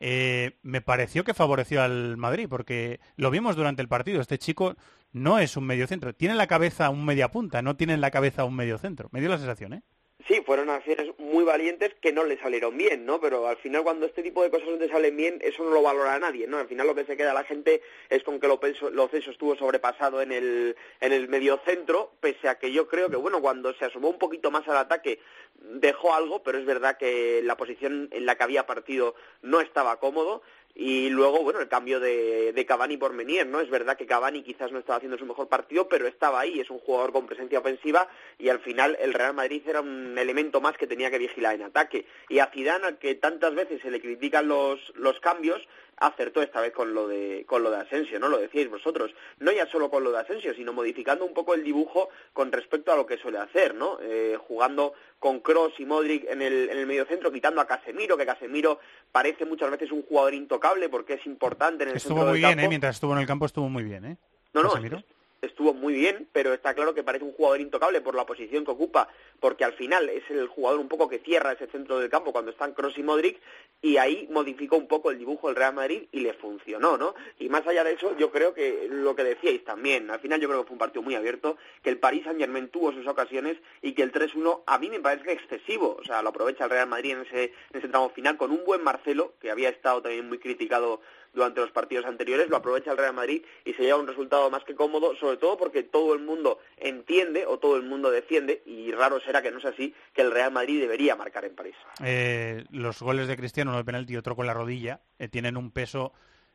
eh, 0.00 0.58
me 0.62 0.80
pareció 0.80 1.24
que 1.24 1.34
favoreció 1.34 1.82
al 1.82 2.16
Madrid, 2.16 2.46
porque 2.48 3.00
lo 3.16 3.30
vimos 3.30 3.56
durante 3.56 3.82
el 3.82 3.88
partido. 3.88 4.20
Este 4.20 4.38
chico 4.38 4.76
no 5.12 5.38
es 5.38 5.56
un 5.56 5.64
medio 5.64 5.86
centro, 5.86 6.14
tiene 6.14 6.32
en 6.32 6.38
la 6.38 6.46
cabeza 6.46 6.90
un 6.90 7.04
media 7.04 7.30
punta, 7.30 7.62
no 7.62 7.76
tiene 7.76 7.94
en 7.94 8.00
la 8.00 8.10
cabeza 8.10 8.44
un 8.44 8.54
medio 8.54 8.78
centro. 8.78 9.08
Me 9.12 9.20
dio 9.20 9.28
la 9.28 9.38
sensación, 9.38 9.74
¿eh? 9.74 9.82
Sí, 10.26 10.42
fueron 10.44 10.68
acciones 10.68 11.16
muy 11.18 11.44
valientes 11.44 11.94
que 12.02 12.12
no 12.12 12.24
le 12.24 12.38
salieron 12.40 12.76
bien, 12.76 13.06
¿no? 13.06 13.20
Pero 13.20 13.46
al 13.46 13.56
final 13.58 13.84
cuando 13.84 14.04
este 14.04 14.24
tipo 14.24 14.42
de 14.42 14.50
cosas 14.50 14.68
no 14.68 14.76
te 14.76 14.88
salen 14.88 15.16
bien, 15.16 15.38
eso 15.42 15.62
no 15.62 15.70
lo 15.70 15.80
valora 15.80 16.18
nadie, 16.18 16.48
¿no? 16.48 16.58
Al 16.58 16.66
final 16.66 16.88
lo 16.88 16.94
que 16.96 17.04
se 17.04 17.16
queda 17.16 17.32
la 17.32 17.44
gente 17.44 17.82
es 18.10 18.24
con 18.24 18.40
que 18.40 18.48
Loceso 18.48 19.30
estuvo 19.30 19.54
sobrepasado 19.54 20.20
en 20.20 20.32
el, 20.32 20.76
en 21.00 21.12
el 21.12 21.28
mediocentro, 21.28 22.10
pese 22.20 22.48
a 22.48 22.58
que 22.58 22.72
yo 22.72 22.88
creo 22.88 23.08
que, 23.08 23.16
bueno, 23.16 23.40
cuando 23.40 23.72
se 23.74 23.84
asomó 23.84 24.08
un 24.10 24.18
poquito 24.18 24.50
más 24.50 24.66
al 24.66 24.78
ataque 24.78 25.20
dejó 25.60 26.12
algo, 26.12 26.42
pero 26.42 26.58
es 26.58 26.66
verdad 26.66 26.98
que 26.98 27.40
la 27.44 27.56
posición 27.56 28.08
en 28.10 28.26
la 28.26 28.34
que 28.34 28.44
había 28.44 28.66
partido 28.66 29.14
no 29.42 29.60
estaba 29.60 30.00
cómodo 30.00 30.42
y 30.74 31.08
luego, 31.10 31.42
bueno, 31.42 31.60
el 31.60 31.68
cambio 31.68 31.98
de, 31.98 32.52
de 32.52 32.66
Cavani 32.66 32.96
por 32.96 33.12
Menier, 33.12 33.46
¿no? 33.46 33.60
Es 33.60 33.68
verdad 33.68 33.96
que 33.96 34.06
Cavani 34.06 34.42
quizás 34.42 34.70
no 34.70 34.78
estaba 34.78 34.98
haciendo 34.98 35.18
su 35.18 35.26
mejor 35.26 35.48
partido, 35.48 35.88
pero 35.88 36.06
estaba 36.06 36.40
ahí, 36.40 36.60
es 36.60 36.70
un 36.70 36.78
jugador 36.78 37.12
con 37.12 37.26
presencia 37.26 37.58
ofensiva 37.58 38.08
y 38.38 38.48
al 38.48 38.60
final 38.60 38.96
el 39.00 39.12
Real 39.12 39.34
Madrid 39.34 39.62
era 39.66 39.80
un 39.80 40.16
elemento 40.16 40.60
más 40.60 40.76
que 40.76 40.86
tenía 40.86 41.10
que 41.10 41.18
vigilar 41.18 41.56
en 41.56 41.62
ataque. 41.62 42.06
Y 42.28 42.38
a 42.38 42.46
Zidane, 42.46 42.86
al 42.86 42.98
que 42.98 43.16
tantas 43.16 43.54
veces 43.54 43.82
se 43.82 43.90
le 43.90 44.00
critican 44.00 44.46
los, 44.46 44.92
los 44.94 45.18
cambios, 45.20 45.60
acertó 46.00 46.42
esta 46.42 46.60
vez 46.60 46.72
con 46.72 46.94
lo 46.94 47.08
de 47.08 47.44
con 47.46 47.62
lo 47.62 47.70
de 47.70 47.78
Asensio, 47.78 48.18
¿no? 48.18 48.28
Lo 48.28 48.38
decíais 48.38 48.70
vosotros. 48.70 49.12
No 49.38 49.52
ya 49.52 49.66
solo 49.66 49.90
con 49.90 50.04
lo 50.04 50.12
de 50.12 50.18
Asensio, 50.18 50.54
sino 50.54 50.72
modificando 50.72 51.24
un 51.24 51.34
poco 51.34 51.54
el 51.54 51.64
dibujo 51.64 52.08
con 52.32 52.52
respecto 52.52 52.92
a 52.92 52.96
lo 52.96 53.06
que 53.06 53.18
suele 53.18 53.38
hacer, 53.38 53.74
¿no? 53.74 53.98
Eh, 54.00 54.36
jugando 54.46 54.94
con 55.18 55.40
Cross 55.40 55.74
y 55.78 55.84
Modric 55.84 56.24
en 56.28 56.42
el, 56.42 56.70
en 56.70 56.78
el 56.78 56.86
mediocentro, 56.86 57.32
quitando 57.32 57.60
a 57.60 57.66
Casemiro, 57.66 58.16
que 58.16 58.26
Casemiro 58.26 58.78
parece 59.10 59.44
muchas 59.44 59.70
veces 59.70 59.90
un 59.90 60.02
jugador 60.02 60.34
intocable 60.34 60.88
porque 60.88 61.14
es 61.14 61.26
importante 61.26 61.84
en 61.84 61.90
el 61.90 61.96
Estuvo 61.96 62.18
centro 62.18 62.30
muy 62.32 62.40
del 62.40 62.48
bien, 62.54 62.64
¿eh? 62.64 62.68
Mientras 62.68 62.96
estuvo 62.96 63.12
en 63.12 63.18
el 63.18 63.26
campo 63.26 63.46
estuvo 63.46 63.68
muy 63.68 63.82
bien, 63.82 64.04
¿eh? 64.04 64.16
No, 64.54 64.62
no, 64.62 64.70
Casemiro. 64.70 65.02
Estuvo 65.42 65.74
muy 65.74 65.94
bien, 65.94 66.28
pero 66.32 66.52
está 66.52 66.74
claro 66.74 66.94
que 66.94 67.02
parece 67.02 67.24
un 67.24 67.32
jugador 67.32 67.60
intocable 67.60 68.00
por 68.00 68.14
la 68.14 68.26
posición 68.26 68.64
que 68.64 68.70
ocupa, 68.70 69.08
porque 69.40 69.64
al 69.64 69.72
final 69.74 70.08
es 70.08 70.28
el 70.30 70.48
jugador 70.48 70.80
un 70.80 70.88
poco 70.88 71.08
que 71.08 71.18
cierra 71.20 71.52
ese 71.52 71.66
centro 71.68 71.98
del 71.98 72.10
campo 72.10 72.32
cuando 72.32 72.50
están 72.50 72.72
Cross 72.72 72.98
y 72.98 73.02
Modric, 73.02 73.38
y 73.80 73.96
ahí 73.96 74.26
modificó 74.30 74.76
un 74.76 74.88
poco 74.88 75.10
el 75.10 75.18
dibujo 75.18 75.48
del 75.48 75.56
Real 75.56 75.74
Madrid 75.74 76.08
y 76.10 76.20
le 76.20 76.34
funcionó, 76.34 76.96
¿no? 76.96 77.14
Y 77.38 77.48
más 77.48 77.66
allá 77.66 77.84
de 77.84 77.92
eso, 77.92 78.16
yo 78.16 78.30
creo 78.30 78.54
que 78.54 78.88
lo 78.90 79.14
que 79.14 79.24
decíais 79.24 79.64
también, 79.64 80.10
al 80.10 80.20
final 80.20 80.40
yo 80.40 80.48
creo 80.48 80.62
que 80.62 80.68
fue 80.68 80.74
un 80.74 80.80
partido 80.80 81.02
muy 81.02 81.14
abierto, 81.14 81.56
que 81.82 81.90
el 81.90 81.98
Paris 81.98 82.24
Saint 82.24 82.40
Germain 82.40 82.68
tuvo 82.68 82.92
sus 82.92 83.06
ocasiones 83.06 83.56
y 83.82 83.92
que 83.92 84.02
el 84.02 84.12
3-1 84.12 84.62
a 84.66 84.78
mí 84.78 84.90
me 84.90 85.00
parece 85.00 85.32
excesivo, 85.32 85.96
o 86.00 86.04
sea, 86.04 86.22
lo 86.22 86.30
aprovecha 86.30 86.64
el 86.64 86.70
Real 86.70 86.88
Madrid 86.88 87.12
en 87.12 87.20
ese, 87.22 87.44
en 87.44 87.78
ese 87.78 87.88
tramo 87.88 88.10
final 88.10 88.36
con 88.36 88.50
un 88.50 88.64
buen 88.64 88.82
Marcelo, 88.82 89.34
que 89.40 89.50
había 89.50 89.68
estado 89.68 90.02
también 90.02 90.28
muy 90.28 90.38
criticado 90.38 91.00
durante 91.34 91.60
los 91.60 91.70
partidos 91.70 92.06
anteriores, 92.06 92.48
lo 92.48 92.56
aprovecha 92.56 92.90
el 92.90 92.98
Real 92.98 93.14
Madrid 93.14 93.42
y 93.64 93.74
se 93.74 93.82
lleva 93.82 93.98
un 93.98 94.06
resultado 94.06 94.50
más 94.50 94.64
que 94.64 94.74
cómodo, 94.74 95.14
sobre 95.16 95.36
todo 95.36 95.56
porque 95.56 95.82
todo 95.82 96.14
el 96.14 96.20
mundo 96.20 96.58
entiende 96.76 97.46
o 97.46 97.58
todo 97.58 97.76
el 97.76 97.82
mundo 97.82 98.10
defiende, 98.10 98.62
y 98.66 98.92
raro 98.92 99.20
será 99.20 99.42
que 99.42 99.50
no 99.50 99.58
es 99.58 99.64
así, 99.64 99.94
que 100.12 100.22
el 100.22 100.30
Real 100.30 100.52
Madrid 100.52 100.80
debería 100.80 101.16
marcar 101.16 101.44
en 101.44 101.54
París. 101.54 101.74
Eh, 102.04 102.64
los 102.70 103.00
goles 103.00 103.28
de 103.28 103.36
Cristiano, 103.36 103.70
uno 103.70 103.78
de 103.78 103.84
penalti 103.84 104.14
y 104.14 104.16
otro 104.16 104.36
con 104.36 104.46
la 104.46 104.54
rodilla, 104.54 105.00
eh, 105.18 105.28
tienen 105.28 105.56
un 105.56 105.70
peso 105.70 106.12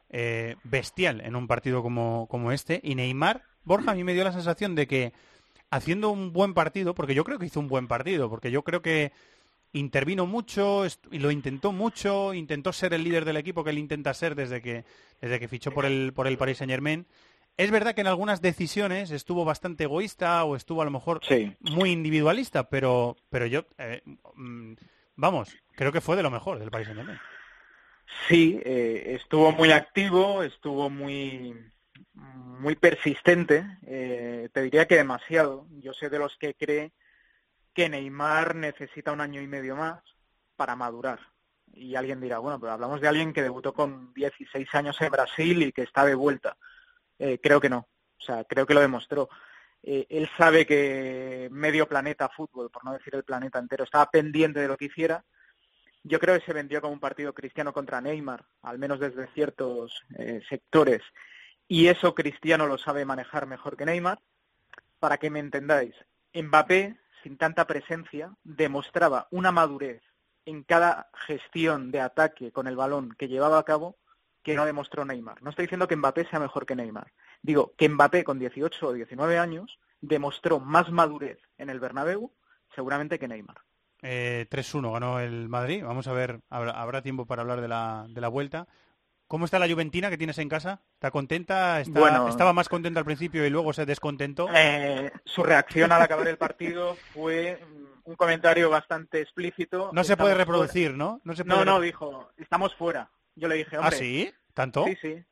eh, 0.09 0.57
bestial 0.63 1.21
en 1.21 1.35
un 1.35 1.47
partido 1.47 1.81
como, 1.81 2.27
como 2.29 2.51
este. 2.51 2.79
Y 2.83 2.95
Neymar, 2.95 3.43
Borja, 3.63 3.91
a 3.91 3.95
mí 3.95 4.03
me 4.03 4.13
dio 4.13 4.23
la 4.23 4.31
sensación 4.31 4.75
de 4.75 4.87
que 4.87 5.13
haciendo 5.71 6.11
un 6.11 6.33
buen 6.33 6.53
partido, 6.53 6.93
porque 6.93 7.15
yo 7.15 7.23
creo 7.23 7.39
que 7.39 7.47
hizo 7.47 7.59
un 7.59 7.67
buen 7.67 7.87
partido, 7.87 8.29
porque 8.29 8.51
yo 8.51 8.63
creo 8.63 8.81
que 8.83 9.11
intervino 9.73 10.25
mucho 10.25 10.83
y 11.11 11.19
lo 11.19 11.31
intentó 11.31 11.71
mucho, 11.71 12.33
intentó 12.33 12.71
ser 12.71 12.93
el 12.93 13.03
líder 13.03 13.25
del 13.25 13.37
equipo 13.37 13.63
que 13.63 13.71
él 13.71 13.79
intenta 13.79 14.13
ser 14.13 14.35
desde 14.35 14.61
que, 14.61 14.85
desde 15.19 15.39
que 15.39 15.47
fichó 15.47 15.71
por 15.71 15.85
el, 15.85 16.13
por 16.13 16.27
el 16.27 16.37
Paris 16.37 16.59
Saint 16.59 16.71
Germain. 16.71 17.05
Es 17.57 17.69
verdad 17.69 17.93
que 17.93 18.01
en 18.01 18.07
algunas 18.07 18.41
decisiones 18.41 19.11
estuvo 19.11 19.45
bastante 19.45 19.83
egoísta 19.83 20.43
o 20.43 20.55
estuvo 20.55 20.81
a 20.81 20.85
lo 20.85 20.91
mejor 20.91 21.21
muy 21.59 21.91
individualista, 21.91 22.69
pero, 22.69 23.15
pero 23.29 23.45
yo, 23.45 23.65
eh, 23.77 24.01
mm, 24.35 24.73
vamos, 25.15 25.55
creo 25.75 25.91
que 25.91 26.01
fue 26.01 26.15
de 26.15 26.23
lo 26.23 26.31
mejor 26.31 26.59
del 26.59 26.71
Paris 26.71 26.87
Saint 26.87 26.99
Germain. 26.99 27.19
Sí, 28.27 28.59
eh, 28.63 29.17
estuvo 29.19 29.51
muy 29.51 29.71
activo, 29.71 30.43
estuvo 30.43 30.89
muy 30.89 31.55
muy 32.13 32.75
persistente. 32.75 33.65
eh, 33.85 34.49
te 34.53 34.61
diría 34.61 34.87
que 34.87 34.95
demasiado. 34.95 35.67
Yo 35.81 35.93
soy 35.93 36.09
de 36.09 36.19
los 36.19 36.35
que 36.37 36.53
cree 36.53 36.91
que 37.73 37.89
Neymar 37.89 38.55
necesita 38.55 39.11
un 39.11 39.21
año 39.21 39.41
y 39.41 39.47
medio 39.47 39.75
más 39.75 40.01
para 40.55 40.75
madurar. 40.75 41.19
Y 41.73 41.95
alguien 41.95 42.21
dirá, 42.21 42.37
bueno, 42.37 42.59
pero 42.59 42.73
hablamos 42.73 43.01
de 43.01 43.07
alguien 43.07 43.33
que 43.33 43.41
debutó 43.41 43.73
con 43.73 44.13
16 44.13 44.67
años 44.75 45.01
en 45.01 45.11
Brasil 45.11 45.63
y 45.63 45.71
que 45.71 45.81
está 45.81 46.05
de 46.05 46.15
vuelta. 46.15 46.55
Eh, 47.17 47.39
creo 47.41 47.59
que 47.59 47.69
no. 47.69 47.87
O 48.17 48.21
sea, 48.21 48.43
creo 48.43 48.65
que 48.65 48.73
lo 48.73 48.81
demostró. 48.81 49.29
Eh, 49.81 50.05
él 50.09 50.29
sabe 50.37 50.65
que 50.65 51.49
medio 51.51 51.87
planeta 51.87 52.29
fútbol, 52.29 52.69
por 52.69 52.85
no 52.85 52.93
decir 52.93 53.15
el 53.15 53.23
planeta 53.23 53.59
entero, 53.59 53.83
estaba 53.83 54.09
pendiente 54.09 54.59
de 54.59 54.67
lo 54.67 54.77
que 54.77 54.85
hiciera. 54.85 55.25
Yo 56.03 56.19
creo 56.19 56.39
que 56.39 56.45
se 56.45 56.53
vendió 56.53 56.79
como 56.81 56.93
un 56.93 56.99
partido 56.99 57.33
cristiano 57.33 57.73
contra 57.73 58.01
Neymar, 58.01 58.45
al 58.61 58.77
menos 58.77 58.99
desde 58.99 59.27
ciertos 59.27 60.03
eh, 60.17 60.41
sectores. 60.47 61.01
Y 61.67 61.87
eso 61.87 62.13
Cristiano 62.13 62.67
lo 62.67 62.77
sabe 62.77 63.05
manejar 63.05 63.47
mejor 63.47 63.75
que 63.77 63.85
Neymar. 63.85 64.19
Para 64.99 65.17
que 65.17 65.29
me 65.29 65.39
entendáis, 65.39 65.95
Mbappé, 66.33 66.97
sin 67.23 67.37
tanta 67.37 67.65
presencia, 67.65 68.31
demostraba 68.43 69.27
una 69.31 69.51
madurez 69.51 70.01
en 70.45 70.63
cada 70.63 71.09
gestión 71.13 71.91
de 71.91 72.01
ataque 72.01 72.51
con 72.51 72.67
el 72.67 72.75
balón 72.75 73.15
que 73.17 73.27
llevaba 73.27 73.57
a 73.57 73.63
cabo 73.63 73.97
que 74.43 74.55
no 74.55 74.65
demostró 74.65 75.05
Neymar. 75.05 75.41
No 75.41 75.49
estoy 75.49 75.65
diciendo 75.65 75.87
que 75.87 75.95
Mbappé 75.95 76.25
sea 76.25 76.39
mejor 76.39 76.65
que 76.65 76.75
Neymar. 76.75 77.13
Digo 77.41 77.73
que 77.77 77.87
Mbappé 77.87 78.25
con 78.25 78.39
18 78.39 78.87
o 78.87 78.93
19 78.93 79.39
años 79.39 79.79
demostró 80.01 80.59
más 80.59 80.91
madurez 80.91 81.39
en 81.57 81.69
el 81.69 81.79
Bernabéu 81.79 82.31
seguramente 82.75 83.19
que 83.19 83.27
Neymar. 83.27 83.57
Eh, 84.01 84.47
3-1 84.49 84.91
ganó 84.91 85.19
el 85.21 85.47
Madrid. 85.47 85.83
Vamos 85.83 86.07
a 86.07 86.13
ver, 86.13 86.41
habrá, 86.49 87.01
tiempo 87.01 87.25
para 87.25 87.41
hablar 87.41 87.61
de 87.61 87.69
la, 87.69 88.05
de 88.09 88.19
la 88.19 88.27
vuelta. 88.27 88.67
¿Cómo 89.33 89.45
está 89.45 89.57
la 89.57 89.67
Juventina 89.67 90.11
que 90.11 90.17
tienes 90.19 90.37
en 90.37 90.47
casa? 90.47 90.79
¿Está 90.93 91.09
contenta? 91.09 91.81
Está- 91.81 91.99
Bueno. 91.99 92.27
estaba 92.27 92.53
más 92.53 92.69
contenta 92.69 92.99
al 92.99 93.05
principio 93.05 93.43
y 93.43 93.49
luego 93.49 93.73
se 93.73 93.83
descontentó. 93.83 94.47
Eh, 94.53 95.11
su 95.25 95.41
reacción 95.41 95.91
al 95.91 96.03
acabar 96.03 96.27
el 96.27 96.37
partido 96.37 96.95
fue 97.15 97.59
mm, 97.67 98.09
un 98.11 98.15
comentario 98.15 98.69
bastante 98.69 99.21
explícito. 99.21 99.89
No 99.91 100.03
se 100.03 100.15
puede 100.17 100.35
reproducir, 100.35 100.89
fuera. 100.91 100.97
¿no? 100.97 101.21
No, 101.23 101.33
se 101.35 101.43
No, 101.45 101.55
puede 101.55 101.65
no, 101.65 101.79
repro- 101.79 101.81
dijo, 101.81 102.31
estamos 102.37 102.75
fuera. 102.75 103.09
Yo 103.33 103.47
le 103.47 103.55
dije, 103.55 103.75
¿Ah, 103.77 103.79
hombre. 103.79 103.97
sí? 103.97 104.31
¿Tanto? 104.53 104.85
Sí, 104.85 104.97
sí. 105.01 105.23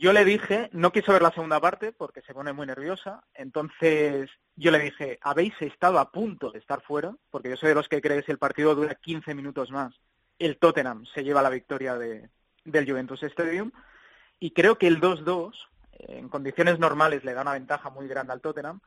Yo 0.00 0.12
le 0.12 0.24
dije, 0.24 0.68
no 0.72 0.90
quiso 0.90 1.12
ver 1.12 1.22
la 1.22 1.30
segunda 1.30 1.60
parte 1.60 1.92
porque 1.92 2.22
se 2.22 2.34
pone 2.34 2.52
muy 2.52 2.66
nerviosa. 2.66 3.22
Entonces 3.34 4.30
yo 4.56 4.72
le 4.72 4.80
dije, 4.80 5.20
habéis 5.22 5.54
estado 5.62 6.00
a 6.00 6.10
punto 6.10 6.50
de 6.50 6.58
estar 6.58 6.82
fuera, 6.82 7.14
porque 7.30 7.50
yo 7.50 7.56
soy 7.56 7.68
de 7.68 7.76
los 7.76 7.88
que 7.88 8.00
cree 8.00 8.16
que 8.18 8.24
si 8.26 8.32
el 8.32 8.38
partido 8.38 8.74
dura 8.74 8.96
15 8.96 9.32
minutos 9.36 9.70
más, 9.70 9.94
el 10.40 10.58
Tottenham 10.58 11.04
se 11.14 11.22
lleva 11.22 11.40
la 11.40 11.50
victoria 11.50 11.94
de, 11.96 12.28
del 12.64 12.88
Juventus 12.88 13.22
Stadium. 13.22 13.70
Y 14.38 14.50
creo 14.50 14.76
que 14.76 14.86
el 14.86 15.00
2-2, 15.00 15.52
eh, 15.92 16.18
en 16.18 16.28
condiciones 16.28 16.78
normales, 16.78 17.24
le 17.24 17.34
da 17.34 17.42
una 17.42 17.52
ventaja 17.52 17.90
muy 17.90 18.08
grande 18.08 18.32
al 18.32 18.40
Tottenham, 18.40 18.80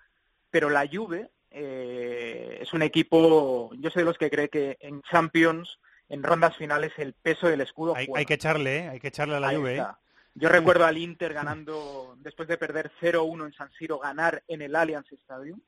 pero 0.50 0.70
la 0.70 0.88
Juve 0.92 1.32
eh, 1.52 2.60
es 2.62 2.74
un 2.74 2.82
equipo, 2.82 3.72
yo 3.76 3.90
soy 3.90 4.02
de 4.02 4.06
los 4.06 4.18
que 4.18 4.30
cree 4.30 4.50
que 4.50 4.78
en 4.80 5.02
Champions, 5.04 5.80
en 6.10 6.24
rondas 6.24 6.56
finales, 6.58 6.92
el 6.98 7.14
peso 7.14 7.48
del 7.48 7.62
escudo 7.62 7.96
Hay, 7.96 8.06
juega. 8.06 8.20
hay 8.20 8.26
que 8.26 8.34
echarle, 8.34 8.78
¿eh? 8.78 8.90
Hay 8.90 9.00
que 9.00 9.08
echarle 9.08 9.36
a 9.36 9.40
la 9.40 9.48
Ahí 9.50 9.56
Juve, 9.56 9.72
¿eh? 9.72 9.78
está. 9.78 10.00
Yo 10.38 10.50
recuerdo 10.50 10.86
al 10.86 10.98
Inter 10.98 11.34
ganando, 11.34 12.16
después 12.20 12.50
de 12.50 12.58
perder 12.58 12.92
0-1 13.00 13.46
en 13.46 13.54
San 13.54 13.72
Siro, 13.72 14.00
ganar 14.00 14.44
en 14.50 14.62
el 14.62 14.76
Allianz 14.76 15.10
Stadium. 15.14 15.62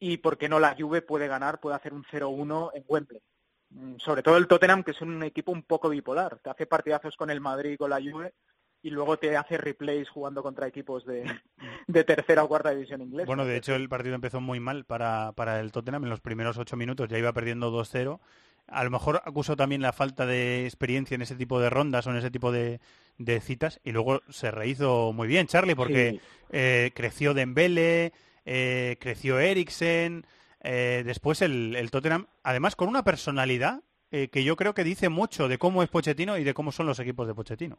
Y 0.00 0.16
por 0.16 0.36
qué 0.36 0.48
no 0.48 0.58
la 0.58 0.74
Juve 0.76 1.02
puede 1.02 1.28
ganar, 1.28 1.60
puede 1.60 1.76
hacer 1.76 1.94
un 1.94 2.04
0-1 2.04 2.72
en 2.74 2.84
Wembley. 2.88 3.22
Mm, 3.70 3.96
Sobre 3.98 4.22
todo 4.22 4.36
el 4.36 4.46
Tottenham, 4.46 4.82
que 4.84 4.92
es 4.92 5.00
un 5.00 5.22
equipo 5.22 5.52
un 5.52 5.62
poco 5.62 5.88
bipolar. 5.88 6.38
Te 6.38 6.50
hace 6.50 6.66
partidazos 6.66 7.16
con 7.16 7.30
el 7.30 7.40
Madrid 7.40 7.72
y 7.72 7.76
con 7.76 7.90
la 7.90 8.00
Juve 8.00 8.34
y 8.82 8.90
luego 8.90 9.16
te 9.18 9.36
hace 9.36 9.56
replays 9.58 10.08
jugando 10.08 10.42
contra 10.42 10.66
equipos 10.68 11.04
de, 11.06 11.24
de 11.88 12.04
tercera 12.04 12.44
o 12.44 12.48
cuarta 12.48 12.70
división 12.70 13.02
inglesa. 13.02 13.26
Bueno, 13.26 13.44
de 13.44 13.56
hecho 13.56 13.74
el 13.74 13.88
partido 13.88 14.14
empezó 14.14 14.40
muy 14.40 14.60
mal 14.60 14.84
para, 14.84 15.32
para 15.32 15.60
el 15.60 15.72
Tottenham. 15.72 16.04
En 16.04 16.10
los 16.10 16.20
primeros 16.20 16.58
ocho 16.58 16.76
minutos 16.76 17.08
ya 17.08 17.18
iba 17.18 17.32
perdiendo 17.32 17.70
2-0. 17.72 18.20
A 18.68 18.82
lo 18.84 18.90
mejor 18.90 19.22
acusó 19.24 19.54
también 19.56 19.80
la 19.80 19.92
falta 19.92 20.26
de 20.26 20.64
experiencia 20.64 21.14
en 21.14 21.22
ese 21.22 21.36
tipo 21.36 21.60
de 21.60 21.70
rondas 21.70 22.06
o 22.06 22.10
en 22.10 22.16
ese 22.16 22.30
tipo 22.32 22.50
de, 22.50 22.80
de 23.16 23.40
citas 23.40 23.80
y 23.84 23.92
luego 23.92 24.22
se 24.28 24.50
rehizo 24.50 25.12
muy 25.12 25.28
bien, 25.28 25.46
Charlie, 25.46 25.76
porque 25.76 26.10
Sí. 26.12 26.20
eh, 26.50 26.90
creció 26.94 27.32
Dembele, 27.32 28.12
eh, 28.44 28.96
creció 29.00 29.38
Eriksen, 29.38 30.26
eh, 30.60 31.02
después 31.04 31.42
el, 31.42 31.76
el 31.76 31.90
Tottenham, 31.90 32.26
además 32.42 32.76
con 32.76 32.88
una 32.88 33.04
personalidad 33.04 33.82
eh, 34.12 34.28
que 34.28 34.44
yo 34.44 34.56
creo 34.56 34.74
que 34.74 34.84
dice 34.84 35.08
mucho 35.08 35.48
de 35.48 35.58
cómo 35.58 35.82
es 35.82 35.88
Pochettino 35.88 36.38
y 36.38 36.44
de 36.44 36.54
cómo 36.54 36.72
son 36.72 36.86
los 36.86 36.98
equipos 37.00 37.26
de 37.26 37.34
Pochettino. 37.34 37.78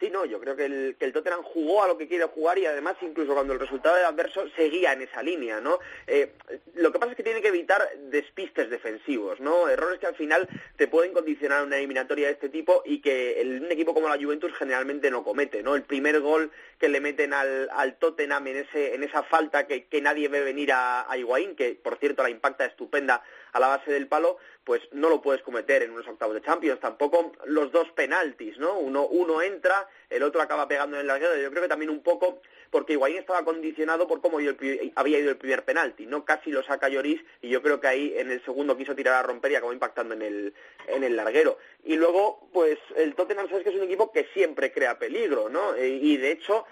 Sí, 0.00 0.10
no, 0.10 0.24
yo 0.24 0.38
creo 0.38 0.54
que 0.54 0.66
el, 0.66 0.96
que 0.96 1.06
el 1.06 1.12
Tottenham 1.12 1.42
jugó 1.42 1.82
a 1.82 1.88
lo 1.88 1.98
que 1.98 2.06
quiere 2.06 2.22
jugar 2.26 2.56
y 2.56 2.66
además 2.66 2.94
incluso 3.00 3.34
cuando 3.34 3.52
el 3.52 3.58
resultado 3.58 3.96
era 3.96 4.06
adverso 4.06 4.44
seguía 4.54 4.92
en 4.92 5.02
esa 5.02 5.24
línea, 5.24 5.60
¿no? 5.60 5.80
Eh, 6.06 6.34
lo 6.74 6.92
que 6.92 7.00
pasa 7.00 7.10
es 7.10 7.16
que 7.16 7.24
tiene 7.24 7.42
que 7.42 7.48
evitar 7.48 7.82
despistes 8.02 8.70
defensivos, 8.70 9.40
¿no? 9.40 9.68
Errores 9.68 9.98
que 9.98 10.06
al 10.06 10.14
final 10.14 10.48
te 10.76 10.86
pueden 10.86 11.12
condicionar 11.12 11.64
una 11.64 11.78
eliminatoria 11.78 12.28
de 12.28 12.34
este 12.34 12.48
tipo 12.48 12.82
y 12.86 13.00
que 13.00 13.40
el- 13.40 13.62
un 13.64 13.72
equipo 13.72 13.92
como 13.92 14.08
la 14.08 14.22
Juventus 14.22 14.52
generalmente 14.56 15.10
no 15.10 15.24
comete, 15.24 15.64
¿no? 15.64 15.74
El 15.74 15.82
primer 15.82 16.20
gol 16.20 16.52
que 16.78 16.88
le 16.88 17.00
meten 17.00 17.34
al, 17.34 17.68
al 17.72 17.96
Tottenham 17.98 18.46
en, 18.46 18.58
ese, 18.58 18.94
en 18.94 19.02
esa 19.02 19.24
falta 19.24 19.66
que, 19.66 19.86
que 19.86 20.00
nadie 20.00 20.28
ve 20.28 20.42
venir 20.44 20.70
a, 20.70 21.10
a 21.10 21.18
Higuaín, 21.18 21.56
que 21.56 21.74
por 21.74 21.98
cierto 21.98 22.22
la 22.22 22.30
impacta 22.30 22.64
estupenda 22.66 23.24
a 23.52 23.60
la 23.60 23.68
base 23.68 23.90
del 23.92 24.06
palo, 24.08 24.38
pues 24.64 24.82
no 24.92 25.08
lo 25.08 25.22
puedes 25.22 25.42
cometer 25.42 25.82
en 25.82 25.92
unos 25.92 26.06
octavos 26.06 26.34
de 26.34 26.42
Champions. 26.42 26.80
Tampoco 26.80 27.32
los 27.46 27.72
dos 27.72 27.90
penaltis, 27.92 28.58
¿no? 28.58 28.74
Uno, 28.78 29.06
uno 29.06 29.40
entra, 29.42 29.88
el 30.10 30.22
otro 30.22 30.40
acaba 30.42 30.68
pegando 30.68 30.96
en 30.96 31.02
el 31.02 31.06
larguero. 31.06 31.36
Yo 31.36 31.50
creo 31.50 31.62
que 31.62 31.68
también 31.68 31.90
un 31.90 32.02
poco 32.02 32.40
porque 32.70 32.92
Higuaín 32.92 33.16
estaba 33.16 33.44
condicionado 33.46 34.06
por 34.06 34.20
cómo 34.20 34.38
había 34.38 35.18
ido 35.18 35.30
el 35.30 35.38
primer 35.38 35.64
penalti, 35.64 36.04
¿no? 36.04 36.26
Casi 36.26 36.50
lo 36.50 36.62
saca 36.62 36.90
Lloris 36.90 37.20
y 37.40 37.48
yo 37.48 37.62
creo 37.62 37.80
que 37.80 37.86
ahí 37.86 38.14
en 38.16 38.30
el 38.30 38.44
segundo 38.44 38.76
quiso 38.76 38.94
tirar 38.94 39.14
a 39.14 39.22
romper 39.22 39.52
y 39.52 39.54
acabó 39.56 39.72
impactando 39.72 40.12
en 40.14 40.20
el, 40.20 40.54
en 40.86 41.02
el 41.02 41.16
larguero. 41.16 41.56
Y 41.84 41.96
luego, 41.96 42.46
pues 42.52 42.78
el 42.96 43.14
Tottenham 43.14 43.48
sabes 43.48 43.64
que 43.64 43.70
es 43.70 43.76
un 43.76 43.84
equipo 43.84 44.12
que 44.12 44.26
siempre 44.34 44.70
crea 44.70 44.98
peligro, 44.98 45.48
¿no? 45.48 45.74
E- 45.76 45.88
y 45.88 46.18
de 46.18 46.32
hecho, 46.32 46.66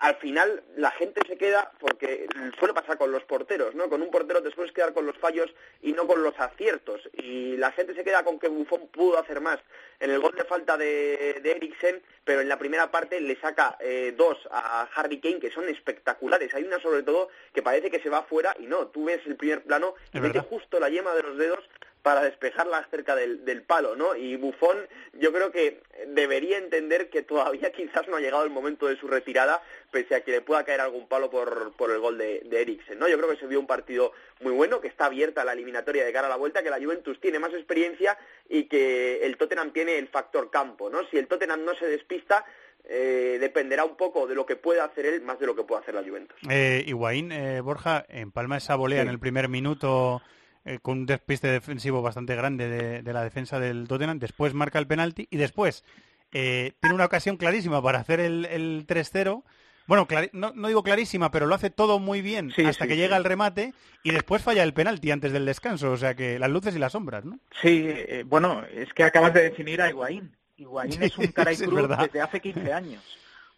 al 0.00 0.16
final 0.16 0.62
la 0.76 0.90
gente 0.92 1.20
se 1.28 1.36
queda, 1.36 1.70
porque 1.78 2.26
suele 2.58 2.72
pasar 2.72 2.96
con 2.96 3.12
los 3.12 3.22
porteros, 3.24 3.74
¿no? 3.74 3.90
Con 3.90 4.00
un 4.00 4.10
portero 4.10 4.42
te 4.42 4.50
sueles 4.50 4.72
quedar 4.72 4.94
con 4.94 5.04
los 5.04 5.16
fallos 5.18 5.52
y 5.82 5.92
no 5.92 6.06
con 6.06 6.22
los 6.22 6.38
aciertos. 6.40 7.02
Y 7.12 7.58
la 7.58 7.70
gente 7.72 7.94
se 7.94 8.02
queda 8.02 8.24
con 8.24 8.38
que 8.38 8.48
Buffon 8.48 8.88
pudo 8.88 9.18
hacer 9.18 9.42
más 9.42 9.58
en 10.00 10.10
el 10.10 10.18
gol 10.18 10.34
de 10.34 10.44
falta 10.44 10.78
de, 10.78 11.40
de 11.42 11.50
Eriksen, 11.50 12.02
pero 12.24 12.40
en 12.40 12.48
la 12.48 12.58
primera 12.58 12.90
parte 12.90 13.20
le 13.20 13.38
saca 13.40 13.76
eh, 13.80 14.14
dos 14.16 14.38
a 14.50 14.88
Harry 14.94 15.20
Kane 15.20 15.38
que 15.38 15.50
son 15.50 15.68
espectaculares. 15.68 16.54
Hay 16.54 16.64
una 16.64 16.80
sobre 16.80 17.02
todo 17.02 17.28
que 17.52 17.62
parece 17.62 17.90
que 17.90 18.00
se 18.00 18.08
va 18.08 18.22
fuera 18.22 18.56
y 18.58 18.66
no, 18.66 18.86
tú 18.86 19.04
ves 19.04 19.20
el 19.26 19.36
primer 19.36 19.62
plano 19.64 19.94
y 20.14 20.20
mete 20.20 20.40
justo 20.40 20.80
la 20.80 20.88
yema 20.88 21.14
de 21.14 21.22
los 21.22 21.36
dedos 21.36 21.62
para 22.02 22.22
despejarla 22.22 22.86
cerca 22.90 23.14
del, 23.14 23.44
del 23.44 23.62
palo, 23.62 23.94
¿no? 23.96 24.16
Y 24.16 24.36
Buffon 24.36 24.76
yo 25.14 25.32
creo 25.32 25.50
que 25.52 25.82
debería 26.08 26.56
entender 26.58 27.10
que 27.10 27.22
todavía 27.22 27.70
quizás 27.76 28.08
no 28.08 28.16
ha 28.16 28.20
llegado 28.20 28.44
el 28.44 28.50
momento 28.50 28.86
de 28.86 28.96
su 28.96 29.06
retirada, 29.06 29.62
pese 29.90 30.14
a 30.14 30.20
que 30.22 30.30
le 30.30 30.40
pueda 30.40 30.64
caer 30.64 30.80
algún 30.80 31.06
palo 31.08 31.30
por, 31.30 31.72
por 31.76 31.90
el 31.90 31.98
gol 31.98 32.16
de, 32.18 32.40
de 32.46 32.62
Eriksen, 32.62 32.98
¿no? 32.98 33.08
Yo 33.08 33.18
creo 33.18 33.28
que 33.30 33.36
se 33.36 33.46
vio 33.46 33.60
un 33.60 33.66
partido 33.66 34.12
muy 34.40 34.52
bueno, 34.52 34.80
que 34.80 34.88
está 34.88 35.06
abierta 35.06 35.44
la 35.44 35.52
eliminatoria 35.52 36.04
de 36.04 36.12
cara 36.12 36.26
a 36.26 36.30
la 36.30 36.36
vuelta, 36.36 36.62
que 36.62 36.70
la 36.70 36.78
Juventus 36.78 37.20
tiene 37.20 37.38
más 37.38 37.52
experiencia 37.52 38.16
y 38.48 38.64
que 38.64 39.24
el 39.24 39.36
Tottenham 39.36 39.72
tiene 39.72 39.98
el 39.98 40.08
factor 40.08 40.50
campo, 40.50 40.88
¿no? 40.90 41.06
Si 41.10 41.18
el 41.18 41.26
Tottenham 41.26 41.64
no 41.64 41.74
se 41.74 41.86
despista, 41.86 42.44
eh, 42.88 43.36
dependerá 43.38 43.84
un 43.84 43.96
poco 43.96 44.26
de 44.26 44.34
lo 44.34 44.46
que 44.46 44.56
pueda 44.56 44.84
hacer 44.84 45.04
él 45.06 45.20
más 45.20 45.38
de 45.38 45.46
lo 45.46 45.54
que 45.54 45.64
pueda 45.64 45.82
hacer 45.82 45.94
la 45.94 46.02
Juventus. 46.02 46.36
Eh, 46.48 46.82
Higuaín, 46.86 47.30
eh, 47.30 47.60
Borja, 47.60 48.06
empalma 48.08 48.56
esa 48.56 48.74
volea 48.76 49.00
Sí. 49.02 49.06
en 49.06 49.08
el 49.12 49.18
primer 49.18 49.48
minuto 49.48 50.22
eh, 50.64 50.78
con 50.80 50.98
un 50.98 51.06
despiste 51.06 51.48
defensivo 51.48 52.02
bastante 52.02 52.34
grande 52.36 52.68
de, 52.68 53.02
de 53.02 53.12
la 53.12 53.22
defensa 53.24 53.58
del 53.60 53.88
Tottenham, 53.88 54.18
después 54.18 54.54
marca 54.54 54.78
el 54.78 54.86
penalti 54.86 55.26
y 55.30 55.36
después 55.36 55.84
eh, 56.32 56.72
tiene 56.80 56.94
una 56.94 57.06
ocasión 57.06 57.36
clarísima 57.36 57.82
para 57.82 57.98
hacer 58.00 58.20
el, 58.20 58.44
el 58.46 58.86
3-0. 58.86 59.42
Bueno, 59.86 60.06
no, 60.32 60.52
no 60.54 60.68
digo 60.68 60.84
clarísima, 60.84 61.32
pero 61.32 61.46
lo 61.46 61.54
hace 61.56 61.70
todo 61.70 61.98
muy 61.98 62.20
bien 62.22 62.52
Sí, 62.54 62.64
hasta 62.64 62.84
sí, 62.84 62.88
que 62.90 62.94
sí. 62.94 63.00
llega 63.00 63.16
el 63.16 63.24
remate 63.24 63.74
y 64.04 64.12
después 64.12 64.40
falla 64.42 64.62
el 64.62 64.72
penalti 64.72 65.10
antes 65.10 65.32
del 65.32 65.44
descanso. 65.46 65.90
O 65.90 65.96
sea 65.96 66.14
que 66.14 66.38
las 66.38 66.48
luces 66.50 66.76
y 66.76 66.78
las 66.78 66.92
sombras, 66.92 67.24
¿no? 67.24 67.40
Sí, 67.60 67.84
eh, 67.88 68.22
bueno, 68.24 68.62
es 68.72 68.92
que 68.94 69.02
acabas 69.02 69.34
de 69.34 69.42
definir 69.42 69.82
a 69.82 69.88
Higuaín. 69.88 70.36
Higuaín 70.56 71.02
es 71.02 71.18
un 71.18 71.26
cara 71.32 71.52
y 71.52 71.56
cruz 71.56 71.88
desde 71.88 72.20
hace 72.20 72.40
15 72.40 72.72
años. 72.72 73.02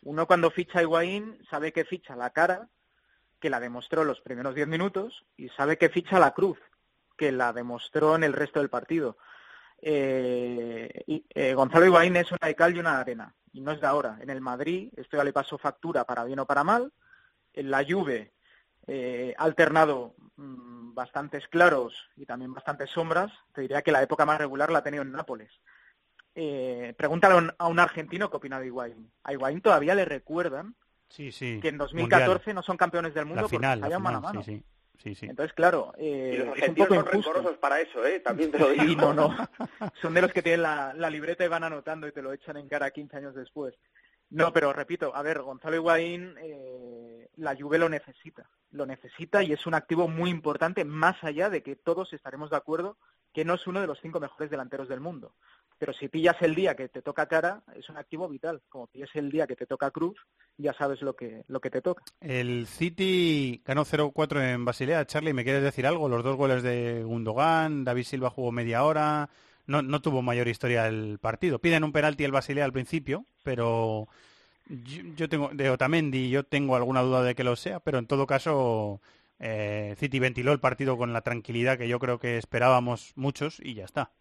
Uno 0.05 0.27
cuando 0.27 0.51
ficha 0.51 0.79
a 0.79 0.83
Higuaín 0.83 1.37
sabe 1.51 1.73
que 1.73 1.85
ficha 1.85 2.17
la 2.17 2.31
cara, 2.31 2.69
que 3.39 3.51
la 3.51 3.61
demostró 3.61 4.03
los 4.05 4.21
primeros 4.23 4.55
10 4.55 4.69
minutos, 4.69 5.25
y 5.37 5.49
sabe 5.51 5.77
que 5.77 5.91
ficha 5.91 6.19
la 6.19 6.31
cruz, 6.33 6.59
que 7.23 7.31
la 7.31 7.53
demostró 7.53 8.17
en 8.17 8.25
el 8.25 8.33
resto 8.33 8.59
del 8.59 8.69
partido. 8.69 9.17
Eh, 9.81 11.05
y, 11.07 11.25
eh, 11.33 11.55
Gonzalo 11.55 11.87
Higuaín 11.87 12.17
es 12.17 12.33
una 12.33 12.49
de 12.49 12.57
cal 12.57 12.75
y 12.75 12.81
una 12.81 12.97
de 12.97 13.01
arena, 13.03 13.35
y 13.53 13.61
no 13.61 13.71
es 13.71 13.81
de 13.81 13.87
ahora. 13.87 14.19
En 14.21 14.29
el 14.29 14.41
Madrid 14.41 14.93
esto 14.97 15.17
ya 15.19 15.23
le 15.23 15.33
pasó 15.33 15.57
factura 15.57 16.05
para 16.05 16.25
bien 16.25 16.41
o 16.41 16.47
para 16.47 16.65
mal. 16.65 16.93
En 17.53 17.71
la 17.71 17.85
Juve 17.89 18.33
eh, 18.89 19.35
ha 19.39 19.45
alternado 19.45 20.17
mm, 20.35 20.95
bastantes 20.95 21.47
claros 21.47 21.95
y 22.17 22.27
también 22.27 22.53
bastantes 22.55 22.91
sombras. 22.91 23.31
Te 23.55 23.61
diría 23.61 23.83
que 23.83 23.93
la 23.93 24.03
época 24.03 24.27
más 24.27 24.39
regular 24.39 24.73
la 24.73 24.81
ha 24.81 24.83
tenido 24.83 25.05
en 25.05 25.13
Nápoles. 25.13 25.53
Eh, 26.35 26.93
pregúntale 26.97 27.35
a 27.35 27.39
un, 27.39 27.53
a 27.57 27.69
un 27.69 27.79
argentino 27.79 28.31
qué 28.31 28.37
opina 28.37 28.59
de 28.59 28.67
Higuaín. 28.67 29.13
A 29.23 29.33
Higuaín 29.33 29.61
todavía 29.61 29.95
le 29.95 30.07
recuerdan 30.07 30.75
Sí, 31.09 31.31
sí. 31.31 31.61
que 31.63 31.69
en 31.69 31.79
2014 31.79 32.33
Mundial. 32.33 32.55
no 32.57 32.63
son 32.63 32.77
campeones 32.77 33.15
del 33.15 33.27
mundo 33.27 33.43
La 33.43 33.49
final, 33.49 33.79
porque 33.79 33.91
fallan 33.91 34.03
mano 34.03 34.19
a 34.19 34.21
mano. 34.23 34.43
sí, 34.43 34.65
sí. 34.99 35.15
Sí. 35.15 35.27
Entonces, 35.27 35.53
claro, 35.55 35.93
eh, 35.99 36.33
Y 36.35 36.37
los 36.39 36.47
es 36.47 36.47
un 36.47 36.53
argentinos 36.53 36.89
poco 36.89 36.95
son 37.01 37.09
injusto. 37.09 37.33
rencorosos 37.33 37.59
para 37.59 37.81
eso, 37.81 38.07
¿eh? 38.07 38.21
También 38.21 38.51
te 38.51 38.59
lo 38.61 38.71
digo. 38.71 38.85
Sí, 38.85 38.97
no, 38.97 39.13
no. 39.13 39.29
Son 40.01 40.15
de 40.15 40.23
los 40.23 40.33
que 40.33 40.43
tienen 40.43 40.63
la, 40.63 40.93
la 40.95 41.11
libreta 41.11 41.45
y 41.45 41.49
van 41.49 41.65
anotando 41.65 42.07
y 42.07 42.13
te 42.13 42.23
lo 42.23 42.33
echan 42.33 42.57
en 42.57 42.69
cara 42.69 42.91
15 42.91 43.17
años 43.17 43.35
después. 43.35 43.75
No, 44.31 44.51
pero 44.53 44.73
repito, 44.73 45.15
a 45.15 45.21
ver, 45.23 45.43
Gonzalo 45.43 45.77
Higuaín, 45.77 46.35
eh, 46.41 47.29
la 47.37 47.55
Juve 47.55 47.79
lo 47.79 47.91
necesita. 47.91 48.49
Lo 48.71 48.87
necesita 48.87 49.43
y 49.43 49.53
es 49.53 49.67
un 49.67 49.75
activo 49.75 50.09
muy 50.09 50.31
importante, 50.31 50.87
más 50.87 51.23
allá 51.23 51.51
de 51.51 51.63
que 51.63 51.77
todos 51.77 52.15
estaremos 52.15 52.49
de 52.49 52.57
acuerdo 52.57 52.97
que 53.35 53.45
no 53.45 53.55
es 53.55 53.67
uno 53.67 53.83
de 53.83 53.87
los 53.87 54.01
cinco 54.01 54.21
mejores 54.21 54.51
delanteros 54.51 54.89
del 54.89 55.01
mundo. 55.01 55.35
Pero 55.83 55.95
si 55.95 56.07
pillas 56.07 56.37
el 56.43 56.55
día 56.55 56.77
que 56.77 56.89
te 56.89 57.03
toca 57.03 57.27
cara, 57.27 57.65
es 57.75 57.89
un 57.89 57.97
activo 57.97 58.29
vital. 58.29 58.63
Como 58.69 58.87
pillas 58.87 59.11
el 59.15 59.33
día 59.33 59.49
que 59.49 59.57
te 59.57 59.67
toca 59.67 59.91
cruz, 59.91 60.17
ya 60.57 60.73
sabes 60.75 61.03
lo 61.03 61.17
que, 61.17 61.43
lo 61.49 61.61
que 61.61 61.71
te 61.71 61.83
toca. 61.83 62.05
El 62.21 62.69
City 62.69 63.61
ganó 63.65 63.85
0-4 63.85 64.55
en 64.55 64.65
Basilea. 64.65 65.05
Charlie, 65.07 65.33
¿me 65.33 65.43
quieres 65.43 65.65
decir 65.65 65.85
algo? 65.85 66.09
Los 66.09 66.23
dos 66.23 66.37
goles 66.37 66.63
de 66.63 67.03
Gundogan, 67.03 67.83
David 67.83 68.05
Silva 68.05 68.31
jugó 68.31 68.53
media 68.53 68.85
hora. 68.85 69.29
No, 69.67 69.83
no 69.83 70.01
tuvo 70.01 70.23
mayor 70.23 70.47
historia 70.47 70.87
el 70.87 71.19
partido. 71.19 71.59
Piden 71.59 71.83
un 71.83 71.91
penalti 71.91 72.23
el 72.23 72.31
Basilea 72.31 72.65
al 72.65 72.73
principio, 72.73 73.27
pero 73.43 74.07
yo, 74.69 75.03
yo 75.17 75.29
tengo 75.29 75.51
de 75.53 75.69
Otamendi, 75.69 76.31
yo 76.31 76.45
tengo 76.45 76.77
alguna 76.77 77.03
duda 77.03 77.25
de 77.25 77.35
que 77.35 77.43
lo 77.43 77.57
sea, 77.57 77.81
pero 77.81 77.99
en 77.99 78.07
todo 78.07 78.29
caso 78.29 79.01
eh, 79.41 79.97
City 79.99 80.21
ventiló 80.21 80.53
el 80.53 80.61
partido 80.61 80.97
con 80.97 81.13
la 81.13 81.23
tranquilidad 81.23 81.77
que 81.77 81.89
yo 81.89 81.99
creo 81.99 82.21
que 82.21 82.39
esperábamos 82.39 83.15
muchos 83.17 83.59
y 83.61 83.75
ya 83.75 83.85
está. 83.85 84.13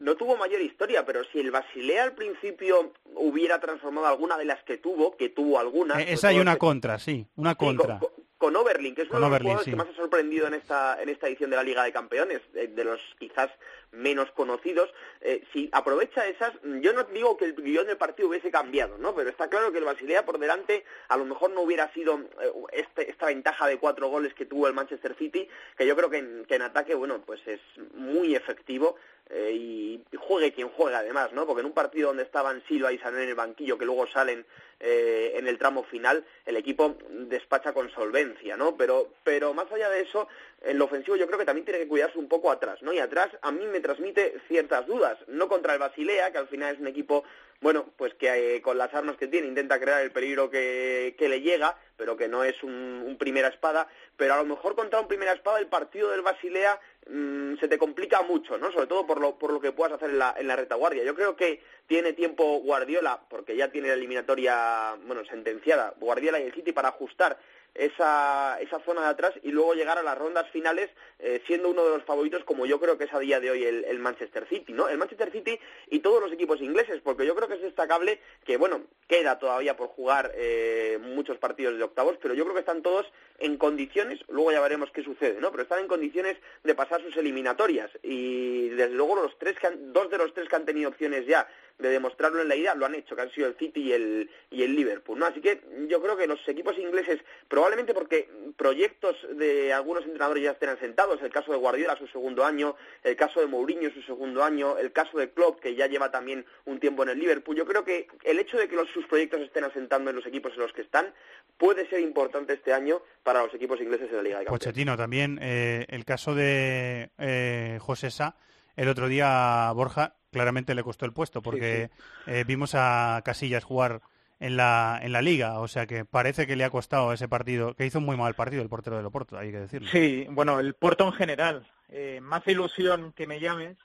No 0.00 0.16
tuvo 0.16 0.36
mayor 0.36 0.60
historia, 0.60 1.04
pero 1.04 1.24
si 1.24 1.40
el 1.40 1.50
Basilea 1.50 2.04
al 2.04 2.12
principio 2.14 2.92
hubiera 3.14 3.58
transformado 3.60 4.06
alguna 4.06 4.36
de 4.36 4.44
las 4.44 4.62
que 4.64 4.78
tuvo, 4.78 5.16
que 5.16 5.28
tuvo 5.30 5.58
algunas... 5.58 5.98
Eh, 6.00 6.12
esa 6.12 6.28
hay 6.28 6.38
una 6.38 6.52
que- 6.54 6.58
contra, 6.58 6.98
sí, 6.98 7.26
una 7.36 7.50
Sí, 7.50 7.56
con- 7.56 7.76
contra. 7.76 8.00
con, 8.38 8.54
Oberlin, 8.56 8.94
que 8.94 9.02
es 9.02 9.10
uno 9.10 9.18
de 9.20 9.28
los 9.30 9.38
jugadores 9.40 9.64
sí. 9.64 9.70
que 9.72 9.76
más 9.76 9.88
ha 9.88 9.94
sorprendido 9.96 10.46
en 10.46 10.54
esta, 10.54 11.02
en 11.02 11.08
esta 11.08 11.26
edición 11.26 11.50
de 11.50 11.56
la 11.56 11.62
Liga 11.64 11.82
de 11.82 11.92
Campeones, 11.92 12.40
eh, 12.54 12.68
de 12.68 12.84
los 12.84 13.00
quizás 13.18 13.50
menos 13.90 14.30
conocidos. 14.32 14.92
Eh, 15.22 15.42
si 15.52 15.68
aprovecha 15.72 16.26
esas, 16.28 16.52
yo 16.62 16.92
no 16.92 17.04
digo 17.04 17.36
que 17.38 17.46
el 17.46 17.54
guion 17.56 17.86
del 17.86 17.96
partido 17.96 18.28
hubiese 18.28 18.50
cambiado, 18.50 18.98
¿no? 18.98 19.14
Pero 19.14 19.30
está 19.30 19.48
claro 19.48 19.72
que 19.72 19.78
el 19.78 19.84
Basilea 19.84 20.24
por 20.26 20.38
delante 20.38 20.84
a 21.08 21.16
lo 21.16 21.24
mejor 21.24 21.50
no 21.50 21.62
hubiera 21.62 21.90
sido 21.94 22.18
eh, 22.40 22.52
este- 22.72 23.10
esta 23.10 23.26
ventaja 23.26 23.66
de 23.66 23.78
cuatro 23.78 24.08
goles 24.08 24.34
que 24.34 24.44
tuvo 24.46 24.68
el 24.68 24.74
Manchester 24.74 25.16
City, 25.18 25.48
que 25.76 25.86
yo 25.86 25.96
creo 25.96 26.10
que 26.10 26.18
en, 26.18 26.44
que 26.46 26.54
en 26.56 26.62
ataque, 26.62 26.94
bueno, 26.94 27.22
pues 27.26 27.40
es 27.46 27.60
muy 27.94 28.36
efectivo 28.36 28.96
eh, 29.30 29.52
y 29.52 30.04
juegue 30.16 30.52
quien 30.52 30.68
juega 30.70 30.98
además, 30.98 31.32
¿no? 31.32 31.46
Porque 31.46 31.60
en 31.60 31.66
un 31.66 31.72
partido 31.72 32.08
donde 32.08 32.22
estaban 32.22 32.62
Silva 32.66 32.92
y 32.92 32.98
Sané 32.98 33.22
en 33.22 33.28
el 33.30 33.34
banquillo, 33.34 33.76
que 33.76 33.84
luego 33.84 34.06
salen 34.06 34.44
eh, 34.80 35.32
en 35.36 35.46
el 35.48 35.58
tramo 35.58 35.82
final, 35.84 36.24
el 36.46 36.56
equipo 36.56 36.96
despacha 37.10 37.72
con 37.72 37.90
solvencia, 37.90 38.56
¿no? 38.56 38.76
Pero, 38.76 39.08
pero 39.24 39.52
más 39.52 39.70
allá 39.70 39.90
de 39.90 40.02
eso, 40.02 40.28
en 40.62 40.78
lo 40.78 40.86
ofensivo 40.86 41.16
yo 41.16 41.26
creo 41.26 41.38
que 41.38 41.44
también 41.44 41.64
tiene 41.64 41.80
que 41.80 41.88
cuidarse 41.88 42.18
un 42.18 42.28
poco 42.28 42.50
atrás, 42.50 42.80
¿no? 42.82 42.92
Y 42.92 43.00
atrás 43.00 43.28
a 43.42 43.52
mí 43.52 43.66
me 43.66 43.80
transmite 43.80 44.40
ciertas 44.48 44.86
dudas, 44.86 45.18
no 45.26 45.48
contra 45.48 45.74
el 45.74 45.78
Basilea, 45.78 46.32
que 46.32 46.38
al 46.38 46.48
final 46.48 46.74
es 46.74 46.80
un 46.80 46.86
equipo, 46.86 47.24
bueno, 47.60 47.86
pues 47.96 48.14
que 48.14 48.56
eh, 48.56 48.62
con 48.62 48.78
las 48.78 48.94
armas 48.94 49.16
que 49.16 49.26
tiene 49.26 49.48
intenta 49.48 49.80
crear 49.80 50.00
el 50.02 50.12
peligro 50.12 50.48
que, 50.48 51.16
que 51.18 51.28
le 51.28 51.40
llega, 51.40 51.76
pero 51.96 52.16
que 52.16 52.28
no 52.28 52.44
es 52.44 52.62
un, 52.62 53.02
un 53.04 53.16
primera 53.18 53.48
espada, 53.48 53.88
pero 54.16 54.34
a 54.34 54.38
lo 54.38 54.44
mejor 54.44 54.76
contra 54.76 55.00
un 55.00 55.08
primera 55.08 55.32
espada 55.32 55.58
el 55.58 55.66
partido 55.66 56.10
del 56.10 56.22
Basilea 56.22 56.78
mm, 57.10 57.56
se 57.58 57.66
te 57.66 57.78
complica 57.78 58.22
mucho, 58.22 58.58
¿no? 58.58 58.70
Sobre 58.70 58.86
todo 58.86 59.06
por 59.06 59.20
lo, 59.20 59.38
por 59.38 59.52
lo 59.52 59.60
que 59.60 59.72
puedas 59.72 59.94
hacer 59.94 60.10
en 60.10 60.18
la, 60.18 60.34
en 60.38 60.46
la 60.46 60.54
retaguardia. 60.54 61.02
Yo 61.02 61.16
creo 61.16 61.34
que 61.34 61.60
tiene 61.88 62.12
tiempo 62.12 62.60
Guardiola, 62.60 63.20
porque 63.28 63.56
ya 63.56 63.72
tiene 63.72 63.88
la 63.88 63.94
eliminatoria, 63.94 64.96
bueno, 65.04 65.24
sentenciada, 65.24 65.94
Guardiola 65.98 66.38
y 66.38 66.44
el 66.44 66.54
City 66.54 66.72
para 66.72 66.90
ajustar 66.90 67.38
esa, 67.74 68.58
esa 68.60 68.80
zona 68.80 69.02
de 69.02 69.08
atrás 69.08 69.32
y 69.42 69.50
luego 69.52 69.74
llegar 69.74 69.98
a 69.98 70.02
las 70.02 70.18
rondas 70.18 70.48
finales 70.50 70.90
eh, 71.20 71.40
siendo 71.46 71.68
uno 71.70 71.84
de 71.84 71.90
los 71.90 72.02
favoritos 72.04 72.44
como 72.44 72.66
yo 72.66 72.80
creo 72.80 72.98
que 72.98 73.04
es 73.04 73.14
a 73.14 73.18
día 73.18 73.40
de 73.40 73.50
hoy 73.50 73.64
el, 73.64 73.84
el 73.84 73.98
Manchester 73.98 74.46
City, 74.48 74.72
¿no? 74.72 74.88
El 74.88 74.98
Manchester 74.98 75.30
City 75.30 75.58
y 75.88 76.00
todos 76.00 76.20
los 76.20 76.32
equipos 76.32 76.60
ingleses, 76.60 77.00
porque 77.02 77.26
yo 77.26 77.34
creo 77.34 77.48
que 77.48 77.54
es 77.54 77.62
destacable 77.62 78.20
que, 78.44 78.56
bueno, 78.56 78.82
queda 79.06 79.38
todavía 79.38 79.76
por 79.76 79.88
jugar 79.88 80.32
eh, 80.34 80.98
muchos 81.00 81.38
partidos 81.38 81.76
de 81.78 81.84
octavos, 81.84 82.16
pero 82.20 82.34
yo 82.34 82.44
creo 82.44 82.54
que 82.54 82.60
están 82.60 82.82
todos 82.82 83.06
en 83.38 83.56
condiciones, 83.56 84.20
luego 84.28 84.50
ya 84.52 84.60
veremos 84.60 84.90
qué 84.92 85.02
sucede, 85.04 85.40
¿no? 85.40 85.50
Pero 85.50 85.62
están 85.62 85.80
en 85.80 85.88
condiciones 85.88 86.36
de 86.64 86.74
pasar 86.74 87.00
sus 87.02 87.16
eliminatorias 87.16 87.90
y 88.02 88.68
desde 88.70 88.94
luego 88.94 89.16
los 89.16 89.38
tres 89.38 89.58
que 89.58 89.68
han- 89.68 89.92
dos 89.92 90.10
de 90.10 90.18
los 90.18 90.34
tres 90.34 90.48
que 90.48 90.56
han 90.56 90.64
tenido 90.64 90.88
opciones 90.90 91.26
ya 91.26 91.48
de 91.78 91.90
demostrarlo 91.90 92.42
en 92.42 92.48
la 92.48 92.56
ida, 92.56 92.74
lo 92.74 92.86
han 92.86 92.94
hecho, 92.94 93.14
que 93.14 93.22
han 93.22 93.30
sido 93.30 93.46
el 93.46 93.56
City 93.56 93.80
y 93.80 93.92
el, 93.92 94.30
y 94.50 94.62
el 94.62 94.74
Liverpool, 94.74 95.18
¿no? 95.18 95.26
Así 95.26 95.40
que 95.40 95.60
yo 95.88 96.02
creo 96.02 96.16
que 96.16 96.26
los 96.26 96.40
equipos 96.48 96.76
ingleses, 96.76 97.20
probablemente 97.46 97.94
porque 97.94 98.28
proyectos 98.56 99.16
de 99.36 99.72
algunos 99.72 100.04
entrenadores 100.04 100.42
ya 100.42 100.50
estén 100.52 100.70
asentados, 100.70 101.22
el 101.22 101.30
caso 101.30 101.52
de 101.52 101.58
Guardiola 101.58 101.96
su 101.96 102.08
segundo 102.08 102.44
año, 102.44 102.74
el 103.04 103.16
caso 103.16 103.40
de 103.40 103.46
Mourinho 103.46 103.90
su 103.90 104.02
segundo 104.02 104.42
año, 104.42 104.76
el 104.76 104.92
caso 104.92 105.18
de 105.18 105.30
Klopp 105.30 105.60
que 105.60 105.76
ya 105.76 105.86
lleva 105.86 106.10
también 106.10 106.44
un 106.64 106.80
tiempo 106.80 107.04
en 107.04 107.10
el 107.10 107.18
Liverpool, 107.18 107.56
yo 107.56 107.66
creo 107.66 107.84
que 107.84 108.08
el 108.24 108.38
hecho 108.38 108.58
de 108.58 108.68
que 108.68 108.74
los, 108.74 108.88
sus 108.90 109.06
proyectos 109.06 109.40
estén 109.40 109.64
asentando 109.64 110.10
en 110.10 110.16
los 110.16 110.26
equipos 110.26 110.52
en 110.54 110.60
los 110.60 110.72
que 110.72 110.82
están 110.82 111.14
puede 111.56 111.88
ser 111.88 112.00
importante 112.00 112.54
este 112.54 112.72
año 112.72 113.02
para 113.22 113.42
los 113.42 113.54
equipos 113.54 113.80
ingleses 113.80 114.10
en 114.10 114.16
la 114.16 114.22
Liga 114.22 114.38
de 114.38 114.44
Campeones. 114.46 114.66
Pochettino 114.66 114.96
también, 114.96 115.38
eh, 115.40 115.86
el 115.88 116.04
caso 116.04 116.34
de 116.34 117.10
eh, 117.18 117.78
José 117.80 118.10
Sá, 118.10 118.36
el 118.76 118.88
otro 118.88 119.08
día 119.08 119.70
Borja 119.74 120.17
claramente 120.38 120.76
le 120.76 120.84
costó 120.84 121.04
el 121.04 121.12
puesto 121.12 121.42
porque 121.42 121.90
eh, 122.28 122.44
vimos 122.46 122.76
a 122.76 123.20
Casillas 123.24 123.64
jugar 123.64 124.02
en 124.38 124.56
la, 124.56 125.00
en 125.02 125.10
la 125.10 125.20
liga, 125.20 125.58
o 125.58 125.66
sea 125.66 125.88
que 125.88 126.04
parece 126.04 126.46
que 126.46 126.54
le 126.54 126.62
ha 126.62 126.70
costado 126.70 127.12
ese 127.12 127.26
partido, 127.26 127.74
que 127.74 127.84
hizo 127.84 128.00
muy 128.00 128.16
mal 128.16 128.34
partido 128.34 128.62
el 128.62 128.68
portero 128.68 128.96
del 128.96 129.06
Oporto, 129.06 129.36
hay 129.36 129.50
que 129.50 129.58
decirlo. 129.58 129.88
Sí, 129.90 130.28
bueno, 130.30 130.60
el 130.60 130.74
Porto 130.74 131.04
en 131.04 131.12
general. 131.12 131.66
Eh, 131.88 132.20
más 132.22 132.46
ilusión 132.46 133.12
que 133.14 133.26
me 133.26 133.40
llames, 133.40 133.76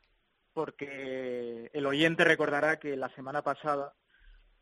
porque 0.54 1.72
el 1.74 1.88
oyente 1.88 2.24
recordará 2.24 2.78
que 2.78 2.96
la 2.96 3.10
semana 3.16 3.42
pasada 3.42 3.94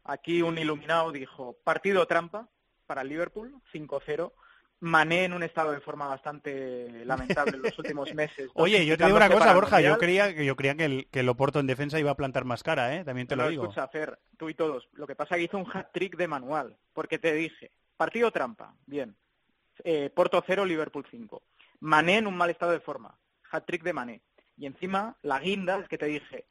aquí 0.06 0.42
un 0.42 0.58
iluminado 0.58 1.12
dijo 1.12 1.58
partido 1.66 2.06
trampa 2.06 2.48
para 2.86 3.02
el 3.02 3.10
Liverpool, 3.10 3.54
5-0. 3.74 4.32
Mané 4.82 5.26
en 5.26 5.34
un 5.34 5.44
estado 5.44 5.72
de 5.72 5.80
forma 5.80 6.08
bastante 6.08 7.06
lamentable 7.06 7.58
en 7.58 7.62
los 7.62 7.78
últimos 7.78 8.12
meses. 8.16 8.50
Oye, 8.56 8.86
yo 8.86 8.98
te 8.98 9.06
digo 9.06 9.16
una 9.16 9.30
cosa, 9.30 9.54
Borja, 9.54 9.80
yo 9.80 9.98
creía 9.98 10.36
que 10.36 10.44
yo 10.44 10.56
creía 10.56 10.76
que 10.76 10.86
el, 10.86 11.08
que 11.12 11.20
el 11.20 11.30
Oporto 11.30 11.60
en 11.60 11.68
defensa 11.68 12.00
iba 12.00 12.12
a 12.12 12.18
plantar 12.18 12.46
más 12.46 12.64
cara, 12.64 12.96
¿eh? 12.96 13.06
También 13.06 13.28
te 13.28 13.36
lo 13.36 13.48
digo. 13.48 13.64
escucha, 13.64 13.88
Fer, 13.88 14.20
tú 14.38 14.50
y 14.50 14.56
todos. 14.56 14.90
Lo 14.94 15.06
que 15.06 15.16
pasa 15.16 15.36
es 15.36 15.40
que 15.40 15.44
hizo 15.46 15.58
un 15.60 15.70
hat-trick 15.72 16.18
de 16.18 16.28
manual, 16.28 16.78
porque 16.94 17.20
te 17.20 17.34
dije, 17.34 17.72
partido 17.96 18.32
trampa, 18.32 18.74
bien. 18.88 19.16
Eh, 19.84 20.10
Porto 20.14 20.44
0, 20.46 20.66
Liverpool 20.66 21.06
5. 21.10 21.44
Mané 21.82 22.18
en 22.18 22.28
un 22.28 22.36
mal 22.36 22.50
estado 22.50 22.72
de 22.72 22.80
forma, 22.80 23.18
hat-trick 23.52 23.84
de 23.84 23.94
Mané. 23.94 24.22
Y 24.58 24.66
encima, 24.66 25.16
la 25.22 25.40
guinda 25.40 25.78
es 25.78 25.88
que 25.88 25.98
te 25.98 26.08
dije, 26.08 26.46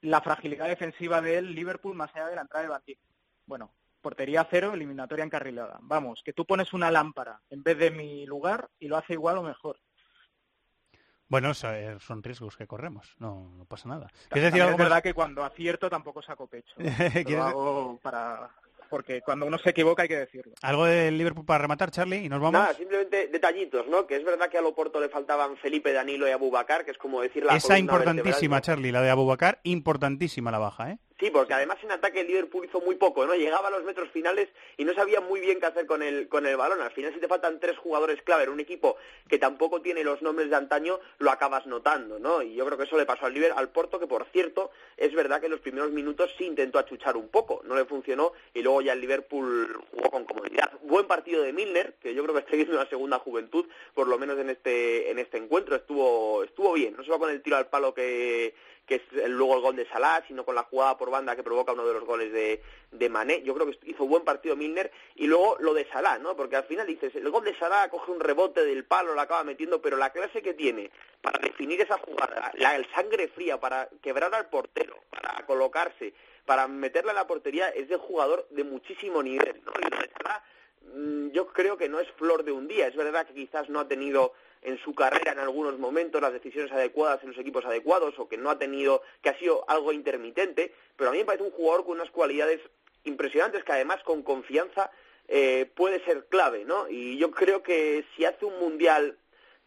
la 0.00 0.20
fragilidad 0.20 0.68
defensiva 0.68 1.20
del 1.20 1.54
Liverpool 1.54 1.96
más 1.96 2.14
allá 2.14 2.28
de 2.28 2.36
la 2.36 2.42
entrada 2.42 2.62
de 2.62 2.70
Batí. 2.70 2.98
Bueno, 3.46 3.72
portería 4.04 4.46
cero, 4.50 4.72
eliminatoria 4.74 5.24
encarrilada. 5.24 5.78
Vamos, 5.80 6.20
que 6.22 6.32
tú 6.34 6.44
pones 6.44 6.72
una 6.74 6.90
lámpara 6.90 7.40
en 7.50 7.62
vez 7.64 7.78
de 7.78 7.90
mi 7.90 8.26
lugar 8.26 8.68
y 8.78 8.86
lo 8.86 8.96
hace 8.98 9.14
igual 9.14 9.38
o 9.38 9.42
mejor. 9.42 9.80
Bueno, 11.26 11.54
son 11.54 12.22
riesgos 12.22 12.56
que 12.56 12.66
corremos, 12.66 13.14
no, 13.18 13.50
no 13.56 13.64
pasa 13.64 13.88
nada. 13.88 14.08
¿Quieres 14.08 14.28
También 14.28 14.44
decir 14.52 14.62
algo 14.62 14.72
es 14.74 14.78
más? 14.78 14.84
verdad 14.88 15.02
que 15.02 15.14
cuando 15.14 15.42
acierto 15.42 15.88
tampoco 15.88 16.22
saco 16.22 16.46
pecho. 16.46 16.74
¿Quieres- 16.76 17.30
Lo 17.34 17.42
hago 17.42 17.98
para... 18.02 18.50
Porque 18.90 19.22
cuando 19.22 19.46
uno 19.46 19.58
se 19.58 19.70
equivoca 19.70 20.02
hay 20.02 20.08
que 20.08 20.18
decirlo. 20.18 20.52
¿Algo 20.62 20.84
del 20.84 21.16
Liverpool 21.18 21.46
para 21.46 21.62
rematar, 21.62 21.90
Charlie? 21.90 22.26
¿Y 22.26 22.28
nos 22.28 22.38
vamos? 22.38 22.52
Nada, 22.60 22.74
simplemente 22.74 23.26
detallitos, 23.28 23.88
¿no? 23.88 24.06
Que 24.06 24.16
es 24.16 24.24
verdad 24.24 24.48
que 24.50 24.58
a 24.58 24.60
Loporto 24.60 25.00
le 25.00 25.08
faltaban 25.08 25.56
Felipe, 25.56 25.92
Danilo 25.92 26.28
y 26.28 26.30
Abubacar, 26.30 26.84
que 26.84 26.92
es 26.92 26.98
como 26.98 27.20
decir 27.22 27.44
la 27.44 27.56
Esa 27.56 27.78
importantísima, 27.78 28.56
vertebral, 28.56 28.60
Charlie, 28.60 28.92
la 28.92 29.00
de 29.00 29.10
Abubakar, 29.10 29.58
importantísima 29.64 30.52
la 30.52 30.58
baja, 30.58 30.90
¿eh? 30.92 30.98
Sí, 31.20 31.30
porque 31.30 31.54
además 31.54 31.78
en 31.82 31.92
ataque 31.92 32.20
el 32.20 32.26
Liverpool 32.26 32.64
hizo 32.64 32.80
muy 32.80 32.96
poco, 32.96 33.24
¿no? 33.24 33.34
Llegaba 33.34 33.68
a 33.68 33.70
los 33.70 33.84
metros 33.84 34.10
finales 34.10 34.48
y 34.76 34.84
no 34.84 34.94
sabía 34.94 35.20
muy 35.20 35.40
bien 35.40 35.60
qué 35.60 35.66
hacer 35.66 35.86
con 35.86 36.02
el, 36.02 36.28
con 36.28 36.44
el 36.44 36.56
balón. 36.56 36.80
Al 36.80 36.90
final, 36.90 37.14
si 37.14 37.20
te 37.20 37.28
faltan 37.28 37.60
tres 37.60 37.78
jugadores 37.78 38.20
clave 38.22 38.44
en 38.44 38.50
un 38.50 38.58
equipo 38.58 38.96
que 39.28 39.38
tampoco 39.38 39.80
tiene 39.80 40.02
los 40.02 40.22
nombres 40.22 40.50
de 40.50 40.56
antaño, 40.56 40.98
lo 41.18 41.30
acabas 41.30 41.66
notando, 41.66 42.18
¿no? 42.18 42.42
Y 42.42 42.54
yo 42.54 42.66
creo 42.66 42.76
que 42.76 42.84
eso 42.84 42.98
le 42.98 43.06
pasó 43.06 43.26
al 43.26 43.34
Liverpool, 43.34 43.58
al 43.58 43.68
Porto, 43.68 44.00
que 44.00 44.08
por 44.08 44.24
cierto, 44.32 44.72
es 44.96 45.14
verdad 45.14 45.38
que 45.38 45.46
en 45.46 45.52
los 45.52 45.60
primeros 45.60 45.92
minutos 45.92 46.34
sí 46.36 46.46
intentó 46.46 46.80
achuchar 46.80 47.16
un 47.16 47.28
poco, 47.28 47.62
no 47.64 47.76
le 47.76 47.84
funcionó 47.84 48.32
y 48.52 48.62
luego 48.62 48.82
ya 48.82 48.92
el 48.92 49.00
Liverpool 49.00 49.72
jugó 49.92 50.10
con 50.10 50.24
comodidad. 50.24 50.72
Buen 50.82 51.06
partido 51.06 51.44
de 51.44 51.52
Milner, 51.52 51.94
que 52.02 52.12
yo 52.12 52.24
creo 52.24 52.34
que 52.34 52.40
está 52.40 52.56
viendo 52.56 52.74
una 52.74 52.88
segunda 52.88 53.20
juventud, 53.20 53.66
por 53.94 54.08
lo 54.08 54.18
menos 54.18 54.36
en 54.38 54.50
este, 54.50 55.12
en 55.12 55.20
este 55.20 55.38
encuentro, 55.38 55.76
estuvo, 55.76 56.42
estuvo 56.42 56.72
bien, 56.72 56.96
no 56.96 57.04
solo 57.04 57.20
con 57.20 57.30
el 57.30 57.40
tiro 57.40 57.56
al 57.56 57.68
palo 57.68 57.94
que 57.94 58.54
que 58.86 58.96
es 58.96 59.02
luego 59.28 59.56
el 59.56 59.62
gol 59.62 59.76
de 59.76 59.88
Salah, 59.88 60.22
sino 60.28 60.44
con 60.44 60.54
la 60.54 60.64
jugada 60.64 60.96
por 60.98 61.10
banda 61.10 61.34
que 61.34 61.42
provoca 61.42 61.72
uno 61.72 61.86
de 61.86 61.94
los 61.94 62.04
goles 62.04 62.32
de, 62.32 62.62
de 62.90 63.08
Mané. 63.08 63.42
Yo 63.42 63.54
creo 63.54 63.66
que 63.66 63.78
hizo 63.90 64.06
buen 64.06 64.24
partido 64.24 64.56
Milner. 64.56 64.90
Y 65.14 65.26
luego 65.26 65.56
lo 65.60 65.72
de 65.72 65.88
Salah, 65.90 66.18
¿no? 66.18 66.36
Porque 66.36 66.56
al 66.56 66.64
final 66.64 66.86
dices, 66.86 67.14
el 67.14 67.30
gol 67.30 67.44
de 67.44 67.56
Salah 67.58 67.88
coge 67.88 68.10
un 68.10 68.20
rebote 68.20 68.64
del 68.64 68.84
palo, 68.84 69.14
lo 69.14 69.20
acaba 69.20 69.44
metiendo, 69.44 69.80
pero 69.80 69.96
la 69.96 70.10
clase 70.10 70.42
que 70.42 70.54
tiene 70.54 70.90
para 71.22 71.38
definir 71.38 71.80
esa 71.80 71.98
jugada, 71.98 72.52
la 72.54 72.76
el 72.76 72.86
sangre 72.90 73.28
fría, 73.28 73.58
para 73.58 73.88
quebrar 74.02 74.34
al 74.34 74.50
portero, 74.50 74.96
para 75.08 75.46
colocarse, 75.46 76.12
para 76.44 76.68
meterla 76.68 77.12
en 77.12 77.16
la 77.16 77.26
portería, 77.26 77.70
es 77.70 77.88
de 77.88 77.96
jugador 77.96 78.46
de 78.50 78.64
muchísimo 78.64 79.22
nivel, 79.22 79.62
¿no? 79.64 79.72
Y 79.80 79.90
lo 79.90 79.98
de 79.98 80.10
Salah, 80.18 80.44
mm, 80.94 81.30
yo 81.30 81.46
creo 81.46 81.78
que 81.78 81.88
no 81.88 82.00
es 82.00 82.10
flor 82.12 82.44
de 82.44 82.52
un 82.52 82.68
día. 82.68 82.86
Es 82.86 82.96
verdad 82.96 83.26
que 83.26 83.32
quizás 83.32 83.70
no 83.70 83.80
ha 83.80 83.88
tenido 83.88 84.34
en 84.64 84.78
su 84.78 84.94
carrera 84.94 85.32
en 85.32 85.38
algunos 85.38 85.78
momentos 85.78 86.20
las 86.20 86.32
decisiones 86.32 86.72
adecuadas 86.72 87.22
en 87.22 87.28
los 87.28 87.38
equipos 87.38 87.64
adecuados 87.64 88.18
o 88.18 88.28
que 88.28 88.38
no 88.38 88.50
ha 88.50 88.58
tenido, 88.58 89.02
que 89.22 89.28
ha 89.28 89.38
sido 89.38 89.64
algo 89.68 89.92
intermitente, 89.92 90.74
pero 90.96 91.10
a 91.10 91.12
mí 91.12 91.18
me 91.18 91.26
parece 91.26 91.44
un 91.44 91.50
jugador 91.50 91.84
con 91.84 91.96
unas 91.96 92.10
cualidades 92.10 92.60
impresionantes 93.04 93.62
que 93.62 93.72
además 93.72 94.02
con 94.02 94.22
confianza 94.22 94.90
eh, 95.28 95.70
puede 95.74 96.02
ser 96.04 96.26
clave, 96.26 96.64
¿no? 96.64 96.88
Y 96.88 97.18
yo 97.18 97.30
creo 97.30 97.62
que 97.62 98.04
si 98.16 98.24
hace 98.24 98.44
un 98.44 98.58
mundial, 98.58 99.16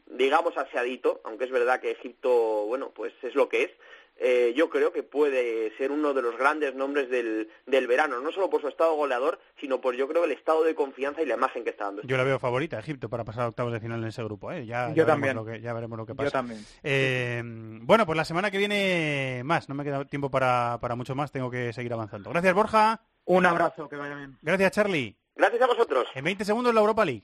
digamos, 0.08 0.58
aseadito, 0.58 1.22
aunque 1.24 1.46
es 1.46 1.52
verdad 1.52 1.80
que 1.80 1.92
Egipto, 1.92 2.66
bueno, 2.66 2.92
pues 2.94 3.14
es 3.22 3.36
lo 3.36 3.50
que 3.50 3.64
es, 3.64 3.72
eh, 4.20 4.54
yo 4.56 4.70
creo 4.70 4.92
que 4.92 5.04
puede 5.04 5.76
ser 5.78 5.92
uno 5.92 6.14
de 6.14 6.22
los 6.22 6.38
grandes 6.38 6.76
nombres 6.76 7.10
del, 7.10 7.50
del 7.66 7.88
verano, 7.88 8.20
no 8.20 8.32
solo 8.32 8.50
por 8.50 8.62
su 8.62 8.68
estado 8.68 8.96
goleador, 8.96 9.40
sino 9.60 9.80
por 9.82 9.96
yo 9.96 10.08
creo 10.08 10.24
el 10.26 10.32
estado 10.32 10.64
de 10.64 10.76
confianza 10.76 11.22
y 11.22 11.26
la 11.26 11.36
imagen 11.36 11.64
que 11.64 11.70
está 11.72 11.86
dando. 11.86 12.02
Yo 12.04 12.18
la 12.18 12.24
veo 12.24 12.40
favorita, 12.40 12.80
Egipto, 12.80 13.10
para 13.10 13.24
pasar 13.24 13.44
a 13.44 13.48
octavos 13.50 13.74
de 13.74 13.80
final 13.80 14.02
en 14.02 14.08
ese 14.10 14.24
grupo, 14.24 14.52
¿eh? 14.52 14.66
Ya, 14.66 14.90
Yo 14.90 14.96
ya 14.96 15.06
también. 15.06 15.36
Veremos 15.36 15.46
lo 15.48 15.52
que, 15.54 15.62
ya 15.62 15.74
veremos 15.74 15.98
lo 15.98 16.06
que 16.06 16.14
Yo 16.14 16.18
pasa. 16.18 16.32
también. 16.32 16.60
Eh, 16.84 17.42
bueno, 17.44 18.06
pues 18.06 18.18
la 18.18 18.26
semana 18.26 18.52
que 18.52 18.58
viene 18.58 19.42
más, 19.46 19.70
no 19.70 19.76
me 19.76 19.84
queda 19.84 20.06
tiempo 20.06 20.30
para, 20.30 20.78
para 20.82 20.96
mucho 20.96 21.16
más, 21.16 21.32
tengo 21.32 21.50
que 21.52 21.74
seguir 21.74 21.94
avanzando. 21.94 22.30
Gracias, 22.32 22.54
Borja. 22.54 23.02
Un 23.26 23.46
abrazo, 23.46 23.90
que 23.90 23.96
vaya 23.98 24.16
bien. 24.16 24.38
Gracias, 24.42 24.72
Charlie. 24.72 25.18
Gracias 25.36 25.62
a 25.62 25.68
vosotros. 25.68 26.08
En 26.16 26.24
20 26.24 26.44
segundos 26.46 26.74
la 26.74 26.80
Europa 26.82 27.06
League. 27.06 27.24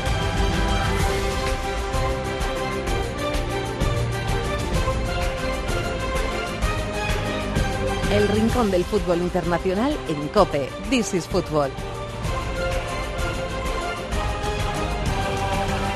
El 8.11 8.27
rincón 8.27 8.69
del 8.69 8.83
fútbol 8.83 9.19
internacional 9.19 9.97
en 10.09 10.27
Cope. 10.27 10.67
This 10.89 11.13
is 11.13 11.27
Football. 11.29 11.71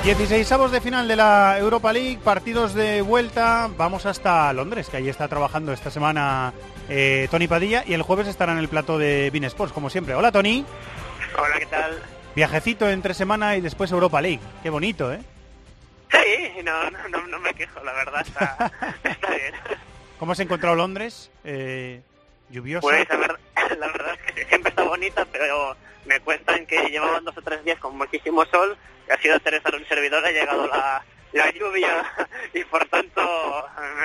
16 0.05 0.49
de 0.71 0.81
final 0.81 1.09
de 1.09 1.17
la 1.17 1.57
Europa 1.59 1.91
League, 1.91 2.19
partidos 2.23 2.73
de 2.73 3.01
vuelta. 3.01 3.69
Vamos 3.75 4.05
hasta 4.05 4.53
Londres, 4.53 4.87
que 4.87 4.95
ahí 4.95 5.09
está 5.09 5.27
trabajando 5.27 5.73
esta 5.73 5.91
semana 5.91 6.53
eh, 6.87 7.27
Tony 7.31 7.49
Padilla 7.49 7.83
y 7.85 7.93
el 7.93 8.01
jueves 8.01 8.27
estará 8.27 8.53
en 8.53 8.59
el 8.59 8.69
plato 8.69 8.97
de 8.97 9.29
Bean 9.31 9.43
Sports, 9.43 9.73
como 9.73 9.89
siempre. 9.89 10.15
Hola, 10.15 10.31
Tony. 10.31 10.63
Hola, 11.37 11.59
¿qué 11.59 11.65
tal? 11.65 11.99
Viajecito 12.33 12.89
entre 12.89 13.13
semana 13.13 13.57
y 13.57 13.61
después 13.61 13.91
Europa 13.91 14.21
League. 14.21 14.39
Qué 14.63 14.69
bonito, 14.69 15.11
¿eh? 15.11 15.19
Sí, 16.11 16.61
no, 16.63 16.89
no, 16.91 17.09
no, 17.09 17.27
no 17.27 17.39
me 17.39 17.53
quejo, 17.53 17.83
la 17.83 17.91
verdad, 17.91 18.21
está, 18.25 18.71
está 19.03 19.29
bien. 19.31 19.53
¿Cómo 20.19 20.31
has 20.31 20.39
encontrado 20.39 20.75
Londres? 20.75 21.31
Eh, 21.43 22.01
¿Lluvioso? 22.49 22.87
Pues 22.87 23.07
la 23.09 23.17
verdad, 23.17 23.39
la 23.79 23.87
verdad 23.87 24.17
es 24.25 24.33
que 24.33 24.45
siempre 24.45 24.69
está 24.69 24.83
bonita, 24.83 25.25
pero 25.31 25.75
me 26.05 26.19
cuentan 26.21 26.65
que 26.65 26.89
llevaban 26.89 27.23
dos 27.25 27.37
o 27.37 27.41
tres 27.41 27.63
días 27.63 27.79
con 27.79 27.97
muchísimo 27.97 28.45
sol, 28.45 28.77
que 29.07 29.13
ha 29.13 29.17
sido 29.17 29.39
Teresa 29.39 29.69
un 29.75 29.85
servidor, 29.87 30.25
ha 30.25 30.31
llegado 30.31 30.67
la, 30.67 31.03
la 31.33 31.51
lluvia 31.51 32.05
y 32.53 32.63
por 32.65 32.85
tanto 32.87 33.21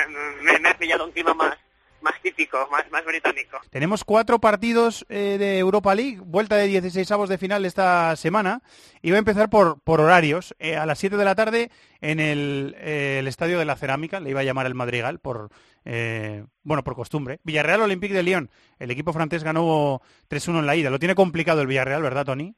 me, 0.08 0.52
me- 0.52 0.58
me 0.58 0.68
ha 0.70 0.78
pillado 0.78 1.04
un 1.04 1.12
clima 1.12 1.34
más, 1.34 1.56
más 2.03 2.20
típico, 2.22 2.68
más, 2.70 2.90
más 2.90 3.05
británico. 3.05 3.59
Tenemos 3.70 4.05
cuatro 4.05 4.38
partidos 4.38 5.07
eh, 5.09 5.36
de 5.38 5.59
Europa 5.59 5.94
League, 5.94 6.20
vuelta 6.20 6.57
de 6.57 6.66
16 6.66 7.11
avos 7.11 7.28
de 7.28 7.38
final 7.38 7.64
esta 7.64 8.14
semana. 8.16 8.62
Y 9.03 9.11
voy 9.11 9.16
a 9.16 9.20
empezar 9.20 9.48
por, 9.51 9.80
por 9.80 10.01
horarios. 10.01 10.55
Eh, 10.59 10.76
a 10.76 10.86
las 10.86 10.98
7 10.98 11.16
de 11.16 11.24
la 11.24 11.34
tarde 11.34 11.70
en 12.01 12.20
el, 12.20 12.76
eh, 12.78 13.18
el 13.20 13.26
Estadio 13.26 13.59
de 13.59 13.64
la 13.64 13.76
Cerámica, 13.76 14.20
le 14.20 14.30
iba 14.30 14.40
a 14.40 14.44
llamar 14.44 14.66
el 14.66 14.74
Madrigal 14.74 15.18
por, 15.18 15.51
eh, 15.84 16.44
bueno, 16.62 16.84
por 16.84 16.94
costumbre. 16.94 17.40
Villarreal 17.44 17.82
Olympique 17.82 18.14
de 18.14 18.22
Lyon. 18.22 18.51
El 18.78 18.90
equipo 18.90 19.12
francés 19.12 19.44
ganó 19.44 20.01
3-1 20.28 20.61
en 20.61 20.66
la 20.66 20.76
ida. 20.76 20.90
Lo 20.90 20.98
tiene 20.98 21.14
complicado 21.14 21.61
el 21.61 21.66
Villarreal, 21.66 22.03
¿verdad, 22.03 22.26
Tony? 22.26 22.55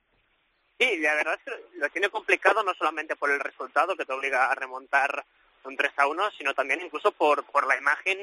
Sí, 0.78 0.98
la 0.98 1.14
verdad 1.14 1.34
es 1.34 1.44
que 1.44 1.78
lo 1.78 1.88
tiene 1.90 2.08
complicado 2.08 2.62
no 2.62 2.74
solamente 2.74 3.14
por 3.16 3.30
el 3.30 3.40
resultado 3.40 3.96
que 3.96 4.04
te 4.04 4.12
obliga 4.12 4.50
a 4.50 4.54
remontar 4.54 5.24
un 5.64 5.76
3 5.76 5.92
a 5.96 6.06
1, 6.08 6.30
sino 6.36 6.54
también 6.54 6.80
incluso 6.80 7.12
por, 7.12 7.44
por 7.44 7.66
la 7.66 7.76
imagen 7.76 8.18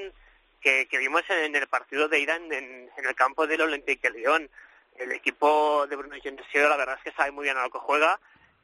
que, 0.62 0.88
que 0.88 0.97
vimos 0.97 1.24
en 1.30 1.55
el 1.55 1.68
partido 1.68 2.07
de 2.07 2.20
ida 2.20 2.36
en, 2.36 2.51
el 2.97 3.16
campo 3.16 3.47
del 3.47 3.62
Olympique 3.62 4.10
de 4.10 4.18
Lyon. 4.20 4.49
El 4.97 5.12
equipo 5.14 5.88
de 5.88 5.95
Bruno 5.95 6.16
Genesio 6.22 6.68
la 6.68 6.76
verdad 6.76 6.97
es 6.97 7.03
que 7.03 7.16
sabe 7.18 7.32
muy 7.32 7.43
bien 7.45 7.57
a 7.57 7.64
lo 7.64 7.70
que 7.72 7.80
juega 7.80 8.20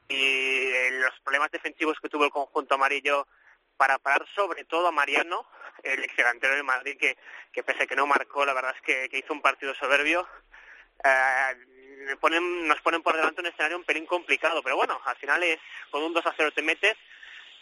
y 0.08 0.16
eh, 0.18 0.89
los 0.91 1.18
problemas 1.22 1.52
defensivos 1.52 1.98
que 2.00 2.10
tuvo 2.10 2.26
el 2.26 2.32
conjunto 2.32 2.76
amarillo 2.76 3.28
para 3.78 3.98
parar 3.98 4.26
sobre 4.36 4.64
todo 4.66 4.88
a 4.88 4.91
Mariano, 4.91 5.46
el 5.84 6.06
delantero 6.16 6.54
del 6.56 6.64
Madrid, 6.64 6.98
que, 7.00 7.18
que 7.52 7.64
pese 7.64 7.88
que 7.88 7.96
no 7.96 8.06
marcó, 8.08 8.46
la 8.46 8.54
verdad 8.54 8.76
es 8.76 8.82
que, 8.82 9.18
hizo 9.18 9.34
un 9.34 9.41
partido 9.41 9.74
soberbio. 9.76 10.28
Eh, 11.04 12.16
ponen- 12.20 12.68
nos 12.68 12.80
ponen 12.82 13.02
por 13.02 13.16
delante 13.16 13.41
un 13.41 13.48
escenario 13.48 13.78
un 13.78 13.84
pelín 13.84 14.06
complicado, 14.06 14.62
pero 14.64 14.76
bueno, 14.76 15.00
al 15.06 15.16
final 15.18 15.41
es 15.43 15.60
con 15.89 16.04
un 16.04 16.14
2 16.14 16.26
a 16.26 16.34
0 16.38 16.52
te 16.54 16.62
metes, 16.62 16.96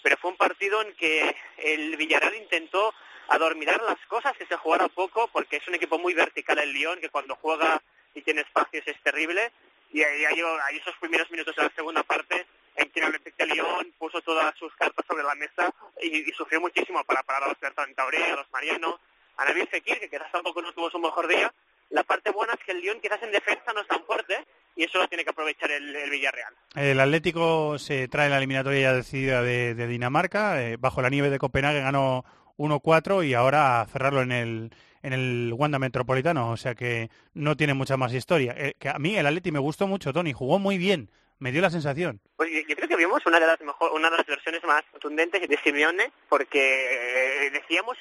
pero 0.01 0.17
fue 0.17 0.31
un 0.31 0.37
partido 0.37 0.81
en 0.81 0.93
que 0.95 1.35
el 1.57 1.95
Villarreal 1.97 2.35
intentó 2.35 2.93
adormilar 3.29 3.81
las 3.83 3.99
cosas, 4.07 4.33
que 4.37 4.45
se 4.45 4.57
jugara 4.57 4.87
poco, 4.89 5.29
porque 5.31 5.57
es 5.57 5.67
un 5.67 5.75
equipo 5.75 5.97
muy 5.99 6.13
vertical 6.13 6.59
el 6.59 6.73
Lyon, 6.73 6.99
que 6.99 7.09
cuando 7.09 7.35
juega 7.35 7.81
y 8.13 8.21
tiene 8.21 8.41
espacios 8.41 8.87
es 8.87 9.01
terrible, 9.01 9.51
y 9.91 10.01
ahí, 10.03 10.25
ahí 10.25 10.77
esos 10.77 10.95
primeros 10.99 11.29
minutos 11.31 11.55
de 11.55 11.63
la 11.63 11.71
segunda 11.75 12.03
parte 12.03 12.45
en 12.75 12.89
que 12.89 12.99
el 12.99 13.05
Olympique 13.07 13.45
de 13.45 13.53
Lyon 13.53 13.93
puso 13.99 14.21
todas 14.21 14.55
sus 14.57 14.73
cartas 14.75 15.05
sobre 15.07 15.23
la 15.23 15.35
mesa 15.35 15.71
y, 16.01 16.27
y 16.29 16.31
sufrió 16.33 16.59
muchísimo 16.59 17.03
para 17.03 17.21
parar 17.23 17.43
a 17.43 17.47
los 17.49 17.59
Bertrand 17.59 17.95
Tauré, 17.95 18.23
a 18.23 18.35
los 18.35 18.51
Mariano, 18.51 18.99
a 19.37 19.45
Nabil 19.45 19.67
Fekir, 19.67 19.99
que 19.99 20.09
quizás 20.09 20.31
tampoco 20.31 20.61
no 20.61 20.73
tuvo 20.73 20.89
su 20.89 20.99
mejor 20.99 21.27
día. 21.27 21.53
La 21.91 22.03
parte 22.03 22.31
buena 22.31 22.53
es 22.53 22.59
que 22.65 22.71
el 22.71 22.81
Lyon 22.81 22.99
quizás 22.99 23.21
en 23.21 23.31
defensa 23.31 23.71
no 23.73 23.81
es 23.81 23.87
tan 23.87 24.03
fuerte 24.05 24.43
y 24.75 24.83
eso 24.83 24.97
lo 24.97 25.07
tiene 25.07 25.23
que 25.23 25.29
aprovechar 25.29 25.69
el, 25.69 25.95
el 25.95 26.09
Villarreal. 26.09 26.55
El 26.75 26.99
Atlético 26.99 27.77
se 27.77 28.07
trae 28.07 28.29
la 28.29 28.37
eliminatoria 28.37 28.81
ya 28.81 28.93
decidida 28.93 29.43
de, 29.43 29.75
de 29.75 29.85
Dinamarca. 29.87 30.63
eh, 30.63 30.77
bajo 30.79 31.03
la 31.03 31.09
nieve 31.09 31.29
de 31.29 31.37
Copenhague 31.37 31.81
ganó 31.81 32.25
1-4 32.57 33.27
y 33.27 33.33
ahora 33.33 33.85
cerrarlo 33.91 34.21
en 34.21 34.31
el, 34.31 34.71
en 35.01 35.13
el 35.13 35.53
Wanda 35.53 35.79
Metropolitano. 35.79 36.51
O 36.51 36.57
sea 36.57 36.75
que 36.75 37.09
no 37.33 37.55
tiene 37.55 37.73
mucha 37.73 37.97
más 37.97 38.13
historia. 38.13 38.53
Eh, 38.57 38.73
que 38.79 38.89
a 38.89 38.99
mí 38.99 39.15
el 39.15 39.25
Atleti 39.25 39.51
me 39.51 39.59
gustó 39.59 39.87
mucho, 39.87 40.13
Tony. 40.13 40.33
Jugó 40.33 40.59
muy 40.59 40.77
bien. 40.77 41.09
Me 41.39 41.51
dio 41.51 41.61
la 41.61 41.69
sensación. 41.69 42.21
Pues 42.37 42.49
yo, 42.67 42.75
creo 42.75 42.87
que 42.87 42.95
vimos 42.95 43.25
una 43.25 43.39
de 43.39 43.47
las 43.47 43.59
mejor, 43.61 43.91
una 43.91 44.09
de 44.09 44.17
las 44.17 44.25
versiones 44.25 44.63
más 44.63 44.83
contundentes 44.91 45.47
de 45.47 45.59
Simeone, 45.63 46.11
porque 46.29 47.47
eh, 47.47 47.49
decíamos 47.51 47.97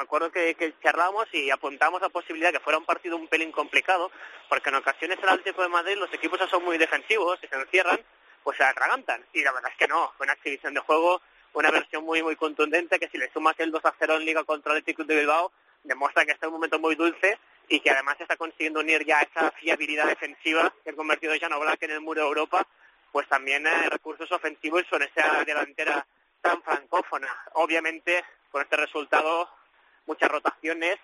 me 0.00 0.02
acuerdo 0.02 0.30
que, 0.30 0.54
que 0.54 0.74
charlábamos 0.82 1.26
y 1.32 1.50
apuntamos 1.50 2.00
la 2.00 2.08
posibilidad 2.08 2.52
que 2.52 2.60
fuera 2.60 2.78
un 2.78 2.84
partido 2.84 3.16
un 3.16 3.28
pelín 3.28 3.52
complicado, 3.52 4.10
porque 4.48 4.68
en 4.70 4.76
ocasiones 4.76 5.18
el 5.22 5.28
Atlético 5.28 5.62
de 5.62 5.68
Madrid 5.68 5.96
los 5.96 6.12
equipos 6.12 6.38
son 6.50 6.64
muy 6.64 6.78
defensivos, 6.78 7.38
y 7.42 7.46
se 7.46 7.56
encierran, 7.56 8.00
pues 8.42 8.56
se 8.56 8.64
atragantan. 8.64 9.24
Y 9.32 9.42
la 9.42 9.52
verdad 9.52 9.70
es 9.70 9.78
que 9.78 9.88
no, 9.88 10.12
fue 10.16 10.24
una 10.24 10.34
exhibición 10.34 10.74
de 10.74 10.80
juego, 10.80 11.20
una 11.54 11.70
versión 11.70 12.04
muy 12.04 12.22
muy 12.22 12.36
contundente, 12.36 12.98
que 12.98 13.08
si 13.08 13.18
le 13.18 13.30
sumas 13.32 13.58
el 13.58 13.70
2 13.70 13.84
a 13.84 13.94
0 13.98 14.16
en 14.16 14.24
Liga 14.24 14.44
contra 14.44 14.72
el 14.72 14.78
Atlético 14.78 15.04
de 15.04 15.18
Bilbao, 15.18 15.52
demuestra 15.84 16.24
que 16.24 16.32
está 16.32 16.46
en 16.46 16.50
un 16.50 16.58
momento 16.58 16.78
muy 16.78 16.94
dulce 16.94 17.38
y 17.68 17.80
que 17.80 17.90
además 17.90 18.16
está 18.20 18.36
consiguiendo 18.36 18.80
unir 18.80 19.04
ya 19.04 19.20
esa 19.20 19.50
fiabilidad 19.52 20.06
defensiva 20.06 20.72
que 20.82 20.90
ha 20.90 20.94
convertido 20.94 21.34
Jan 21.40 21.52
Oblak 21.52 21.82
en 21.84 21.92
el 21.92 22.00
muro 22.00 22.22
de 22.22 22.28
Europa, 22.28 22.66
pues 23.12 23.28
también 23.28 23.66
eh, 23.66 23.88
recursos 23.88 24.30
ofensivos 24.32 24.82
con 24.90 25.02
esa 25.02 25.44
delantera 25.44 26.06
tan 26.40 26.62
francófona. 26.62 27.28
Obviamente, 27.52 28.24
con 28.50 28.62
este 28.62 28.76
resultado, 28.76 29.48
muchas 30.06 30.30
rotaciones 30.30 30.98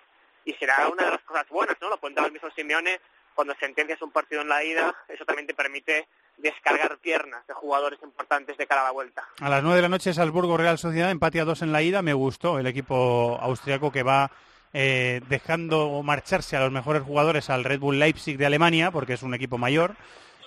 y 0.44 0.54
será 0.54 0.88
una 0.88 1.04
de 1.04 1.10
las 1.12 1.22
cosas 1.22 1.48
buenas, 1.48 1.76
¿no? 1.80 1.88
Lo 1.88 1.94
apuntaba 1.94 2.26
el 2.26 2.32
mismo 2.32 2.50
Simeone, 2.50 3.00
cuando 3.34 3.54
sentencias 3.60 4.00
un 4.02 4.10
partido 4.10 4.42
en 4.42 4.48
la 4.48 4.64
ida, 4.64 4.96
eso 5.08 5.24
también 5.24 5.46
te 5.46 5.54
permite 5.54 6.08
descargar 6.38 6.98
piernas 6.98 7.46
de 7.46 7.54
jugadores 7.54 7.98
importantes 8.02 8.56
de 8.56 8.66
cara 8.66 8.82
a 8.82 8.84
la 8.84 8.90
vuelta. 8.90 9.24
A 9.40 9.48
las 9.48 9.62
9 9.62 9.76
de 9.76 9.82
la 9.82 9.88
noche 9.88 10.12
Salzburgo 10.12 10.56
Real 10.56 10.78
Sociedad, 10.78 11.10
empate 11.10 11.40
a 11.40 11.44
2 11.44 11.62
en 11.62 11.72
la 11.72 11.82
ida. 11.82 12.02
Me 12.02 12.12
gustó 12.14 12.58
el 12.58 12.66
equipo 12.66 13.38
austriaco 13.40 13.90
que 13.90 14.02
va 14.02 14.30
eh, 14.72 15.20
dejando 15.28 16.02
marcharse 16.02 16.56
a 16.56 16.60
los 16.60 16.72
mejores 16.72 17.02
jugadores 17.02 17.48
al 17.50 17.64
Red 17.64 17.80
Bull 17.80 17.98
Leipzig 17.98 18.36
de 18.36 18.46
Alemania, 18.46 18.90
porque 18.90 19.14
es 19.14 19.22
un 19.22 19.34
equipo 19.34 19.56
mayor, 19.58 19.96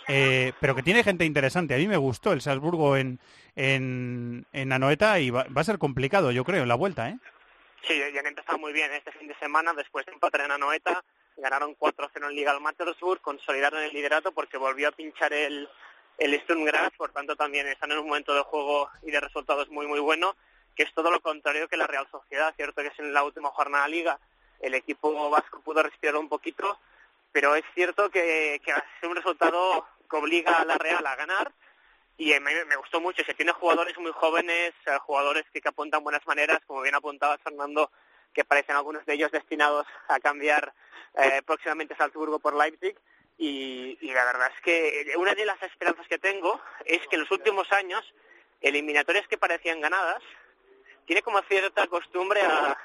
eh, 0.08 0.54
pero 0.60 0.76
que 0.76 0.84
tiene 0.84 1.04
gente 1.04 1.26
interesante. 1.26 1.74
A 1.74 1.78
mí 1.78 1.88
me 1.88 1.98
gustó 1.98 2.34
el 2.34 2.42
Salzburgo 2.42 2.96
en, 2.96 3.20
en, 3.56 4.46
en 4.54 4.72
Anoeta 4.72 5.20
y 5.20 5.32
va, 5.32 5.46
va 5.56 5.62
a 5.62 5.66
ser 5.66 5.80
complicado, 5.80 6.32
yo 6.32 6.44
creo, 6.44 6.64
en 6.64 6.70
la 6.70 6.76
vuelta. 6.76 7.10
¿eh? 7.10 7.18
Sí, 7.88 8.00
ya 8.14 8.20
han 8.20 8.28
empezado 8.28 8.60
muy 8.60 8.74
bien 8.74 8.92
este 8.94 9.12
fin 9.14 9.28
de 9.28 9.36
semana, 9.40 9.74
después 9.74 10.06
de 10.06 10.12
empatar 10.12 10.42
en 10.42 10.52
Anoeta, 10.52 11.04
ganaron 11.40 11.76
4-0 11.76 12.28
en 12.30 12.36
Liga 12.36 12.52
al 12.52 12.62
Mattersburg, 12.62 13.22
consolidaron 13.22 13.82
el 13.82 13.94
liderato 13.94 14.32
porque 14.32 14.58
volvió 14.58 14.90
a 14.90 14.92
pinchar 14.92 15.34
el, 15.34 15.68
el 16.18 16.42
Sturm 16.42 16.66
por 16.98 17.12
tanto 17.12 17.36
también 17.36 17.68
están 17.68 17.92
en 17.92 18.00
un 18.00 18.08
momento 18.08 18.34
de 18.34 18.42
juego 18.42 18.90
y 19.04 19.12
de 19.12 19.20
resultados 19.20 19.70
muy 19.70 19.88
muy 19.88 20.00
bueno, 20.00 20.36
que 20.76 20.84
es 20.84 20.94
todo 20.94 21.12
lo 21.12 21.22
contrario 21.22 21.68
que 21.68 21.78
la 21.78 21.88
Real 21.88 22.08
Sociedad, 22.12 22.54
cierto 22.56 22.82
que 22.82 22.88
es 22.88 23.00
en 23.00 23.14
la 23.14 23.24
última 23.24 23.50
jornada 23.50 23.86
de 23.86 23.92
Liga, 23.92 24.20
el 24.60 24.74
equipo 24.76 25.30
vasco 25.30 25.62
pudo 25.62 25.84
respirar 25.84 26.18
un 26.18 26.30
poquito, 26.30 26.78
pero 27.32 27.56
es 27.56 27.64
cierto 27.74 28.10
que, 28.10 28.56
es 28.56 28.64
un 29.04 29.16
resultado 29.16 29.88
que 30.10 30.18
obliga 30.18 30.58
a 30.58 30.66
la 30.66 30.78
Real 30.78 31.06
a 31.06 31.16
ganar, 31.16 31.52
y 32.18 32.38
me 32.42 32.76
gustó 32.76 33.00
mucho, 33.00 33.24
se 33.24 33.34
tiene 33.34 33.54
jugadores 33.54 33.98
muy 33.98 34.12
jóvenes, 34.12 34.74
eh, 34.86 34.98
jugadores 35.06 35.46
que 35.54 35.62
apuntan 35.64 36.04
buenas 36.04 36.26
maneras, 36.28 36.60
como 36.68 36.82
bien 36.82 36.96
apuntaba 36.96 37.38
Fernando, 37.38 37.90
que 38.34 38.46
parecen 38.46 38.76
algunos 38.76 39.06
de 39.06 39.14
ellos 39.14 39.32
destinados 39.32 39.88
a 40.08 40.20
cambiar 40.20 40.74
eh, 41.16 41.42
próximamente 41.46 41.96
Salzburgo 41.96 42.40
por 42.40 42.56
Leipzig. 42.56 42.96
Y, 43.38 43.98
y 44.02 44.14
la 44.14 44.26
verdad 44.26 44.52
es 44.54 44.62
que 44.62 45.14
una 45.18 45.34
de 45.34 45.46
las 45.46 45.62
esperanzas 45.64 46.06
que 46.08 46.18
tengo 46.18 46.60
es 46.86 47.00
que 47.08 47.16
en 47.16 47.22
los 47.22 47.32
últimos 47.32 47.72
años, 47.72 48.04
eliminatorias 48.60 49.28
que 49.28 49.38
parecían 49.38 49.80
ganadas, 49.80 50.22
tiene 51.06 51.22
como 51.22 51.42
cierta 51.44 51.88
costumbre 51.88 52.42
a, 52.42 52.78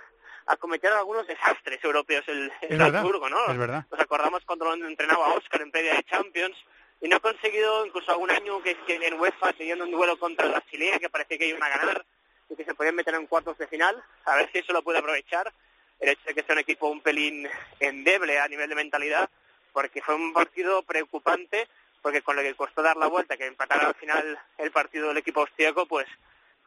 a 0.47 0.57
cometer 0.57 0.93
algunos 0.93 1.27
desastres 1.27 1.83
europeos 1.83 2.25
el, 2.29 2.53
el 2.63 2.79
Salzburgo, 2.79 3.29
¿no? 3.29 3.47
es 3.49 3.59
verdad. 3.59 3.87
Nos 3.91 4.01
acordamos 4.01 4.45
cuando 4.45 4.65
lo 4.65 4.87
entrenaba 4.87 5.35
Oscar 5.35 5.63
en 5.63 5.71
previa 5.71 5.95
de 5.95 6.05
Champions 6.05 6.57
y 7.01 7.09
no 7.09 7.17
ha 7.17 7.21
conseguido 7.21 7.87
incluso 7.87 8.11
algún 8.13 8.31
año 8.31 8.63
que, 8.63 8.77
que 8.87 8.95
en 8.95 9.21
UEFA 9.21 9.53
teniendo 9.55 9.85
un 9.85 9.91
duelo 9.91 10.19
contra 10.19 10.47
el 10.47 10.53
Basilea 10.53 10.99
que 10.99 11.11
parecía 11.11 11.39
que 11.39 11.49
iban 11.49 11.63
a 11.63 11.69
ganar 11.69 12.07
y 12.51 12.57
que 12.57 12.65
se 12.65 12.75
podían 12.75 12.95
meter 12.95 13.15
en 13.15 13.27
cuartos 13.27 13.57
de 13.59 13.67
final, 13.67 14.03
a 14.27 14.37
ver 14.37 14.51
si 14.53 14.59
eso 14.59 14.73
lo 14.73 14.83
puede 14.83 14.99
aprovechar, 14.99 15.53
el 16.01 16.11
hecho 16.11 16.23
de 16.27 16.35
que 16.35 16.43
sea 16.43 16.55
un 16.55 16.59
equipo 16.61 16.89
un 16.89 17.01
pelín 17.01 17.47
endeble 17.81 18.39
a 18.39 18.49
nivel 18.49 18.69
de 18.69 18.75
mentalidad, 18.75 19.31
porque 19.73 20.03
fue 20.03 20.15
un 20.15 20.33
partido 20.33 20.83
preocupante, 20.83 21.67
porque 22.03 22.23
con 22.23 22.37
lo 22.37 22.43
que 22.43 22.55
costó 22.55 22.83
dar 22.83 22.97
la 22.97 23.07
vuelta, 23.07 23.37
que 23.37 23.47
empatara 23.47 23.89
al 23.89 23.95
final 23.95 24.39
el 24.59 24.71
partido 24.71 25.09
del 25.09 25.17
equipo 25.19 25.41
austríaco, 25.41 25.87
pues 25.87 26.07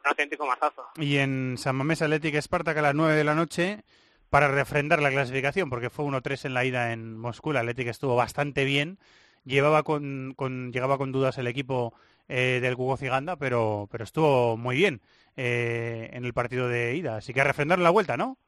un 0.02 0.08
auténtico 0.08 0.46
mazazo. 0.46 0.88
Y 0.96 1.18
en 1.18 1.56
San 1.58 1.76
Mamés 1.76 2.02
Athletic 2.02 2.40
Spartak 2.40 2.76
a 2.78 2.82
las 2.82 2.94
9 2.94 3.14
de 3.14 3.24
la 3.24 3.34
noche 3.34 3.82
para 4.30 4.48
refrendar 4.48 5.00
la 5.00 5.10
clasificación, 5.10 5.70
porque 5.70 5.90
fue 5.90 6.04
1-3 6.04 6.44
en 6.46 6.54
la 6.54 6.64
ida 6.64 6.92
en 6.92 7.16
Moscú. 7.16 7.50
El 7.52 7.56
Athletic 7.58 7.88
estuvo 7.88 8.14
bastante 8.16 8.64
bien. 8.64 8.98
Llevaba 9.44 9.82
con, 9.84 10.34
con- 10.36 10.72
llegaba 10.72 10.98
con 10.98 11.12
dudas 11.12 11.38
el 11.38 11.46
equipo 11.46 11.94
eh, 12.28 12.58
del 12.60 12.74
Hugo 12.74 12.96
Ciganda, 12.96 13.36
pero, 13.36 13.88
pero 13.90 14.04
estuvo 14.04 14.56
muy 14.56 14.76
bien 14.76 15.00
eh, 15.36 16.10
en 16.12 16.24
el 16.24 16.34
partido 16.34 16.68
de 16.68 16.94
ida. 16.94 17.16
Así 17.16 17.32
que 17.32 17.40
a 17.40 17.44
refrendar 17.44 17.78
la 17.78 17.90
vuelta, 17.90 18.16
¿no? 18.16 18.38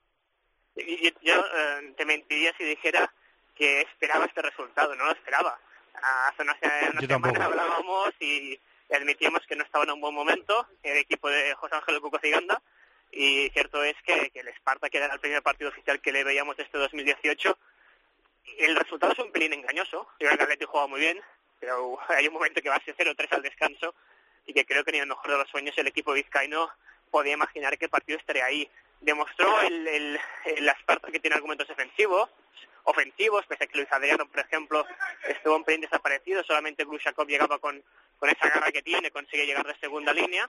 Y- 0.76 1.08
y- 1.08 1.14
Yo 1.22 1.34
eh, 1.34 1.92
te 1.96 2.04
mentiría 2.04 2.52
si 2.56 2.64
dijera 2.64 3.12
que 3.54 3.82
esperaba 3.82 4.24
este 4.24 4.42
resultado, 4.42 4.94
no 4.94 5.04
lo 5.06 5.12
esperaba. 5.12 5.58
Hace 6.28 6.42
una, 6.42 6.56
una 6.92 7.00
Yo 7.00 7.06
semana 7.08 7.44
hablábamos 7.44 8.10
y 8.20 8.58
admitíamos 8.92 9.46
que 9.46 9.54
no 9.56 9.64
estaba 9.64 9.84
en 9.84 9.90
un 9.90 10.00
buen 10.00 10.14
momento 10.14 10.66
el 10.82 10.96
equipo 10.98 11.28
de 11.28 11.54
José 11.54 11.74
Ángel 11.76 12.00
Cuco 12.00 12.18
Ciganda 12.18 12.62
y 13.12 13.50
cierto 13.50 13.82
es 13.84 13.96
que, 14.06 14.30
que 14.30 14.40
el 14.40 14.48
Esparta, 14.48 14.88
que 14.88 14.96
era 14.98 15.12
el 15.12 15.20
primer 15.20 15.42
partido 15.42 15.68
oficial 15.70 16.00
que 16.00 16.12
le 16.12 16.24
veíamos 16.24 16.58
este 16.58 16.78
2018, 16.78 17.58
el 18.60 18.76
resultado 18.76 19.12
es 19.12 19.18
un 19.18 19.30
pelín 19.32 19.52
engañoso. 19.52 20.08
Yo 20.20 20.26
creo 20.28 20.36
que 20.38 20.42
Atlético 20.44 20.70
juega 20.72 20.86
muy 20.86 21.00
bien, 21.00 21.20
pero 21.60 21.98
hay 22.08 22.26
un 22.26 22.34
momento 22.34 22.60
que 22.60 22.68
va 22.68 22.76
a 22.76 22.84
ser 22.84 22.96
0-3 22.96 23.32
al 23.32 23.42
descanso 23.42 23.94
y 24.46 24.52
que 24.52 24.64
creo 24.64 24.82
que 24.82 24.92
ni 24.92 24.98
en 24.98 25.04
el 25.04 25.08
mejor 25.10 25.30
de 25.30 25.38
los 25.38 25.48
sueños 25.48 25.76
el 25.78 25.86
equipo 25.86 26.12
vizcaíno 26.12 26.70
podía 27.10 27.34
imaginar 27.34 27.76
que 27.78 27.84
el 27.84 27.90
partido 27.90 28.18
estaría 28.18 28.44
ahí. 28.44 28.68
Demostró 29.00 29.60
el, 29.62 29.86
el, 29.86 30.20
el 30.44 30.68
Esparta 30.68 31.10
que 31.10 31.20
tiene 31.20 31.36
argumentos 31.36 31.68
defensivos, 31.68 32.28
ofensivos, 32.84 33.46
pese 33.46 33.64
a 33.64 33.66
que 33.66 33.78
Luis 33.78 33.92
Adriano, 33.92 34.26
por 34.26 34.40
ejemplo, 34.40 34.86
estuvo 35.28 35.56
un 35.56 35.64
pelín 35.64 35.82
desaparecido, 35.82 36.42
solamente 36.44 36.84
Glushakov 36.84 37.26
llegaba 37.26 37.58
con, 37.58 37.82
con 38.18 38.30
esa 38.30 38.48
garra 38.48 38.72
que 38.72 38.82
tiene, 38.82 39.10
consigue 39.10 39.46
llegar 39.46 39.66
de 39.66 39.78
segunda 39.78 40.12
línea, 40.12 40.48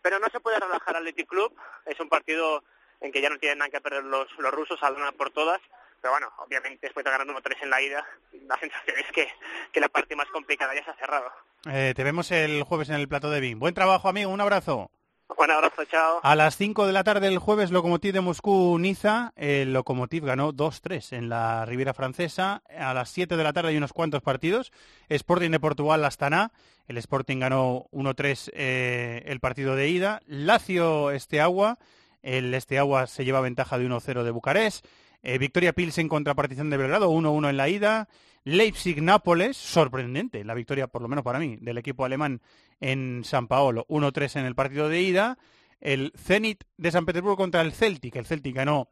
pero 0.00 0.18
no 0.18 0.28
se 0.30 0.40
puede 0.40 0.58
relajar 0.58 0.96
al 0.96 1.02
Athletic 1.02 1.28
Club, 1.28 1.54
es 1.86 1.98
un 2.00 2.08
partido 2.08 2.64
en 3.00 3.12
que 3.12 3.20
ya 3.20 3.30
no 3.30 3.38
tienen 3.38 3.58
nada 3.58 3.70
que 3.70 3.80
perder 3.80 4.04
los, 4.04 4.30
los 4.38 4.52
rusos, 4.52 4.78
saldrán 4.80 5.14
por 5.14 5.30
todas, 5.30 5.60
pero 6.02 6.14
bueno, 6.14 6.28
obviamente 6.38 6.80
después 6.88 7.04
de 7.04 7.10
ganar 7.12 7.26
1-3 7.26 7.62
en 7.62 7.70
la 7.70 7.80
ida, 7.80 8.04
la 8.48 8.58
sensación 8.58 8.98
es 8.98 9.12
que, 9.12 9.28
que 9.72 9.80
la 9.80 9.88
parte 9.88 10.16
más 10.16 10.26
complicada 10.28 10.74
ya 10.74 10.84
se 10.84 10.90
ha 10.90 10.96
cerrado. 10.96 11.30
Eh, 11.70 11.94
te 11.94 12.02
vemos 12.02 12.30
el 12.32 12.64
jueves 12.64 12.88
en 12.88 12.96
el 12.96 13.08
plato 13.08 13.30
de 13.30 13.40
BIM. 13.40 13.60
Buen 13.60 13.72
trabajo, 13.72 14.08
amigo. 14.08 14.32
Un 14.32 14.40
abrazo. 14.40 14.90
Un 15.38 15.50
abrazo, 15.50 15.84
chao. 15.84 16.20
A 16.22 16.34
las 16.34 16.56
5 16.56 16.86
de 16.86 16.92
la 16.92 17.04
tarde 17.04 17.28
del 17.28 17.38
jueves, 17.38 17.70
Lokomotiv 17.70 18.12
de 18.12 18.20
Moscú-Niza. 18.20 19.32
El 19.36 19.72
Lokomotiv 19.72 20.24
ganó 20.24 20.52
2-3 20.52 21.16
en 21.16 21.28
la 21.28 21.64
Riviera 21.64 21.94
Francesa. 21.94 22.62
A 22.76 22.92
las 22.94 23.08
7 23.10 23.36
de 23.36 23.44
la 23.44 23.52
tarde 23.52 23.70
hay 23.70 23.76
unos 23.76 23.92
cuantos 23.92 24.22
partidos. 24.22 24.72
Sporting 25.08 25.50
de 25.50 25.60
Portugal, 25.60 26.04
Astana. 26.04 26.52
El 26.86 26.98
Sporting 26.98 27.38
ganó 27.38 27.86
1-3 27.92 28.50
eh, 28.54 29.22
el 29.26 29.40
partido 29.40 29.76
de 29.76 29.88
ida. 29.88 30.20
Lazio 30.26 31.12
Esteagua. 31.12 31.78
El 32.22 32.52
Esteagua 32.54 33.06
se 33.06 33.24
lleva 33.24 33.40
ventaja 33.40 33.78
de 33.78 33.86
1-0 33.86 34.22
de 34.24 34.30
Bucarest. 34.30 34.86
Eh, 35.22 35.38
Victoria 35.38 35.72
Pilsen 35.72 36.08
contra 36.08 36.34
Partizan 36.34 36.70
de 36.70 36.76
Belgrado, 36.76 37.10
1-1 37.10 37.50
en 37.50 37.56
la 37.56 37.68
ida. 37.68 38.08
Leipzig-Nápoles, 38.44 39.56
sorprendente 39.56 40.44
la 40.44 40.54
victoria, 40.54 40.88
por 40.88 41.00
lo 41.00 41.08
menos 41.08 41.24
para 41.24 41.38
mí, 41.38 41.56
del 41.60 41.78
equipo 41.78 42.04
alemán 42.04 42.40
en 42.80 43.22
San 43.24 43.46
Paolo, 43.46 43.86
1-3 43.88 44.40
en 44.40 44.46
el 44.46 44.54
partido 44.54 44.88
de 44.88 45.00
ida. 45.00 45.38
El 45.80 46.12
Zenit 46.16 46.64
de 46.76 46.90
San 46.90 47.06
Petersburgo 47.06 47.36
contra 47.36 47.60
el 47.60 47.72
Celtic. 47.72 48.16
El 48.16 48.26
Celtic 48.26 48.54
ganó 48.54 48.88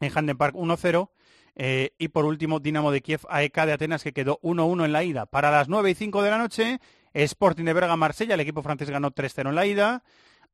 en 0.00 0.12
Handen 0.16 0.36
Park 0.36 0.54
1-0. 0.54 1.10
Eh, 1.56 1.94
y 1.98 2.08
por 2.08 2.24
último, 2.24 2.60
Dinamo 2.60 2.92
de 2.92 3.02
Kiev 3.02 3.20
AEK 3.28 3.64
de 3.66 3.72
Atenas, 3.72 4.02
que 4.02 4.12
quedó 4.12 4.38
1-1 4.42 4.84
en 4.84 4.92
la 4.92 5.04
ida. 5.04 5.26
Para 5.26 5.50
las 5.50 5.68
9 5.68 5.90
y 5.90 5.94
5 5.94 6.22
de 6.22 6.30
la 6.30 6.38
noche, 6.38 6.80
Sporting 7.12 7.64
de 7.64 7.72
Braga 7.72 7.96
Marsella, 7.96 8.34
el 8.34 8.40
equipo 8.40 8.62
francés 8.62 8.88
ganó 8.88 9.10
3-0 9.10 9.48
en 9.48 9.54
la 9.54 9.66
ida. 9.66 10.02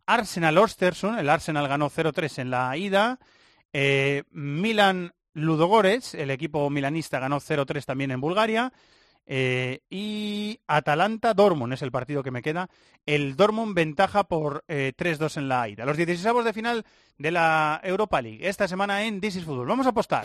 Arsenal 0.06 0.56
Ostersund, 0.58 1.18
el 1.18 1.28
Arsenal 1.28 1.68
ganó 1.68 1.90
0-3 1.90 2.38
en 2.38 2.50
la 2.50 2.76
ida. 2.76 3.18
Eh, 3.78 4.22
Milan 4.30 5.12
Ludogorets, 5.34 6.14
el 6.14 6.30
equipo 6.30 6.70
milanista 6.70 7.18
ganó 7.18 7.40
0-3 7.40 7.84
también 7.84 8.10
en 8.10 8.22
Bulgaria. 8.22 8.72
Eh, 9.26 9.80
y 9.90 10.58
Atalanta 10.66 11.34
Dortmund 11.34 11.74
es 11.74 11.82
el 11.82 11.92
partido 11.92 12.22
que 12.22 12.30
me 12.30 12.40
queda. 12.40 12.70
El 13.04 13.36
Dortmund 13.36 13.74
ventaja 13.74 14.24
por 14.24 14.64
eh, 14.66 14.94
3-2 14.96 15.36
en 15.36 15.48
la 15.50 15.68
ida. 15.68 15.84
Los 15.84 15.98
16 15.98 16.42
de 16.42 16.52
final 16.54 16.86
de 17.18 17.30
la 17.30 17.78
Europa 17.84 18.22
League. 18.22 18.48
Esta 18.48 18.66
semana 18.66 19.04
en 19.04 19.20
This 19.20 19.36
is 19.36 19.44
Football. 19.44 19.66
Vamos 19.66 19.84
a 19.84 19.90
apostar. 19.90 20.24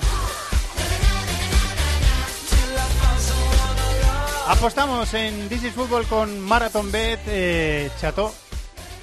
Apostamos 4.47 5.13
en 5.13 5.49
This 5.49 5.65
is 5.65 5.73
Football 5.73 6.05
con 6.05 6.39
Marathon 6.39 6.89
Bet 6.89 7.19
eh, 7.27 7.91
Chato. 7.99 8.33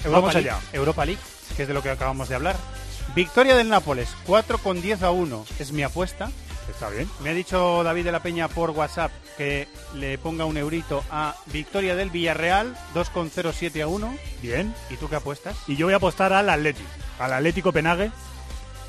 Vamos 0.05 0.33
League, 0.33 0.49
allá. 0.49 0.59
Europa 0.73 1.05
League, 1.05 1.21
que 1.55 1.61
es 1.61 1.67
de 1.67 1.75
lo 1.75 1.83
que 1.83 1.91
acabamos 1.91 2.29
de 2.29 2.33
hablar. 2.33 2.78
Victoria 3.19 3.57
del 3.57 3.67
Nápoles, 3.67 4.15
4 4.27 4.59
con 4.59 4.81
10 4.81 5.03
a 5.03 5.11
1. 5.11 5.45
Es 5.59 5.73
mi 5.73 5.83
apuesta. 5.83 6.31
Está 6.71 6.87
bien. 6.89 7.09
Me 7.21 7.31
ha 7.31 7.33
dicho 7.33 7.83
David 7.83 8.05
de 8.05 8.13
la 8.13 8.21
Peña 8.23 8.47
por 8.47 8.69
WhatsApp 8.69 9.11
que 9.37 9.67
le 9.93 10.17
ponga 10.17 10.45
un 10.45 10.55
eurito 10.55 11.03
a 11.11 11.35
Victoria 11.47 11.97
del 11.97 12.11
Villarreal, 12.11 12.77
2,07 12.95 13.81
a 13.83 13.87
1. 13.87 14.15
Bien. 14.41 14.73
¿Y 14.89 14.95
tú 14.95 15.09
qué 15.09 15.17
apuestas? 15.17 15.57
Y 15.67 15.75
yo 15.75 15.87
voy 15.87 15.93
a 15.95 15.97
apostar 15.97 16.31
al 16.31 16.49
Atleti, 16.49 16.85
al 17.19 17.33
Atlético 17.33 17.73
Penague, 17.73 18.09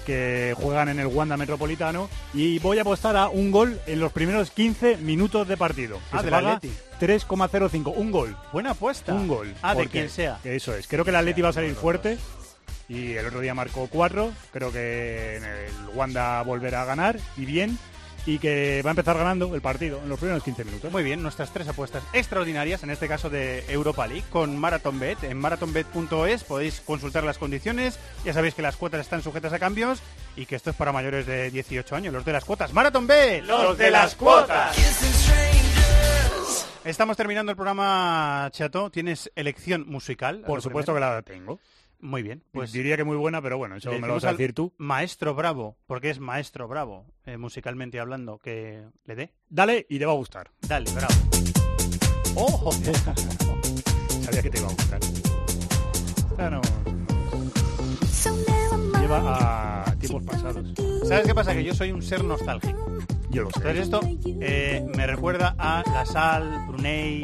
que 0.07 0.55
juegan 0.57 0.91
en 0.91 1.01
el 1.01 1.09
Wanda 1.09 1.37
Metropolitano. 1.37 2.09
Y 2.33 2.61
voy 2.61 2.79
a 2.79 2.83
apostar 2.83 3.17
a 3.17 3.31
un 3.31 3.51
gol 3.51 3.81
en 3.89 3.99
los 3.99 4.13
primeros 4.13 4.53
15 4.53 4.99
minutos 4.99 5.49
de 5.49 5.57
partido. 5.57 5.99
que 6.13 6.19
Ah, 6.19 6.23
del 6.23 6.35
Atleti. 6.35 6.73
3,05. 7.01 7.95
Un 7.97 8.13
gol. 8.13 8.37
Buena 8.53 8.71
apuesta. 8.71 9.13
Un 9.13 9.27
gol. 9.27 9.53
Ah, 9.61 9.75
de 9.75 9.89
quien 9.89 10.09
sea. 10.09 10.39
que 10.41 10.55
Eso 10.55 10.73
es. 10.73 10.87
Creo 10.87 11.03
que 11.03 11.11
el 11.11 11.17
Atleti 11.17 11.43
va 11.43 11.49
a 11.49 11.53
salir 11.53 11.75
fuerte. 11.75 12.17
Y 12.91 13.17
el 13.17 13.25
otro 13.25 13.39
día 13.39 13.55
marcó 13.55 13.87
4. 13.89 14.33
Creo 14.53 14.73
que 14.73 15.37
en 15.37 15.45
el 15.45 15.73
Wanda 15.95 16.43
volverá 16.43 16.83
a 16.83 16.87
ganar. 16.87 17.21
Y 17.37 17.45
bien. 17.45 17.79
Y 18.27 18.41
que 18.41 18.83
va 18.85 18.91
a 18.91 18.93
empezar 18.93 19.17
ganando 19.17 19.55
el 19.55 19.61
partido 19.63 20.01
en 20.03 20.09
los 20.09 20.19
primeros 20.19 20.43
15 20.43 20.65
minutos. 20.65 20.93
Muy 20.93 21.05
bien, 21.05 21.23
nuestras 21.23 21.53
tres 21.53 21.69
apuestas 21.69 22.03
extraordinarias, 22.13 22.83
en 22.83 22.91
este 22.91 23.09
caso 23.09 23.31
de 23.31 23.65
Europa 23.69 24.07
League, 24.09 24.25
con 24.29 24.59
Marathon 24.59 24.99
Bet. 24.99 25.23
En 25.23 25.39
marathonbet.es 25.39 26.45
podéis 26.45 26.81
consultar 26.81 27.23
las 27.23 27.39
condiciones. 27.39 27.99
Ya 28.25 28.35
sabéis 28.35 28.55
que 28.55 28.63
las 28.63 28.77
cuotas 28.77 29.01
están 29.01 29.23
sujetas 29.23 29.53
a 29.53 29.61
cambios 29.61 30.03
y 30.37 30.47
que 30.47 30.57
esto 30.57 30.71
es 30.71 30.77
para 30.77 30.93
mayores 30.93 31.27
de 31.27 31.51
18 31.51 31.95
años. 31.95 32.13
Los 32.13 32.25
de 32.25 32.33
las 32.33 32.45
cuotas. 32.45 32.73
Marathon 32.73 33.07
Bet. 33.07 33.45
Los 33.45 33.79
de 33.79 33.91
las 33.91 34.17
cuotas. 34.17 34.77
Estamos 36.85 37.17
terminando 37.17 37.53
el 37.53 37.57
programa, 37.57 38.49
Chato. 38.53 38.91
¿Tienes 38.91 39.31
elección 39.37 39.85
musical? 39.87 40.41
Por 40.47 40.61
supuesto 40.61 40.93
que 40.93 41.01
la 41.01 41.23
tengo. 41.23 41.61
Muy 42.01 42.23
bien. 42.23 42.43
Pues 42.53 42.73
diría 42.73 42.97
que 42.97 43.05
muy 43.05 43.17
buena, 43.17 43.43
pero 43.43 43.59
bueno, 43.59 43.77
eso 43.77 43.91
me 43.93 44.07
lo 44.07 44.15
vas 44.15 44.25
a 44.25 44.31
decir 44.33 44.53
tú. 44.55 44.73
Maestro 44.79 45.35
Bravo, 45.35 45.77
porque 45.87 46.11
es 46.11 46.19
Maestro 46.21 46.67
Bravo, 46.69 47.07
eh, 47.27 47.37
musicalmente 47.37 48.01
hablando, 48.01 48.39
que 48.39 48.85
le 49.05 49.15
dé. 49.15 49.33
Dale 49.49 49.87
y 49.89 49.99
te 49.99 50.07
va 50.07 50.13
a 50.13 50.17
gustar. 50.17 50.51
Dale, 50.67 50.91
bravo. 50.93 51.15
¡Oh! 52.37 52.73
Sabía 52.73 54.43
que 54.43 54.51
te 54.51 54.59
iba 54.59 54.69
a 54.69 54.73
gustar. 54.73 55.01
Esta 56.31 56.51
no- 56.51 56.61
Lleva 59.01 59.83
a 59.85 59.97
tiempos 59.97 60.23
pasados. 60.25 60.67
¿Sabes 61.07 61.27
qué 61.27 61.35
pasa? 61.35 61.55
Que 61.55 61.65
yo 61.65 61.75
soy 61.75 61.91
un 61.93 62.03
ser 62.03 62.23
nostálgico. 62.25 62.87
Yo 63.31 63.45
lo 63.45 63.51
sé. 63.51 63.59
Entonces 63.59 63.85
esto 63.85 64.01
eh, 64.41 64.85
me 64.97 65.07
recuerda 65.07 65.55
a 65.59 65.83
La 65.93 66.05
Sal, 66.05 66.65
Brunei, 66.69 67.23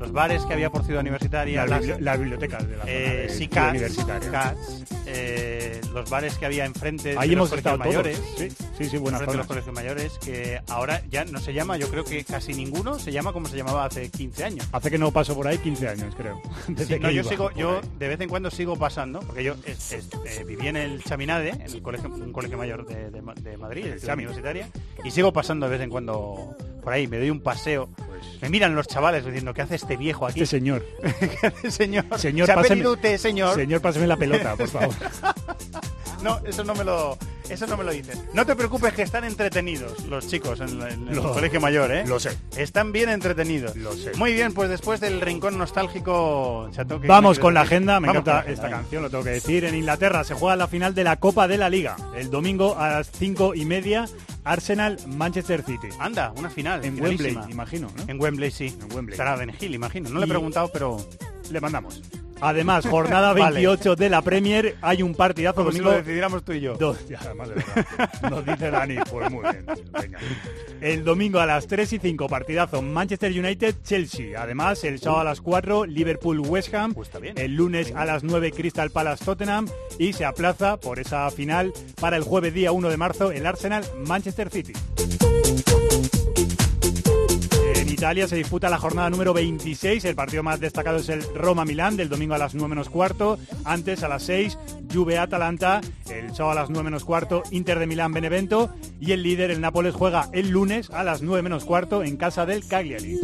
los 0.00 0.12
bares 0.12 0.44
que 0.46 0.54
había 0.54 0.70
por 0.70 0.84
Ciudad 0.84 1.00
Universitaria, 1.00 1.62
Oh. 1.64 1.66
Las, 1.66 1.80
las, 1.86 1.96
bibli- 1.98 2.00
las 2.00 2.18
bibliotecas 2.18 2.66
de 2.68 2.76
la 2.76 2.82
zona 2.84 2.92
eh, 2.92 3.26
de 3.26 3.28
Ciudad 3.30 3.68
universitaria. 3.70 4.30
Cats, 4.30 4.84
eh, 5.06 5.80
los 5.92 6.08
bares 6.08 6.38
que 6.38 6.46
había 6.46 6.64
enfrente 6.64 7.14
Ahí 7.18 7.28
de 7.28 7.34
hemos 7.34 7.50
los 7.50 7.60
colegios 7.60 7.74
todos. 7.74 7.78
mayores. 7.78 8.22
Sí, 8.36 8.48
sí, 8.78 8.84
sí, 8.90 8.98
buena 8.98 9.18
enfrente 9.18 9.32
de 9.32 9.38
los 9.38 9.46
colegios 9.46 9.74
mayores, 9.74 10.12
que 10.18 10.60
ahora 10.68 11.02
ya 11.10 11.24
no 11.24 11.38
se 11.40 11.52
llama, 11.52 11.76
yo 11.76 11.88
creo 11.88 12.04
que 12.04 12.24
casi 12.24 12.54
ninguno 12.54 12.98
se 12.98 13.12
llama 13.12 13.32
como 13.32 13.48
se 13.48 13.56
llamaba 13.56 13.84
hace 13.84 14.10
15 14.10 14.44
años. 14.44 14.68
Hace 14.72 14.90
que 14.90 14.98
no 14.98 15.10
paso 15.10 15.34
por 15.34 15.46
ahí 15.48 15.58
15 15.58 15.88
años, 15.88 16.14
creo. 16.16 16.40
Desde 16.68 16.94
Sí, 16.96 17.00
no, 17.00 17.10
yo 17.10 17.24
sigo, 17.24 17.50
yo 17.52 17.80
ahí. 17.82 17.88
de 17.98 18.08
vez 18.08 18.20
en 18.20 18.28
cuando 18.28 18.50
sigo 18.50 18.76
pasando, 18.76 19.20
porque 19.20 19.44
yo 19.44 19.54
es- 19.66 19.92
es- 19.92 20.08
eh, 20.26 20.44
viví 20.46 20.68
en 20.68 20.76
el 20.76 21.02
Chaminade, 21.02 21.50
en 21.50 21.62
el 21.62 21.82
colegio, 21.82 22.08
un 22.08 22.32
colegio 22.32 22.56
mayor 22.58 22.86
de, 22.86 23.10
de 23.10 23.22
Ma- 23.22 23.34
de 23.34 23.56
Madrid, 23.56 23.86
el 23.86 23.98
Ciudad. 23.98 24.14
Universitaria, 24.14 24.68
y 25.04 25.10
sigo 25.10 25.31
pasando 25.32 25.66
de 25.66 25.72
vez 25.72 25.80
en 25.80 25.90
cuando 25.90 26.54
por 26.82 26.92
ahí, 26.92 27.06
me 27.06 27.18
doy 27.18 27.30
un 27.30 27.40
paseo. 27.40 27.88
me 28.40 28.48
miran 28.50 28.74
los 28.74 28.86
chavales 28.88 29.24
diciendo, 29.24 29.54
¿qué 29.54 29.62
hace 29.62 29.76
este 29.76 29.96
viejo 29.96 30.26
aquí? 30.26 30.42
Este 30.42 30.58
señor. 30.58 30.84
¿Qué 31.40 31.46
hace, 31.46 31.70
señor? 31.70 32.04
Señor, 32.18 32.46
¿Se 32.46 32.52
ha 32.52 32.56
páseme- 32.56 32.86
usted, 32.86 33.16
señor? 33.18 33.54
Señor, 33.54 33.80
páseme 33.80 34.06
la 34.06 34.16
pelota, 34.16 34.56
por 34.56 34.68
favor. 34.68 34.94
No, 36.22 36.38
eso 36.46 36.62
no 36.62 36.72
me 36.76 36.84
lo, 36.84 37.18
eso 37.48 37.66
no 37.66 37.76
me 37.76 37.82
lo 37.82 37.90
dices. 37.90 38.16
No 38.32 38.46
te 38.46 38.54
preocupes 38.54 38.92
que 38.92 39.02
están 39.02 39.24
entretenidos 39.24 40.04
los 40.06 40.28
chicos 40.28 40.60
en, 40.60 40.80
el 40.80 41.16
Lo- 41.16 41.32
colegio 41.32 41.60
mayor, 41.60 41.90
¿eh? 41.90 42.04
lo 42.06 42.20
sé. 42.20 42.30
Están 42.56 42.92
bien 42.92 43.08
entretenidos. 43.08 43.74
Lo 43.74 43.92
sé. 43.92 44.12
Muy 44.16 44.32
bien, 44.32 44.52
pues 44.54 44.70
después 44.70 45.00
del 45.00 45.20
rincón 45.20 45.58
nostálgico, 45.58 46.68
Chato, 46.72 47.00
¿qué 47.00 47.08
Vamos 47.08 47.40
con 47.40 47.54
la 47.54 47.62
agenda, 47.62 47.98
me 47.98 48.06
Vamos 48.06 48.22
encanta 48.22 48.48
esta 48.48 48.70
canción, 48.70 49.02
lo 49.02 49.10
tengo 49.10 49.24
que 49.24 49.30
decir. 49.30 49.64
En 49.64 49.74
Inglaterra 49.74 50.22
se 50.22 50.34
juega 50.34 50.54
la 50.54 50.68
final 50.68 50.94
de 50.94 51.02
la 51.02 51.16
Copa 51.16 51.48
de 51.48 51.58
la 51.58 51.68
Liga. 51.68 51.96
El 52.16 52.30
domingo 52.30 52.76
a 52.78 52.88
las 52.90 53.10
cinco 53.10 53.52
y 53.56 53.64
media, 53.64 54.06
Arsenal-Manchester 54.44 55.62
City. 55.64 55.88
Anda, 55.98 56.32
una 56.36 56.50
final. 56.50 56.71
En 56.76 56.94
finalísima. 56.96 57.28
Wembley, 57.40 57.52
imagino, 57.52 57.90
¿no? 57.96 58.04
En 58.08 58.20
Wembley, 58.20 58.50
sí. 58.50 58.76
En 58.80 58.92
Wembley. 58.94 59.14
Estará 59.14 59.36
Ben 59.36 59.52
Hill, 59.58 59.74
imagino. 59.74 60.08
No 60.10 60.18
le 60.18 60.26
he 60.26 60.28
preguntado, 60.28 60.70
pero... 60.72 60.96
Le 61.50 61.60
mandamos. 61.60 62.02
Además, 62.40 62.86
jornada 62.86 63.32
Vale. 63.34 63.60
28 63.64 63.94
de 63.94 64.08
la 64.08 64.20
Premier, 64.22 64.76
hay 64.80 65.02
un 65.02 65.14
partidazo 65.14 65.56
Como 65.56 65.70
si 65.70 65.78
domingo. 65.78 65.92
lo 65.92 65.98
decidiéramos 65.98 66.44
tú 66.44 66.52
y 66.52 66.60
yo. 66.60 66.74
Dos, 66.74 67.06
ya, 67.08 67.18
además 67.20 67.50
de 67.50 67.54
verdad. 67.54 68.30
Nos 68.30 68.44
dice 68.46 68.70
Dani, 68.70 68.96
pues 69.08 69.30
muy 69.30 69.42
bien. 69.42 69.64
venga. 69.92 70.18
El 70.80 71.04
domingo 71.04 71.38
a 71.38 71.46
las 71.46 71.68
3 71.68 71.92
y 71.92 71.98
5, 72.00 72.26
partidazo 72.28 72.82
Manchester 72.82 73.30
United-Chelsea. 73.30 74.40
Además, 74.42 74.82
el 74.82 74.98
sábado 74.98 75.20
a 75.20 75.24
las 75.24 75.40
4, 75.40 75.86
Liverpool-West 75.86 76.74
Ham. 76.74 76.94
Pues 76.94 77.08
está 77.08 77.20
bien. 77.20 77.38
El 77.38 77.54
lunes 77.54 77.92
a 77.94 78.04
las 78.04 78.24
9, 78.24 78.50
Crystal 78.50 78.90
Palace-Tottenham. 78.90 79.68
Y 80.00 80.12
se 80.12 80.24
aplaza 80.24 80.78
por 80.78 80.98
esa 80.98 81.30
final 81.30 81.72
para 82.00 82.16
el 82.16 82.24
jueves 82.24 82.54
día 82.54 82.72
1 82.72 82.88
de 82.88 82.96
marzo, 82.96 83.30
el 83.30 83.46
Arsenal-Manchester 83.46 84.50
City. 84.50 84.72
Italia 88.02 88.26
se 88.26 88.34
disputa 88.34 88.68
la 88.68 88.78
jornada 88.78 89.08
número 89.10 89.32
26. 89.32 90.04
El 90.06 90.16
partido 90.16 90.42
más 90.42 90.58
destacado 90.58 90.96
es 90.96 91.08
el 91.08 91.22
Roma-Milán 91.36 91.96
del 91.96 92.08
domingo 92.08 92.34
a 92.34 92.38
las 92.38 92.52
9 92.52 92.70
menos 92.70 92.90
cuarto. 92.90 93.38
Antes 93.64 94.02
a 94.02 94.08
las 94.08 94.24
6, 94.24 94.58
Juve-Atalanta. 94.92 95.80
El 96.10 96.34
sábado 96.34 96.50
a 96.50 96.62
las 96.62 96.68
9 96.68 96.82
menos 96.82 97.04
cuarto, 97.04 97.44
Inter 97.52 97.78
de 97.78 97.86
Milán-Benevento. 97.86 98.74
Y 98.98 99.12
el 99.12 99.22
líder, 99.22 99.52
el 99.52 99.60
Nápoles, 99.60 99.94
juega 99.94 100.28
el 100.32 100.50
lunes 100.50 100.90
a 100.90 101.04
las 101.04 101.22
9 101.22 101.42
menos 101.42 101.64
cuarto 101.64 102.02
en 102.02 102.16
casa 102.16 102.44
del 102.44 102.66
Cagliari. 102.66 103.20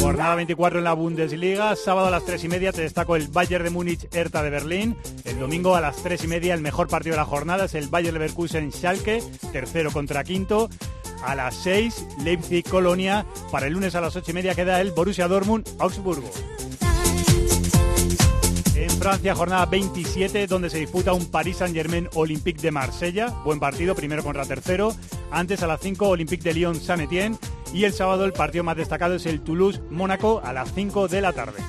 Jornada 0.00 0.34
24 0.34 0.78
en 0.78 0.84
la 0.84 0.92
Bundesliga. 0.94 1.76
Sábado 1.76 2.08
a 2.08 2.10
las 2.10 2.24
3 2.24 2.42
y 2.42 2.48
media 2.48 2.72
te 2.72 2.82
destaco 2.82 3.14
el 3.14 3.28
Bayern 3.28 3.62
de 3.62 3.70
Múnich, 3.70 4.08
Hertha 4.12 4.42
de 4.42 4.50
Berlín. 4.50 4.96
El 5.24 5.38
domingo 5.38 5.76
a 5.76 5.80
las 5.80 6.02
3 6.02 6.24
y 6.24 6.26
media 6.26 6.54
el 6.54 6.60
mejor 6.60 6.88
partido 6.88 7.12
de 7.12 7.18
la 7.18 7.24
jornada 7.24 7.66
es 7.66 7.74
el 7.74 7.86
Bayern 7.86 8.14
Leverkusen 8.14 8.72
Schalke, 8.72 9.22
tercero 9.52 9.92
contra 9.92 10.24
quinto. 10.24 10.68
A 11.24 11.34
las 11.34 11.54
6 11.56 12.06
Leipzig 12.24 12.64
Colonia. 12.68 13.26
Para 13.50 13.66
el 13.66 13.72
lunes 13.72 13.94
a 13.94 14.00
las 14.00 14.16
8 14.16 14.30
y 14.30 14.34
media 14.34 14.54
queda 14.54 14.80
el 14.80 14.92
Borussia 14.92 15.28
Dortmund 15.28 15.68
Augsburgo. 15.78 16.30
En 18.74 18.90
Francia, 18.90 19.34
jornada 19.34 19.66
27, 19.66 20.46
donde 20.46 20.70
se 20.70 20.78
disputa 20.78 21.12
un 21.12 21.26
Paris 21.26 21.56
Saint-Germain 21.56 22.08
Olympique 22.14 22.60
de 22.62 22.70
Marsella. 22.70 23.28
Buen 23.44 23.58
partido, 23.58 23.94
primero 23.94 24.22
contra 24.22 24.44
tercero. 24.44 24.94
Antes 25.30 25.62
a 25.62 25.66
las 25.66 25.80
5, 25.80 26.08
Olympique 26.08 26.44
de 26.44 26.54
Lyon 26.54 26.80
Saint 26.80 27.02
Etienne. 27.02 27.38
Y 27.72 27.84
el 27.84 27.92
sábado 27.92 28.24
el 28.24 28.32
partido 28.32 28.64
más 28.64 28.76
destacado 28.76 29.16
es 29.16 29.26
el 29.26 29.40
Toulouse-Mónaco 29.40 30.40
a 30.44 30.52
las 30.52 30.72
5 30.72 31.08
de 31.08 31.20
la 31.20 31.32
tarde. 31.32 31.60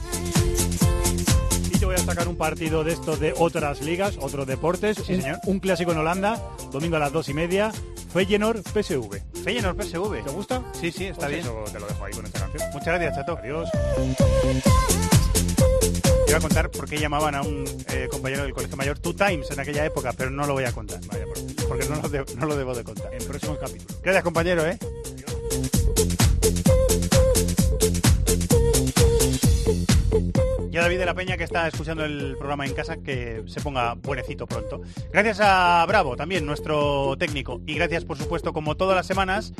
Voy 1.90 1.96
a 1.96 2.06
sacar 2.06 2.28
un 2.28 2.36
partido 2.36 2.84
de 2.84 2.94
estos 2.94 3.20
de 3.20 3.34
otras 3.38 3.82
ligas, 3.82 4.18
otros 4.22 4.46
deportes. 4.46 4.98
Sí, 5.04 5.16
un, 5.16 5.22
señor. 5.24 5.40
un 5.48 5.60
clásico 5.60 5.92
en 5.92 5.98
Holanda, 5.98 6.40
domingo 6.72 6.98
a 6.98 7.00
las 7.00 7.12
dos 7.12 7.30
y 7.30 7.34
media. 7.34 7.72
Feyenoord 8.14 8.62
PSV. 8.62 9.20
Feyenoord 9.44 9.82
PSV. 9.82 10.24
¿Te 10.24 10.30
gusta? 10.32 10.64
Sí, 10.80 10.92
sí, 10.92 11.06
está 11.06 11.22
Pues 11.28 11.30
bien. 11.32 11.42
eso 11.42 11.64
te 11.72 11.80
lo 11.80 11.88
dejo 11.88 12.06
ahí 12.06 12.14
con 12.14 12.26
esta 12.28 12.40
canción. 12.42 12.64
Muchas 12.74 12.86
gracias, 12.86 13.16
Chato. 13.16 13.38
Adiós. 13.40 13.70
Te 16.26 16.32
iba 16.32 16.38
a 16.38 16.42
contar 16.42 16.70
por 16.70 16.88
qué 16.88 17.00
llamaban 17.00 17.34
a 17.34 17.42
un 17.42 17.66
eh, 17.88 18.08
compañero 18.12 18.44
del 18.44 18.54
Colegio 18.54 18.78
Mayor 18.78 19.00
Two 19.00 19.16
Times 19.16 19.50
en 19.50 19.60
aquella 19.60 19.84
época, 19.86 20.14
pero 20.16 20.30
no 20.30 20.46
lo 20.46 20.54
voy 20.54 20.66
a 20.66 20.72
contar. 20.72 21.00
Vaya, 21.08 21.26
por- 21.26 21.68
porque 21.68 21.86
no 21.90 21.96
lo, 21.96 22.08
de- 22.10 22.36
no 22.36 22.46
lo 22.46 22.56
debo 22.56 22.76
de 22.76 22.84
contar. 22.84 23.12
En 23.16 23.24
próximos 23.28 23.58
capítulos. 23.58 24.00
Gracias, 24.04 24.24
compañero, 24.24 24.64
¿eh? 24.68 24.78
David 30.80 31.00
de 31.00 31.06
la 31.06 31.14
Peña 31.14 31.38
que 31.38 31.44
está 31.44 31.68
escuchando 31.68 32.06
el 32.06 32.36
programa 32.38 32.66
en 32.66 32.74
casa 32.74 32.98
que 32.98 33.44
se 33.48 33.62
ponga 33.62 33.96
buenecito 33.96 34.48
pronto. 34.48 34.82
Gracias 35.12 35.40
a 35.42 35.86
Bravo, 35.88 36.16
también 36.16 36.46
nuestro 36.46 37.16
técnico. 37.18 37.62
Y 37.66 37.76
gracias, 37.76 38.06
por 38.06 38.18
supuesto, 38.18 38.54
como 38.54 38.76
todas 38.76 38.96
las 38.96 39.08
semanas, 39.08 39.54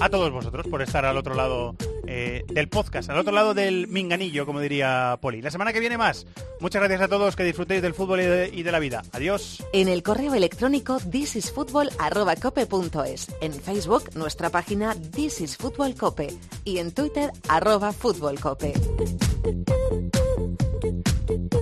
a 0.00 0.08
todos 0.08 0.32
vosotros 0.32 0.66
por 0.68 0.82
estar 0.82 1.04
al 1.04 1.16
otro 1.16 1.34
lado 1.34 1.74
eh, 2.06 2.44
del 2.48 2.68
podcast, 2.68 3.10
al 3.10 3.18
otro 3.18 3.32
lado 3.32 3.54
del 3.54 3.88
minganillo, 3.88 4.46
como 4.46 4.60
diría 4.60 5.18
Poli. 5.20 5.42
La 5.42 5.50
semana 5.50 5.72
que 5.72 5.80
viene 5.80 5.98
más. 5.98 6.28
Muchas 6.60 6.80
gracias 6.80 7.00
a 7.02 7.08
todos, 7.08 7.34
que 7.36 7.42
disfrutéis 7.44 7.82
del 7.82 7.94
fútbol 7.94 8.20
y 8.20 8.62
de, 8.62 8.72
la 8.72 8.78
vida. 8.78 9.02
Adiós. 9.12 9.62
En 9.72 9.88
el 9.88 10.02
correo 10.02 10.34
electrónico 10.34 10.98
thisisfutbol@cope.es, 10.98 13.28
en 13.40 13.52
Facebook 13.52 14.10
nuestra 14.14 14.50
página 14.50 14.94
This 14.94 15.40
is 15.40 15.56
Fútbol 15.56 15.94
Cope 15.94 16.28
y 16.64 16.78
en 16.78 16.92
Twitter 16.92 17.30
arroba 17.48 17.92
Fútbol 17.92 18.38
Cope. 18.40 18.72
do, 20.80 21.02
do, 21.26 21.38
do. 21.38 21.59